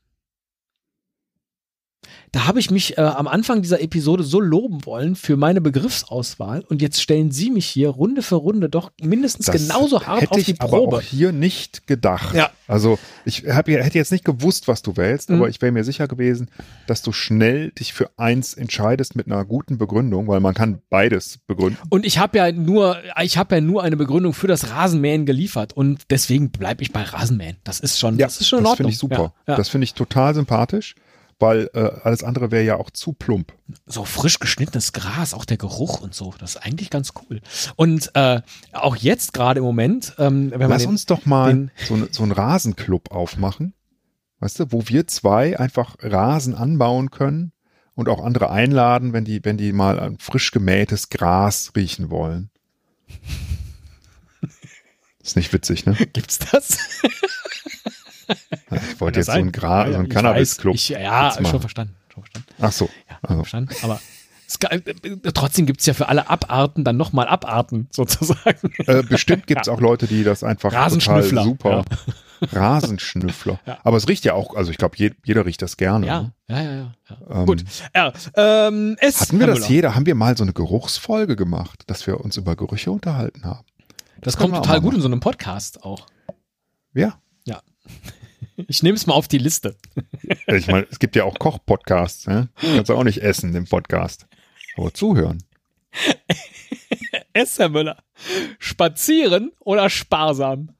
Da 2.34 2.46
habe 2.46 2.58
ich 2.58 2.70
mich 2.70 2.98
äh, 2.98 3.00
am 3.00 3.28
Anfang 3.28 3.62
dieser 3.62 3.80
Episode 3.80 4.24
so 4.24 4.40
loben 4.40 4.84
wollen 4.86 5.14
für 5.16 5.36
meine 5.36 5.60
Begriffsauswahl 5.60 6.60
und 6.68 6.82
jetzt 6.82 7.00
stellen 7.00 7.30
Sie 7.30 7.50
mich 7.50 7.66
hier 7.66 7.88
Runde 7.90 8.22
für 8.22 8.34
Runde 8.34 8.68
doch 8.68 8.90
mindestens 9.00 9.46
Das 9.46 9.54
genauso 9.68 10.04
hart 10.06 10.20
hätte 10.22 10.32
auf 10.32 10.38
ich 10.38 10.46
die 10.46 10.54
Probe. 10.54 10.96
auch 10.96 11.00
hier 11.00 11.32
nicht 11.32 11.86
gedacht. 11.86 12.34
Ja. 12.34 12.50
Also 12.66 12.98
ich 13.24 13.44
hab, 13.46 13.68
ja- 13.68 13.80
hätte 13.82 13.98
jetzt 13.98 14.10
nicht 14.10 14.24
gewusst, 14.24 14.68
was 14.68 14.82
du 14.82 14.96
wählst, 14.96 15.30
Mhm. 15.30 15.36
aber 15.36 15.48
ich 15.48 15.62
wäre 15.62 15.70
mir 15.72 15.84
sicher 15.84 16.08
gewesen, 16.08 16.50
dass 16.86 17.02
du 17.02 17.12
schnell 17.12 17.70
dich 17.70 17.92
für 17.92 18.10
eins 18.16 18.54
entscheidest 18.54 19.14
mit 19.16 19.26
einer 19.26 19.44
guten 19.44 19.78
Begründung, 19.78 20.26
weil 20.26 20.40
man 20.40 20.54
kann 20.54 20.80
beides 20.90 21.38
begründen. 21.46 21.78
Und 21.90 22.04
ich 22.04 22.18
habe 22.18 22.38
ja 22.38 22.50
nur, 22.52 22.96
ich 23.22 23.36
habe 23.38 23.54
ja 23.56 23.60
nur 23.60 23.82
eine 23.82 23.96
Begründung 23.96 24.32
für 24.34 24.48
das 24.48 24.70
Rasenmähen 24.70 25.24
geliefert 25.26 25.72
und 25.74 26.02
deswegen 26.10 26.50
bleibe 26.50 26.82
ich 26.82 26.92
bei 26.92 27.02
Rasenmähen. 27.02 27.58
Das 27.64 27.80
ist 27.80 27.98
schon, 27.98 28.18
das 28.18 28.40
ist 28.40 28.48
schon 28.48 28.58
in 28.60 28.64
das 28.64 28.70
Ordnung. 28.72 28.76
finde 28.88 28.92
ich 28.92 28.98
super. 28.98 29.32
Ja, 29.46 29.52
ja. 29.52 29.56
Das 29.56 29.68
finde 29.68 29.84
ich 29.84 29.94
total 29.94 30.34
sympathisch, 30.34 30.94
weil 31.38 31.70
äh, 31.74 31.90
alles 32.02 32.22
andere 32.22 32.50
wäre 32.50 32.64
ja 32.64 32.76
auch 32.76 32.90
zu 32.90 33.12
plump. 33.12 33.52
so 33.86 34.04
frisch 34.04 34.38
geschnittenes 34.38 34.92
Gras, 34.92 35.34
auch 35.34 35.44
der 35.44 35.56
Geruch 35.56 36.00
und 36.00 36.14
so, 36.14 36.34
das 36.38 36.56
ist 36.56 36.62
eigentlich 36.62 36.90
ganz 36.90 37.12
cool. 37.22 37.40
Und 37.76 38.10
äh, 38.14 38.40
auch 38.72 38.96
jetzt 38.96 39.32
gerade 39.32 39.58
im 39.58 39.64
Moment, 39.64 40.14
ähm, 40.18 40.52
wenn 40.54 40.70
Lass 40.70 40.82
den, 40.82 40.90
uns 40.90 41.06
doch 41.06 41.26
mal 41.26 41.70
so, 41.86 41.96
ne, 41.96 42.08
so 42.10 42.22
einen 42.22 42.32
Rasenclub 42.32 43.10
aufmachen, 43.10 43.74
weißt 44.40 44.60
du, 44.60 44.72
wo 44.72 44.88
wir 44.88 45.06
zwei 45.06 45.58
einfach 45.58 45.96
Rasen 46.00 46.54
anbauen 46.54 47.10
können 47.10 47.52
und 47.94 48.08
auch 48.08 48.22
andere 48.24 48.50
einladen, 48.50 49.12
wenn 49.12 49.24
die, 49.24 49.44
wenn 49.44 49.56
die 49.56 49.72
mal 49.72 50.00
ein 50.00 50.18
frisch 50.18 50.50
gemähtes 50.50 51.08
Gras 51.08 51.72
riechen 51.76 52.10
wollen. 52.10 52.50
Ist 55.22 55.36
nicht 55.36 55.52
witzig, 55.54 55.86
ne? 55.86 55.96
gibt's 56.12 56.38
das? 56.38 56.78
Ich 58.70 59.00
wollte 59.00 59.20
jetzt 59.20 59.26
so 59.26 59.32
ein, 59.32 59.52
Gra 59.52 59.90
so 59.90 59.98
ein 59.98 60.08
Cannabis-Club. 60.08 60.76
ja, 60.76 61.32
schon 61.32 61.60
verstanden. 61.60 61.94
Schon 62.12 62.22
verstanden. 62.22 62.48
Ach 62.60 62.72
so. 62.72 62.88
Ja, 63.08 63.18
Also. 63.22 63.34
verstanden. 63.36 63.74
Aber 63.82 64.00
es, 64.46 64.56
äh, 64.70 65.32
trotzdem 65.32 65.66
gibt's 65.66 65.86
ja 65.86 65.94
für 65.94 66.08
alle 66.08 66.28
Abarten 66.28 66.84
dann 66.84 66.96
nochmal 66.96 67.26
Abarten, 67.28 67.88
sozusagen. 67.92 68.72
Äh, 68.86 69.02
bestimmt 69.02 69.46
gibt 69.46 69.62
es 69.62 69.68
auch 69.68 69.80
Leute, 69.80 70.06
die 70.06 70.24
das 70.24 70.44
einfach 70.44 70.70
total 70.70 70.84
Rasenschnüffler, 70.84 71.44
super. 71.44 71.84
Rasenschnüffler. 72.52 73.58
Ja. 73.66 73.78
Aber 73.84 73.96
es 73.96 74.08
riecht 74.08 74.24
ja 74.24 74.34
auch, 74.34 74.54
also 74.54 74.70
ich 74.70 74.76
glaube, 74.76 74.96
je, 74.98 75.12
jeder 75.24 75.46
riecht 75.46 75.62
das 75.62 75.76
gerne. 75.76 76.06
Ja, 76.06 76.20
ne? 76.22 76.32
ja, 76.48 76.62
ja, 76.62 76.72
ja. 76.74 76.94
ja. 77.08 77.40
Ähm, 77.40 77.46
Gut. 77.46 77.64
Ja, 77.94 78.12
ähm, 78.36 78.96
es, 79.00 79.20
Hatten 79.20 79.40
wir 79.40 79.46
das 79.46 79.68
jeder? 79.68 79.94
Haben 79.94 80.06
wir 80.06 80.14
mal 80.14 80.36
so 80.36 80.44
eine 80.44 80.52
Geruchsfolge 80.52 81.36
gemacht, 81.36 81.84
dass 81.86 82.06
wir 82.06 82.20
uns 82.20 82.36
über 82.36 82.54
Gerüche 82.56 82.90
unterhalten 82.90 83.44
haben? 83.44 83.64
Das 84.20 84.36
können 84.36 84.52
kommt 84.52 84.64
total 84.64 84.80
gut 84.80 84.94
in 84.94 85.00
so 85.00 85.06
einem 85.08 85.20
Podcast 85.20 85.82
auch. 85.84 86.06
Ja. 86.94 87.18
Ich 88.68 88.82
nehme 88.82 88.96
es 88.96 89.06
mal 89.06 89.14
auf 89.14 89.28
die 89.28 89.38
Liste. 89.38 89.76
Ich 90.46 90.68
meine, 90.68 90.86
es 90.90 90.98
gibt 90.98 91.16
ja 91.16 91.24
auch 91.24 91.38
Koch-Podcasts. 91.38 92.26
Ne? 92.26 92.48
Kannst 92.56 92.88
du 92.88 92.94
auch 92.94 93.04
nicht 93.04 93.22
essen 93.22 93.54
im 93.54 93.66
Podcast. 93.66 94.26
Aber 94.76 94.94
zuhören. 94.94 95.42
Es, 97.32 97.58
Herr 97.58 97.68
Müller. 97.68 98.02
Spazieren 98.58 99.52
oder 99.60 99.90
sparsam? 99.90 100.74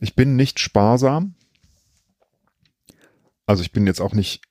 Ich 0.00 0.14
bin 0.14 0.36
nicht 0.36 0.60
sparsam. 0.60 1.34
Also 3.46 3.62
ich 3.62 3.72
bin 3.72 3.86
jetzt 3.86 4.00
auch 4.00 4.12
nicht 4.12 4.42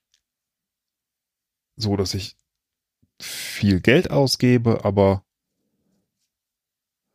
so, 1.76 1.96
dass 1.96 2.14
ich 2.14 2.36
viel 3.20 3.80
Geld 3.80 4.10
ausgebe, 4.10 4.84
aber 4.84 5.24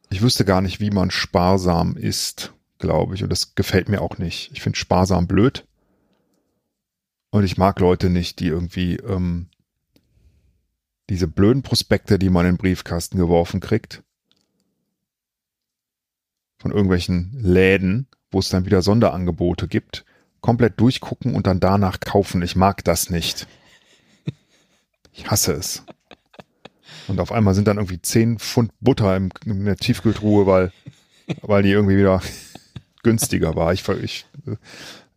ich 0.09 0.21
wüsste 0.21 0.45
gar 0.45 0.61
nicht, 0.61 0.79
wie 0.79 0.91
man 0.91 1.11
sparsam 1.11 1.97
ist, 1.97 2.53
glaube 2.79 3.15
ich. 3.15 3.23
Und 3.23 3.29
das 3.29 3.55
gefällt 3.55 3.89
mir 3.89 4.01
auch 4.01 4.17
nicht. 4.17 4.51
Ich 4.53 4.61
finde 4.61 4.77
sparsam 4.77 5.27
blöd. 5.27 5.65
Und 7.29 7.43
ich 7.43 7.57
mag 7.57 7.79
Leute 7.79 8.09
nicht, 8.09 8.39
die 8.39 8.47
irgendwie 8.47 8.95
ähm, 8.97 9.49
diese 11.09 11.27
blöden 11.27 11.61
Prospekte, 11.61 12.19
die 12.19 12.29
man 12.29 12.45
in 12.45 12.53
den 12.53 12.57
Briefkasten 12.57 13.17
geworfen 13.17 13.59
kriegt, 13.59 14.03
von 16.59 16.71
irgendwelchen 16.71 17.31
Läden, 17.39 18.07
wo 18.31 18.39
es 18.39 18.49
dann 18.49 18.65
wieder 18.65 18.81
Sonderangebote 18.81 19.67
gibt, 19.67 20.05
komplett 20.41 20.79
durchgucken 20.79 21.35
und 21.35 21.47
dann 21.47 21.59
danach 21.59 21.99
kaufen. 21.99 22.41
Ich 22.41 22.55
mag 22.55 22.83
das 22.83 23.09
nicht. 23.09 23.47
Ich 25.11 25.29
hasse 25.29 25.53
es. 25.53 25.83
Und 27.07 27.19
auf 27.19 27.31
einmal 27.31 27.55
sind 27.55 27.67
dann 27.67 27.77
irgendwie 27.77 28.01
10 28.01 28.39
Pfund 28.39 28.71
Butter 28.79 29.15
in 29.15 29.65
der 29.65 29.77
Tiefkühltruhe, 29.77 30.45
weil, 30.45 30.71
weil 31.41 31.63
die 31.63 31.71
irgendwie 31.71 31.97
wieder 31.97 32.21
günstiger 33.07 33.55
war. 33.55 33.73
Ich, 33.73 33.87
ich 33.87 34.25
äh, 34.45 34.55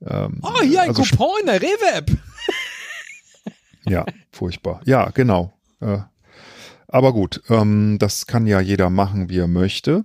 ähm, 0.06 0.38
Oh, 0.42 0.60
hier 0.62 0.82
ein 0.82 0.90
also 0.90 1.02
Coupon 1.02 1.40
in 1.40 1.46
der 1.46 1.60
Rewe-App. 1.60 2.10
Ja, 3.86 4.04
furchtbar. 4.30 4.80
Ja, 4.84 5.10
genau. 5.10 5.52
Äh, 5.80 5.98
aber 6.86 7.12
gut, 7.12 7.42
ähm, 7.48 7.96
das 7.98 8.26
kann 8.26 8.46
ja 8.46 8.60
jeder 8.60 8.90
machen, 8.90 9.28
wie 9.28 9.38
er 9.38 9.48
möchte. 9.48 10.04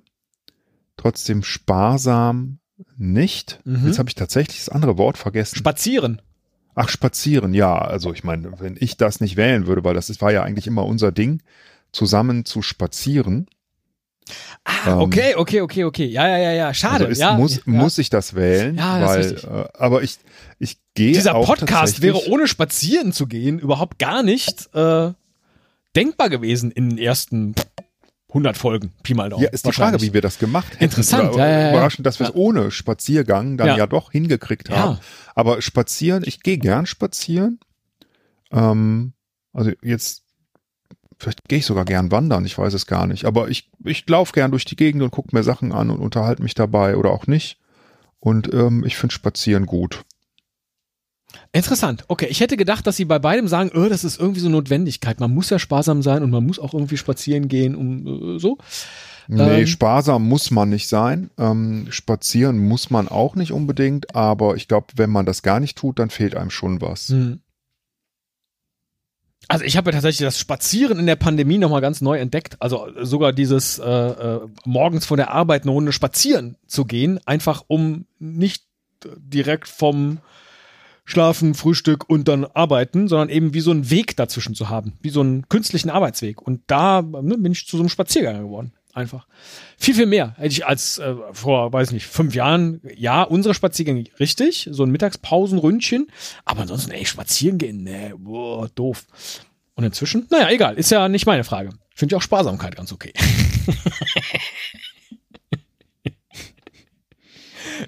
Trotzdem 0.98 1.44
sparsam 1.44 2.60
nicht. 2.98 3.60
Mhm. 3.66 3.88
Jetzt 3.88 4.00
habe 4.00 4.10
ich 4.10 4.16
tatsächlich 4.16 4.60
das 4.60 4.70
andere 4.70 4.98
Wort 4.98 5.18
vergessen. 5.18 5.58
Spazieren. 5.58 6.22
Ach, 6.74 6.90
spazieren, 6.90 7.54
ja. 7.54 7.78
Also 7.78 8.14
ich 8.14 8.24
meine, 8.24 8.60
wenn 8.60 8.78
ich 8.80 8.98
das 8.98 9.22
nicht 9.22 9.36
wählen 9.38 9.68
würde, 9.68 9.84
weil 9.84 9.94
das 9.94 10.22
war 10.22 10.32
ja 10.32 10.44
eigentlich 10.44 10.68
immer 10.68 10.86
unser 10.86 11.12
Ding, 11.12 11.42
zusammen 11.92 12.46
zu 12.46 12.62
spazieren. 12.62 13.48
Ah, 14.64 14.94
Ähm, 14.94 15.00
okay, 15.00 15.36
okay, 15.36 15.62
okay, 15.62 15.84
okay. 15.84 16.06
Ja, 16.06 16.28
ja, 16.28 16.38
ja, 16.38 16.52
ja. 16.52 16.74
Schade. 16.74 16.96
also 17.06 17.08
ist, 17.08 17.20
ja, 17.20 17.34
muss, 17.38 17.58
ja. 17.58 17.62
muss 17.66 17.98
ich 17.98 18.10
das 18.10 18.34
wählen, 18.36 18.76
Ja, 18.78 19.00
das 19.00 19.12
ist 19.12 19.18
weil, 19.18 19.34
richtig. 19.34 19.50
äh, 19.52 19.68
aber 19.78 20.04
ich, 20.04 20.18
ich 20.60 20.78
gehe 20.96 21.14
Dieser 21.14 21.34
Podcast 21.34 22.02
wäre 22.02 22.28
ohne 22.30 22.48
spazieren 22.48 23.12
zu 23.14 23.28
gehen 23.28 23.60
überhaupt 23.60 24.00
gar 24.00 24.24
nicht 24.24 24.74
äh, 24.74 25.12
denkbar 25.96 26.30
gewesen 26.30 26.72
in 26.72 26.90
den 26.90 26.98
ersten 26.98 27.54
100 28.30 28.58
Folgen. 28.58 28.92
Pi 29.04 29.14
mal 29.14 29.30
Daumen. 29.30 29.44
Ja, 29.44 29.50
ist 29.50 29.66
die 29.66 29.72
Frage, 29.72 30.02
wie 30.02 30.14
wir 30.14 30.22
das 30.22 30.40
gemacht 30.40 30.74
hätten. 30.74 30.84
Interessant, 30.84 31.36
ja, 31.36 31.48
ja. 31.48 31.70
Überraschend, 31.72 32.06
dass 32.06 32.20
wir 32.20 32.28
es 32.28 32.36
ohne 32.36 32.70
Spaziergang 32.72 33.58
dann 33.58 33.78
Ja. 33.78 33.88
doch 33.88 34.12
hingekriegt 34.12 34.70
haben. 34.70 34.98
Aber 35.36 35.62
spazieren, 35.62 36.24
ich 36.26 36.42
gehe 36.42 36.58
gern 36.58 36.86
spazieren. 36.86 37.60
Ähm, 38.52 39.14
also 39.54 39.72
jetzt, 39.82 40.24
vielleicht 41.18 41.48
gehe 41.48 41.60
ich 41.60 41.66
sogar 41.66 41.86
gern 41.86 42.12
wandern, 42.12 42.46
ich 42.46 42.58
weiß 42.58 42.74
es 42.74 42.86
gar 42.86 43.08
nicht. 43.08 43.26
Aber 43.26 43.50
ich, 43.50 43.70
ich 43.84 44.08
laufe 44.08 44.34
gern 44.34 44.52
durch 44.52 44.66
die 44.66 44.76
Gegend 44.76 45.04
und 45.04 45.12
gucke 45.12 45.36
mir 45.36 45.44
Sachen 45.44 45.72
an 45.72 45.90
und 45.90 46.00
unterhalte 46.00 46.44
mich 46.44 46.54
dabei 46.54 46.98
oder 46.98 47.12
auch 47.12 47.28
nicht. 47.28 47.58
Und 48.20 48.54
ähm, 48.54 48.84
ich 48.86 48.98
finde 48.98 49.14
Spazieren 49.14 49.66
gut. 49.66 50.04
Interessant. 51.52 52.06
Okay, 52.08 52.28
ich 52.30 52.40
hätte 52.40 52.58
gedacht, 52.58 52.86
dass 52.88 52.98
sie 52.98 53.06
bei 53.06 53.20
beidem 53.20 53.48
sagen, 53.48 53.72
oh, 53.76 53.88
das 53.88 54.04
ist 54.04 54.20
irgendwie 54.20 54.40
so 54.40 54.50
Notwendigkeit. 54.50 55.20
Man 55.20 55.34
muss 55.34 55.50
ja 55.50 55.60
sparsam 55.60 56.02
sein 56.02 56.24
und 56.24 56.32
man 56.32 56.46
muss 56.46 56.60
auch 56.60 56.74
irgendwie 56.74 56.98
spazieren 56.98 57.48
gehen, 57.48 57.76
um 57.76 58.36
äh, 58.36 58.40
so. 58.40 58.58
Nee, 59.28 59.62
Ähm. 59.62 59.68
sparsam 59.68 60.28
muss 60.28 60.52
man 60.52 60.70
nicht 60.70 60.88
sein. 60.88 61.32
Ähm, 61.38 61.88
spazieren 61.90 62.60
muss 62.60 62.90
man 62.90 63.08
auch 63.08 63.36
nicht 63.36 63.52
unbedingt, 63.52 64.16
aber 64.16 64.56
ich 64.56 64.68
glaube, 64.68 64.88
wenn 64.96 65.10
man 65.10 65.26
das 65.26 65.42
gar 65.42 65.60
nicht 65.60 65.78
tut, 65.78 66.00
dann 66.00 66.10
fehlt 66.10 66.36
einem 66.36 66.52
schon 66.52 66.82
was. 66.82 67.10
Hm. 67.10 67.40
Also 69.48 69.66
ich 69.66 69.78
habe 69.78 69.90
ja 69.90 69.94
tatsächlich 69.94 70.26
das 70.26 70.40
Spazieren 70.40 71.00
in 71.00 71.06
der 71.06 71.16
Pandemie 71.16 71.58
nochmal 71.58 71.82
ganz 71.82 72.02
neu 72.02 72.18
entdeckt. 72.18 72.58
Also 72.60 72.88
sogar 73.02 73.34
dieses 73.34 73.80
äh, 73.80 73.90
äh, 73.90 74.40
morgens 74.66 75.06
von 75.06 75.18
der 75.18 75.32
Arbeit 75.32 75.64
eine 75.64 75.72
Runde 75.72 75.92
spazieren 75.92 76.58
zu 76.68 76.86
gehen, 76.86 77.20
einfach 77.26 77.64
um 77.68 78.06
nicht 78.20 78.64
direkt 79.18 79.68
vom 79.68 80.20
Schlafen, 81.06 81.54
Frühstück 81.54 82.10
und 82.10 82.28
dann 82.28 82.46
arbeiten, 82.46 83.08
sondern 83.08 83.30
eben 83.30 83.54
wie 83.54 83.60
so 83.60 83.70
einen 83.70 83.92
Weg 83.92 84.16
dazwischen 84.18 84.56
zu 84.56 84.70
haben, 84.70 84.94
wie 85.02 85.12
so 85.12 85.22
einen 85.22 85.48
künstlichen 85.50 85.92
Arbeitsweg. 85.92 86.42
Und 86.42 86.62
da 86.68 87.04
ne, 87.04 87.38
bin 87.38 87.52
ich 87.52 87.68
zu 87.68 87.78
so 87.78 87.84
einem 87.84 87.90
Spaziergänger 87.90 88.42
geworden. 88.42 88.74
Einfach. 88.96 89.28
Viel, 89.78 89.94
viel 89.94 90.06
mehr. 90.06 90.34
Hätte 90.38 90.48
ich 90.54 90.66
als 90.66 90.98
äh, 91.00 91.14
vor, 91.34 91.72
weiß 91.74 91.92
nicht, 91.92 92.06
fünf 92.08 92.34
Jahren, 92.34 92.80
ja, 92.96 93.24
unsere 93.24 93.54
Spaziergänge 93.54 94.06
richtig, 94.22 94.70
so 94.72 94.84
ein 94.84 94.90
Mittagspausenründchen, 94.90 96.08
aber 96.46 96.62
ansonsten, 96.62 96.92
ey, 96.92 97.06
spazieren 97.06 97.58
gehen, 97.58 97.84
nee, 97.84 98.14
boah, 98.18 98.70
doof. 98.74 99.04
Und 99.76 99.84
inzwischen, 99.84 100.28
naja, 100.32 100.50
egal, 100.50 100.76
ist 100.76 100.92
ja 100.92 101.10
nicht 101.10 101.26
meine 101.26 101.44
Frage. 101.44 101.72
Finde 101.94 102.14
ich 102.14 102.18
auch 102.18 102.22
Sparsamkeit 102.22 102.78
ganz 102.78 102.94
okay. 102.94 103.12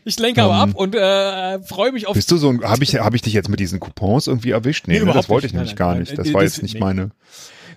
ich 0.03 0.19
lenke 0.19 0.43
aber 0.43 0.55
Ähm, 0.63 0.69
ab 0.71 0.75
und 0.75 0.95
äh, 0.95 1.59
freue 1.63 1.91
mich 1.93 2.07
auf 2.07 2.15
Bist 2.15 2.29
du 2.31 2.37
so 2.37 2.49
ein, 2.49 2.63
habe 2.63 2.83
ich, 2.83 2.95
hab 2.95 3.13
ich 3.13 3.21
dich 3.21 3.33
jetzt 3.33 3.47
mit 3.49 3.59
diesen 3.61 3.79
Coupons 3.79 4.27
irgendwie 4.27 4.51
erwischt? 4.51 4.87
Nee, 4.87 4.99
Nee, 4.99 5.05
ne, 5.05 5.13
das 5.13 5.29
wollte 5.29 5.45
nicht. 5.45 5.51
ich 5.51 5.55
nämlich 5.55 5.71
Nein, 5.71 5.77
gar 5.77 5.91
nein, 5.91 5.99
nicht. 6.01 6.17
Das 6.17 6.33
war 6.33 6.43
das- 6.43 6.55
jetzt 6.57 6.63
nicht 6.63 6.73
nee. 6.75 6.79
meine. 6.81 7.11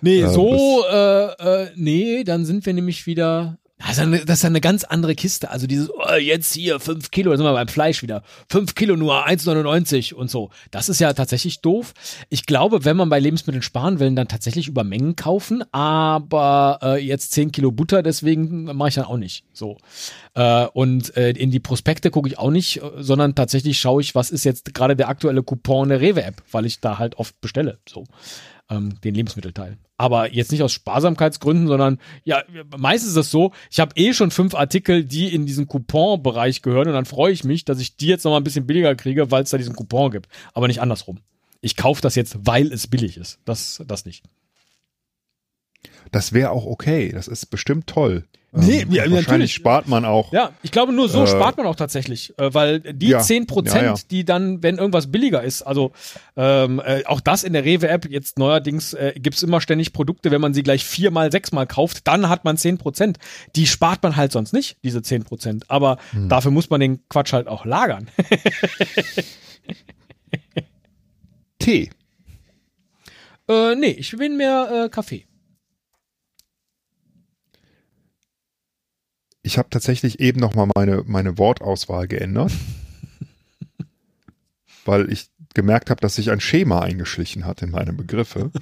Nee, 0.01 0.25
so, 0.27 0.83
äh, 0.91 1.25
äh, 1.25 1.69
nee, 1.75 2.23
dann 2.23 2.45
sind 2.45 2.65
wir 2.65 2.73
nämlich 2.73 3.05
wieder. 3.05 3.57
Das 3.77 3.93
ist, 3.93 3.99
eine, 3.99 4.25
das 4.25 4.39
ist 4.39 4.45
eine 4.45 4.61
ganz 4.61 4.83
andere 4.83 5.15
Kiste. 5.15 5.49
Also 5.49 5.65
dieses, 5.65 5.89
oh, 5.89 6.13
jetzt 6.13 6.53
hier 6.53 6.79
fünf 6.79 7.09
Kilo, 7.09 7.31
da 7.31 7.37
sind 7.37 7.45
wir 7.47 7.53
beim 7.53 7.67
Fleisch 7.67 8.03
wieder. 8.03 8.21
Fünf 8.47 8.75
Kilo 8.75 8.95
nur 8.95 9.27
1,99 9.27 10.13
und 10.13 10.29
so. 10.29 10.51
Das 10.69 10.87
ist 10.87 10.99
ja 10.99 11.11
tatsächlich 11.13 11.61
doof. 11.61 11.95
Ich 12.29 12.45
glaube, 12.45 12.85
wenn 12.85 12.95
man 12.95 13.09
bei 13.09 13.19
Lebensmitteln 13.19 13.63
sparen 13.63 13.99
will, 13.99 14.13
dann 14.13 14.27
tatsächlich 14.27 14.67
über 14.67 14.83
Mengen 14.83 15.15
kaufen. 15.15 15.63
Aber 15.71 16.77
äh, 16.83 17.03
jetzt 17.03 17.31
zehn 17.31 17.51
Kilo 17.51 17.71
Butter, 17.71 18.03
deswegen 18.03 18.65
mache 18.65 18.89
ich 18.89 18.95
dann 18.95 19.05
auch 19.05 19.17
nicht. 19.17 19.45
So. 19.51 19.77
Äh, 20.35 20.67
und 20.67 21.17
äh, 21.17 21.31
in 21.31 21.49
die 21.49 21.59
Prospekte 21.59 22.11
gucke 22.11 22.29
ich 22.29 22.37
auch 22.37 22.51
nicht, 22.51 22.81
sondern 22.97 23.33
tatsächlich 23.33 23.79
schaue 23.79 24.03
ich, 24.03 24.13
was 24.13 24.29
ist 24.29 24.43
jetzt 24.43 24.75
gerade 24.75 24.95
der 24.95 25.09
aktuelle 25.09 25.41
Coupon 25.41 25.89
der 25.89 26.01
Rewe-App, 26.01 26.43
weil 26.51 26.67
ich 26.67 26.81
da 26.81 26.99
halt 26.99 27.15
oft 27.15 27.41
bestelle. 27.41 27.79
So 27.89 28.03
ähm, 28.71 28.99
den 29.03 29.13
Lebensmittelteil. 29.13 29.77
Aber 29.97 30.33
jetzt 30.33 30.51
nicht 30.51 30.63
aus 30.63 30.71
Sparsamkeitsgründen, 30.71 31.67
sondern 31.67 31.99
ja, 32.23 32.41
meistens 32.75 33.11
ist 33.11 33.17
es 33.17 33.31
so, 33.31 33.51
ich 33.69 33.79
habe 33.79 33.95
eh 33.95 34.13
schon 34.13 34.31
fünf 34.31 34.55
Artikel, 34.55 35.03
die 35.03 35.33
in 35.33 35.45
diesen 35.45 35.67
Coupon-Bereich 35.67 36.63
gehören 36.63 36.87
und 36.87 36.93
dann 36.93 37.05
freue 37.05 37.33
ich 37.33 37.43
mich, 37.43 37.65
dass 37.65 37.79
ich 37.79 37.97
die 37.97 38.07
jetzt 38.07 38.23
noch 38.23 38.31
mal 38.31 38.37
ein 38.37 38.43
bisschen 38.43 38.65
billiger 38.65 38.95
kriege, 38.95 39.29
weil 39.29 39.43
es 39.43 39.51
da 39.51 39.57
diesen 39.57 39.75
Coupon 39.75 40.09
gibt. 40.09 40.27
Aber 40.53 40.67
nicht 40.67 40.81
andersrum. 40.81 41.19
Ich 41.59 41.75
kaufe 41.75 42.01
das 42.01 42.15
jetzt, 42.15 42.37
weil 42.41 42.71
es 42.71 42.87
billig 42.87 43.17
ist. 43.17 43.39
Das, 43.45 43.83
das 43.85 44.05
nicht. 44.05 44.23
Das 46.11 46.33
wäre 46.33 46.51
auch 46.51 46.65
okay. 46.65 47.11
Das 47.13 47.27
ist 47.27 47.45
bestimmt 47.47 47.87
toll. 47.87 48.25
Nee, 48.53 48.81
Ähm, 48.81 48.91
ja, 48.91 49.03
wahrscheinlich 49.03 49.27
natürlich. 49.27 49.53
spart 49.53 49.87
man 49.87 50.03
auch. 50.03 50.33
Ja, 50.33 50.51
ich 50.61 50.71
glaube, 50.71 50.91
nur 50.91 51.07
so 51.07 51.23
Äh, 51.23 51.27
spart 51.27 51.55
man 51.55 51.65
auch 51.67 51.77
tatsächlich, 51.77 52.37
äh, 52.37 52.53
weil 52.53 52.81
die 52.81 53.07
ja, 53.07 53.19
zehn 53.19 53.47
Prozent, 53.47 53.81
ja, 53.83 53.93
ja. 53.93 53.99
die 54.11 54.25
dann, 54.25 54.61
wenn 54.61 54.77
irgendwas 54.77 55.09
billiger 55.09 55.41
ist, 55.41 55.61
also 55.61 55.93
ähm, 56.35 56.81
äh, 56.85 57.05
auch 57.05 57.21
das 57.21 57.45
in 57.45 57.53
der 57.53 57.63
Rewe-App, 57.63 58.09
jetzt 58.09 58.37
neuerdings 58.37 58.93
äh, 58.93 59.13
gibt's 59.15 59.41
immer 59.41 59.61
ständig 59.61 59.93
Produkte, 59.93 60.31
wenn 60.31 60.41
man 60.41 60.53
sie 60.53 60.63
gleich 60.63 60.83
viermal, 60.83 61.31
sechsmal 61.31 61.65
kauft, 61.65 62.05
dann 62.09 62.27
hat 62.27 62.43
man 62.43 62.57
zehn 62.57 62.77
Prozent. 62.77 63.19
Die 63.55 63.67
spart 63.67 64.03
man 64.03 64.17
halt 64.17 64.33
sonst 64.33 64.51
nicht, 64.51 64.75
diese 64.83 65.01
zehn 65.01 65.23
Prozent. 65.23 65.63
Aber 65.69 65.97
Hm. 66.11 66.27
dafür 66.27 66.51
muss 66.51 66.69
man 66.69 66.81
den 66.81 67.07
Quatsch 67.07 67.31
halt 67.31 67.47
auch 67.47 67.63
lagern. 67.63 68.09
Tee. 71.59 71.89
äh, 73.47 73.75
nee, 73.75 73.91
ich 73.91 74.11
bin 74.17 74.35
mehr 74.35 74.85
äh, 74.85 74.89
Kaffee. 74.89 75.25
Ich 79.43 79.57
habe 79.57 79.69
tatsächlich 79.69 80.19
eben 80.19 80.39
noch 80.39 80.53
mal 80.53 80.69
meine, 80.75 81.03
meine 81.05 81.37
Wortauswahl 81.37 82.07
geändert, 82.07 82.51
weil 84.85 85.11
ich 85.11 85.29
gemerkt 85.53 85.89
habe, 85.89 86.01
dass 86.01 86.15
sich 86.15 86.31
ein 86.31 86.39
Schema 86.39 86.81
eingeschlichen 86.81 87.45
hat 87.45 87.61
in 87.61 87.71
meine 87.71 87.93
Begriffe. 87.93 88.51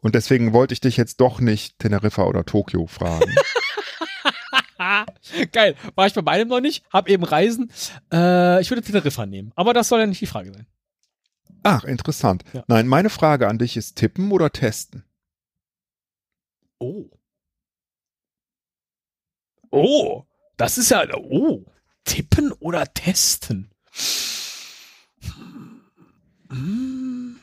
Und 0.00 0.14
deswegen 0.14 0.52
wollte 0.52 0.72
ich 0.72 0.80
dich 0.80 0.96
jetzt 0.96 1.20
doch 1.20 1.40
nicht 1.40 1.78
Teneriffa 1.78 2.24
oder 2.24 2.44
Tokio 2.44 2.86
fragen. 2.86 3.34
Geil, 5.52 5.76
war 5.94 6.06
ich 6.06 6.14
bei 6.14 6.22
beidem 6.22 6.48
noch 6.48 6.60
nicht, 6.60 6.84
hab 6.90 7.08
eben 7.08 7.22
Reisen. 7.22 7.70
Äh, 8.12 8.62
ich 8.62 8.70
würde 8.70 8.82
Teneriffa 8.82 9.26
nehmen, 9.26 9.52
aber 9.56 9.74
das 9.74 9.88
soll 9.88 10.00
ja 10.00 10.06
nicht 10.06 10.22
die 10.22 10.26
Frage 10.26 10.52
sein. 10.52 10.66
Ach, 11.62 11.84
interessant. 11.84 12.44
Ja. 12.54 12.64
Nein, 12.66 12.88
meine 12.88 13.10
Frage 13.10 13.46
an 13.46 13.58
dich 13.58 13.76
ist 13.76 13.96
tippen 13.96 14.32
oder 14.32 14.50
testen? 14.50 15.04
Oh. 16.78 17.10
Oh, 19.70 20.24
das 20.56 20.78
ist 20.78 20.90
ja. 20.90 21.06
Oh. 21.14 21.64
Tippen 22.04 22.52
oder 22.52 22.92
testen? 22.92 23.70
Mm, 26.48 27.36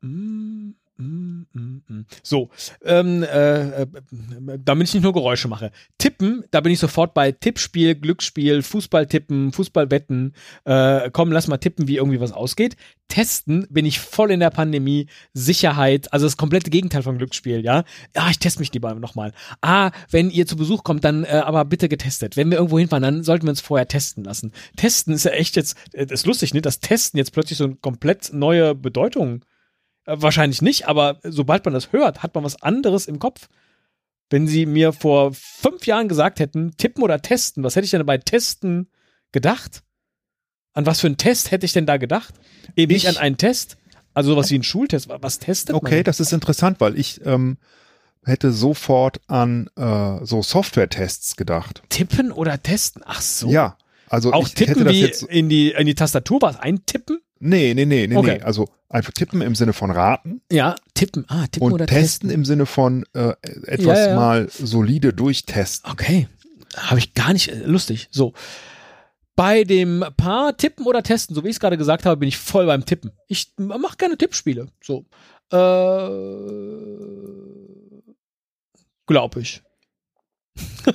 mm, 0.00 0.63
mm, 0.96 1.46
mm, 1.52 1.82
mm. 1.88 2.06
So, 2.22 2.50
ähm, 2.84 3.22
äh, 3.22 3.82
äh, 3.82 3.86
damit 4.64 4.88
ich 4.88 4.94
nicht 4.94 5.02
nur 5.02 5.12
Geräusche 5.12 5.48
mache. 5.48 5.70
Tippen, 5.98 6.44
da 6.50 6.60
bin 6.60 6.72
ich 6.72 6.78
sofort 6.78 7.14
bei 7.14 7.32
Tippspiel, 7.32 7.94
Glücksspiel, 7.94 8.62
Fußballtippen, 8.62 9.52
Fußballwetten. 9.52 10.34
Äh, 10.64 11.10
komm, 11.10 11.32
lass 11.32 11.48
mal 11.48 11.58
tippen, 11.58 11.88
wie 11.88 11.96
irgendwie 11.96 12.20
was 12.20 12.32
ausgeht. 12.32 12.76
Testen 13.08 13.66
bin 13.70 13.84
ich 13.86 14.00
voll 14.00 14.30
in 14.30 14.40
der 14.40 14.50
Pandemie. 14.50 15.06
Sicherheit, 15.32 16.12
also 16.12 16.26
das 16.26 16.36
komplette 16.36 16.70
Gegenteil 16.70 17.02
von 17.02 17.18
Glücksspiel, 17.18 17.64
ja. 17.64 17.84
Ja, 18.14 18.30
ich 18.30 18.38
teste 18.38 18.60
mich 18.60 18.72
lieber 18.72 18.94
nochmal. 18.94 19.32
Ah, 19.60 19.90
wenn 20.10 20.30
ihr 20.30 20.46
zu 20.46 20.56
Besuch 20.56 20.84
kommt, 20.84 21.04
dann 21.04 21.24
äh, 21.24 21.42
aber 21.44 21.64
bitte 21.64 21.88
getestet. 21.88 22.36
Wenn 22.36 22.50
wir 22.50 22.58
irgendwo 22.58 22.78
hinfahren, 22.78 23.02
dann 23.02 23.24
sollten 23.24 23.46
wir 23.46 23.50
uns 23.50 23.60
vorher 23.60 23.88
testen 23.88 24.24
lassen. 24.24 24.52
Testen 24.76 25.14
ist 25.14 25.24
ja 25.24 25.32
echt 25.32 25.56
jetzt, 25.56 25.76
äh, 25.92 26.06
ist 26.08 26.26
lustig, 26.26 26.54
ne? 26.54 26.62
Dass 26.62 26.80
Testen 26.80 27.18
jetzt 27.18 27.32
plötzlich 27.32 27.58
so 27.58 27.64
eine 27.64 27.76
komplett 27.76 28.32
neue 28.32 28.74
Bedeutung. 28.74 29.36
Äh, 29.36 29.53
wahrscheinlich 30.06 30.62
nicht, 30.62 30.86
aber 30.88 31.18
sobald 31.22 31.64
man 31.64 31.74
das 31.74 31.92
hört, 31.92 32.22
hat 32.22 32.34
man 32.34 32.44
was 32.44 32.60
anderes 32.62 33.06
im 33.06 33.18
Kopf. 33.18 33.48
Wenn 34.30 34.46
sie 34.48 34.66
mir 34.66 34.92
vor 34.92 35.32
fünf 35.34 35.86
Jahren 35.86 36.08
gesagt 36.08 36.40
hätten, 36.40 36.76
tippen 36.76 37.02
oder 37.02 37.20
testen, 37.20 37.62
was 37.62 37.76
hätte 37.76 37.84
ich 37.84 37.90
denn 37.90 38.04
bei 38.06 38.18
Testen 38.18 38.90
gedacht? 39.32 39.82
An 40.72 40.86
was 40.86 41.00
für 41.00 41.06
einen 41.06 41.16
Test 41.18 41.50
hätte 41.50 41.66
ich 41.66 41.72
denn 41.72 41.86
da 41.86 41.98
gedacht? 41.98 42.34
Eben 42.74 42.92
nicht 42.92 43.04
Ich- 43.04 43.08
an 43.10 43.16
einen 43.16 43.36
Test. 43.36 43.76
Also 44.12 44.30
sowas 44.30 44.50
wie 44.50 44.58
ein 44.58 44.62
Schultest. 44.62 45.08
Was 45.08 45.38
testet 45.40 45.74
Okay, 45.74 45.96
man? 45.96 46.04
das 46.04 46.20
ist 46.20 46.32
interessant, 46.32 46.80
weil 46.80 46.98
ich 46.98 47.20
ähm, 47.24 47.58
hätte 48.24 48.52
sofort 48.52 49.20
an 49.26 49.68
äh, 49.76 50.24
so 50.24 50.40
Software-Tests 50.42 51.36
gedacht. 51.36 51.82
Tippen 51.88 52.30
oder 52.32 52.62
testen? 52.62 53.02
Ach 53.04 53.20
so. 53.20 53.48
Ja, 53.50 53.76
also 54.08 54.32
Auch 54.32 54.48
tippen 54.48 54.88
wie 54.88 55.00
jetzt. 55.02 55.24
in 55.24 55.48
die, 55.48 55.72
in 55.72 55.86
die 55.86 55.94
Tastatur 55.96 56.40
was 56.42 56.56
eintippen? 56.58 57.18
Nee, 57.46 57.74
nee, 57.74 57.84
nee, 57.84 58.06
nee, 58.06 58.16
Okay. 58.16 58.36
nee. 58.38 58.42
Also 58.42 58.68
einfach 58.88 59.12
tippen 59.12 59.40
im 59.42 59.54
Sinne 59.54 59.72
von 59.72 59.90
raten 59.90 60.40
Ja, 60.50 60.76
tippen. 60.94 61.24
Ah, 61.28 61.46
tippen 61.46 61.66
und 61.66 61.72
oder 61.74 61.86
testen, 61.86 62.02
testen. 62.02 62.30
im 62.30 62.44
Sinne 62.44 62.66
von 62.66 63.04
äh, 63.12 63.34
etwas 63.66 63.98
Ja, 63.98 64.08
ja. 64.08 64.14
mal 64.16 64.48
solide 64.50 65.12
durchtesten. 65.12 65.90
Okay. 65.90 66.28
Habe 66.76 66.98
ich 66.98 67.14
gar 67.14 67.32
nicht 67.32 67.48
äh, 67.48 67.58
lustig. 67.64 68.08
So. 68.10 68.32
Bei 69.36 69.64
dem 69.64 70.04
Paar 70.16 70.56
Tippen 70.56 70.86
oder 70.86 71.02
Testen, 71.02 71.34
so 71.34 71.42
wie 71.44 71.48
ich 71.48 71.56
es 71.56 71.60
gerade 71.60 71.76
gesagt 71.76 72.06
habe, 72.06 72.16
bin 72.18 72.28
ich 72.28 72.36
voll 72.38 72.66
beim 72.66 72.86
Tippen. 72.86 73.10
Ich 73.28 73.52
mache 73.58 73.96
gerne 73.96 74.16
Tippspiele. 74.16 74.68
So. 74.82 75.04
Äh, 75.52 76.08
Glaub 79.06 79.36
ich. 79.36 79.62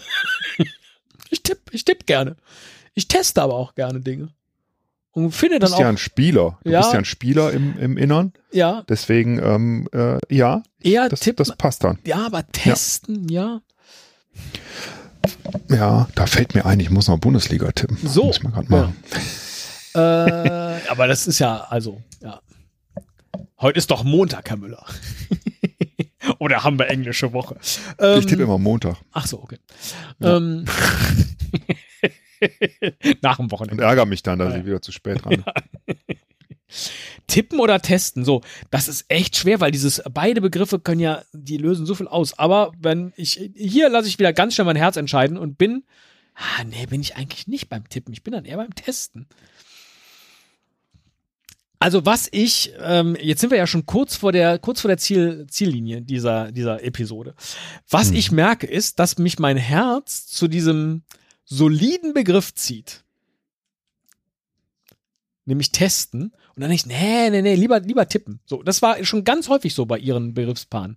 ich 1.29 1.43
tipp, 1.43 1.59
ich 1.71 1.85
tipp 1.85 2.05
gerne. 2.05 2.37
Ich 2.95 3.07
teste 3.07 3.41
aber 3.41 3.53
auch 3.55 3.75
gerne 3.75 3.99
Dinge. 3.99 4.33
Und 5.11 5.31
finde 5.31 5.55
Du 5.55 5.59
dann 5.61 5.69
bist 5.71 5.79
ja 5.79 5.85
auch, 5.85 5.89
ein 5.89 5.97
Spieler. 5.97 6.59
Du 6.63 6.69
Ja. 6.71 6.79
bist 6.81 6.93
ja 6.93 6.99
ein 6.99 7.05
Spieler 7.05 7.51
im, 7.51 7.77
im 7.79 7.97
Innern. 7.97 8.31
ja, 8.51 8.83
Deswegen, 8.87 9.39
ähm, 9.43 9.87
äh, 9.91 10.17
ja, 10.33 10.61
eher 10.79 11.09
das, 11.09 11.21
tippen. 11.21 11.43
das 11.45 11.55
passt 11.57 11.83
dann. 11.83 11.97
ja, 12.05 12.25
aber 12.25 12.45
testen, 12.51 13.27
ja. 13.29 13.61
Ja, 15.69 16.07
da 16.15 16.25
fällt 16.27 16.55
mir 16.55 16.65
ein, 16.65 16.79
ich 16.79 16.89
muss 16.89 17.07
noch 17.07 17.17
Bundesliga 17.17 17.71
tippen. 17.71 17.97
So. 18.07 18.25
Muss 18.25 18.43
man 18.43 18.53
grad 18.53 18.69
machen. 18.69 18.95
äh, 19.95 19.99
aber 20.89 21.07
das 21.07 21.27
ist 21.27 21.39
ja, 21.39 21.65
also, 21.69 22.01
ja. 22.21 22.39
Heute 23.59 23.77
ist 23.79 23.91
doch 23.91 24.03
Montag, 24.03 24.49
Herr 24.49 24.57
Müller. 24.57 24.85
Oder 26.39 26.63
haben 26.63 26.77
wir 26.79 26.87
englische 26.87 27.33
Woche? 27.33 27.57
Ähm, 27.97 28.19
Ich 28.19 28.25
tippe 28.27 28.43
immer 28.43 28.57
Montag. 28.57 28.97
Ach 29.11 29.25
so, 29.27 29.41
okay. 29.41 29.57
Ähm, 30.21 30.65
Nach 33.21 33.37
dem 33.37 33.45
und 33.45 33.51
Wochenende. 33.51 33.83
ärgere 33.83 34.05
mich 34.05 34.23
dann, 34.23 34.39
dass 34.39 34.53
Ja. 34.53 34.59
ich 34.59 34.65
wieder 34.65 34.81
zu 34.81 34.91
spät 34.91 35.23
dran 35.23 35.43
bin. 35.85 35.95
Tippen 37.27 37.59
oder 37.59 37.81
testen, 37.81 38.23
so, 38.25 38.41
das 38.69 38.87
ist 38.87 39.05
echt 39.07 39.35
schwer, 39.35 39.59
weil 39.59 39.71
dieses, 39.71 40.03
beide 40.13 40.39
Begriffe 40.39 40.79
können 40.79 40.99
ja, 41.01 41.23
die 41.33 41.57
lösen 41.57 41.85
so 41.87 41.95
viel 41.95 42.07
aus. 42.07 42.37
Aber 42.37 42.71
wenn 42.79 43.11
ich, 43.15 43.51
hier 43.55 43.89
lasse 43.89 44.07
ich 44.07 44.19
wieder 44.19 44.33
ganz 44.33 44.53
schnell 44.53 44.65
mein 44.65 44.75
Herz 44.75 44.95
entscheiden 44.95 45.37
und 45.37 45.57
bin, 45.57 45.83
ah, 46.35 46.63
nee, 46.65 46.85
bin 46.85 47.01
ich 47.01 47.15
eigentlich 47.15 47.47
nicht 47.47 47.69
beim 47.69 47.89
Tippen. 47.89 48.13
Ich 48.13 48.21
bin 48.23 48.33
dann 48.33 48.45
eher 48.45 48.57
beim 48.57 48.73
Testen. 48.75 49.27
Also 51.81 52.05
was 52.05 52.27
ich, 52.31 52.73
ähm, 52.81 53.15
jetzt 53.21 53.39
sind 53.41 53.51
wir 53.51 53.57
ja 53.57 53.65
schon 53.67 53.85
kurz 53.85 54.15
vor 54.15 54.31
der, 54.33 54.59
kurz 54.59 54.81
vor 54.81 54.89
der 54.89 54.97
Ziel, 54.97 55.47
Ziellinie 55.49 56.01
dieser, 56.01 56.51
dieser 56.51 56.83
Episode. 56.83 57.35
Was 57.89 58.09
Hm. 58.09 58.15
ich 58.17 58.31
merke, 58.31 58.67
ist, 58.67 58.99
dass 58.99 59.17
mich 59.17 59.39
mein 59.39 59.55
Herz 59.57 60.27
zu 60.27 60.47
diesem 60.49 61.03
soliden 61.49 62.13
Begriff 62.13 62.53
zieht. 62.53 63.03
Nämlich 65.45 65.71
testen. 65.71 66.31
Und 66.55 66.61
dann 66.61 66.69
nicht, 66.69 66.85
nee, 66.85 67.29
nee, 67.31 67.41
nee, 67.41 67.55
lieber, 67.55 67.79
lieber 67.79 68.07
tippen. 68.07 68.39
So, 68.45 68.61
das 68.61 68.81
war 68.81 69.03
schon 69.03 69.23
ganz 69.23 69.49
häufig 69.49 69.73
so 69.73 69.85
bei 69.85 69.97
ihren 69.97 70.33
Begriffspaaren. 70.33 70.95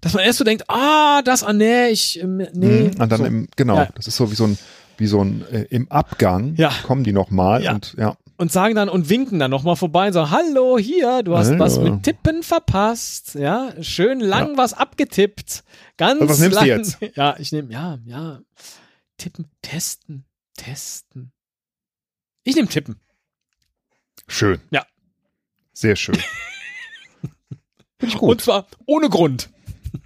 Dass 0.00 0.12
man 0.12 0.22
erst 0.24 0.38
so 0.38 0.44
denkt, 0.44 0.64
ah, 0.68 1.22
das, 1.22 1.42
ah, 1.42 1.52
nee, 1.52 1.88
ich, 1.88 2.20
ähm, 2.20 2.36
nee. 2.52 2.90
Mhm. 2.94 3.00
Und 3.00 3.08
dann 3.10 3.18
so. 3.18 3.24
im, 3.24 3.48
genau, 3.56 3.76
Ja. 3.76 3.88
das 3.94 4.06
ist 4.06 4.16
so 4.16 4.30
wie 4.30 4.34
so 4.34 4.44
ein, 4.46 4.58
wie 4.98 5.06
so 5.06 5.22
ein, 5.24 5.44
äh, 5.50 5.62
im 5.70 5.90
Abgang 5.90 6.54
Ja. 6.56 6.72
kommen 6.84 7.04
die 7.04 7.12
nochmal 7.12 7.62
Ja. 7.62 7.72
und 7.74 7.94
ja. 7.96 8.16
und 8.36 8.52
sagen 8.52 8.74
dann 8.74 8.88
und 8.88 9.08
winken 9.08 9.38
dann 9.38 9.50
nochmal 9.50 9.76
vorbei 9.76 10.08
und 10.08 10.12
sagen, 10.12 10.30
hallo, 10.30 10.76
hier, 10.78 11.22
du 11.22 11.36
hast 11.36 11.48
Hallo. 11.48 11.58
was 11.60 11.78
mit 11.80 12.02
Tippen 12.02 12.42
verpasst. 12.42 13.34
Ja, 13.34 13.72
schön 13.80 14.20
lang 14.20 14.56
was 14.56 14.74
abgetippt. 14.74 15.64
Ganz 15.96 16.20
Also 16.20 16.32
was 16.34 16.38
nimmst 16.40 16.54
lang. 16.56 16.64
du 16.64 16.70
jetzt? 16.70 16.98
Ja, 17.16 17.36
ich 17.38 17.50
nehme, 17.52 17.72
ja, 17.72 17.98
ja. 18.04 18.40
Tippen, 19.18 19.50
testen, 19.62 20.24
testen. 20.56 21.32
Ich 22.44 22.54
nehme 22.56 22.68
Tippen. 22.68 22.98
Schön. 24.26 24.60
Ja. 24.70 24.86
Sehr 25.72 25.96
schön. 25.96 26.16
Finde 27.98 28.14
ich 28.14 28.16
gut. 28.18 28.30
Und 28.30 28.40
zwar 28.40 28.66
ohne 28.86 29.08
Grund. 29.08 29.50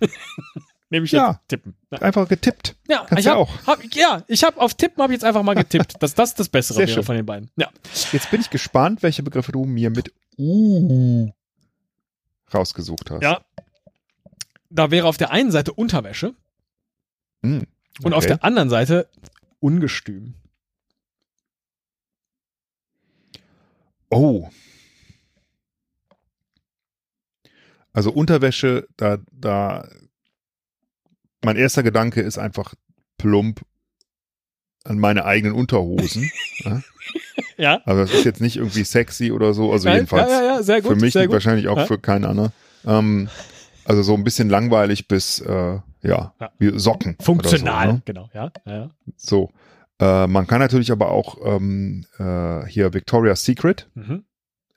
nehme 0.90 1.04
ich 1.06 1.12
jetzt 1.12 1.18
Ja. 1.20 1.40
Tippen. 1.48 1.76
Ja, 1.90 1.98
Einfach 1.98 2.28
getippt. 2.28 2.76
ja 2.88 3.04
Kannst 3.06 3.20
ich 3.20 3.26
ja 3.26 3.32
hab, 3.32 3.38
auch. 3.38 3.66
Hab, 3.66 3.94
ja, 3.94 4.24
ich 4.28 4.44
habe 4.44 4.60
auf 4.60 4.74
Tippen 4.74 5.02
habe 5.02 5.12
ich 5.12 5.16
jetzt 5.18 5.24
einfach 5.24 5.42
mal 5.42 5.54
getippt, 5.54 6.02
dass 6.02 6.14
das 6.14 6.34
das 6.34 6.48
Bessere 6.48 6.76
Sehr 6.76 6.86
wäre 6.88 6.94
schön. 6.96 7.04
von 7.04 7.16
den 7.16 7.26
beiden. 7.26 7.50
Ja. 7.56 7.70
Jetzt 8.12 8.30
bin 8.30 8.40
ich 8.40 8.50
gespannt, 8.50 9.02
welche 9.02 9.22
Begriffe 9.22 9.52
du 9.52 9.64
mir 9.64 9.90
mit 9.90 10.12
U 10.38 11.30
rausgesucht 12.52 13.10
hast. 13.10 13.22
ja. 13.22 13.44
Da 14.74 14.90
wäre 14.90 15.06
auf 15.06 15.18
der 15.18 15.30
einen 15.30 15.50
Seite 15.50 15.74
Unterwäsche 15.74 16.34
Hm, 17.42 17.66
und 18.02 18.12
auf 18.14 18.24
okay. 18.24 18.34
der 18.34 18.44
anderen 18.44 18.70
Seite 18.70 19.08
Ungestüm. 19.60 20.34
Oh. 24.10 24.48
Also 27.92 28.10
Unterwäsche, 28.12 28.88
da, 28.96 29.18
da, 29.30 29.88
mein 31.44 31.56
erster 31.56 31.82
Gedanke 31.82 32.22
ist 32.22 32.38
einfach 32.38 32.74
plump 33.18 33.62
an 34.84 34.98
meine 34.98 35.24
eigenen 35.24 35.54
Unterhosen. 35.54 36.30
Ja. 37.58 37.80
Also 37.84 38.02
das 38.02 38.12
ist 38.12 38.24
jetzt 38.24 38.40
nicht 38.40 38.56
irgendwie 38.56 38.82
sexy 38.82 39.30
oder 39.30 39.54
so, 39.54 39.72
also 39.72 39.88
Nein, 39.88 39.98
jedenfalls 39.98 40.30
ja, 40.30 40.40
ja, 40.40 40.46
ja, 40.56 40.62
sehr 40.62 40.80
gut. 40.80 40.92
für 40.92 40.96
mich 40.96 41.12
sehr 41.12 41.26
gut. 41.26 41.34
wahrscheinlich 41.34 41.68
auch 41.68 41.76
Ja. 41.76 41.86
für 41.86 41.98
keinen 41.98 42.24
anderen. 42.24 42.52
Ähm, 42.84 43.28
also 43.84 44.02
so 44.02 44.14
ein 44.14 44.24
bisschen 44.24 44.48
langweilig 44.48 45.08
bis, 45.08 45.40
äh, 45.40 45.78
ja, 46.02 46.34
Ja. 46.40 46.52
wie 46.58 46.78
Socken. 46.78 47.16
Funktional, 47.20 47.86
so, 47.86 47.92
ne? 47.94 48.02
genau, 48.04 48.30
ja. 48.34 48.50
ja, 48.66 48.72
ja. 48.72 48.90
so. 49.16 49.50
Äh, 50.00 50.26
man 50.26 50.46
kann 50.46 50.58
natürlich 50.60 50.90
aber 50.90 51.10
auch 51.10 51.38
ähm, 51.44 52.06
äh, 52.18 52.66
hier 52.66 52.92
Victoria's 52.94 53.44
Secret 53.44 53.88
Mhm. 53.94 54.24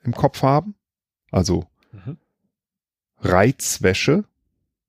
im 0.04 0.12
Kopf 0.14 0.42
haben. 0.42 0.74
Also 1.32 1.64
Mhm. 1.92 2.16
Reizwäsche. 3.20 4.24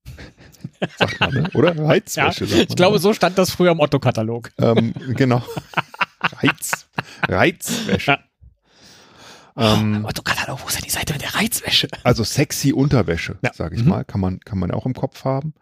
sagt 0.97 1.19
man, 1.19 1.31
ne? 1.33 1.49
oder? 1.53 1.77
Reizwäsche. 1.77 2.45
man, 2.45 2.59
Ich 2.59 2.75
glaube, 2.75 2.93
oder? 2.95 2.99
so 3.01 3.13
stand 3.13 3.37
das 3.37 3.51
früher 3.51 3.71
im 3.71 3.79
Otto-Katalog. 3.79 4.51
Ähm, 4.59 4.93
genau. 5.15 5.41
Reiz, 6.21 6.87
Reizwäsche. 7.27 8.19
Ähm, 9.57 10.05
Otto-Katalog, 10.05 10.61
wo 10.63 10.67
ist 10.67 10.77
denn 10.77 10.83
die 10.83 10.89
Seite 10.91 11.13
mit 11.13 11.21
der 11.23 11.33
Reizwäsche? 11.35 11.87
also 12.03 12.23
sexy 12.23 12.73
Unterwäsche, 12.73 13.39
Ja. 13.43 13.53
sage 13.53 13.75
ich 13.75 13.83
Mhm. 13.83 13.89
mal, 13.89 14.05
kann 14.05 14.21
man, 14.21 14.39
kann 14.41 14.59
man 14.59 14.71
auch 14.71 14.85
im 14.85 14.93
Kopf 14.93 15.23
haben. 15.25 15.53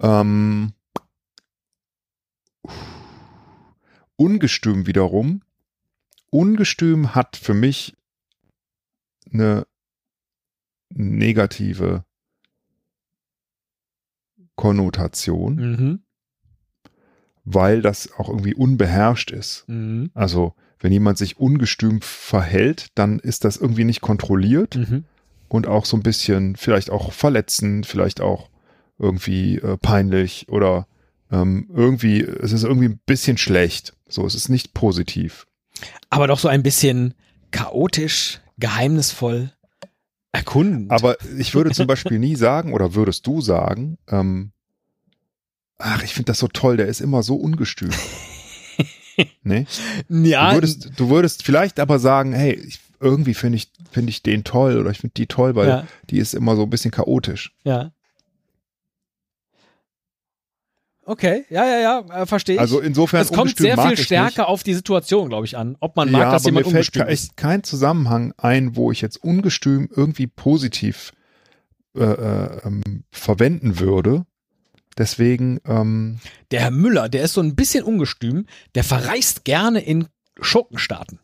Ähm, 0.00 0.72
Ungestüm 4.16 4.86
wiederum. 4.86 5.42
Ungestüm 6.30 7.14
hat 7.14 7.36
für 7.36 7.54
mich 7.54 7.96
eine 9.32 9.66
negative 10.90 12.04
Konnotation, 14.56 15.54
Mhm. 15.54 16.02
weil 17.44 17.80
das 17.80 18.10
auch 18.12 18.28
irgendwie 18.28 18.54
unbeherrscht 18.54 19.30
ist. 19.30 19.64
Mhm. 19.68 20.10
Also 20.14 20.54
wenn 20.80 20.92
jemand 20.92 21.18
sich 21.18 21.38
ungestüm 21.38 22.00
verhält, 22.00 22.88
dann 22.94 23.18
ist 23.18 23.44
das 23.44 23.56
irgendwie 23.56 23.84
nicht 23.84 24.00
kontrolliert 24.00 24.76
Mhm. 24.76 25.04
und 25.48 25.66
auch 25.66 25.84
so 25.84 25.96
ein 25.96 26.02
bisschen 26.02 26.56
vielleicht 26.56 26.90
auch 26.90 27.12
verletzend, 27.12 27.86
vielleicht 27.86 28.20
auch 28.20 28.48
irgendwie 28.98 29.56
äh, 29.56 29.76
peinlich 29.76 30.48
oder 30.48 30.86
ähm, 31.30 31.68
irgendwie, 31.74 32.20
es 32.22 32.52
ist 32.52 32.64
irgendwie 32.64 32.88
ein 32.88 33.00
bisschen 33.06 33.38
schlecht. 33.38 33.94
So, 34.08 34.24
es 34.26 34.34
ist 34.34 34.48
nicht 34.48 34.72
positiv. 34.74 35.46
Aber 36.10 36.26
doch 36.26 36.38
so 36.38 36.48
ein 36.48 36.62
bisschen 36.62 37.14
chaotisch, 37.50 38.40
geheimnisvoll, 38.58 39.52
erkundend. 40.32 40.90
Aber 40.90 41.16
ich 41.38 41.54
würde 41.54 41.70
zum 41.72 41.86
Beispiel 41.88 42.18
nie 42.18 42.36
sagen, 42.36 42.72
oder 42.72 42.94
würdest 42.94 43.26
du 43.26 43.40
sagen, 43.40 43.98
ähm, 44.08 44.52
ach, 45.78 46.02
ich 46.02 46.14
finde 46.14 46.26
das 46.30 46.38
so 46.38 46.48
toll, 46.48 46.76
der 46.76 46.86
ist 46.86 47.00
immer 47.00 47.22
so 47.22 47.36
ungestüm. 47.36 47.90
nee? 49.42 49.66
ja, 50.08 50.50
Du 50.50 50.56
würdest, 50.56 50.90
du 50.96 51.10
würdest 51.10 51.42
vielleicht 51.42 51.80
aber 51.80 51.98
sagen, 51.98 52.32
hey, 52.32 52.54
ich, 52.54 52.80
irgendwie 53.00 53.34
finde 53.34 53.56
ich, 53.56 53.70
finde 53.90 54.10
ich 54.10 54.22
den 54.22 54.44
toll 54.44 54.78
oder 54.78 54.90
ich 54.90 54.98
finde 54.98 55.14
die 55.14 55.26
toll, 55.26 55.54
weil 55.54 55.68
ja, 55.68 55.86
die 56.10 56.18
ist 56.18 56.34
immer 56.34 56.56
so 56.56 56.62
ein 56.62 56.70
bisschen 56.70 56.90
chaotisch. 56.90 57.52
ja. 57.64 57.92
Okay, 61.08 61.46
ja, 61.48 61.64
ja, 61.64 61.78
ja, 61.80 62.22
äh, 62.22 62.26
verstehe 62.26 62.56
ich. 62.56 62.60
Also 62.60 62.80
insofern 62.80 63.22
es 63.22 63.32
kommt 63.32 63.56
sehr 63.56 63.78
viel 63.78 63.96
stärker 63.96 64.46
auf 64.46 64.62
die 64.62 64.74
Situation, 64.74 65.30
glaube 65.30 65.46
ich, 65.46 65.56
an. 65.56 65.74
Ob 65.80 65.96
man 65.96 66.10
mag, 66.10 66.20
ja, 66.20 66.32
dass 66.32 66.44
aber 66.44 66.52
mir 66.52 66.58
jemand 66.58 66.72
fällt 66.72 66.88
ungestüm 66.88 67.02
ist. 67.08 67.24
echt 67.24 67.36
kein 67.38 67.64
Zusammenhang 67.64 68.34
ein, 68.36 68.76
wo 68.76 68.92
ich 68.92 69.00
jetzt 69.00 69.16
ungestüm 69.24 69.88
irgendwie 69.90 70.26
positiv 70.26 71.12
äh, 71.96 72.04
äh, 72.04 72.60
ähm, 72.62 73.04
verwenden 73.10 73.78
würde. 73.80 74.26
Deswegen, 74.98 75.60
ähm, 75.64 76.18
Der 76.50 76.60
Herr 76.60 76.70
Müller, 76.72 77.08
der 77.08 77.22
ist 77.22 77.34
so 77.34 77.40
ein 77.40 77.54
bisschen 77.54 77.84
ungestüm, 77.84 78.46
der 78.74 78.82
verreist 78.84 79.44
gerne 79.44 79.80
in 79.80 80.08
Schurkenstaaten. 80.40 81.20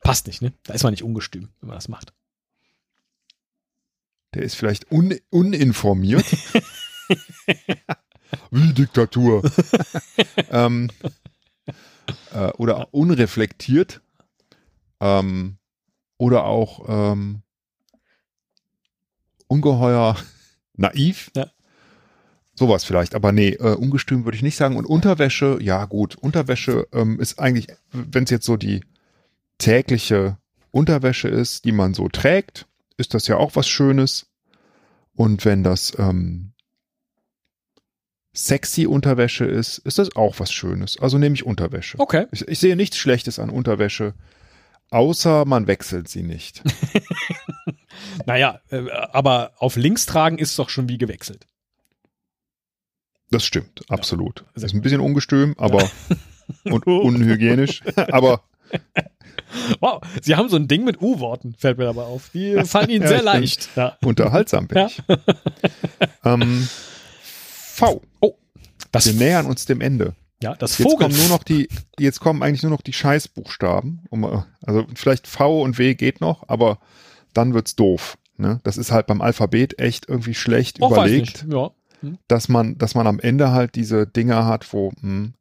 Passt 0.00 0.26
nicht, 0.28 0.40
ne? 0.40 0.52
Da 0.62 0.74
ist 0.74 0.84
man 0.84 0.92
nicht 0.92 1.02
ungestüm, 1.02 1.48
wenn 1.60 1.68
man 1.68 1.76
das 1.76 1.88
macht. 1.88 2.12
der 4.34 4.42
ist 4.42 4.54
vielleicht 4.56 4.90
un 4.90 5.16
uninformiert. 5.30 6.24
Wie 8.50 8.72
Diktatur. 8.72 9.42
ähm, 10.50 10.90
äh, 12.32 12.48
oder 12.58 12.92
unreflektiert. 12.92 14.02
Ähm, 15.00 15.58
oder 16.16 16.44
auch 16.44 16.84
ähm, 16.88 17.42
ungeheuer 19.46 20.16
naiv. 20.74 21.30
Ja. 21.36 21.50
Sowas 22.54 22.84
vielleicht, 22.84 23.14
aber 23.14 23.32
nee, 23.32 23.50
äh, 23.50 23.74
ungestüm 23.74 24.24
würde 24.24 24.36
ich 24.36 24.42
nicht 24.42 24.56
sagen. 24.56 24.76
Und 24.76 24.86
Unterwäsche, 24.86 25.58
ja 25.60 25.84
gut, 25.86 26.14
Unterwäsche 26.14 26.86
ähm, 26.92 27.18
ist 27.18 27.38
eigentlich, 27.38 27.66
wenn 27.90 28.24
es 28.24 28.30
jetzt 28.30 28.46
so 28.46 28.56
die 28.56 28.84
tägliche 29.58 30.38
Unterwäsche 30.70 31.28
ist, 31.28 31.64
die 31.64 31.72
man 31.72 31.94
so 31.94 32.08
trägt, 32.08 32.66
ist 32.96 33.14
das 33.14 33.26
ja 33.26 33.36
auch 33.36 33.56
was 33.56 33.68
Schönes. 33.68 34.26
Und 35.16 35.44
wenn 35.44 35.62
das 35.64 35.92
ähm, 35.98 36.52
sexy 38.32 38.86
Unterwäsche 38.86 39.44
ist, 39.44 39.78
ist 39.78 39.98
das 39.98 40.14
auch 40.14 40.38
was 40.38 40.52
Schönes. 40.52 40.98
Also 40.98 41.18
nehme 41.18 41.34
ich 41.34 41.46
Unterwäsche. 41.46 41.98
Okay. 41.98 42.26
Ich, 42.32 42.46
ich 42.46 42.58
sehe 42.58 42.76
nichts 42.76 42.98
Schlechtes 42.98 43.38
an 43.38 43.50
Unterwäsche, 43.50 44.14
außer 44.90 45.44
man 45.44 45.66
wechselt 45.66 46.08
sie 46.08 46.22
nicht. 46.22 46.62
Naja, 48.26 48.60
äh, 48.70 48.90
aber 48.90 49.52
auf 49.58 49.76
links 49.76 50.06
tragen 50.06 50.38
ist 50.38 50.58
doch 50.58 50.68
schon 50.68 50.88
wie 50.88 50.98
gewechselt. 50.98 51.46
Das 53.34 53.44
stimmt, 53.44 53.82
absolut. 53.88 54.44
sehr 54.54 54.62
ist 54.62 54.74
ein 54.74 54.80
bisschen 54.82 55.00
ungestüm, 55.00 55.54
aber 55.58 55.90
und 56.64 56.86
unhygienisch, 56.86 57.82
aber 57.96 58.42
Wow, 59.80 60.00
Sie 60.22 60.34
haben 60.36 60.48
so 60.48 60.56
ein 60.56 60.68
Ding 60.68 60.84
mit 60.84 61.00
U-Worten, 61.00 61.54
fällt 61.58 61.78
mir 61.78 61.84
dabei 61.84 62.02
auf. 62.02 62.30
Die 62.32 62.54
fallen 62.64 62.88
Ihnen 62.90 63.02
Ja, 63.02 63.08
sehr 63.08 63.22
leicht. 63.22 63.68
Ja. 63.76 63.96
unterhaltsam 64.04 64.66
bin 64.68 64.78
Ja. 64.78 64.86
ich. 64.86 65.02
Ähm, 66.24 66.68
v. 67.32 68.02
Das 68.92 69.06
Wir 69.06 69.14
nähern 69.14 69.46
uns 69.46 69.66
dem 69.66 69.80
Ende. 69.80 70.14
Ja, 70.42 70.54
das 70.54 70.78
Jetzt 70.78 70.88
Vogel. 70.90 71.06
kommen 71.08 71.18
nur 71.18 71.28
noch 71.28 71.42
die, 71.42 71.68
jetzt 71.98 72.20
kommen 72.20 72.42
eigentlich 72.42 72.62
nur 72.62 72.70
noch 72.70 72.82
die 72.82 72.92
Scheißbuchstaben. 72.92 74.06
Um, 74.10 74.44
also 74.64 74.86
vielleicht 74.94 75.26
V 75.26 75.62
und 75.62 75.78
W 75.78 75.94
geht 75.94 76.20
noch, 76.20 76.44
aber 76.48 76.78
dann 77.32 77.54
wird's 77.54 77.76
doof. 77.76 78.18
Ne? 78.36 78.60
Das 78.64 78.76
ist 78.76 78.90
halt 78.92 79.06
beim 79.06 79.20
Alphabet 79.20 79.78
echt 79.78 80.08
irgendwie 80.08 80.34
schlecht 80.34 80.80
weiß 80.80 80.90
überlegt, 80.90 81.44
nicht. 81.44 81.48
Ja. 82.04 82.12
dass 82.28 82.48
man, 82.48 82.78
dass 82.78 82.94
man 82.94 83.06
am 83.06 83.20
Ende 83.20 83.52
halt 83.52 83.74
diese 83.74 84.06
Dinger 84.06 84.46
hat, 84.46 84.72
wo 84.72 84.92
hm, 85.00 85.34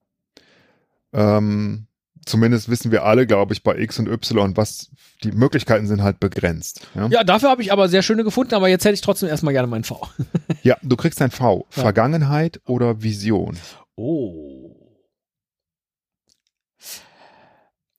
ähm, 1.14 1.88
zumindest 2.26 2.70
wissen 2.70 2.92
wir 2.92 3.04
alle, 3.04 3.28
glaube 3.28 3.54
ich, 3.54 3.64
bei 3.64 3.78
X 3.78 4.00
und 4.00 4.08
Y, 4.08 4.56
was 4.58 4.90
die 5.24 5.32
Möglichkeiten 5.32 5.88
sind 5.88 6.02
halt 6.02 6.20
begrenzt. 6.20 6.88
Ja, 6.96 7.08
ja, 7.08 7.24
dafür 7.24 7.50
habe 7.50 7.62
ich 7.62 7.72
aber 7.72 7.88
sehr 7.88 8.02
schöne 8.02 8.24
gefunden, 8.24 8.56
aber 8.56 8.68
jetzt 8.68 8.86
hätte 8.86 8.96
ich 8.96 9.02
trotzdem 9.02 9.30
erstmal 9.30 9.54
gerne 9.54 9.68
meinen 9.68 9.84
V. 9.84 10.08
ja 10.64 10.78
du 10.82 10.96
kriegst 10.96 11.22
ein 11.22 11.32
V. 11.32 11.68
Ja. 11.76 11.82
Vergangenheit 11.82 12.62
oder 12.66 13.02
Vision. 13.02 13.58
Oh. 13.96 14.76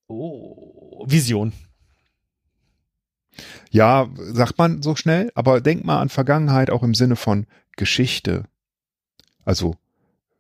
Oh. 0.07 1.05
Vision. 1.07 1.53
Ja, 3.71 4.09
sagt 4.17 4.59
man 4.59 4.83
so 4.83 4.95
schnell, 4.95 5.33
aber 5.35 5.61
denk 5.61 5.85
mal 5.85 6.01
an 6.01 6.09
Vergangenheit 6.09 6.71
auch 6.71 6.83
im 6.83 6.95
Sinne 6.95 7.17
von 7.17 7.47
Geschichte. 7.77 8.45
Also 9.45 9.77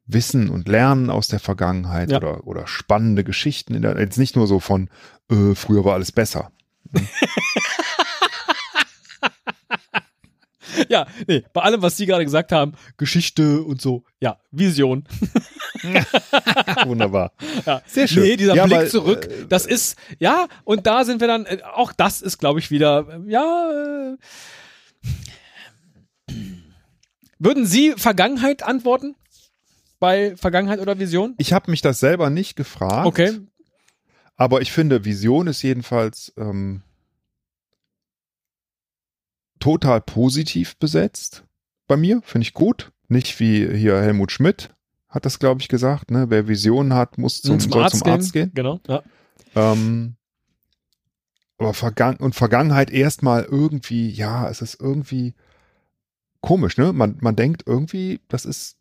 Wissen 0.07 0.51
und 0.51 0.69
Lernen 0.69 1.09
aus 1.11 1.29
der 1.29 1.41
Vergangenheit 1.41 2.11
Ja. 2.11 2.19
oder, 2.19 2.47
oder 2.47 2.67
spannende 2.67 3.25
Geschichten. 3.25 3.81
Der, 3.81 3.99
jetzt 3.99 4.19
nicht 4.19 4.37
nur 4.37 4.47
so 4.47 4.61
von, 4.61 4.91
äh, 5.31 5.55
früher 5.55 5.85
war 5.85 5.95
alles 5.95 6.13
besser. 6.13 6.51
Ja, 10.89 11.07
nee, 11.29 11.45
bei 11.53 11.61
allem, 11.63 11.83
was 11.83 11.97
Sie 11.97 12.05
gerade 12.07 12.25
gesagt 12.25 12.51
haben, 12.51 12.73
Geschichte 12.97 13.63
und 13.63 13.81
so, 13.81 14.05
ja, 14.21 14.39
Vision. 14.51 15.05
Wunderbar. 16.85 17.33
Ja. 17.65 17.81
Sehr 17.87 18.09
schön. 18.09 18.25
Nee, 18.25 18.37
dieser 18.37 18.57
Ja, 18.57 18.65
Blick 18.65 18.79
weil, 18.79 18.89
zurück, 18.89 19.27
äh, 19.31 19.47
das 19.49 19.67
ist, 19.67 19.97
ja, 20.19 20.47
und 20.65 20.87
da 20.87 21.05
sind 21.05 21.21
wir 21.21 21.29
dann, 21.29 21.47
äh, 21.47 21.59
auch 21.75 21.93
das 21.93 22.23
ist, 22.23 22.39
glaube 22.39 22.59
ich, 22.59 22.71
wieder, 22.71 23.07
äh, 23.09 23.31
ja, 23.31 24.15
äh, 24.15 24.17
würden 27.45 27.67
Sie 27.67 27.93
Vergangenheit 27.97 28.63
antworten? 28.63 29.15
Bei 30.01 30.37
Vergangenheit 30.37 30.81
oder 30.81 30.99
Vision? 30.99 31.35
Ich 31.39 31.53
habe 31.53 31.71
mich 31.71 31.81
das 31.81 32.01
selber 32.01 32.31
nicht 32.31 32.57
gefragt. 32.57 33.07
Okay. 33.07 33.41
Aber 34.37 34.61
ich 34.61 34.73
finde, 34.73 35.05
Vision 35.05 35.47
ist 35.47 35.63
jedenfalls 35.63 36.33
ähm, 36.37 36.83
total 39.61 40.01
positiv 40.01 40.77
besetzt 40.77 41.45
bei 41.87 41.97
mir. 41.97 42.21
Finde 42.25 42.43
ich 42.45 42.55
gut. 42.55 42.91
Nicht 43.09 43.39
wie 43.39 43.69
hier 43.77 44.01
Helmut 44.01 44.33
Schmidt 44.33 44.71
hat 45.09 45.25
das, 45.25 45.39
glaube 45.39 45.61
ich, 45.61 45.69
gesagt. 45.69 46.11
Ne? 46.11 46.27
Wer 46.29 46.49
Visionen 46.49 46.95
hat, 46.95 47.19
muss 47.19 47.41
zum, 47.41 47.61
soll 47.61 47.89
zum 47.89 48.03
Arzt 48.03 48.33
gehen. 48.33 48.51
Genau, 48.55 48.81
ja. 48.89 49.03
Ähm, 49.55 50.17
aber 51.57 51.73
Vergangen 51.73 52.19
und 52.19 52.35
Vergangenheit 52.35 52.91
erstmal 52.91 53.45
irgendwie, 53.45 54.11
ja, 54.11 54.49
es 54.51 54.61
ist 54.61 54.81
irgendwie 54.81 55.35
komisch, 56.45 56.77
ne? 56.79 56.93
Man, 56.93 57.17
man 57.21 57.35
denkt 57.37 57.63
irgendwie, 57.67 58.21
das 58.29 58.45
ist 58.45 58.77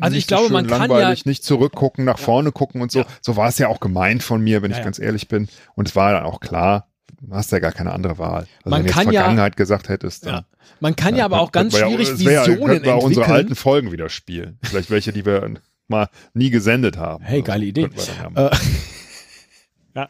Also 0.00 0.16
ich 0.16 0.26
glaube, 0.26 0.44
schön 0.46 0.52
man 0.52 0.66
kann 0.66 0.90
ja- 0.90 1.14
nicht 1.24 1.44
zurückgucken, 1.44 2.04
nach 2.04 2.18
Ja. 2.18 2.24
vorne 2.24 2.52
gucken 2.52 2.82
und 2.82 2.92
so. 2.92 3.00
Ja. 3.00 3.06
So 3.22 3.36
war 3.36 3.48
es 3.48 3.58
ja 3.58 3.68
auch 3.68 3.80
gemeint 3.80 4.22
von 4.22 4.42
mir, 4.42 4.62
wenn 4.62 4.70
Ja, 4.70 4.76
ich 4.76 4.80
ja. 4.80 4.84
ganz 4.84 4.98
ehrlich 4.98 5.28
bin. 5.28 5.48
Und 5.74 5.88
es 5.88 5.96
war 5.96 6.12
dann 6.12 6.24
auch 6.24 6.40
klar, 6.40 6.88
du 7.20 7.34
hast 7.34 7.50
ja 7.52 7.58
gar 7.60 7.72
keine 7.72 7.92
andere 7.92 8.18
Wahl. 8.18 8.46
Also 8.58 8.70
Man 8.70 8.80
wenn 8.80 8.86
du 8.86 8.92
kann 8.92 9.04
jetzt 9.06 9.14
ja- 9.14 9.20
Vergangenheit 9.22 9.56
gesagt 9.56 9.88
hättest, 9.88 10.24
Ja. 10.26 10.32
dann 10.32 10.44
Man 10.80 10.96
kann 10.96 11.16
ja, 11.16 11.24
aber 11.24 11.40
auch 11.40 11.52
ganz 11.52 11.74
wir 11.74 11.86
schwierig 11.86 12.08
wär- 12.24 12.42
Visionen 12.46 12.66
könnten 12.66 12.84
wir 12.84 12.94
auch 12.94 13.02
unsere 13.04 13.24
alten 13.26 13.34
entwickeln. 13.34 13.56
Folgen 13.56 13.92
wieder 13.92 14.08
spielen. 14.08 14.58
Vielleicht 14.62 14.90
welche, 14.90 15.12
die 15.12 15.24
wir 15.24 15.54
mal 15.88 16.08
nie 16.34 16.50
gesendet 16.50 16.96
haben. 16.96 17.24
Hey, 17.24 17.42
geile 17.42 17.64
so. 17.64 17.68
Idee. 17.68 17.88
Wir. 17.92 18.50
Äh, 18.52 18.56
ja. 19.96 20.08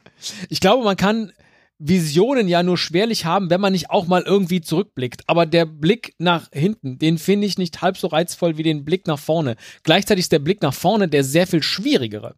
Ich 0.49 0.61
glaube, 0.61 0.85
man 0.85 0.97
kann 0.97 1.33
Visionen 1.81 2.47
ja 2.47 2.63
nur 2.63 2.77
schwerlich 2.77 3.25
haben, 3.25 3.49
wenn 3.49 3.61
man 3.61 3.73
nicht 3.73 3.91
auch 3.91 4.07
mal 4.07 4.23
irgendwie 4.23 4.61
zurückblickt. 4.61 5.23
Aber 5.27 5.47
der 5.47 5.65
Blick 5.65 6.15
nach 6.19 6.49
hinten, 6.53 6.99
den 6.99 7.19
finde 7.19 7.47
ich 7.47 7.59
nicht 7.59 7.81
halb 7.81 7.97
so 7.97 8.07
reizvoll 8.07 8.59
wie 8.59 8.63
den 8.63 8.85
Blick 8.85 9.07
nach 9.07 9.19
vorne. 9.19 9.57
Gleichzeitig 9.83 10.25
ist 10.25 10.33
der 10.33 10.39
Blick 10.41 10.61
nach 10.63 10.75
vorne 10.75 11.09
der 11.09 11.25
sehr 11.25 11.47
viel 11.47 11.63
schwierigere. 11.63 12.35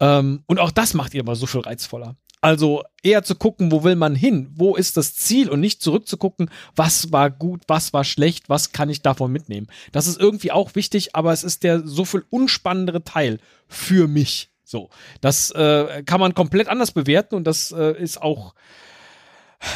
Ähm, 0.00 0.42
und 0.46 0.58
auch 0.58 0.72
das 0.72 0.94
macht 0.94 1.14
ihn 1.14 1.20
aber 1.20 1.36
so 1.36 1.46
viel 1.46 1.60
reizvoller. 1.60 2.16
Also 2.42 2.82
eher 3.02 3.22
zu 3.22 3.34
gucken, 3.34 3.70
wo 3.70 3.84
will 3.84 3.96
man 3.96 4.14
hin? 4.14 4.50
Wo 4.54 4.74
ist 4.74 4.96
das 4.96 5.14
Ziel? 5.14 5.50
Und 5.50 5.60
nicht 5.60 5.82
zurückzugucken, 5.82 6.50
was 6.74 7.12
war 7.12 7.30
gut, 7.30 7.62
was 7.68 7.92
war 7.92 8.02
schlecht, 8.02 8.48
was 8.48 8.72
kann 8.72 8.88
ich 8.88 9.02
davon 9.02 9.30
mitnehmen. 9.30 9.66
Das 9.92 10.06
ist 10.06 10.18
irgendwie 10.18 10.50
auch 10.50 10.74
wichtig, 10.74 11.14
aber 11.14 11.32
es 11.32 11.44
ist 11.44 11.62
der 11.62 11.86
so 11.86 12.04
viel 12.04 12.24
unspannendere 12.30 13.04
Teil 13.04 13.38
für 13.68 14.08
mich. 14.08 14.50
So, 14.70 14.88
das 15.20 15.50
äh, 15.50 16.04
kann 16.04 16.20
man 16.20 16.32
komplett 16.32 16.68
anders 16.68 16.92
bewerten 16.92 17.34
und 17.34 17.42
das 17.44 17.72
äh, 17.72 18.00
ist 18.00 18.22
auch 18.22 18.54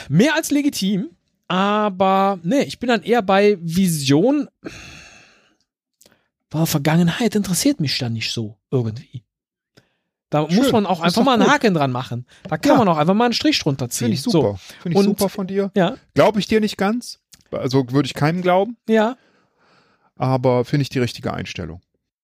mehr 0.09 0.37
als 0.37 0.53
legitim. 0.53 1.11
Aber 1.49 2.39
nee, 2.45 2.61
ich 2.62 2.79
bin 2.79 2.89
dann 2.91 3.03
eher 3.03 3.21
bei 3.21 3.59
Vision. 3.61 4.49
Boah, 6.49 6.65
Vergangenheit 6.69 7.35
interessiert 7.35 7.81
mich 7.81 7.99
dann 7.99 8.12
nicht 8.12 8.31
so 8.33 8.57
irgendwie. 8.71 9.25
Da 10.31 10.49
Schön, 10.49 10.59
muss 10.59 10.71
man 10.71 10.87
auch 10.87 11.01
einfach 11.01 11.25
mal 11.25 11.35
einen 11.35 11.43
gut. 11.43 11.53
Haken 11.53 11.75
dran 11.75 11.91
machen. 11.91 12.25
Da 12.49 12.57
kann 12.57 12.73
Ja. 12.73 12.79
man 12.79 12.87
auch 12.89 12.97
einfach 12.97 13.15
mal 13.15 13.25
einen 13.25 13.35
Strich 13.35 13.59
drunter 13.59 13.89
ziehen. 13.89 14.07
Finde 14.07 14.15
ich 14.15 14.23
super. 14.23 14.59
Finde 14.81 14.91
ich 14.91 14.97
Und- 14.97 15.05
super 15.19 15.29
von 15.29 15.49
dir. 15.49 15.73
So, 15.75 15.81
ja, 15.81 15.97
Glaube 16.15 16.39
ich 16.39 16.47
dir 16.47 16.61
nicht 16.61 16.77
ganz. 16.77 17.19
Also 17.51 17.91
würde 17.91 18.07
ich 18.07 18.15
keinem 18.15 18.43
glauben, 18.43 18.77
ja, 18.89 19.16
aber 20.16 20.65
finde 20.65 20.83
ich 20.83 20.89
die 20.89 20.99
richtige 21.01 21.33
Einstellung. 21.35 21.81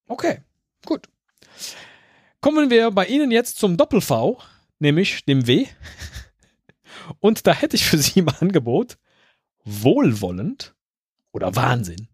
okay, 0.07 0.39
gut. 0.87 1.09
Kommen 2.41 2.71
wir 2.71 2.91
bei 2.91 3.07
Ihnen 3.07 3.31
jetzt 3.31 3.59
zum 3.59 3.77
Doppel-V, 3.77 4.41
nämlich 4.79 5.25
dem 5.27 5.47
W. 5.47 5.67
Und 7.21 7.47
da 7.47 7.53
hätte 7.53 7.77
ich 7.77 7.85
für 7.85 7.99
Sie 7.99 8.21
im 8.21 8.29
Angebot 8.29 8.97
wohlwollend 9.65 10.75
oder 11.33 11.55
Wahnsinn. 11.55 12.09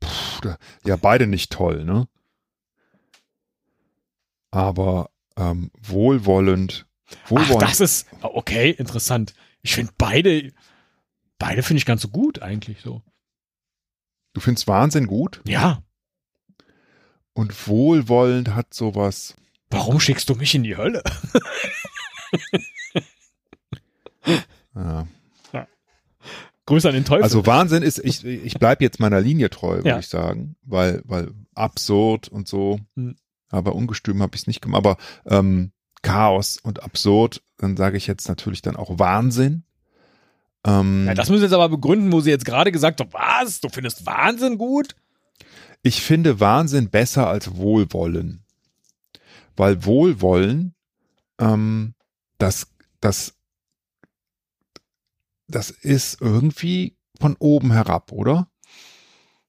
Puh, 0.00 0.54
ja, 0.84 0.96
beide 0.96 1.26
nicht 1.26 1.52
toll, 1.52 1.84
ne? 1.84 2.08
Aber 4.50 5.10
ähm, 5.36 5.70
wohlwollend. 5.80 6.86
Ach, 7.24 7.30
Wohlwollend. 7.30 7.62
das 7.62 7.80
ist 7.80 8.06
okay, 8.22 8.70
interessant. 8.70 9.34
Ich 9.62 9.74
finde 9.74 9.92
beide, 9.98 10.52
beide 11.38 11.62
finde 11.62 11.78
ich 11.78 11.86
ganz 11.86 12.02
so 12.02 12.08
gut 12.08 12.42
eigentlich 12.42 12.80
so. 12.80 13.02
du 14.32 14.40
findest 14.40 14.66
Wahnsinn 14.66 15.06
gut 15.06 15.40
Ja, 15.46 15.83
und 17.34 17.68
wohlwollend 17.68 18.54
hat 18.54 18.72
sowas. 18.74 19.34
warum 19.70 20.00
schickst 20.00 20.28
du 20.28 20.34
mich 20.34 20.54
in 20.54 20.62
die 20.62 20.76
Hölle? 20.76 21.02
Ja. 24.74 25.06
Grüße 26.66 26.88
an 26.88 26.94
den 26.94 27.04
Teufel. 27.04 27.22
Also 27.24 27.44
Wahnsinn 27.46 27.82
ist, 27.82 27.98
ich, 27.98 28.24
ich 28.24 28.54
bleibe 28.58 28.82
jetzt 28.82 28.98
meiner 28.98 29.20
Linie 29.20 29.50
treu, 29.50 29.76
würde 29.76 29.88
Ja. 29.90 29.98
ich 29.98 30.08
sagen, 30.08 30.56
weil, 30.62 31.02
weil 31.04 31.30
absurd 31.54 32.28
und 32.28 32.48
so. 32.48 32.80
Hm. 32.96 33.16
Aber 33.50 33.74
ungestüm 33.74 34.22
habe 34.22 34.34
ich 34.34 34.42
es 34.42 34.46
nicht 34.46 34.62
gemacht. 34.62 34.78
Aber 34.78 34.96
ähm, 35.26 35.72
Chaos 36.00 36.58
und 36.62 36.82
absurd, 36.82 37.42
dann 37.58 37.76
sage 37.76 37.98
ich 37.98 38.06
jetzt 38.06 38.28
natürlich 38.28 38.62
dann 38.62 38.76
auch 38.76 38.98
Wahnsinn. 38.98 39.64
Ähm, 40.66 41.04
ja, 41.06 41.12
das 41.14 41.28
müssen 41.28 41.40
Sie 41.40 41.46
jetzt 41.46 41.52
aber 41.54 41.68
begründen, 41.68 42.10
wo 42.12 42.20
Sie 42.20 42.30
jetzt 42.30 42.46
gerade 42.46 42.72
gesagt 42.72 43.00
haben, 43.00 43.12
was? 43.12 43.60
Du 43.60 43.68
findest 43.68 44.06
Wahnsinn 44.06 44.56
gut? 44.56 44.96
Ich 45.86 46.00
finde 46.02 46.40
Wahnsinn 46.40 46.88
besser 46.88 47.28
als 47.28 47.56
Wohlwollen. 47.56 48.42
Weil 49.54 49.84
Wohlwollen, 49.84 50.74
ähm, 51.38 51.94
das, 52.38 52.68
das, 53.00 53.34
das 55.46 55.68
ist 55.70 56.20
irgendwie 56.22 56.96
von 57.20 57.36
oben 57.38 57.70
herab, 57.70 58.12
oder? 58.12 58.48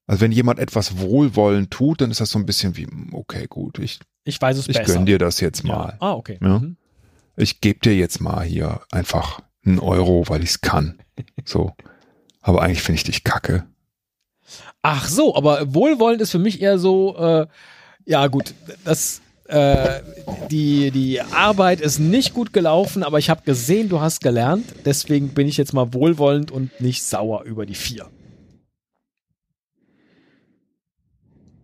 Also 0.07 0.19
wenn 0.21 0.33
jemand 0.33 0.59
etwas 0.59 0.99
Wohlwollen 0.99 1.69
tut, 1.69 2.01
dann 2.01 2.11
ist 2.11 2.19
das 2.19 2.29
so 2.31 2.37
ein 2.37 2.45
bisschen 2.45 2.75
wie, 2.75 2.85
hm, 2.85 3.13
okay, 3.13 3.47
gut, 3.47 3.79
ich, 3.79 3.99
Ich 4.25 4.39
weiß 4.41 4.57
es 4.57 4.67
ich 4.67 4.75
besser. 4.77 4.93
gönn 4.93 5.05
dir 5.05 5.17
das 5.17 5.39
jetzt 5.39 5.63
Ja. 5.63 5.73
mal. 5.73 5.97
Ah, 6.01 6.13
okay. 6.13 6.37
Ja. 6.41 6.59
Mhm. 6.59 6.75
Ich 7.37 7.61
gebe 7.61 7.79
dir 7.79 7.95
jetzt 7.95 8.19
mal 8.19 8.43
hier 8.43 8.81
einfach 8.91 9.39
einen 9.65 9.79
Euro, 9.79 10.25
weil 10.27 10.43
ich 10.43 10.49
es 10.49 10.61
kann. 10.61 10.99
So. 11.45 11.73
Aber 12.41 12.61
eigentlich 12.61 12.81
finde 12.81 12.97
ich 12.97 13.03
dich 13.05 13.23
kacke. 13.23 13.65
Ach 14.87 15.07
so, 15.07 15.35
aber 15.35 15.73
wohlwollend 15.73 16.21
ist 16.21 16.29
für 16.29 16.37
mich 16.37 16.61
eher 16.61 16.77
so, 16.77 17.17
äh, 17.17 17.47
ja 18.05 18.27
gut, 18.27 18.53
das, 18.83 19.19
äh, 19.47 20.01
die, 20.51 20.91
die 20.91 21.21
Arbeit 21.21 21.81
ist 21.81 21.97
nicht 21.97 22.35
gut 22.35 22.53
gelaufen, 22.53 23.01
aber 23.01 23.17
ich 23.17 23.31
habe 23.31 23.41
gesehen, 23.43 23.89
du 23.89 23.99
hast 23.99 24.21
gelernt, 24.21 24.63
deswegen 24.85 25.29
bin 25.29 25.47
ich 25.47 25.57
jetzt 25.57 25.73
mal 25.73 25.91
wohlwollend 25.95 26.51
und 26.51 26.79
nicht 26.81 27.01
sauer 27.01 27.45
über 27.45 27.65
die 27.65 27.73
vier. 27.73 28.11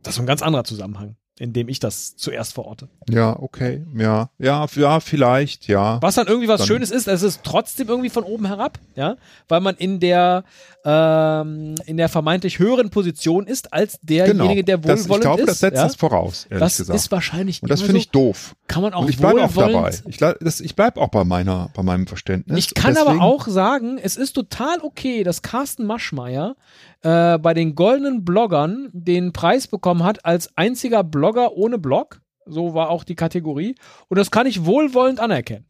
Das 0.01 0.15
ist 0.15 0.19
ein 0.19 0.25
ganz 0.25 0.41
anderer 0.41 0.63
Zusammenhang. 0.63 1.15
in 1.39 1.53
dem 1.53 1.69
ich 1.69 1.79
das 1.79 2.15
zuerst 2.17 2.53
verorte. 2.53 2.87
Ja, 3.09 3.35
okay. 3.39 3.83
Ja, 3.95 4.29
ja, 4.37 4.67
ja, 4.75 4.99
vielleicht, 4.99 5.67
ja. 5.67 5.99
Was 6.01 6.13
dann 6.13 6.27
irgendwie 6.27 6.47
was 6.47 6.59
Dann- 6.59 6.67
Schönes 6.67 6.91
ist, 6.91 7.07
es 7.07 7.23
ist 7.23 7.41
trotzdem 7.43 7.87
irgendwie 7.87 8.11
von 8.11 8.23
oben 8.23 8.45
herab, 8.45 8.77
ja, 8.95 9.15
weil 9.47 9.59
man 9.59 9.75
in 9.75 9.99
der 9.99 10.43
ähm, 10.83 11.75
in 11.85 11.97
der 11.97 12.09
vermeintlich 12.09 12.59
höheren 12.59 12.89
Position 12.89 13.45
ist 13.47 13.71
als 13.73 13.99
derjenige, 14.01 14.63
der 14.63 14.77
Genau. 14.77 14.87
das, 14.95 15.03
wohlwollend 15.09 15.15
ich 15.17 15.21
glaube, 15.21 15.41
ist. 15.41 15.47
das 15.49 15.59
setzt 15.59 15.77
ja? 15.77 15.83
das 15.83 15.95
voraus, 15.95 16.45
ehrlich 16.49 16.59
das 16.59 16.77
gesagt. 16.77 16.99
ist 16.99 17.11
wahrscheinlich 17.11 17.61
Und 17.61 17.69
das 17.71 17.81
finde 17.81 17.93
so. 17.93 17.97
ich 17.99 18.09
doof. 18.09 18.55
Kann 18.67 18.81
man 18.81 18.93
auch 18.93 19.01
Und 19.03 19.09
ich 19.09 19.17
bleibe 19.17 19.43
auch 19.43 19.51
dabei. 19.53 19.91
Ich, 20.07 20.17
das- 20.17 20.59
ich 20.59 20.75
bleibe 20.75 20.99
auch 20.99 21.09
bei 21.09 21.23
meiner, 21.23 21.69
bei 21.75 21.83
meinem 21.83 22.07
Verständnis. 22.07 22.57
Ich 22.57 22.73
kann 22.73 22.93
Deswegen, 22.93 23.19
aber 23.19 23.23
auch 23.23 23.47
sagen, 23.47 23.99
es 24.01 24.17
ist 24.17 24.33
total 24.33 24.79
okay, 24.81 25.23
dass 25.23 25.41
Carsten 25.41 25.85
Maschmeyer 25.85 26.55
äh, 27.03 27.37
bei 27.37 27.53
den 27.53 27.75
goldenen 27.75 28.25
Bloggern 28.25 28.89
den 28.93 29.33
Preis 29.33 29.67
bekommen 29.67 30.03
hat 30.03 30.25
als 30.25 30.55
einziger 30.57 31.03
Blogger 31.03 31.53
ohne 31.57 31.77
Blog. 31.77 32.21
So 32.45 32.73
war 32.73 32.89
auch 32.89 33.03
die 33.03 33.15
Kategorie. 33.15 33.75
Und 34.07 34.17
das 34.17 34.31
kann 34.31 34.47
ich 34.47 34.65
wohlwollend 34.65 35.19
anerkennen. 35.19 35.65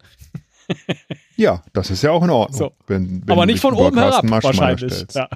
Ja, 1.36 1.64
das 1.74 1.90
ist 1.90 2.02
ja 2.02 2.12
auch 2.12 2.24
in 2.24 2.30
Ordnung. 2.30 2.58
So. 2.58 2.72
Wenn, 2.88 3.22
wenn 3.28 3.32
Aber 3.32 3.46
nicht 3.46 3.60
von 3.62 3.74
oben 3.74 3.98
herab 3.98 4.30
wahrscheinlich. 4.30 5.06
Ja. 5.14 5.30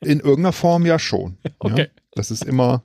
In 0.00 0.20
irgendeiner 0.20 0.52
Form 0.52 0.86
ja 0.86 0.98
schon. 0.98 1.38
Okay. 1.58 1.82
Ja, 1.82 2.02
das 2.12 2.30
ist 2.30 2.44
immer. 2.44 2.82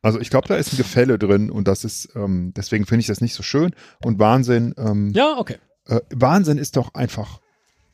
Also 0.00 0.20
ich 0.20 0.30
glaube, 0.30 0.48
da 0.48 0.56
ist 0.56 0.72
ein 0.72 0.76
Gefälle 0.76 1.18
drin 1.18 1.50
und 1.50 1.68
das 1.68 1.84
ist, 1.84 2.10
ähm, 2.16 2.52
deswegen 2.56 2.86
finde 2.86 3.00
ich 3.00 3.06
das 3.06 3.20
nicht 3.20 3.34
so 3.34 3.42
schön. 3.42 3.72
Und 4.04 4.18
Wahnsinn, 4.18 4.74
ähm, 4.76 5.12
ja, 5.14 5.36
okay. 5.38 5.58
äh, 5.86 6.00
Wahnsinn 6.10 6.58
ist 6.58 6.76
doch 6.76 6.94
einfach, 6.94 7.40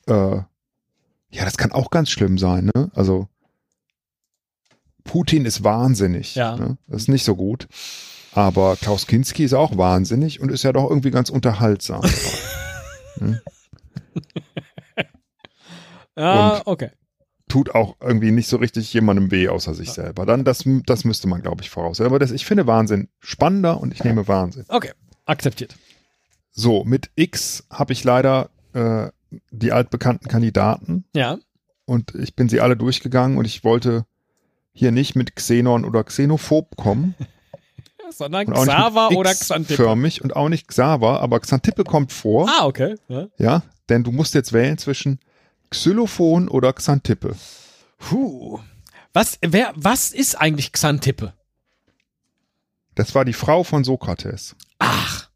äh, 0.06 0.36
ja, 1.30 1.44
das 1.44 1.58
kann 1.58 1.72
auch 1.72 1.90
ganz 1.90 2.10
schlimm 2.10 2.38
sein, 2.38 2.70
ne? 2.74 2.90
Also 2.94 3.28
Putin 5.04 5.44
ist 5.44 5.64
wahnsinnig. 5.64 6.34
Ja. 6.34 6.56
Ne? 6.56 6.78
Das 6.86 7.02
ist 7.02 7.08
nicht 7.08 7.24
so 7.24 7.34
gut. 7.34 7.66
Aber 8.32 8.76
Klaus 8.76 9.06
Kinski 9.06 9.44
ist 9.44 9.54
auch 9.54 9.76
wahnsinnig 9.76 10.40
und 10.40 10.50
ist 10.52 10.62
ja 10.62 10.72
doch 10.72 10.88
irgendwie 10.88 11.10
ganz 11.10 11.30
unterhaltsam. 11.30 12.02
Ja, 16.16 16.50
Und- 16.58 16.66
okay. 16.66 16.90
Tut 17.48 17.74
auch 17.74 17.96
irgendwie 18.02 18.30
nicht 18.30 18.46
so 18.46 18.58
richtig 18.58 18.92
jemandem 18.92 19.30
weh 19.30 19.48
außer 19.48 19.72
sich 19.72 19.90
selber. 19.92 20.26
Dann 20.26 20.44
das, 20.44 20.64
das 20.84 21.04
müsste 21.06 21.28
man, 21.28 21.40
glaube 21.40 21.62
ich, 21.62 21.70
voraussehen. 21.70 22.06
Aber 22.06 22.18
das, 22.18 22.30
ich 22.30 22.44
finde 22.44 22.66
Wahnsinn 22.66 23.08
spannender 23.20 23.80
und 23.80 23.94
ich 23.94 24.04
nehme 24.04 24.28
Wahnsinn. 24.28 24.66
Okay. 24.68 24.90
Akzeptiert. 25.24 25.74
So, 26.52 26.84
mit 26.84 27.10
X 27.14 27.64
habe 27.70 27.94
ich 27.94 28.04
leider 28.04 28.50
äh, 28.74 29.08
die 29.50 29.72
altbekannten 29.72 30.28
Kandidaten 30.28 31.06
Ja. 31.14 31.38
und 31.86 32.14
ich 32.16 32.36
bin 32.36 32.50
sie 32.50 32.60
alle 32.60 32.76
durchgegangen 32.76 33.38
und 33.38 33.46
ich 33.46 33.64
wollte 33.64 34.04
hier 34.74 34.90
nicht 34.92 35.16
mit 35.16 35.34
Xenon 35.34 35.86
oder 35.86 36.04
Xenophob 36.04 36.76
kommen. 36.76 37.14
Sondern 38.12 38.46
Xaver 38.52 39.10
oder 39.12 39.34
Xantippe. 39.34 39.82
förmig 39.82 40.22
und 40.22 40.34
auch 40.36 40.48
nicht 40.48 40.68
Xaver, 40.68 41.20
aber 41.20 41.40
Xantippe 41.40 41.84
kommt 41.84 42.12
vor. 42.12 42.48
Ah, 42.48 42.64
okay. 42.66 42.96
Ja. 43.08 43.26
Ja, 43.38 43.62
denn 43.88 44.04
du 44.04 44.12
musst 44.12 44.34
jetzt 44.34 44.52
wählen 44.52 44.78
zwischen 44.78 45.18
Xylophon 45.70 46.48
oder 46.48 46.72
Xantippe. 46.72 47.36
Puh. 47.98 48.60
Was, 49.12 49.38
wer, 49.42 49.72
was 49.74 50.12
ist 50.12 50.34
eigentlich 50.36 50.72
Xantippe? 50.72 51.32
Das 52.94 53.14
war 53.14 53.24
die 53.24 53.32
Frau 53.32 53.62
von 53.64 53.84
Sokrates. 53.84 54.56
Ach, 54.78 55.28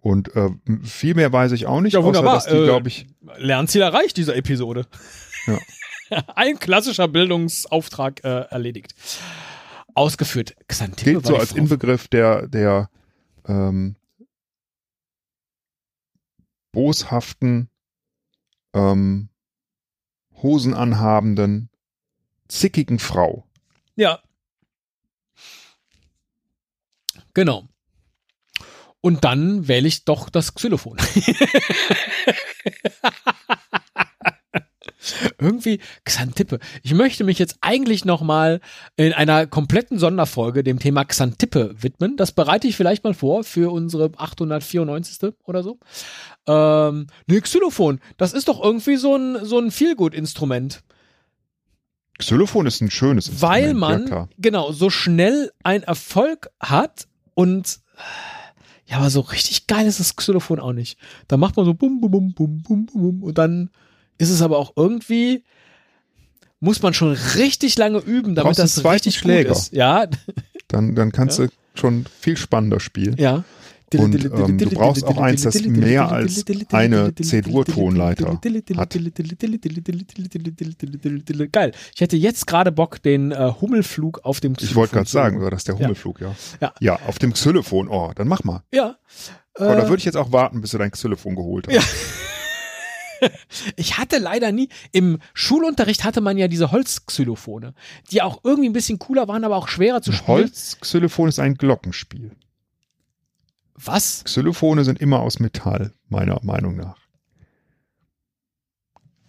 Und 0.00 0.34
äh, 0.36 0.50
viel 0.84 1.14
mehr 1.14 1.32
weiß 1.32 1.52
ich 1.52 1.66
auch 1.66 1.80
nicht, 1.80 1.94
Ja, 1.94 2.00
außer 2.00 2.06
wunderbar. 2.08 2.34
dass 2.34 2.46
die, 2.46 2.54
Äh, 2.56 2.64
glaube 2.64 2.88
ich, 2.88 3.06
Lernziel 3.38 3.82
erreicht 3.82 4.16
dieser 4.16 4.36
Episode. 4.36 4.86
Ja. 5.46 5.58
Ein 6.36 6.58
klassischer 6.60 7.08
Bildungsauftrag 7.08 8.22
äh, 8.24 8.42
erledigt. 8.50 8.94
Ausgeführt. 9.96 10.54
Xantippe 10.68 11.12
gilt 11.12 11.26
so 11.26 11.36
als 11.36 11.50
Frau- 11.50 11.56
Inbegriff 11.58 12.06
der, 12.08 12.46
der 12.48 12.90
ähm, 13.46 13.96
boshaften, 16.72 17.70
ähm, 18.74 19.28
hosenanhabenden, 20.34 21.70
zickigen 22.48 22.98
Frau. 22.98 23.46
Ja. 23.94 24.20
Genau. 27.32 27.66
Und 29.00 29.24
dann 29.24 29.68
wähle 29.68 29.88
ich 29.88 30.04
doch 30.04 30.28
das 30.28 30.54
Xylophon. 30.54 30.98
Irgendwie 35.40 35.80
Xantippe. 36.04 36.58
Ich 36.82 36.94
möchte 36.94 37.24
mich 37.24 37.38
jetzt 37.38 37.58
eigentlich 37.60 38.04
nochmal 38.04 38.60
in 38.96 39.12
einer 39.12 39.46
kompletten 39.46 39.98
Sonderfolge 39.98 40.62
dem 40.62 40.78
Thema 40.78 41.04
Xantippe 41.04 41.74
widmen. 41.78 42.16
Das 42.16 42.32
bereite 42.32 42.66
ich 42.66 42.76
vielleicht 42.76 43.04
mal 43.04 43.14
vor 43.14 43.44
für 43.44 43.72
unsere 43.72 44.10
894. 44.16 45.34
oder 45.44 45.62
so. 45.62 45.78
Ähm, 46.46 47.06
ne, 47.26 47.40
Xylophon, 47.40 48.00
das 48.16 48.32
ist 48.32 48.48
doch 48.48 48.62
irgendwie 48.62 48.96
so 48.96 49.16
ein, 49.16 49.44
so 49.44 49.58
ein 49.58 49.70
Feelgood-Instrument. 49.70 50.82
Xylophon 52.18 52.66
ist 52.66 52.80
ein 52.80 52.90
schönes 52.90 53.28
Instrument. 53.28 53.42
weil 53.54 53.68
ja, 53.68 53.74
man 53.74 54.04
klar. 54.06 54.28
genau 54.38 54.72
so 54.72 54.90
schnell 54.90 55.52
einen 55.62 55.84
Erfolg 55.84 56.48
hat 56.60 57.08
und 57.34 57.80
ja, 58.86 58.98
aber 58.98 59.10
so 59.10 59.20
richtig 59.20 59.66
geil 59.66 59.86
ist 59.86 59.98
das 59.98 60.14
Xylophon 60.14 60.60
auch 60.60 60.72
nicht. 60.72 60.98
Da 61.26 61.36
macht 61.36 61.56
man 61.56 61.66
so 61.66 61.74
bum 61.74 62.00
bum 62.00 62.10
bum 62.10 62.34
bum 62.34 62.62
bum 62.62 62.86
bum 62.86 63.22
und 63.22 63.36
dann 63.36 63.70
ist 64.18 64.30
es 64.30 64.42
aber 64.42 64.58
auch 64.58 64.72
irgendwie 64.76 65.44
muss 66.60 66.82
man 66.82 66.94
schon 66.94 67.12
richtig 67.36 67.76
lange 67.78 67.98
üben, 67.98 68.34
damit 68.34 68.58
das 68.58 68.82
richtig 68.84 69.16
Schläger. 69.18 69.50
gut 69.50 69.58
ist. 69.58 69.72
Ja, 69.72 70.06
Dann, 70.68 70.94
dann 70.96 71.12
kannst 71.12 71.38
du 71.38 71.48
schon 71.74 72.06
viel 72.18 72.36
spannender 72.36 72.80
spielen. 72.80 73.16
ja. 73.18 73.44
Und 73.96 74.16
ähm, 74.24 74.58
du 74.58 74.68
brauchst 74.70 75.04
auch 75.04 75.16
eins, 75.18 75.42
das 75.42 75.62
mehr 75.62 76.10
als 76.10 76.44
eine 76.72 77.14
C-Dur-Tonleiter 77.14 78.30
hat. 78.32 78.44
Geil. 81.52 81.72
Ich 81.94 82.00
hätte 82.00 82.16
jetzt 82.16 82.46
gerade 82.48 82.72
Bock, 82.72 83.00
den 83.02 83.30
äh, 83.30 83.52
Hummelflug 83.60 84.24
auf 84.24 84.40
dem 84.40 84.54
Ich 84.58 84.74
wollte 84.74 84.94
gerade 84.94 85.08
sagen, 85.08 85.40
war 85.40 85.50
das 85.50 85.64
der 85.64 85.78
Hummelflug, 85.78 86.20
ja. 86.20 86.34
Ja. 86.60 86.72
Ja, 86.80 86.98
auf 87.06 87.18
dem 87.18 87.32
Xylophon. 87.32 87.88
Oh, 87.88 88.10
dann 88.14 88.28
mach 88.28 88.42
mal. 88.44 88.62
Ja. 88.72 88.96
Aber 89.54 89.76
da 89.76 89.84
Äh, 89.84 89.88
würde 89.88 89.98
ich 89.98 90.04
jetzt 90.04 90.16
auch 90.16 90.32
warten, 90.32 90.60
bis 90.60 90.72
du 90.72 90.78
dein 90.78 90.90
Xylophon 90.90 91.36
geholt 91.36 91.68
hast. 91.68 91.74
Ja. 91.74 91.82
Ich 93.76 93.98
hatte 93.98 94.18
leider 94.18 94.52
nie, 94.52 94.68
im 94.92 95.18
Schulunterricht 95.34 96.04
hatte 96.04 96.20
man 96.20 96.38
ja 96.38 96.48
diese 96.48 96.72
Holzxylophone, 96.72 97.74
die 98.10 98.22
auch 98.22 98.40
irgendwie 98.44 98.68
ein 98.68 98.72
bisschen 98.72 98.98
cooler 98.98 99.28
waren, 99.28 99.44
aber 99.44 99.56
auch 99.56 99.68
schwerer 99.68 100.02
zu 100.02 100.10
Ein 100.10 100.16
spielen. 100.16 100.38
Holzxylophon 100.38 101.28
ist 101.28 101.38
ein 101.38 101.54
Glockenspiel. 101.54 102.32
Was? 103.74 104.24
Xylophone 104.24 104.84
sind 104.84 105.00
immer 105.00 105.20
aus 105.20 105.38
Metall, 105.38 105.92
meiner 106.08 106.40
Meinung 106.42 106.76
nach. 106.76 106.96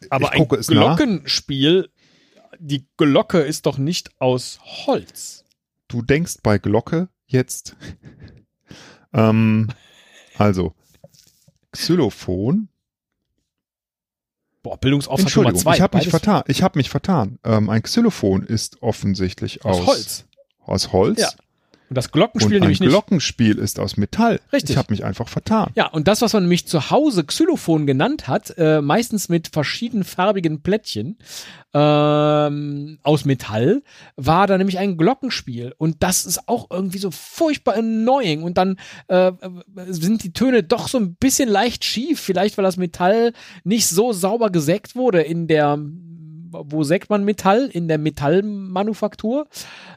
Aber 0.10 0.34
ich 0.34 0.42
ein 0.42 0.48
es 0.58 0.70
nach. 0.70 0.98
Glockenspiel, 0.98 1.90
die 2.60 2.88
Glocke 2.98 3.40
ist 3.40 3.66
doch 3.66 3.78
nicht 3.78 4.22
aus 4.22 4.60
Holz. 4.86 5.44
Du 5.88 6.02
denkst 6.02 6.38
bei 6.44 6.58
Glocke 6.58 7.10
jetzt. 7.26 7.76
ähm, 9.14 9.68
also, 10.38 10.76
Xylophon. 11.72 12.70
Boah, 14.68 14.78
Bildungsauftrag 14.78 15.34
Nummer 15.34 15.56
zwei. 15.56 15.76
ich 15.76 15.82
habe 15.82 15.98
mich 15.98 16.10
vertan. 16.10 16.44
Ich 16.48 16.62
habe 16.62 16.78
mich 16.78 16.90
vertan. 16.90 17.40
Ähm, 17.46 17.70
ein 17.70 17.82
Xylophon 17.84 18.44
ist 18.44 18.82
offensichtlich 18.82 19.64
aus, 19.64 19.80
aus 19.80 19.88
Holz. 19.88 20.26
Aus 20.66 20.92
Holz. 20.92 21.22
Ja. 21.22 21.30
Und 21.90 21.96
das 21.98 22.12
Glockenspiel 22.12 22.58
Und 22.58 22.58
ein 22.58 22.62
nämlich 22.62 22.80
nicht. 22.82 22.90
Glockenspiel 22.90 23.58
ist 23.58 23.80
aus 23.80 23.96
Metall. 23.96 24.42
Richtig. 24.52 24.72
Ich 24.72 24.78
habe 24.78 24.92
mich 24.92 25.06
einfach 25.06 25.30
vertan. 25.30 25.72
Ja, 25.76 25.88
und 25.88 26.08
das, 26.08 26.22
was 26.22 26.34
man 26.34 26.44
nämlich 26.44 26.68
zu 26.68 26.90
Hause 26.90 27.24
Xylophon 27.24 27.88
genannt 27.88 28.28
hat, 28.28 28.54
äh, 28.58 28.82
meistens 28.82 29.30
mit 29.30 29.48
verschiedenfarbigen 29.48 30.62
Plättchen 30.62 31.18
ähm, 31.74 33.00
aus 33.04 33.24
Metall, 33.24 33.84
war 34.18 34.48
da 34.48 34.58
nämlich 34.58 34.80
ein 34.80 34.98
Glockenspiel. 34.98 35.74
Und 35.78 36.04
das 36.04 36.26
ist 36.26 36.48
auch 36.50 36.68
irgendwie 36.70 36.98
so 37.00 37.10
furchtbar 37.12 37.76
annoying. 37.76 38.44
Und 38.44 38.58
dann 38.58 38.78
äh, 39.08 39.32
sind 39.88 40.24
die 40.24 40.34
Töne 40.34 40.64
doch 40.64 40.90
so 40.90 40.98
ein 40.98 41.16
bisschen 41.16 41.48
leicht 41.48 41.86
schief, 41.86 42.20
vielleicht 42.20 42.58
weil 42.58 42.64
das 42.64 42.78
Metall 42.78 43.32
nicht 43.64 43.88
so 43.88 44.12
sauber 44.12 44.50
gesägt 44.50 44.96
wurde 44.96 45.22
in 45.22 45.48
der 45.48 45.80
wo 46.52 46.84
sägt 46.84 47.10
man 47.10 47.24
Metall? 47.24 47.70
In 47.72 47.88
der 47.88 47.98
Metallmanufaktur. 47.98 49.48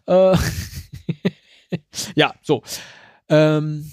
Äh, 0.06 0.36
ja, 2.14 2.34
so. 2.42 2.62
Ähm, 3.28 3.90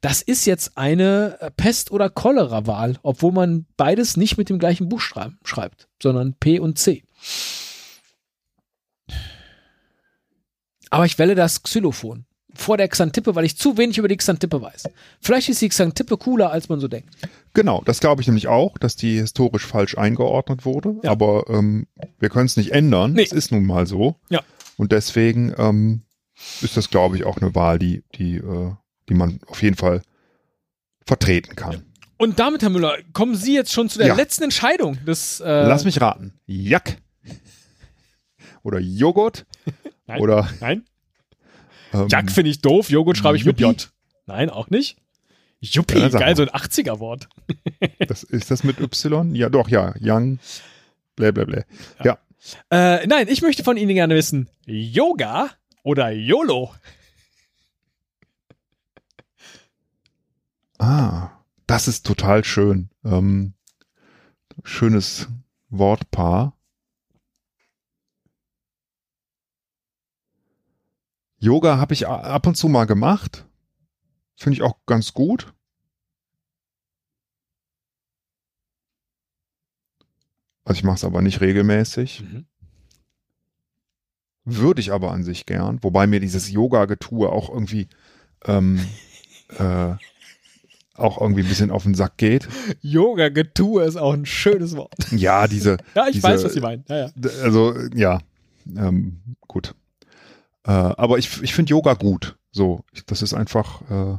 das 0.00 0.20
ist 0.20 0.46
jetzt 0.46 0.76
eine 0.76 1.38
äh, 1.40 1.50
Pest- 1.50 1.92
oder 1.92 2.10
Cholera-Wahl, 2.10 2.98
obwohl 3.02 3.32
man 3.32 3.66
beides 3.76 4.16
nicht 4.16 4.36
mit 4.36 4.48
dem 4.48 4.58
gleichen 4.58 4.88
Buchstaben 4.88 5.38
schreibt, 5.44 5.88
sondern 6.02 6.34
P 6.34 6.58
und 6.58 6.78
C. 6.78 7.04
Aber 10.90 11.06
ich 11.06 11.18
wähle 11.18 11.34
das 11.34 11.62
Xylophon 11.62 12.26
vor 12.54 12.76
der 12.76 12.88
Xantippe, 12.88 13.34
weil 13.34 13.44
ich 13.44 13.56
zu 13.56 13.78
wenig 13.78 13.98
über 13.98 14.08
die 14.08 14.16
Xantippe 14.16 14.60
weiß. 14.60 14.84
Vielleicht 15.20 15.48
ist 15.48 15.62
die 15.62 15.68
Xantippe 15.68 16.18
cooler, 16.18 16.50
als 16.50 16.68
man 16.68 16.80
so 16.80 16.88
denkt. 16.88 17.14
Genau, 17.54 17.82
das 17.84 18.00
glaube 18.00 18.22
ich 18.22 18.28
nämlich 18.28 18.48
auch, 18.48 18.76
dass 18.78 18.96
die 18.96 19.18
historisch 19.18 19.66
falsch 19.66 19.96
eingeordnet 19.96 20.64
wurde. 20.64 20.96
Ja. 21.02 21.12
Aber 21.12 21.44
ähm, 21.48 21.86
wir 22.18 22.28
können 22.28 22.46
es 22.46 22.56
nicht 22.56 22.72
ändern. 22.72 23.12
Nee. 23.12 23.22
Es 23.22 23.32
ist 23.32 23.52
nun 23.52 23.64
mal 23.64 23.86
so. 23.86 24.16
Ja. 24.28 24.42
Und 24.76 24.92
deswegen 24.92 25.54
ähm, 25.58 26.02
ist 26.60 26.76
das, 26.76 26.90
glaube 26.90 27.16
ich, 27.16 27.24
auch 27.24 27.36
eine 27.38 27.54
Wahl, 27.54 27.78
die, 27.78 28.02
die, 28.14 28.36
äh, 28.36 28.72
die 29.08 29.14
man 29.14 29.38
auf 29.46 29.62
jeden 29.62 29.76
Fall 29.76 30.02
vertreten 31.06 31.56
kann. 31.56 31.82
Und 32.16 32.38
damit, 32.38 32.62
Herr 32.62 32.70
Müller, 32.70 32.96
kommen 33.12 33.34
Sie 33.34 33.54
jetzt 33.54 33.72
schon 33.72 33.88
zu 33.88 33.98
der 33.98 34.08
Ja. 34.08 34.14
letzten 34.14 34.44
Entscheidung 34.44 35.04
des. 35.04 35.40
Äh, 35.40 35.44
Lass 35.66 35.84
mich 35.84 36.00
raten. 36.00 36.34
Jack. 36.46 36.98
Oder 38.62 38.78
Joghurt. 38.78 39.44
Nein. 40.06 40.20
Oder 40.20 40.48
Nein? 40.60 40.84
ähm, 41.92 42.06
Jack 42.08 42.30
finde 42.30 42.50
ich 42.50 42.60
doof, 42.60 42.90
Joghurt 42.90 43.16
schreibe 43.16 43.36
ich 43.36 43.44
mit? 43.44 43.58
J. 43.60 43.90
Nein, 44.26 44.50
auch 44.50 44.70
nicht. 44.70 44.96
Juppie, 45.60 45.98
Ja, 45.98 46.08
geil, 46.08 46.34
so 46.36 46.42
ein 46.42 46.48
80er-Wort. 46.48 47.28
das, 48.08 48.22
ist 48.24 48.50
das 48.50 48.64
mit 48.64 48.80
Y? 48.80 49.34
Ja, 49.34 49.48
doch, 49.48 49.68
ja. 49.68 49.94
Young. 50.00 50.38
Blablabla. 51.16 51.62
Ja. 52.04 52.18
Äh, 52.70 53.06
nein, 53.06 53.28
ich 53.28 53.42
möchte 53.42 53.64
von 53.64 53.76
Ihnen 53.76 53.94
gerne 53.94 54.14
wissen, 54.14 54.48
Yoga 54.66 55.50
oder 55.82 56.10
YOLO? 56.10 56.74
Ah, 60.78 61.30
das 61.66 61.86
ist 61.86 62.04
total 62.04 62.44
schön. 62.44 62.90
Ähm, 63.04 63.54
schönes 64.64 65.28
Wortpaar. 65.68 66.56
Yoga 71.38 71.78
habe 71.78 71.94
ich 71.94 72.06
ab 72.06 72.46
und 72.46 72.56
zu 72.56 72.68
mal 72.68 72.86
gemacht. 72.86 73.46
Finde 74.36 74.54
ich 74.54 74.62
auch 74.62 74.76
ganz 74.86 75.12
gut. 75.12 75.52
Also 80.64 80.78
ich 80.78 80.84
mache 80.84 80.96
es 80.96 81.04
aber 81.04 81.22
nicht 81.22 81.40
regelmäßig. 81.40 82.22
Mhm. 82.22 82.46
Würde 84.44 84.80
ich 84.80 84.92
aber 84.92 85.12
an 85.12 85.22
sich 85.24 85.46
gern. 85.46 85.78
Wobei 85.82 86.06
mir 86.06 86.20
dieses 86.20 86.50
Yoga-Getue 86.50 87.28
auch 87.30 87.48
irgendwie 87.48 87.88
ähm, 88.44 88.80
äh, 89.58 89.94
auch 90.94 91.20
irgendwie 91.20 91.42
ein 91.42 91.48
bisschen 91.48 91.70
auf 91.70 91.84
den 91.84 91.94
Sack 91.94 92.16
geht. 92.16 92.48
Yoga-Getue 92.80 93.84
ist 93.84 93.96
auch 93.96 94.12
ein 94.12 94.26
schönes 94.26 94.76
Wort. 94.76 94.94
Ja, 95.12 95.46
diese, 95.46 95.78
Ja, 95.94 96.06
ich 96.06 96.14
Diese- 96.14 96.24
weiß, 96.28 96.44
was 96.44 96.52
Sie 96.54 96.60
meinen. 96.60 96.84
Ja, 96.88 96.96
ja. 97.06 97.10
Also, 97.42 97.74
ja, 97.94 98.20
ähm, 98.76 99.20
gut. 99.48 99.74
Äh, 100.64 100.70
aber 100.70 101.18
ich, 101.18 101.42
ich 101.42 101.54
finde 101.54 101.70
Yoga 101.70 101.94
gut. 101.94 102.36
So, 102.50 102.84
ich, 102.92 103.04
das 103.06 103.22
ist 103.22 103.34
einfach, 103.34 103.80
äh, 103.90 104.18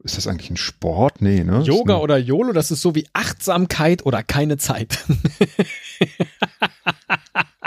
ist 0.00 0.16
das 0.16 0.26
eigentlich 0.28 0.50
ein 0.50 0.56
Sport? 0.56 1.20
Nee, 1.20 1.42
ne? 1.44 1.62
Yoga 1.62 1.96
ist 1.96 2.02
oder 2.02 2.18
YOLO, 2.18 2.52
das 2.52 2.70
ist 2.70 2.82
so 2.82 2.94
wie 2.94 3.06
Achtsamkeit 3.12 4.06
oder 4.06 4.22
keine 4.22 4.56
Zeit. 4.56 5.04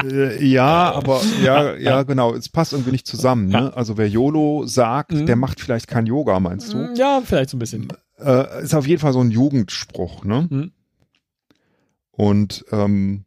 äh, 0.03 0.43
ja, 0.45 0.91
aber 0.91 1.21
ja, 1.43 1.75
ja, 1.75 2.03
genau. 2.03 2.33
Es 2.33 2.49
passt 2.49 2.73
irgendwie 2.73 2.91
nicht 2.91 3.05
zusammen. 3.07 3.47
Ne? 3.49 3.75
Also 3.75 3.97
wer 3.97 4.07
YOLO 4.07 4.65
sagt, 4.65 5.11
Mhm. 5.11 5.25
der 5.25 5.35
macht 5.35 5.59
vielleicht 5.59 5.87
kein 5.87 6.05
Yoga, 6.05 6.39
meinst 6.39 6.73
du? 6.73 6.93
ja, 6.95 7.21
vielleicht 7.23 7.49
so 7.49 7.57
ein 7.57 7.59
bisschen. 7.59 7.89
Äh, 8.17 8.63
ist 8.63 8.73
auf 8.73 8.87
jeden 8.87 9.01
Fall 9.01 9.13
so 9.13 9.21
ein 9.21 9.31
Jugendspruch, 9.31 10.23
ne? 10.23 10.47
Mhm. 10.49 10.71
Und 12.11 12.65
ähm, 12.71 13.25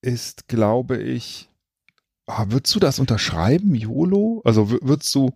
ist, 0.00 0.48
glaube 0.48 0.98
ich, 0.98 1.48
ah, 2.26 2.46
würdest 2.48 2.74
du 2.74 2.80
das 2.80 2.98
unterschreiben, 2.98 3.74
YOLO? 3.74 4.42
Also 4.44 4.62
wür- 4.64 4.80
würdest 4.82 5.14
du, 5.14 5.30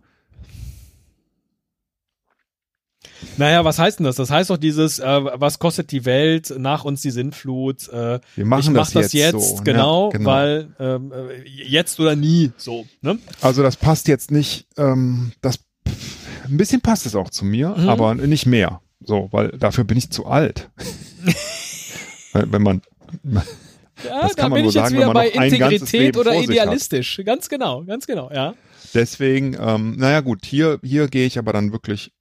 Naja, 3.37 3.63
was 3.65 3.79
heißt 3.79 3.99
denn 3.99 4.03
das? 4.05 4.15
Das 4.15 4.29
heißt 4.29 4.49
doch 4.49 4.57
dieses, 4.57 4.99
äh, 4.99 5.21
was 5.23 5.59
kostet 5.59 5.91
die 5.91 6.05
Welt, 6.05 6.53
nach 6.57 6.85
uns 6.85 7.01
die 7.01 7.09
Sintflut, 7.11 7.87
äh, 7.89 8.19
wir 8.35 8.45
machen 8.45 8.61
ich 8.61 8.69
mach 8.69 8.85
das, 8.85 8.91
das 8.93 9.13
jetzt, 9.13 9.33
jetzt, 9.33 9.57
so, 9.57 9.63
genau, 9.63 10.07
ne? 10.11 10.17
genau. 10.17 10.29
weil 10.29 10.67
ähm, 10.79 11.11
äh, 11.11 11.43
jetzt 11.47 11.99
oder 11.99 12.15
nie, 12.15 12.51
so, 12.57 12.85
ne? 13.01 13.17
Also 13.41 13.63
das 13.63 13.75
passt 13.75 14.07
jetzt 14.07 14.29
nicht, 14.31 14.67
ähm, 14.77 15.31
das 15.41 15.59
ein 16.45 16.57
bisschen 16.57 16.81
passt 16.81 17.05
es 17.05 17.15
auch 17.15 17.29
zu 17.29 17.43
mir, 17.45 17.69
Mhm. 17.77 17.89
aber 17.89 18.15
nicht 18.15 18.45
mehr. 18.45 18.81
So, 19.03 19.29
weil 19.31 19.49
dafür 19.49 19.83
bin 19.83 19.97
ich 19.97 20.09
zu 20.11 20.25
alt. 20.25 20.69
Wenn 22.33 22.61
man, 22.61 22.81
Ja, 24.03 24.21
Das 24.21 24.35
da 24.35 24.41
kann 24.43 24.51
man 24.51 24.57
bin 24.57 24.63
nur 24.63 24.69
ich 24.69 24.75
jetzt 24.75 24.83
sagen, 24.83 24.95
wieder 24.95 25.07
wenn 25.07 25.13
man 25.13 25.15
bei 25.15 25.27
noch 25.29 25.41
ein 25.41 25.49
ganzes 25.59 25.59
Integrität 25.59 25.99
Leben 26.01 26.17
oder 26.19 26.31
vor 26.31 26.41
sich 26.41 26.49
hat. 26.49 26.55
idealistisch. 26.55 27.21
Ganz 27.25 27.49
genau, 27.49 27.83
ganz 27.83 28.07
genau, 28.07 28.31
ja. 28.31 28.53
Deswegen, 28.93 29.55
ähm, 29.59 29.95
naja 29.97 30.21
gut, 30.21 30.45
hier, 30.45 30.79
hier 30.83 31.07
gehe 31.07 31.25
ich 31.25 31.37
aber 31.37 31.53
dann 31.53 31.71
wirklich 31.71 32.11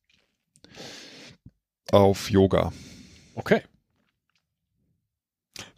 auf 1.92 2.30
Yoga. 2.30 2.72
Okay. 3.34 3.62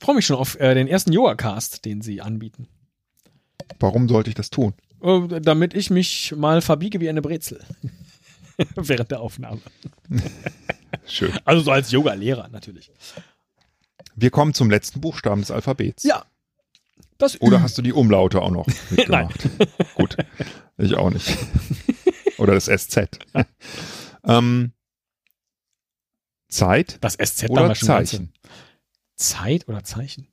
Freue 0.01 0.17
mich 0.17 0.27
schon 0.27 0.37
auf 0.37 0.59
äh, 0.61 0.75
den 0.75 0.89
ersten 0.89 1.13
Yoga-Cast, 1.13 1.85
den 1.85 2.01
Sie 2.01 2.21
anbieten. 2.21 2.69
Warum 3.81 4.09
sollte 4.09 4.31
ich 4.31 4.35
das 4.35 4.51
tun? 4.51 4.73
Äh, 5.03 5.41
damit 5.41 5.75
ich 5.75 5.91
mich 5.91 6.35
mal 6.37 6.63
verbiege 6.63 7.01
wie 7.01 7.09
eine 7.09 7.21
Brezel. 7.23 7.61
Während 8.77 9.11
der 9.11 9.21
Aufnahme. 9.21 9.61
Schön. 11.07 11.33
Also 11.45 11.63
so 11.63 11.71
als 11.71 11.91
Yoga-Lehrer 11.91 12.49
natürlich. 12.49 12.91
Wir 14.15 14.31
kommen 14.31 14.55
zum 14.55 14.71
letzten 14.71 15.01
Buchstaben 15.01 15.41
des 15.41 15.51
Alphabets. 15.51 16.03
Ja. 16.05 16.25
Das 17.19 17.41
Oder 17.41 17.59
Ü. 17.59 17.61
hast 17.63 17.77
du 17.79 17.83
die 17.83 17.93
Umlaute 17.93 18.41
auch 18.43 18.51
noch 18.51 18.67
mitgemacht? 18.91 19.49
Gut. 19.95 20.17
Ich 20.77 20.95
auch 20.95 21.11
nicht. 21.11 21.37
Oder 22.39 22.55
das 22.55 22.67
SZ. 22.67 23.09
ähm, 24.25 24.73
Zeit 26.49 26.99
das 27.01 27.15
SZ 27.15 27.51
oder 27.51 27.69
wir 27.69 27.75
schon 27.75 27.87
Zeichen? 27.89 28.33
Zeit 29.17 29.67
oder 29.69 29.83
Zeichen? 29.83 30.29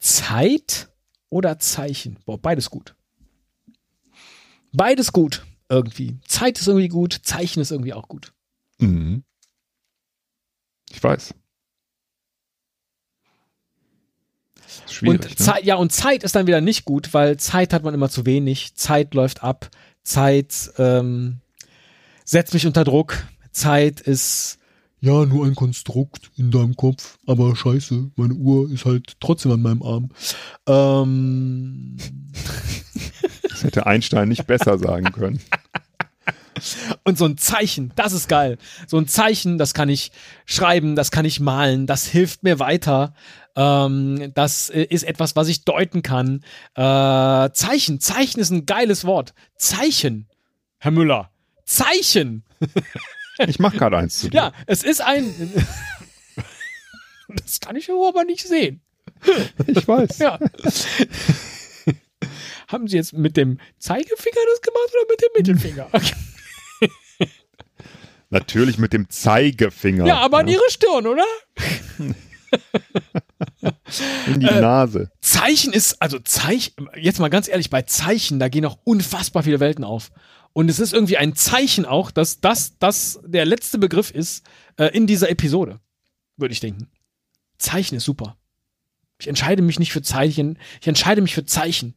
Zeit 0.00 0.88
oder 1.30 1.58
Zeichen? 1.58 2.18
Boah, 2.26 2.38
beides 2.38 2.70
gut. 2.70 2.96
Beides 4.72 5.12
gut, 5.12 5.46
irgendwie. 5.68 6.18
Zeit 6.26 6.58
ist 6.58 6.66
irgendwie 6.66 6.88
gut, 6.88 7.20
Zeichen 7.22 7.60
ist 7.60 7.70
irgendwie 7.70 7.94
auch 7.94 8.08
gut. 8.08 8.32
Mhm. 8.78 9.22
Ich 10.92 11.02
weiß. 11.02 11.34
Schwierig. 14.86 15.20
und 15.20 15.30
ne? 15.30 15.36
Zeit, 15.36 15.64
ja, 15.64 15.76
und 15.76 15.92
Zeit 15.92 16.24
ist 16.24 16.34
dann 16.34 16.46
wieder 16.46 16.60
nicht 16.60 16.84
gut, 16.84 17.14
weil 17.14 17.36
Zeit 17.38 17.72
hat 17.72 17.84
man 17.84 17.94
immer 17.94 18.10
zu 18.10 18.26
wenig. 18.26 18.74
Zeit 18.74 19.14
läuft 19.14 19.42
ab. 19.42 19.70
Zeit 20.02 20.70
ähm, 20.78 21.40
setzt 22.24 22.54
mich 22.54 22.66
unter 22.66 22.84
Druck. 22.84 23.26
Zeit 23.50 24.00
ist 24.00 24.58
ja 25.00 25.24
nur 25.24 25.46
ein 25.46 25.54
Konstrukt 25.54 26.30
in 26.36 26.50
deinem 26.50 26.76
Kopf, 26.76 27.18
aber 27.26 27.54
scheiße, 27.54 28.10
meine 28.16 28.34
Uhr 28.34 28.70
ist 28.70 28.84
halt 28.84 29.16
trotzdem 29.20 29.52
an 29.52 29.62
meinem 29.62 29.82
Arm. 29.82 30.10
Ähm, 30.66 31.96
Das 33.58 33.64
hätte 33.64 33.86
Einstein 33.86 34.28
nicht 34.28 34.46
besser 34.46 34.78
sagen 34.78 35.10
können. 35.10 35.40
und 37.04 37.18
so 37.18 37.24
ein 37.24 37.38
Zeichen, 37.38 37.92
das 37.96 38.12
ist 38.12 38.28
geil. 38.28 38.58
So 38.86 38.98
ein 38.98 39.08
Zeichen, 39.08 39.58
das 39.58 39.74
kann 39.74 39.88
ich 39.88 40.12
schreiben, 40.46 40.96
das 40.96 41.10
kann 41.10 41.24
ich 41.24 41.40
malen, 41.40 41.86
das 41.86 42.06
hilft 42.06 42.42
mir 42.42 42.58
weiter. 42.58 43.14
Ähm, 43.56 44.32
das 44.34 44.70
äh, 44.70 44.82
ist 44.82 45.02
etwas, 45.02 45.36
was 45.36 45.48
ich 45.48 45.64
deuten 45.64 46.02
kann. 46.02 46.44
Äh, 46.74 47.50
Zeichen, 47.52 48.00
Zeichen 48.00 48.40
ist 48.40 48.50
ein 48.50 48.66
geiles 48.66 49.04
Wort. 49.04 49.34
Zeichen, 49.56 50.28
Herr 50.78 50.92
Müller, 50.92 51.30
Zeichen. 51.64 52.44
Ich 53.46 53.58
mache 53.58 53.76
gerade 53.76 53.98
eins 53.98 54.20
zu 54.20 54.28
dir. 54.30 54.36
Ja, 54.36 54.52
es 54.66 54.82
ist 54.82 55.00
ein. 55.00 55.32
das 57.28 57.60
kann 57.60 57.76
ich 57.76 57.90
aber 57.90 58.24
nicht 58.24 58.46
sehen. 58.46 58.80
Ich 59.66 59.86
weiß. 59.88 60.18
Ja. 60.18 60.38
Haben 62.68 62.86
Sie 62.86 62.96
jetzt 62.96 63.14
mit 63.14 63.36
dem 63.36 63.58
Zeigefinger 63.78 64.40
das 64.52 64.60
gemacht 64.60 64.90
oder 64.92 65.06
mit 65.10 65.22
dem 65.22 65.28
Mittelfinger? 65.36 65.88
Natürlich 68.30 68.78
mit 68.78 68.92
dem 68.92 69.08
Zeigefinger. 69.08 70.06
Ja, 70.06 70.18
aber 70.18 70.38
an 70.38 70.48
Ihre 70.48 70.68
Stirn, 70.68 71.06
oder? 71.06 71.24
in 74.26 74.40
die 74.40 74.46
Äh, 74.46 74.60
Nase. 74.60 75.10
Zeichen 75.20 75.72
ist, 75.72 76.00
also 76.02 76.18
Zeichen, 76.18 76.88
jetzt 76.96 77.20
mal 77.20 77.28
ganz 77.28 77.48
ehrlich, 77.48 77.70
bei 77.70 77.82
Zeichen, 77.82 78.38
da 78.38 78.48
gehen 78.48 78.64
auch 78.66 78.78
unfassbar 78.84 79.42
viele 79.42 79.60
Welten 79.60 79.84
auf. 79.84 80.10
Und 80.52 80.68
es 80.70 80.78
ist 80.80 80.92
irgendwie 80.92 81.16
ein 81.16 81.34
Zeichen 81.34 81.84
auch, 81.86 82.10
dass 82.10 82.40
das, 82.40 82.78
das 82.78 83.20
der 83.24 83.44
letzte 83.46 83.78
Begriff 83.78 84.10
ist 84.10 84.44
äh, 84.76 84.86
in 84.86 85.06
dieser 85.06 85.30
Episode, 85.30 85.80
würde 86.36 86.52
ich 86.52 86.60
denken. 86.60 86.88
Zeichen 87.58 87.96
ist 87.96 88.04
super. 88.04 88.36
Ich 89.20 89.28
entscheide 89.28 89.62
mich 89.62 89.78
nicht 89.78 89.92
für 89.92 90.02
Zeichen, 90.02 90.58
ich 90.80 90.86
entscheide 90.88 91.20
mich 91.22 91.34
für 91.34 91.44
Zeichen. 91.44 91.94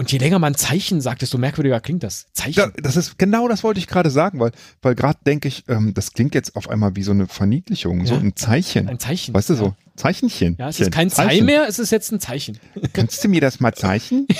Und 0.00 0.12
je 0.12 0.18
länger 0.18 0.38
man 0.38 0.54
Zeichen 0.54 1.00
sagt, 1.00 1.22
desto 1.22 1.38
merkwürdiger 1.38 1.80
klingt 1.80 2.04
das. 2.04 2.28
Zeichen. 2.32 2.54
Da, 2.54 2.68
das 2.80 2.96
ist 2.96 3.18
genau 3.18 3.48
das 3.48 3.64
wollte 3.64 3.80
ich 3.80 3.88
gerade 3.88 4.10
sagen, 4.10 4.38
weil, 4.38 4.52
weil 4.80 4.94
gerade 4.94 5.18
denke 5.26 5.48
ich, 5.48 5.64
ähm, 5.66 5.92
das 5.92 6.12
klingt 6.12 6.36
jetzt 6.36 6.54
auf 6.54 6.70
einmal 6.70 6.94
wie 6.94 7.02
so 7.02 7.10
eine 7.10 7.26
Verniedlichung, 7.26 8.06
so 8.06 8.14
Ja. 8.14 8.20
ein 8.20 8.36
Zeichen. 8.36 8.88
ein 8.88 9.00
Zeichen. 9.00 9.34
weißt 9.34 9.50
du, 9.50 9.54
ja. 9.54 9.58
so 9.58 9.74
Zeichenchen. 9.96 10.54
Ja, 10.56 10.68
es 10.68 10.78
ist 10.78 10.92
kein 10.92 11.10
Zei 11.10 11.24
Zeichen. 11.26 11.46
mehr, 11.46 11.66
es 11.68 11.80
ist 11.80 11.90
jetzt 11.90 12.12
ein 12.12 12.20
Zeichen. 12.20 12.58
Kannst 12.92 13.24
du 13.24 13.28
mir 13.28 13.40
das 13.40 13.58
mal 13.60 13.74
zeichnen? 13.74 14.26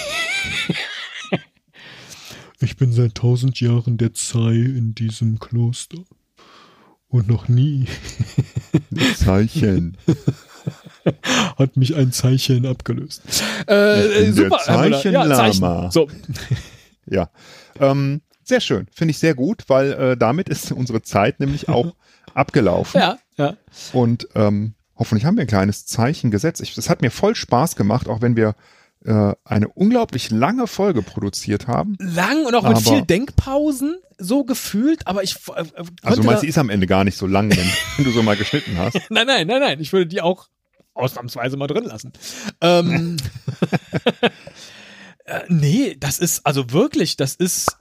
Ich 2.61 2.77
bin 2.77 2.93
seit 2.93 3.15
tausend 3.15 3.61
Jahren 3.61 3.99
der 3.99 4.15
Zei 4.15 4.51
in 4.55 4.93
diesem 4.93 5.39
Kloster. 5.39 5.99
Und 7.07 7.29
noch 7.29 7.47
nie 7.49 7.87
Zeichen. 9.17 9.97
hat 11.59 11.77
mich 11.77 11.95
ein 11.97 12.13
Zeichen 12.13 12.67
abgelöst. 12.67 13.23
Äh, 13.67 14.09
bin 14.25 14.33
super. 14.35 14.49
Müller. 14.49 14.93
Zeichenlama. 14.93 15.35
Zeichen. 15.35 15.91
So, 15.91 16.09
Ja. 17.11 17.31
Ähm, 17.81 18.21
sehr 18.45 18.61
schön. 18.61 18.87
Finde 18.93 19.11
ich 19.13 19.19
sehr 19.19 19.35
gut, 19.35 19.65
weil 19.69 19.93
äh, 19.93 20.17
damit 20.17 20.49
ist 20.49 20.73
unsere 20.73 21.03
Zeit 21.03 21.41
nämlich 21.41 21.69
auch 21.69 21.95
abgelaufen. 22.35 23.01
ja, 23.01 23.19
ja. 23.37 23.57
Und 23.93 24.29
ähm, 24.35 24.75
hoffentlich 24.97 25.25
haben 25.25 25.37
wir 25.37 25.43
ein 25.45 25.49
kleines 25.49 25.87
Zeichen 25.87 26.31
gesetzt. 26.31 26.61
Ich, 26.61 26.75
das 26.75 26.89
hat 26.91 27.03
mir 27.03 27.11
voll 27.11 27.35
Spaß 27.35 27.77
gemacht, 27.77 28.09
auch 28.09 28.21
wenn 28.21 28.37
wir 28.37 28.55
äh, 29.05 29.33
eine 29.45 29.69
unglaublich 29.69 30.31
lange 30.31 30.67
Folge 30.67 31.03
produziert 31.03 31.67
haben. 31.69 31.97
Lang 32.01 32.45
und 32.47 32.55
auch 32.55 32.63
mit 32.65 32.73
Aber- 32.79 32.81
viel 32.81 33.03
Denkpausen, 33.03 33.97
so 34.19 34.43
gefühlt, 34.45 35.07
aber 35.07 35.23
ich 35.23 35.37
äh, 35.55 35.61
äh, 35.63 35.85
Also 36.03 36.23
meinst 36.25 36.43
du, 36.43 36.47
die 36.47 36.51
ist 36.51 36.59
am 36.59 36.69
Ende 36.71 36.87
gar 36.89 37.05
nicht 37.05 37.17
so 37.17 37.27
lang, 37.27 37.51
wenn, 37.51 37.67
wenn 37.97 38.05
du 38.05 38.11
so 38.11 38.23
mal 38.23 38.37
geschnitten 38.37 38.77
hast. 38.77 38.95
Nein, 39.11 39.27
nein, 39.29 39.47
nein, 39.47 39.61
nein. 39.61 39.81
Ich 39.81 39.93
würde 39.93 40.07
die 40.07 40.21
auch 40.21 40.49
ausnahmsweise 40.99 41.57
mal 41.57 41.67
drin 41.67 41.85
lassen. 41.85 42.13
Ähm, 42.61 43.17
äh, 45.25 45.41
nee, 45.49 45.97
das 45.99 46.19
ist, 46.19 46.45
also 46.47 46.73
wirklich, 46.73 47.17
das 47.17 47.35
ist. 47.35 47.77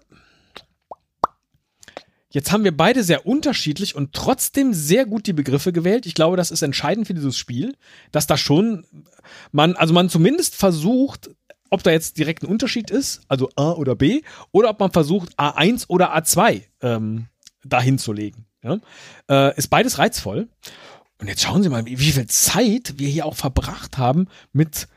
Jetzt 2.30 2.52
haben 2.52 2.66
wir 2.66 2.76
beide 2.76 3.04
sehr 3.04 3.26
unterschiedlich 3.26 3.96
und 3.96 4.14
trotzdem 4.14 4.74
sehr 4.74 5.06
gut 5.06 5.28
die 5.28 5.34
Begriffe 5.34 5.72
gewählt. 5.72 6.06
Ich 6.06 6.14
glaube, 6.14 6.38
das 6.38 6.52
ist 6.52 6.62
entscheidend 6.62 7.08
für 7.08 7.14
dieses 7.14 7.38
Spiel, 7.38 7.76
dass 8.12 8.28
da 8.28 8.38
schon 8.38 8.86
man, 9.52 9.76
also 9.76 9.94
man 9.94 10.10
zumindest 10.10 10.54
versucht, 10.56 11.30
ob 11.70 11.84
da 11.84 11.92
jetzt 11.92 12.18
direkt 12.18 12.44
ein 12.44 12.48
Unterschied 12.48 12.92
ist, 12.92 13.22
also 13.28 13.50
A 13.56 13.72
oder 13.72 13.96
B, 13.96 14.22
oder 14.52 14.70
ob 14.70 14.80
man 14.80 14.92
versucht, 14.92 15.38
A1 15.40 15.86
oder 15.88 16.16
A2 16.16 16.64
ähm, 16.82 17.28
dahin 17.64 17.98
zu 17.98 18.14
legen. 18.14 18.46
Ja? 18.64 18.80
Äh, 19.30 19.58
ist 19.58 19.70
beides 19.70 19.98
reizvoll. 19.98 20.48
Und 21.20 21.28
jetzt 21.28 21.42
schauen 21.42 21.64
Sie 21.64 21.70
mal, 21.70 21.86
wie, 21.86 22.00
wie 22.00 22.12
viel 22.12 22.28
Zeit 22.28 22.96
wir 22.98 23.08
hier 23.08 23.26
auch 23.26 23.36
verbracht 23.36 23.98
haben 23.98 24.28
mit 24.54 24.88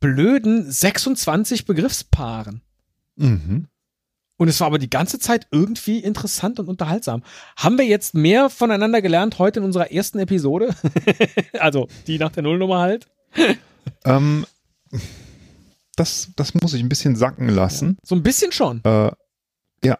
blöden 0.00 0.70
26 0.70 1.66
Begriffspaaren. 1.66 2.62
Mhm. 3.16 3.66
Und 4.36 4.48
es 4.48 4.60
war 4.60 4.68
aber 4.68 4.78
die 4.78 4.90
ganze 4.90 5.18
Zeit 5.18 5.48
irgendwie 5.50 5.98
interessant 5.98 6.60
und 6.60 6.68
unterhaltsam. 6.68 7.22
Haben 7.56 7.76
wir 7.76 7.84
jetzt 7.84 8.14
mehr 8.14 8.50
voneinander 8.50 9.02
gelernt 9.02 9.38
heute 9.38 9.58
in 9.58 9.66
unserer 9.66 9.90
ersten 9.90 10.20
Episode? 10.20 10.74
also 11.58 11.88
die 12.06 12.18
nach 12.18 12.30
der 12.32 12.44
Nullnummer 12.44 12.78
halt. 12.78 13.08
Ähm, 14.04 14.44
das, 15.96 16.28
das 16.36 16.54
muss 16.54 16.74
ich 16.74 16.82
ein 16.82 16.90
bisschen 16.90 17.16
sacken 17.16 17.48
lassen. 17.48 17.96
So 18.04 18.14
ein 18.14 18.22
bisschen 18.22 18.52
schon. 18.52 18.82
Äh, 18.84 19.10
ja, 19.82 19.98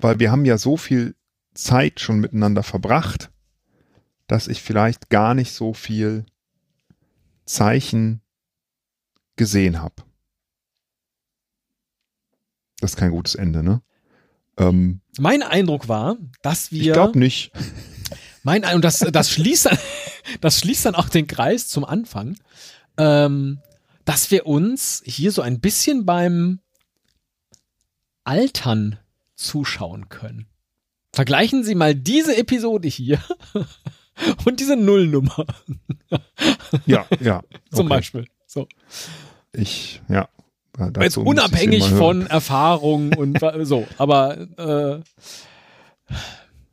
weil 0.00 0.18
wir 0.18 0.32
haben 0.32 0.44
ja 0.44 0.58
so 0.58 0.76
viel 0.76 1.14
Zeit 1.54 2.00
schon 2.00 2.18
miteinander 2.18 2.64
verbracht, 2.64 3.30
dass 4.28 4.46
ich 4.46 4.62
vielleicht 4.62 5.10
gar 5.10 5.34
nicht 5.34 5.52
so 5.52 5.72
viel 5.74 6.24
Zeichen 7.44 8.20
gesehen 9.36 9.80
habe. 9.80 9.94
Das 12.80 12.92
ist 12.92 12.96
kein 12.96 13.10
gutes 13.10 13.34
Ende, 13.34 13.64
ne? 13.64 13.82
Ähm, 14.58 15.00
Mein 15.18 15.42
Eindruck 15.42 15.88
war, 15.88 16.16
dass 16.42 16.70
wir. 16.70 16.82
ich 16.82 16.92
glaube 16.92 17.18
nicht. 17.18 17.50
Mein 18.44 18.64
Ein- 18.64 18.76
und 18.76 18.84
das, 18.84 18.98
das 18.98 19.30
schließt 19.30 19.66
dann, 19.66 19.78
das 20.40 20.60
schließt 20.60 20.86
dann 20.86 20.94
auch 20.94 21.08
den 21.08 21.26
Kreis 21.26 21.68
zum 21.68 21.84
Anfang, 21.84 22.36
ähm, 22.96 23.60
dass 24.04 24.30
wir 24.30 24.46
uns 24.46 25.02
hier 25.04 25.32
so 25.32 25.42
ein 25.42 25.60
bisschen 25.60 26.06
beim 26.06 26.60
Altern 28.24 28.98
zuschauen 29.34 30.08
können. 30.08 30.46
Vergleichen 31.12 31.64
Sie 31.64 31.74
mal 31.74 31.94
diese 31.94 32.36
Episode 32.36 32.88
hier 32.88 33.20
und 34.44 34.60
diese 34.60 34.76
Nullnummer 34.76 35.44
Ja, 36.86 37.06
ja. 37.20 37.42
zum 37.72 37.86
okay. 37.86 37.96
Beispiel. 37.96 38.26
So. 38.46 38.68
Ich, 39.52 40.00
ja. 40.08 40.28
Jetzt 41.00 41.16
unabhängig 41.18 41.84
von 41.88 42.26
Erfahrung 42.28 43.12
und 43.14 43.40
so, 43.62 43.86
aber 43.98 44.38
äh, 44.56 45.00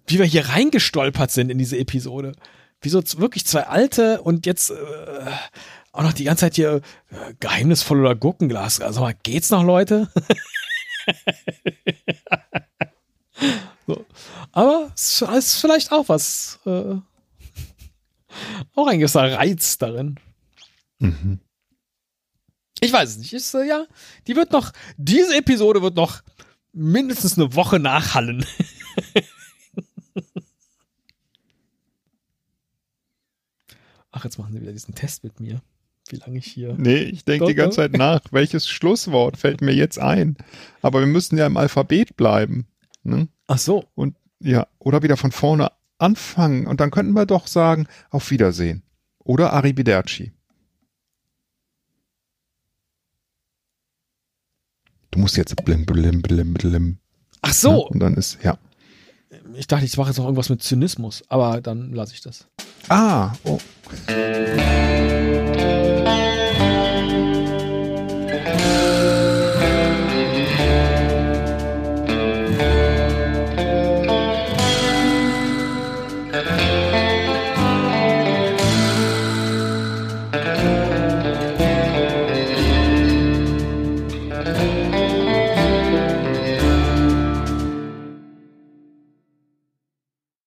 wie 0.07 0.19
wir 0.19 0.25
hier 0.25 0.47
reingestolpert 0.49 1.31
sind 1.31 1.49
in 1.49 1.57
diese 1.57 1.77
Episode. 1.79 2.33
Wie 2.81 2.89
so 2.89 3.01
z- 3.01 3.19
wirklich 3.19 3.47
zwei 3.47 3.63
alte 3.63 4.21
und 4.21 4.45
jetzt 4.45 4.69
äh, 4.69 4.75
auch 5.91 6.03
noch 6.03 6.13
die 6.13 6.25
ganze 6.25 6.41
Zeit 6.41 6.53
hier 6.55 6.81
äh, 7.09 7.33
geheimnisvoll 7.39 7.99
oder 7.99 8.13
Gurkenglas. 8.13 8.79
Also 8.79 9.01
mal, 9.01 9.15
geht's 9.23 9.49
noch, 9.49 9.63
Leute? 9.63 10.07
so. 13.87 14.05
Aber 14.51 14.91
es 14.95 15.21
ist 15.21 15.61
vielleicht 15.61 15.91
auch 15.91 16.07
was, 16.09 16.59
äh, 16.67 16.95
auch 18.75 18.87
ein 18.87 18.99
gewisser 18.99 19.31
Reiz 19.33 19.77
darin. 19.77 20.19
Mhm. 20.99 21.39
Ich 22.81 22.91
weiß 22.91 23.09
es 23.09 23.17
nicht. 23.17 23.33
Ist, 23.33 23.53
äh, 23.53 23.65
ja, 23.65 23.85
die 24.27 24.35
wird 24.35 24.51
noch, 24.51 24.71
diese 24.97 25.35
Episode 25.37 25.81
wird 25.81 25.95
noch 25.95 26.21
mindestens 26.73 27.37
eine 27.37 27.55
Woche 27.55 27.79
nachhallen. 27.79 28.45
Ach, 34.11 34.23
jetzt 34.23 34.37
machen 34.37 34.53
sie 34.53 34.61
wieder 34.61 34.71
diesen 34.71 34.95
Test 34.95 35.23
mit 35.23 35.39
mir. 35.39 35.61
Wie 36.09 36.17
lange 36.17 36.37
ich 36.37 36.45
hier. 36.45 36.75
Nee, 36.77 36.97
ich 36.99 37.25
denke 37.25 37.47
die 37.47 37.55
ganze. 37.55 37.77
Zeit 37.77 37.93
nach, 37.93 38.21
welches 38.31 38.69
Schlusswort 38.69 39.37
fällt 39.37 39.61
mir 39.61 39.73
jetzt 39.73 39.97
ein. 39.97 40.37
Aber 40.81 40.99
wir 40.99 41.07
müssen 41.07 41.37
ja 41.37 41.47
im 41.47 41.57
Alphabet 41.57 42.15
bleiben. 42.15 42.67
Ne? 43.03 43.27
Ach 43.47 43.57
so. 43.57 43.85
Und 43.95 44.15
ja, 44.39 44.67
oder 44.77 45.01
wieder 45.01 45.17
von 45.17 45.31
vorne 45.31 45.71
anfangen. 45.97 46.67
Und 46.67 46.79
dann 46.79 46.91
könnten 46.91 47.13
wir 47.13 47.25
doch 47.25 47.47
sagen, 47.47 47.87
auf 48.09 48.29
Wiedersehen. 48.31 48.83
Oder 49.19 49.53
Arrivederci. 49.53 50.33
Du 55.11 55.19
musst 55.19 55.37
jetzt 55.37 55.55
blim, 55.63 55.85
blim, 55.85 56.21
blim, 56.21 56.53
blim. 56.53 56.97
Ach 57.41 57.53
so. 57.53 57.87
Und 57.87 57.99
dann 57.99 58.15
ist, 58.15 58.43
ja. 58.43 58.57
Ich 59.53 59.67
dachte, 59.67 59.85
ich 59.85 59.97
mache 59.97 60.09
jetzt 60.09 60.17
noch 60.17 60.25
irgendwas 60.25 60.49
mit 60.49 60.61
Zynismus, 60.61 61.23
aber 61.29 61.61
dann 61.61 61.93
lasse 61.93 62.13
ich 62.13 62.21
das. 62.21 62.47
Ah, 62.89 63.33
oh. 63.43 63.59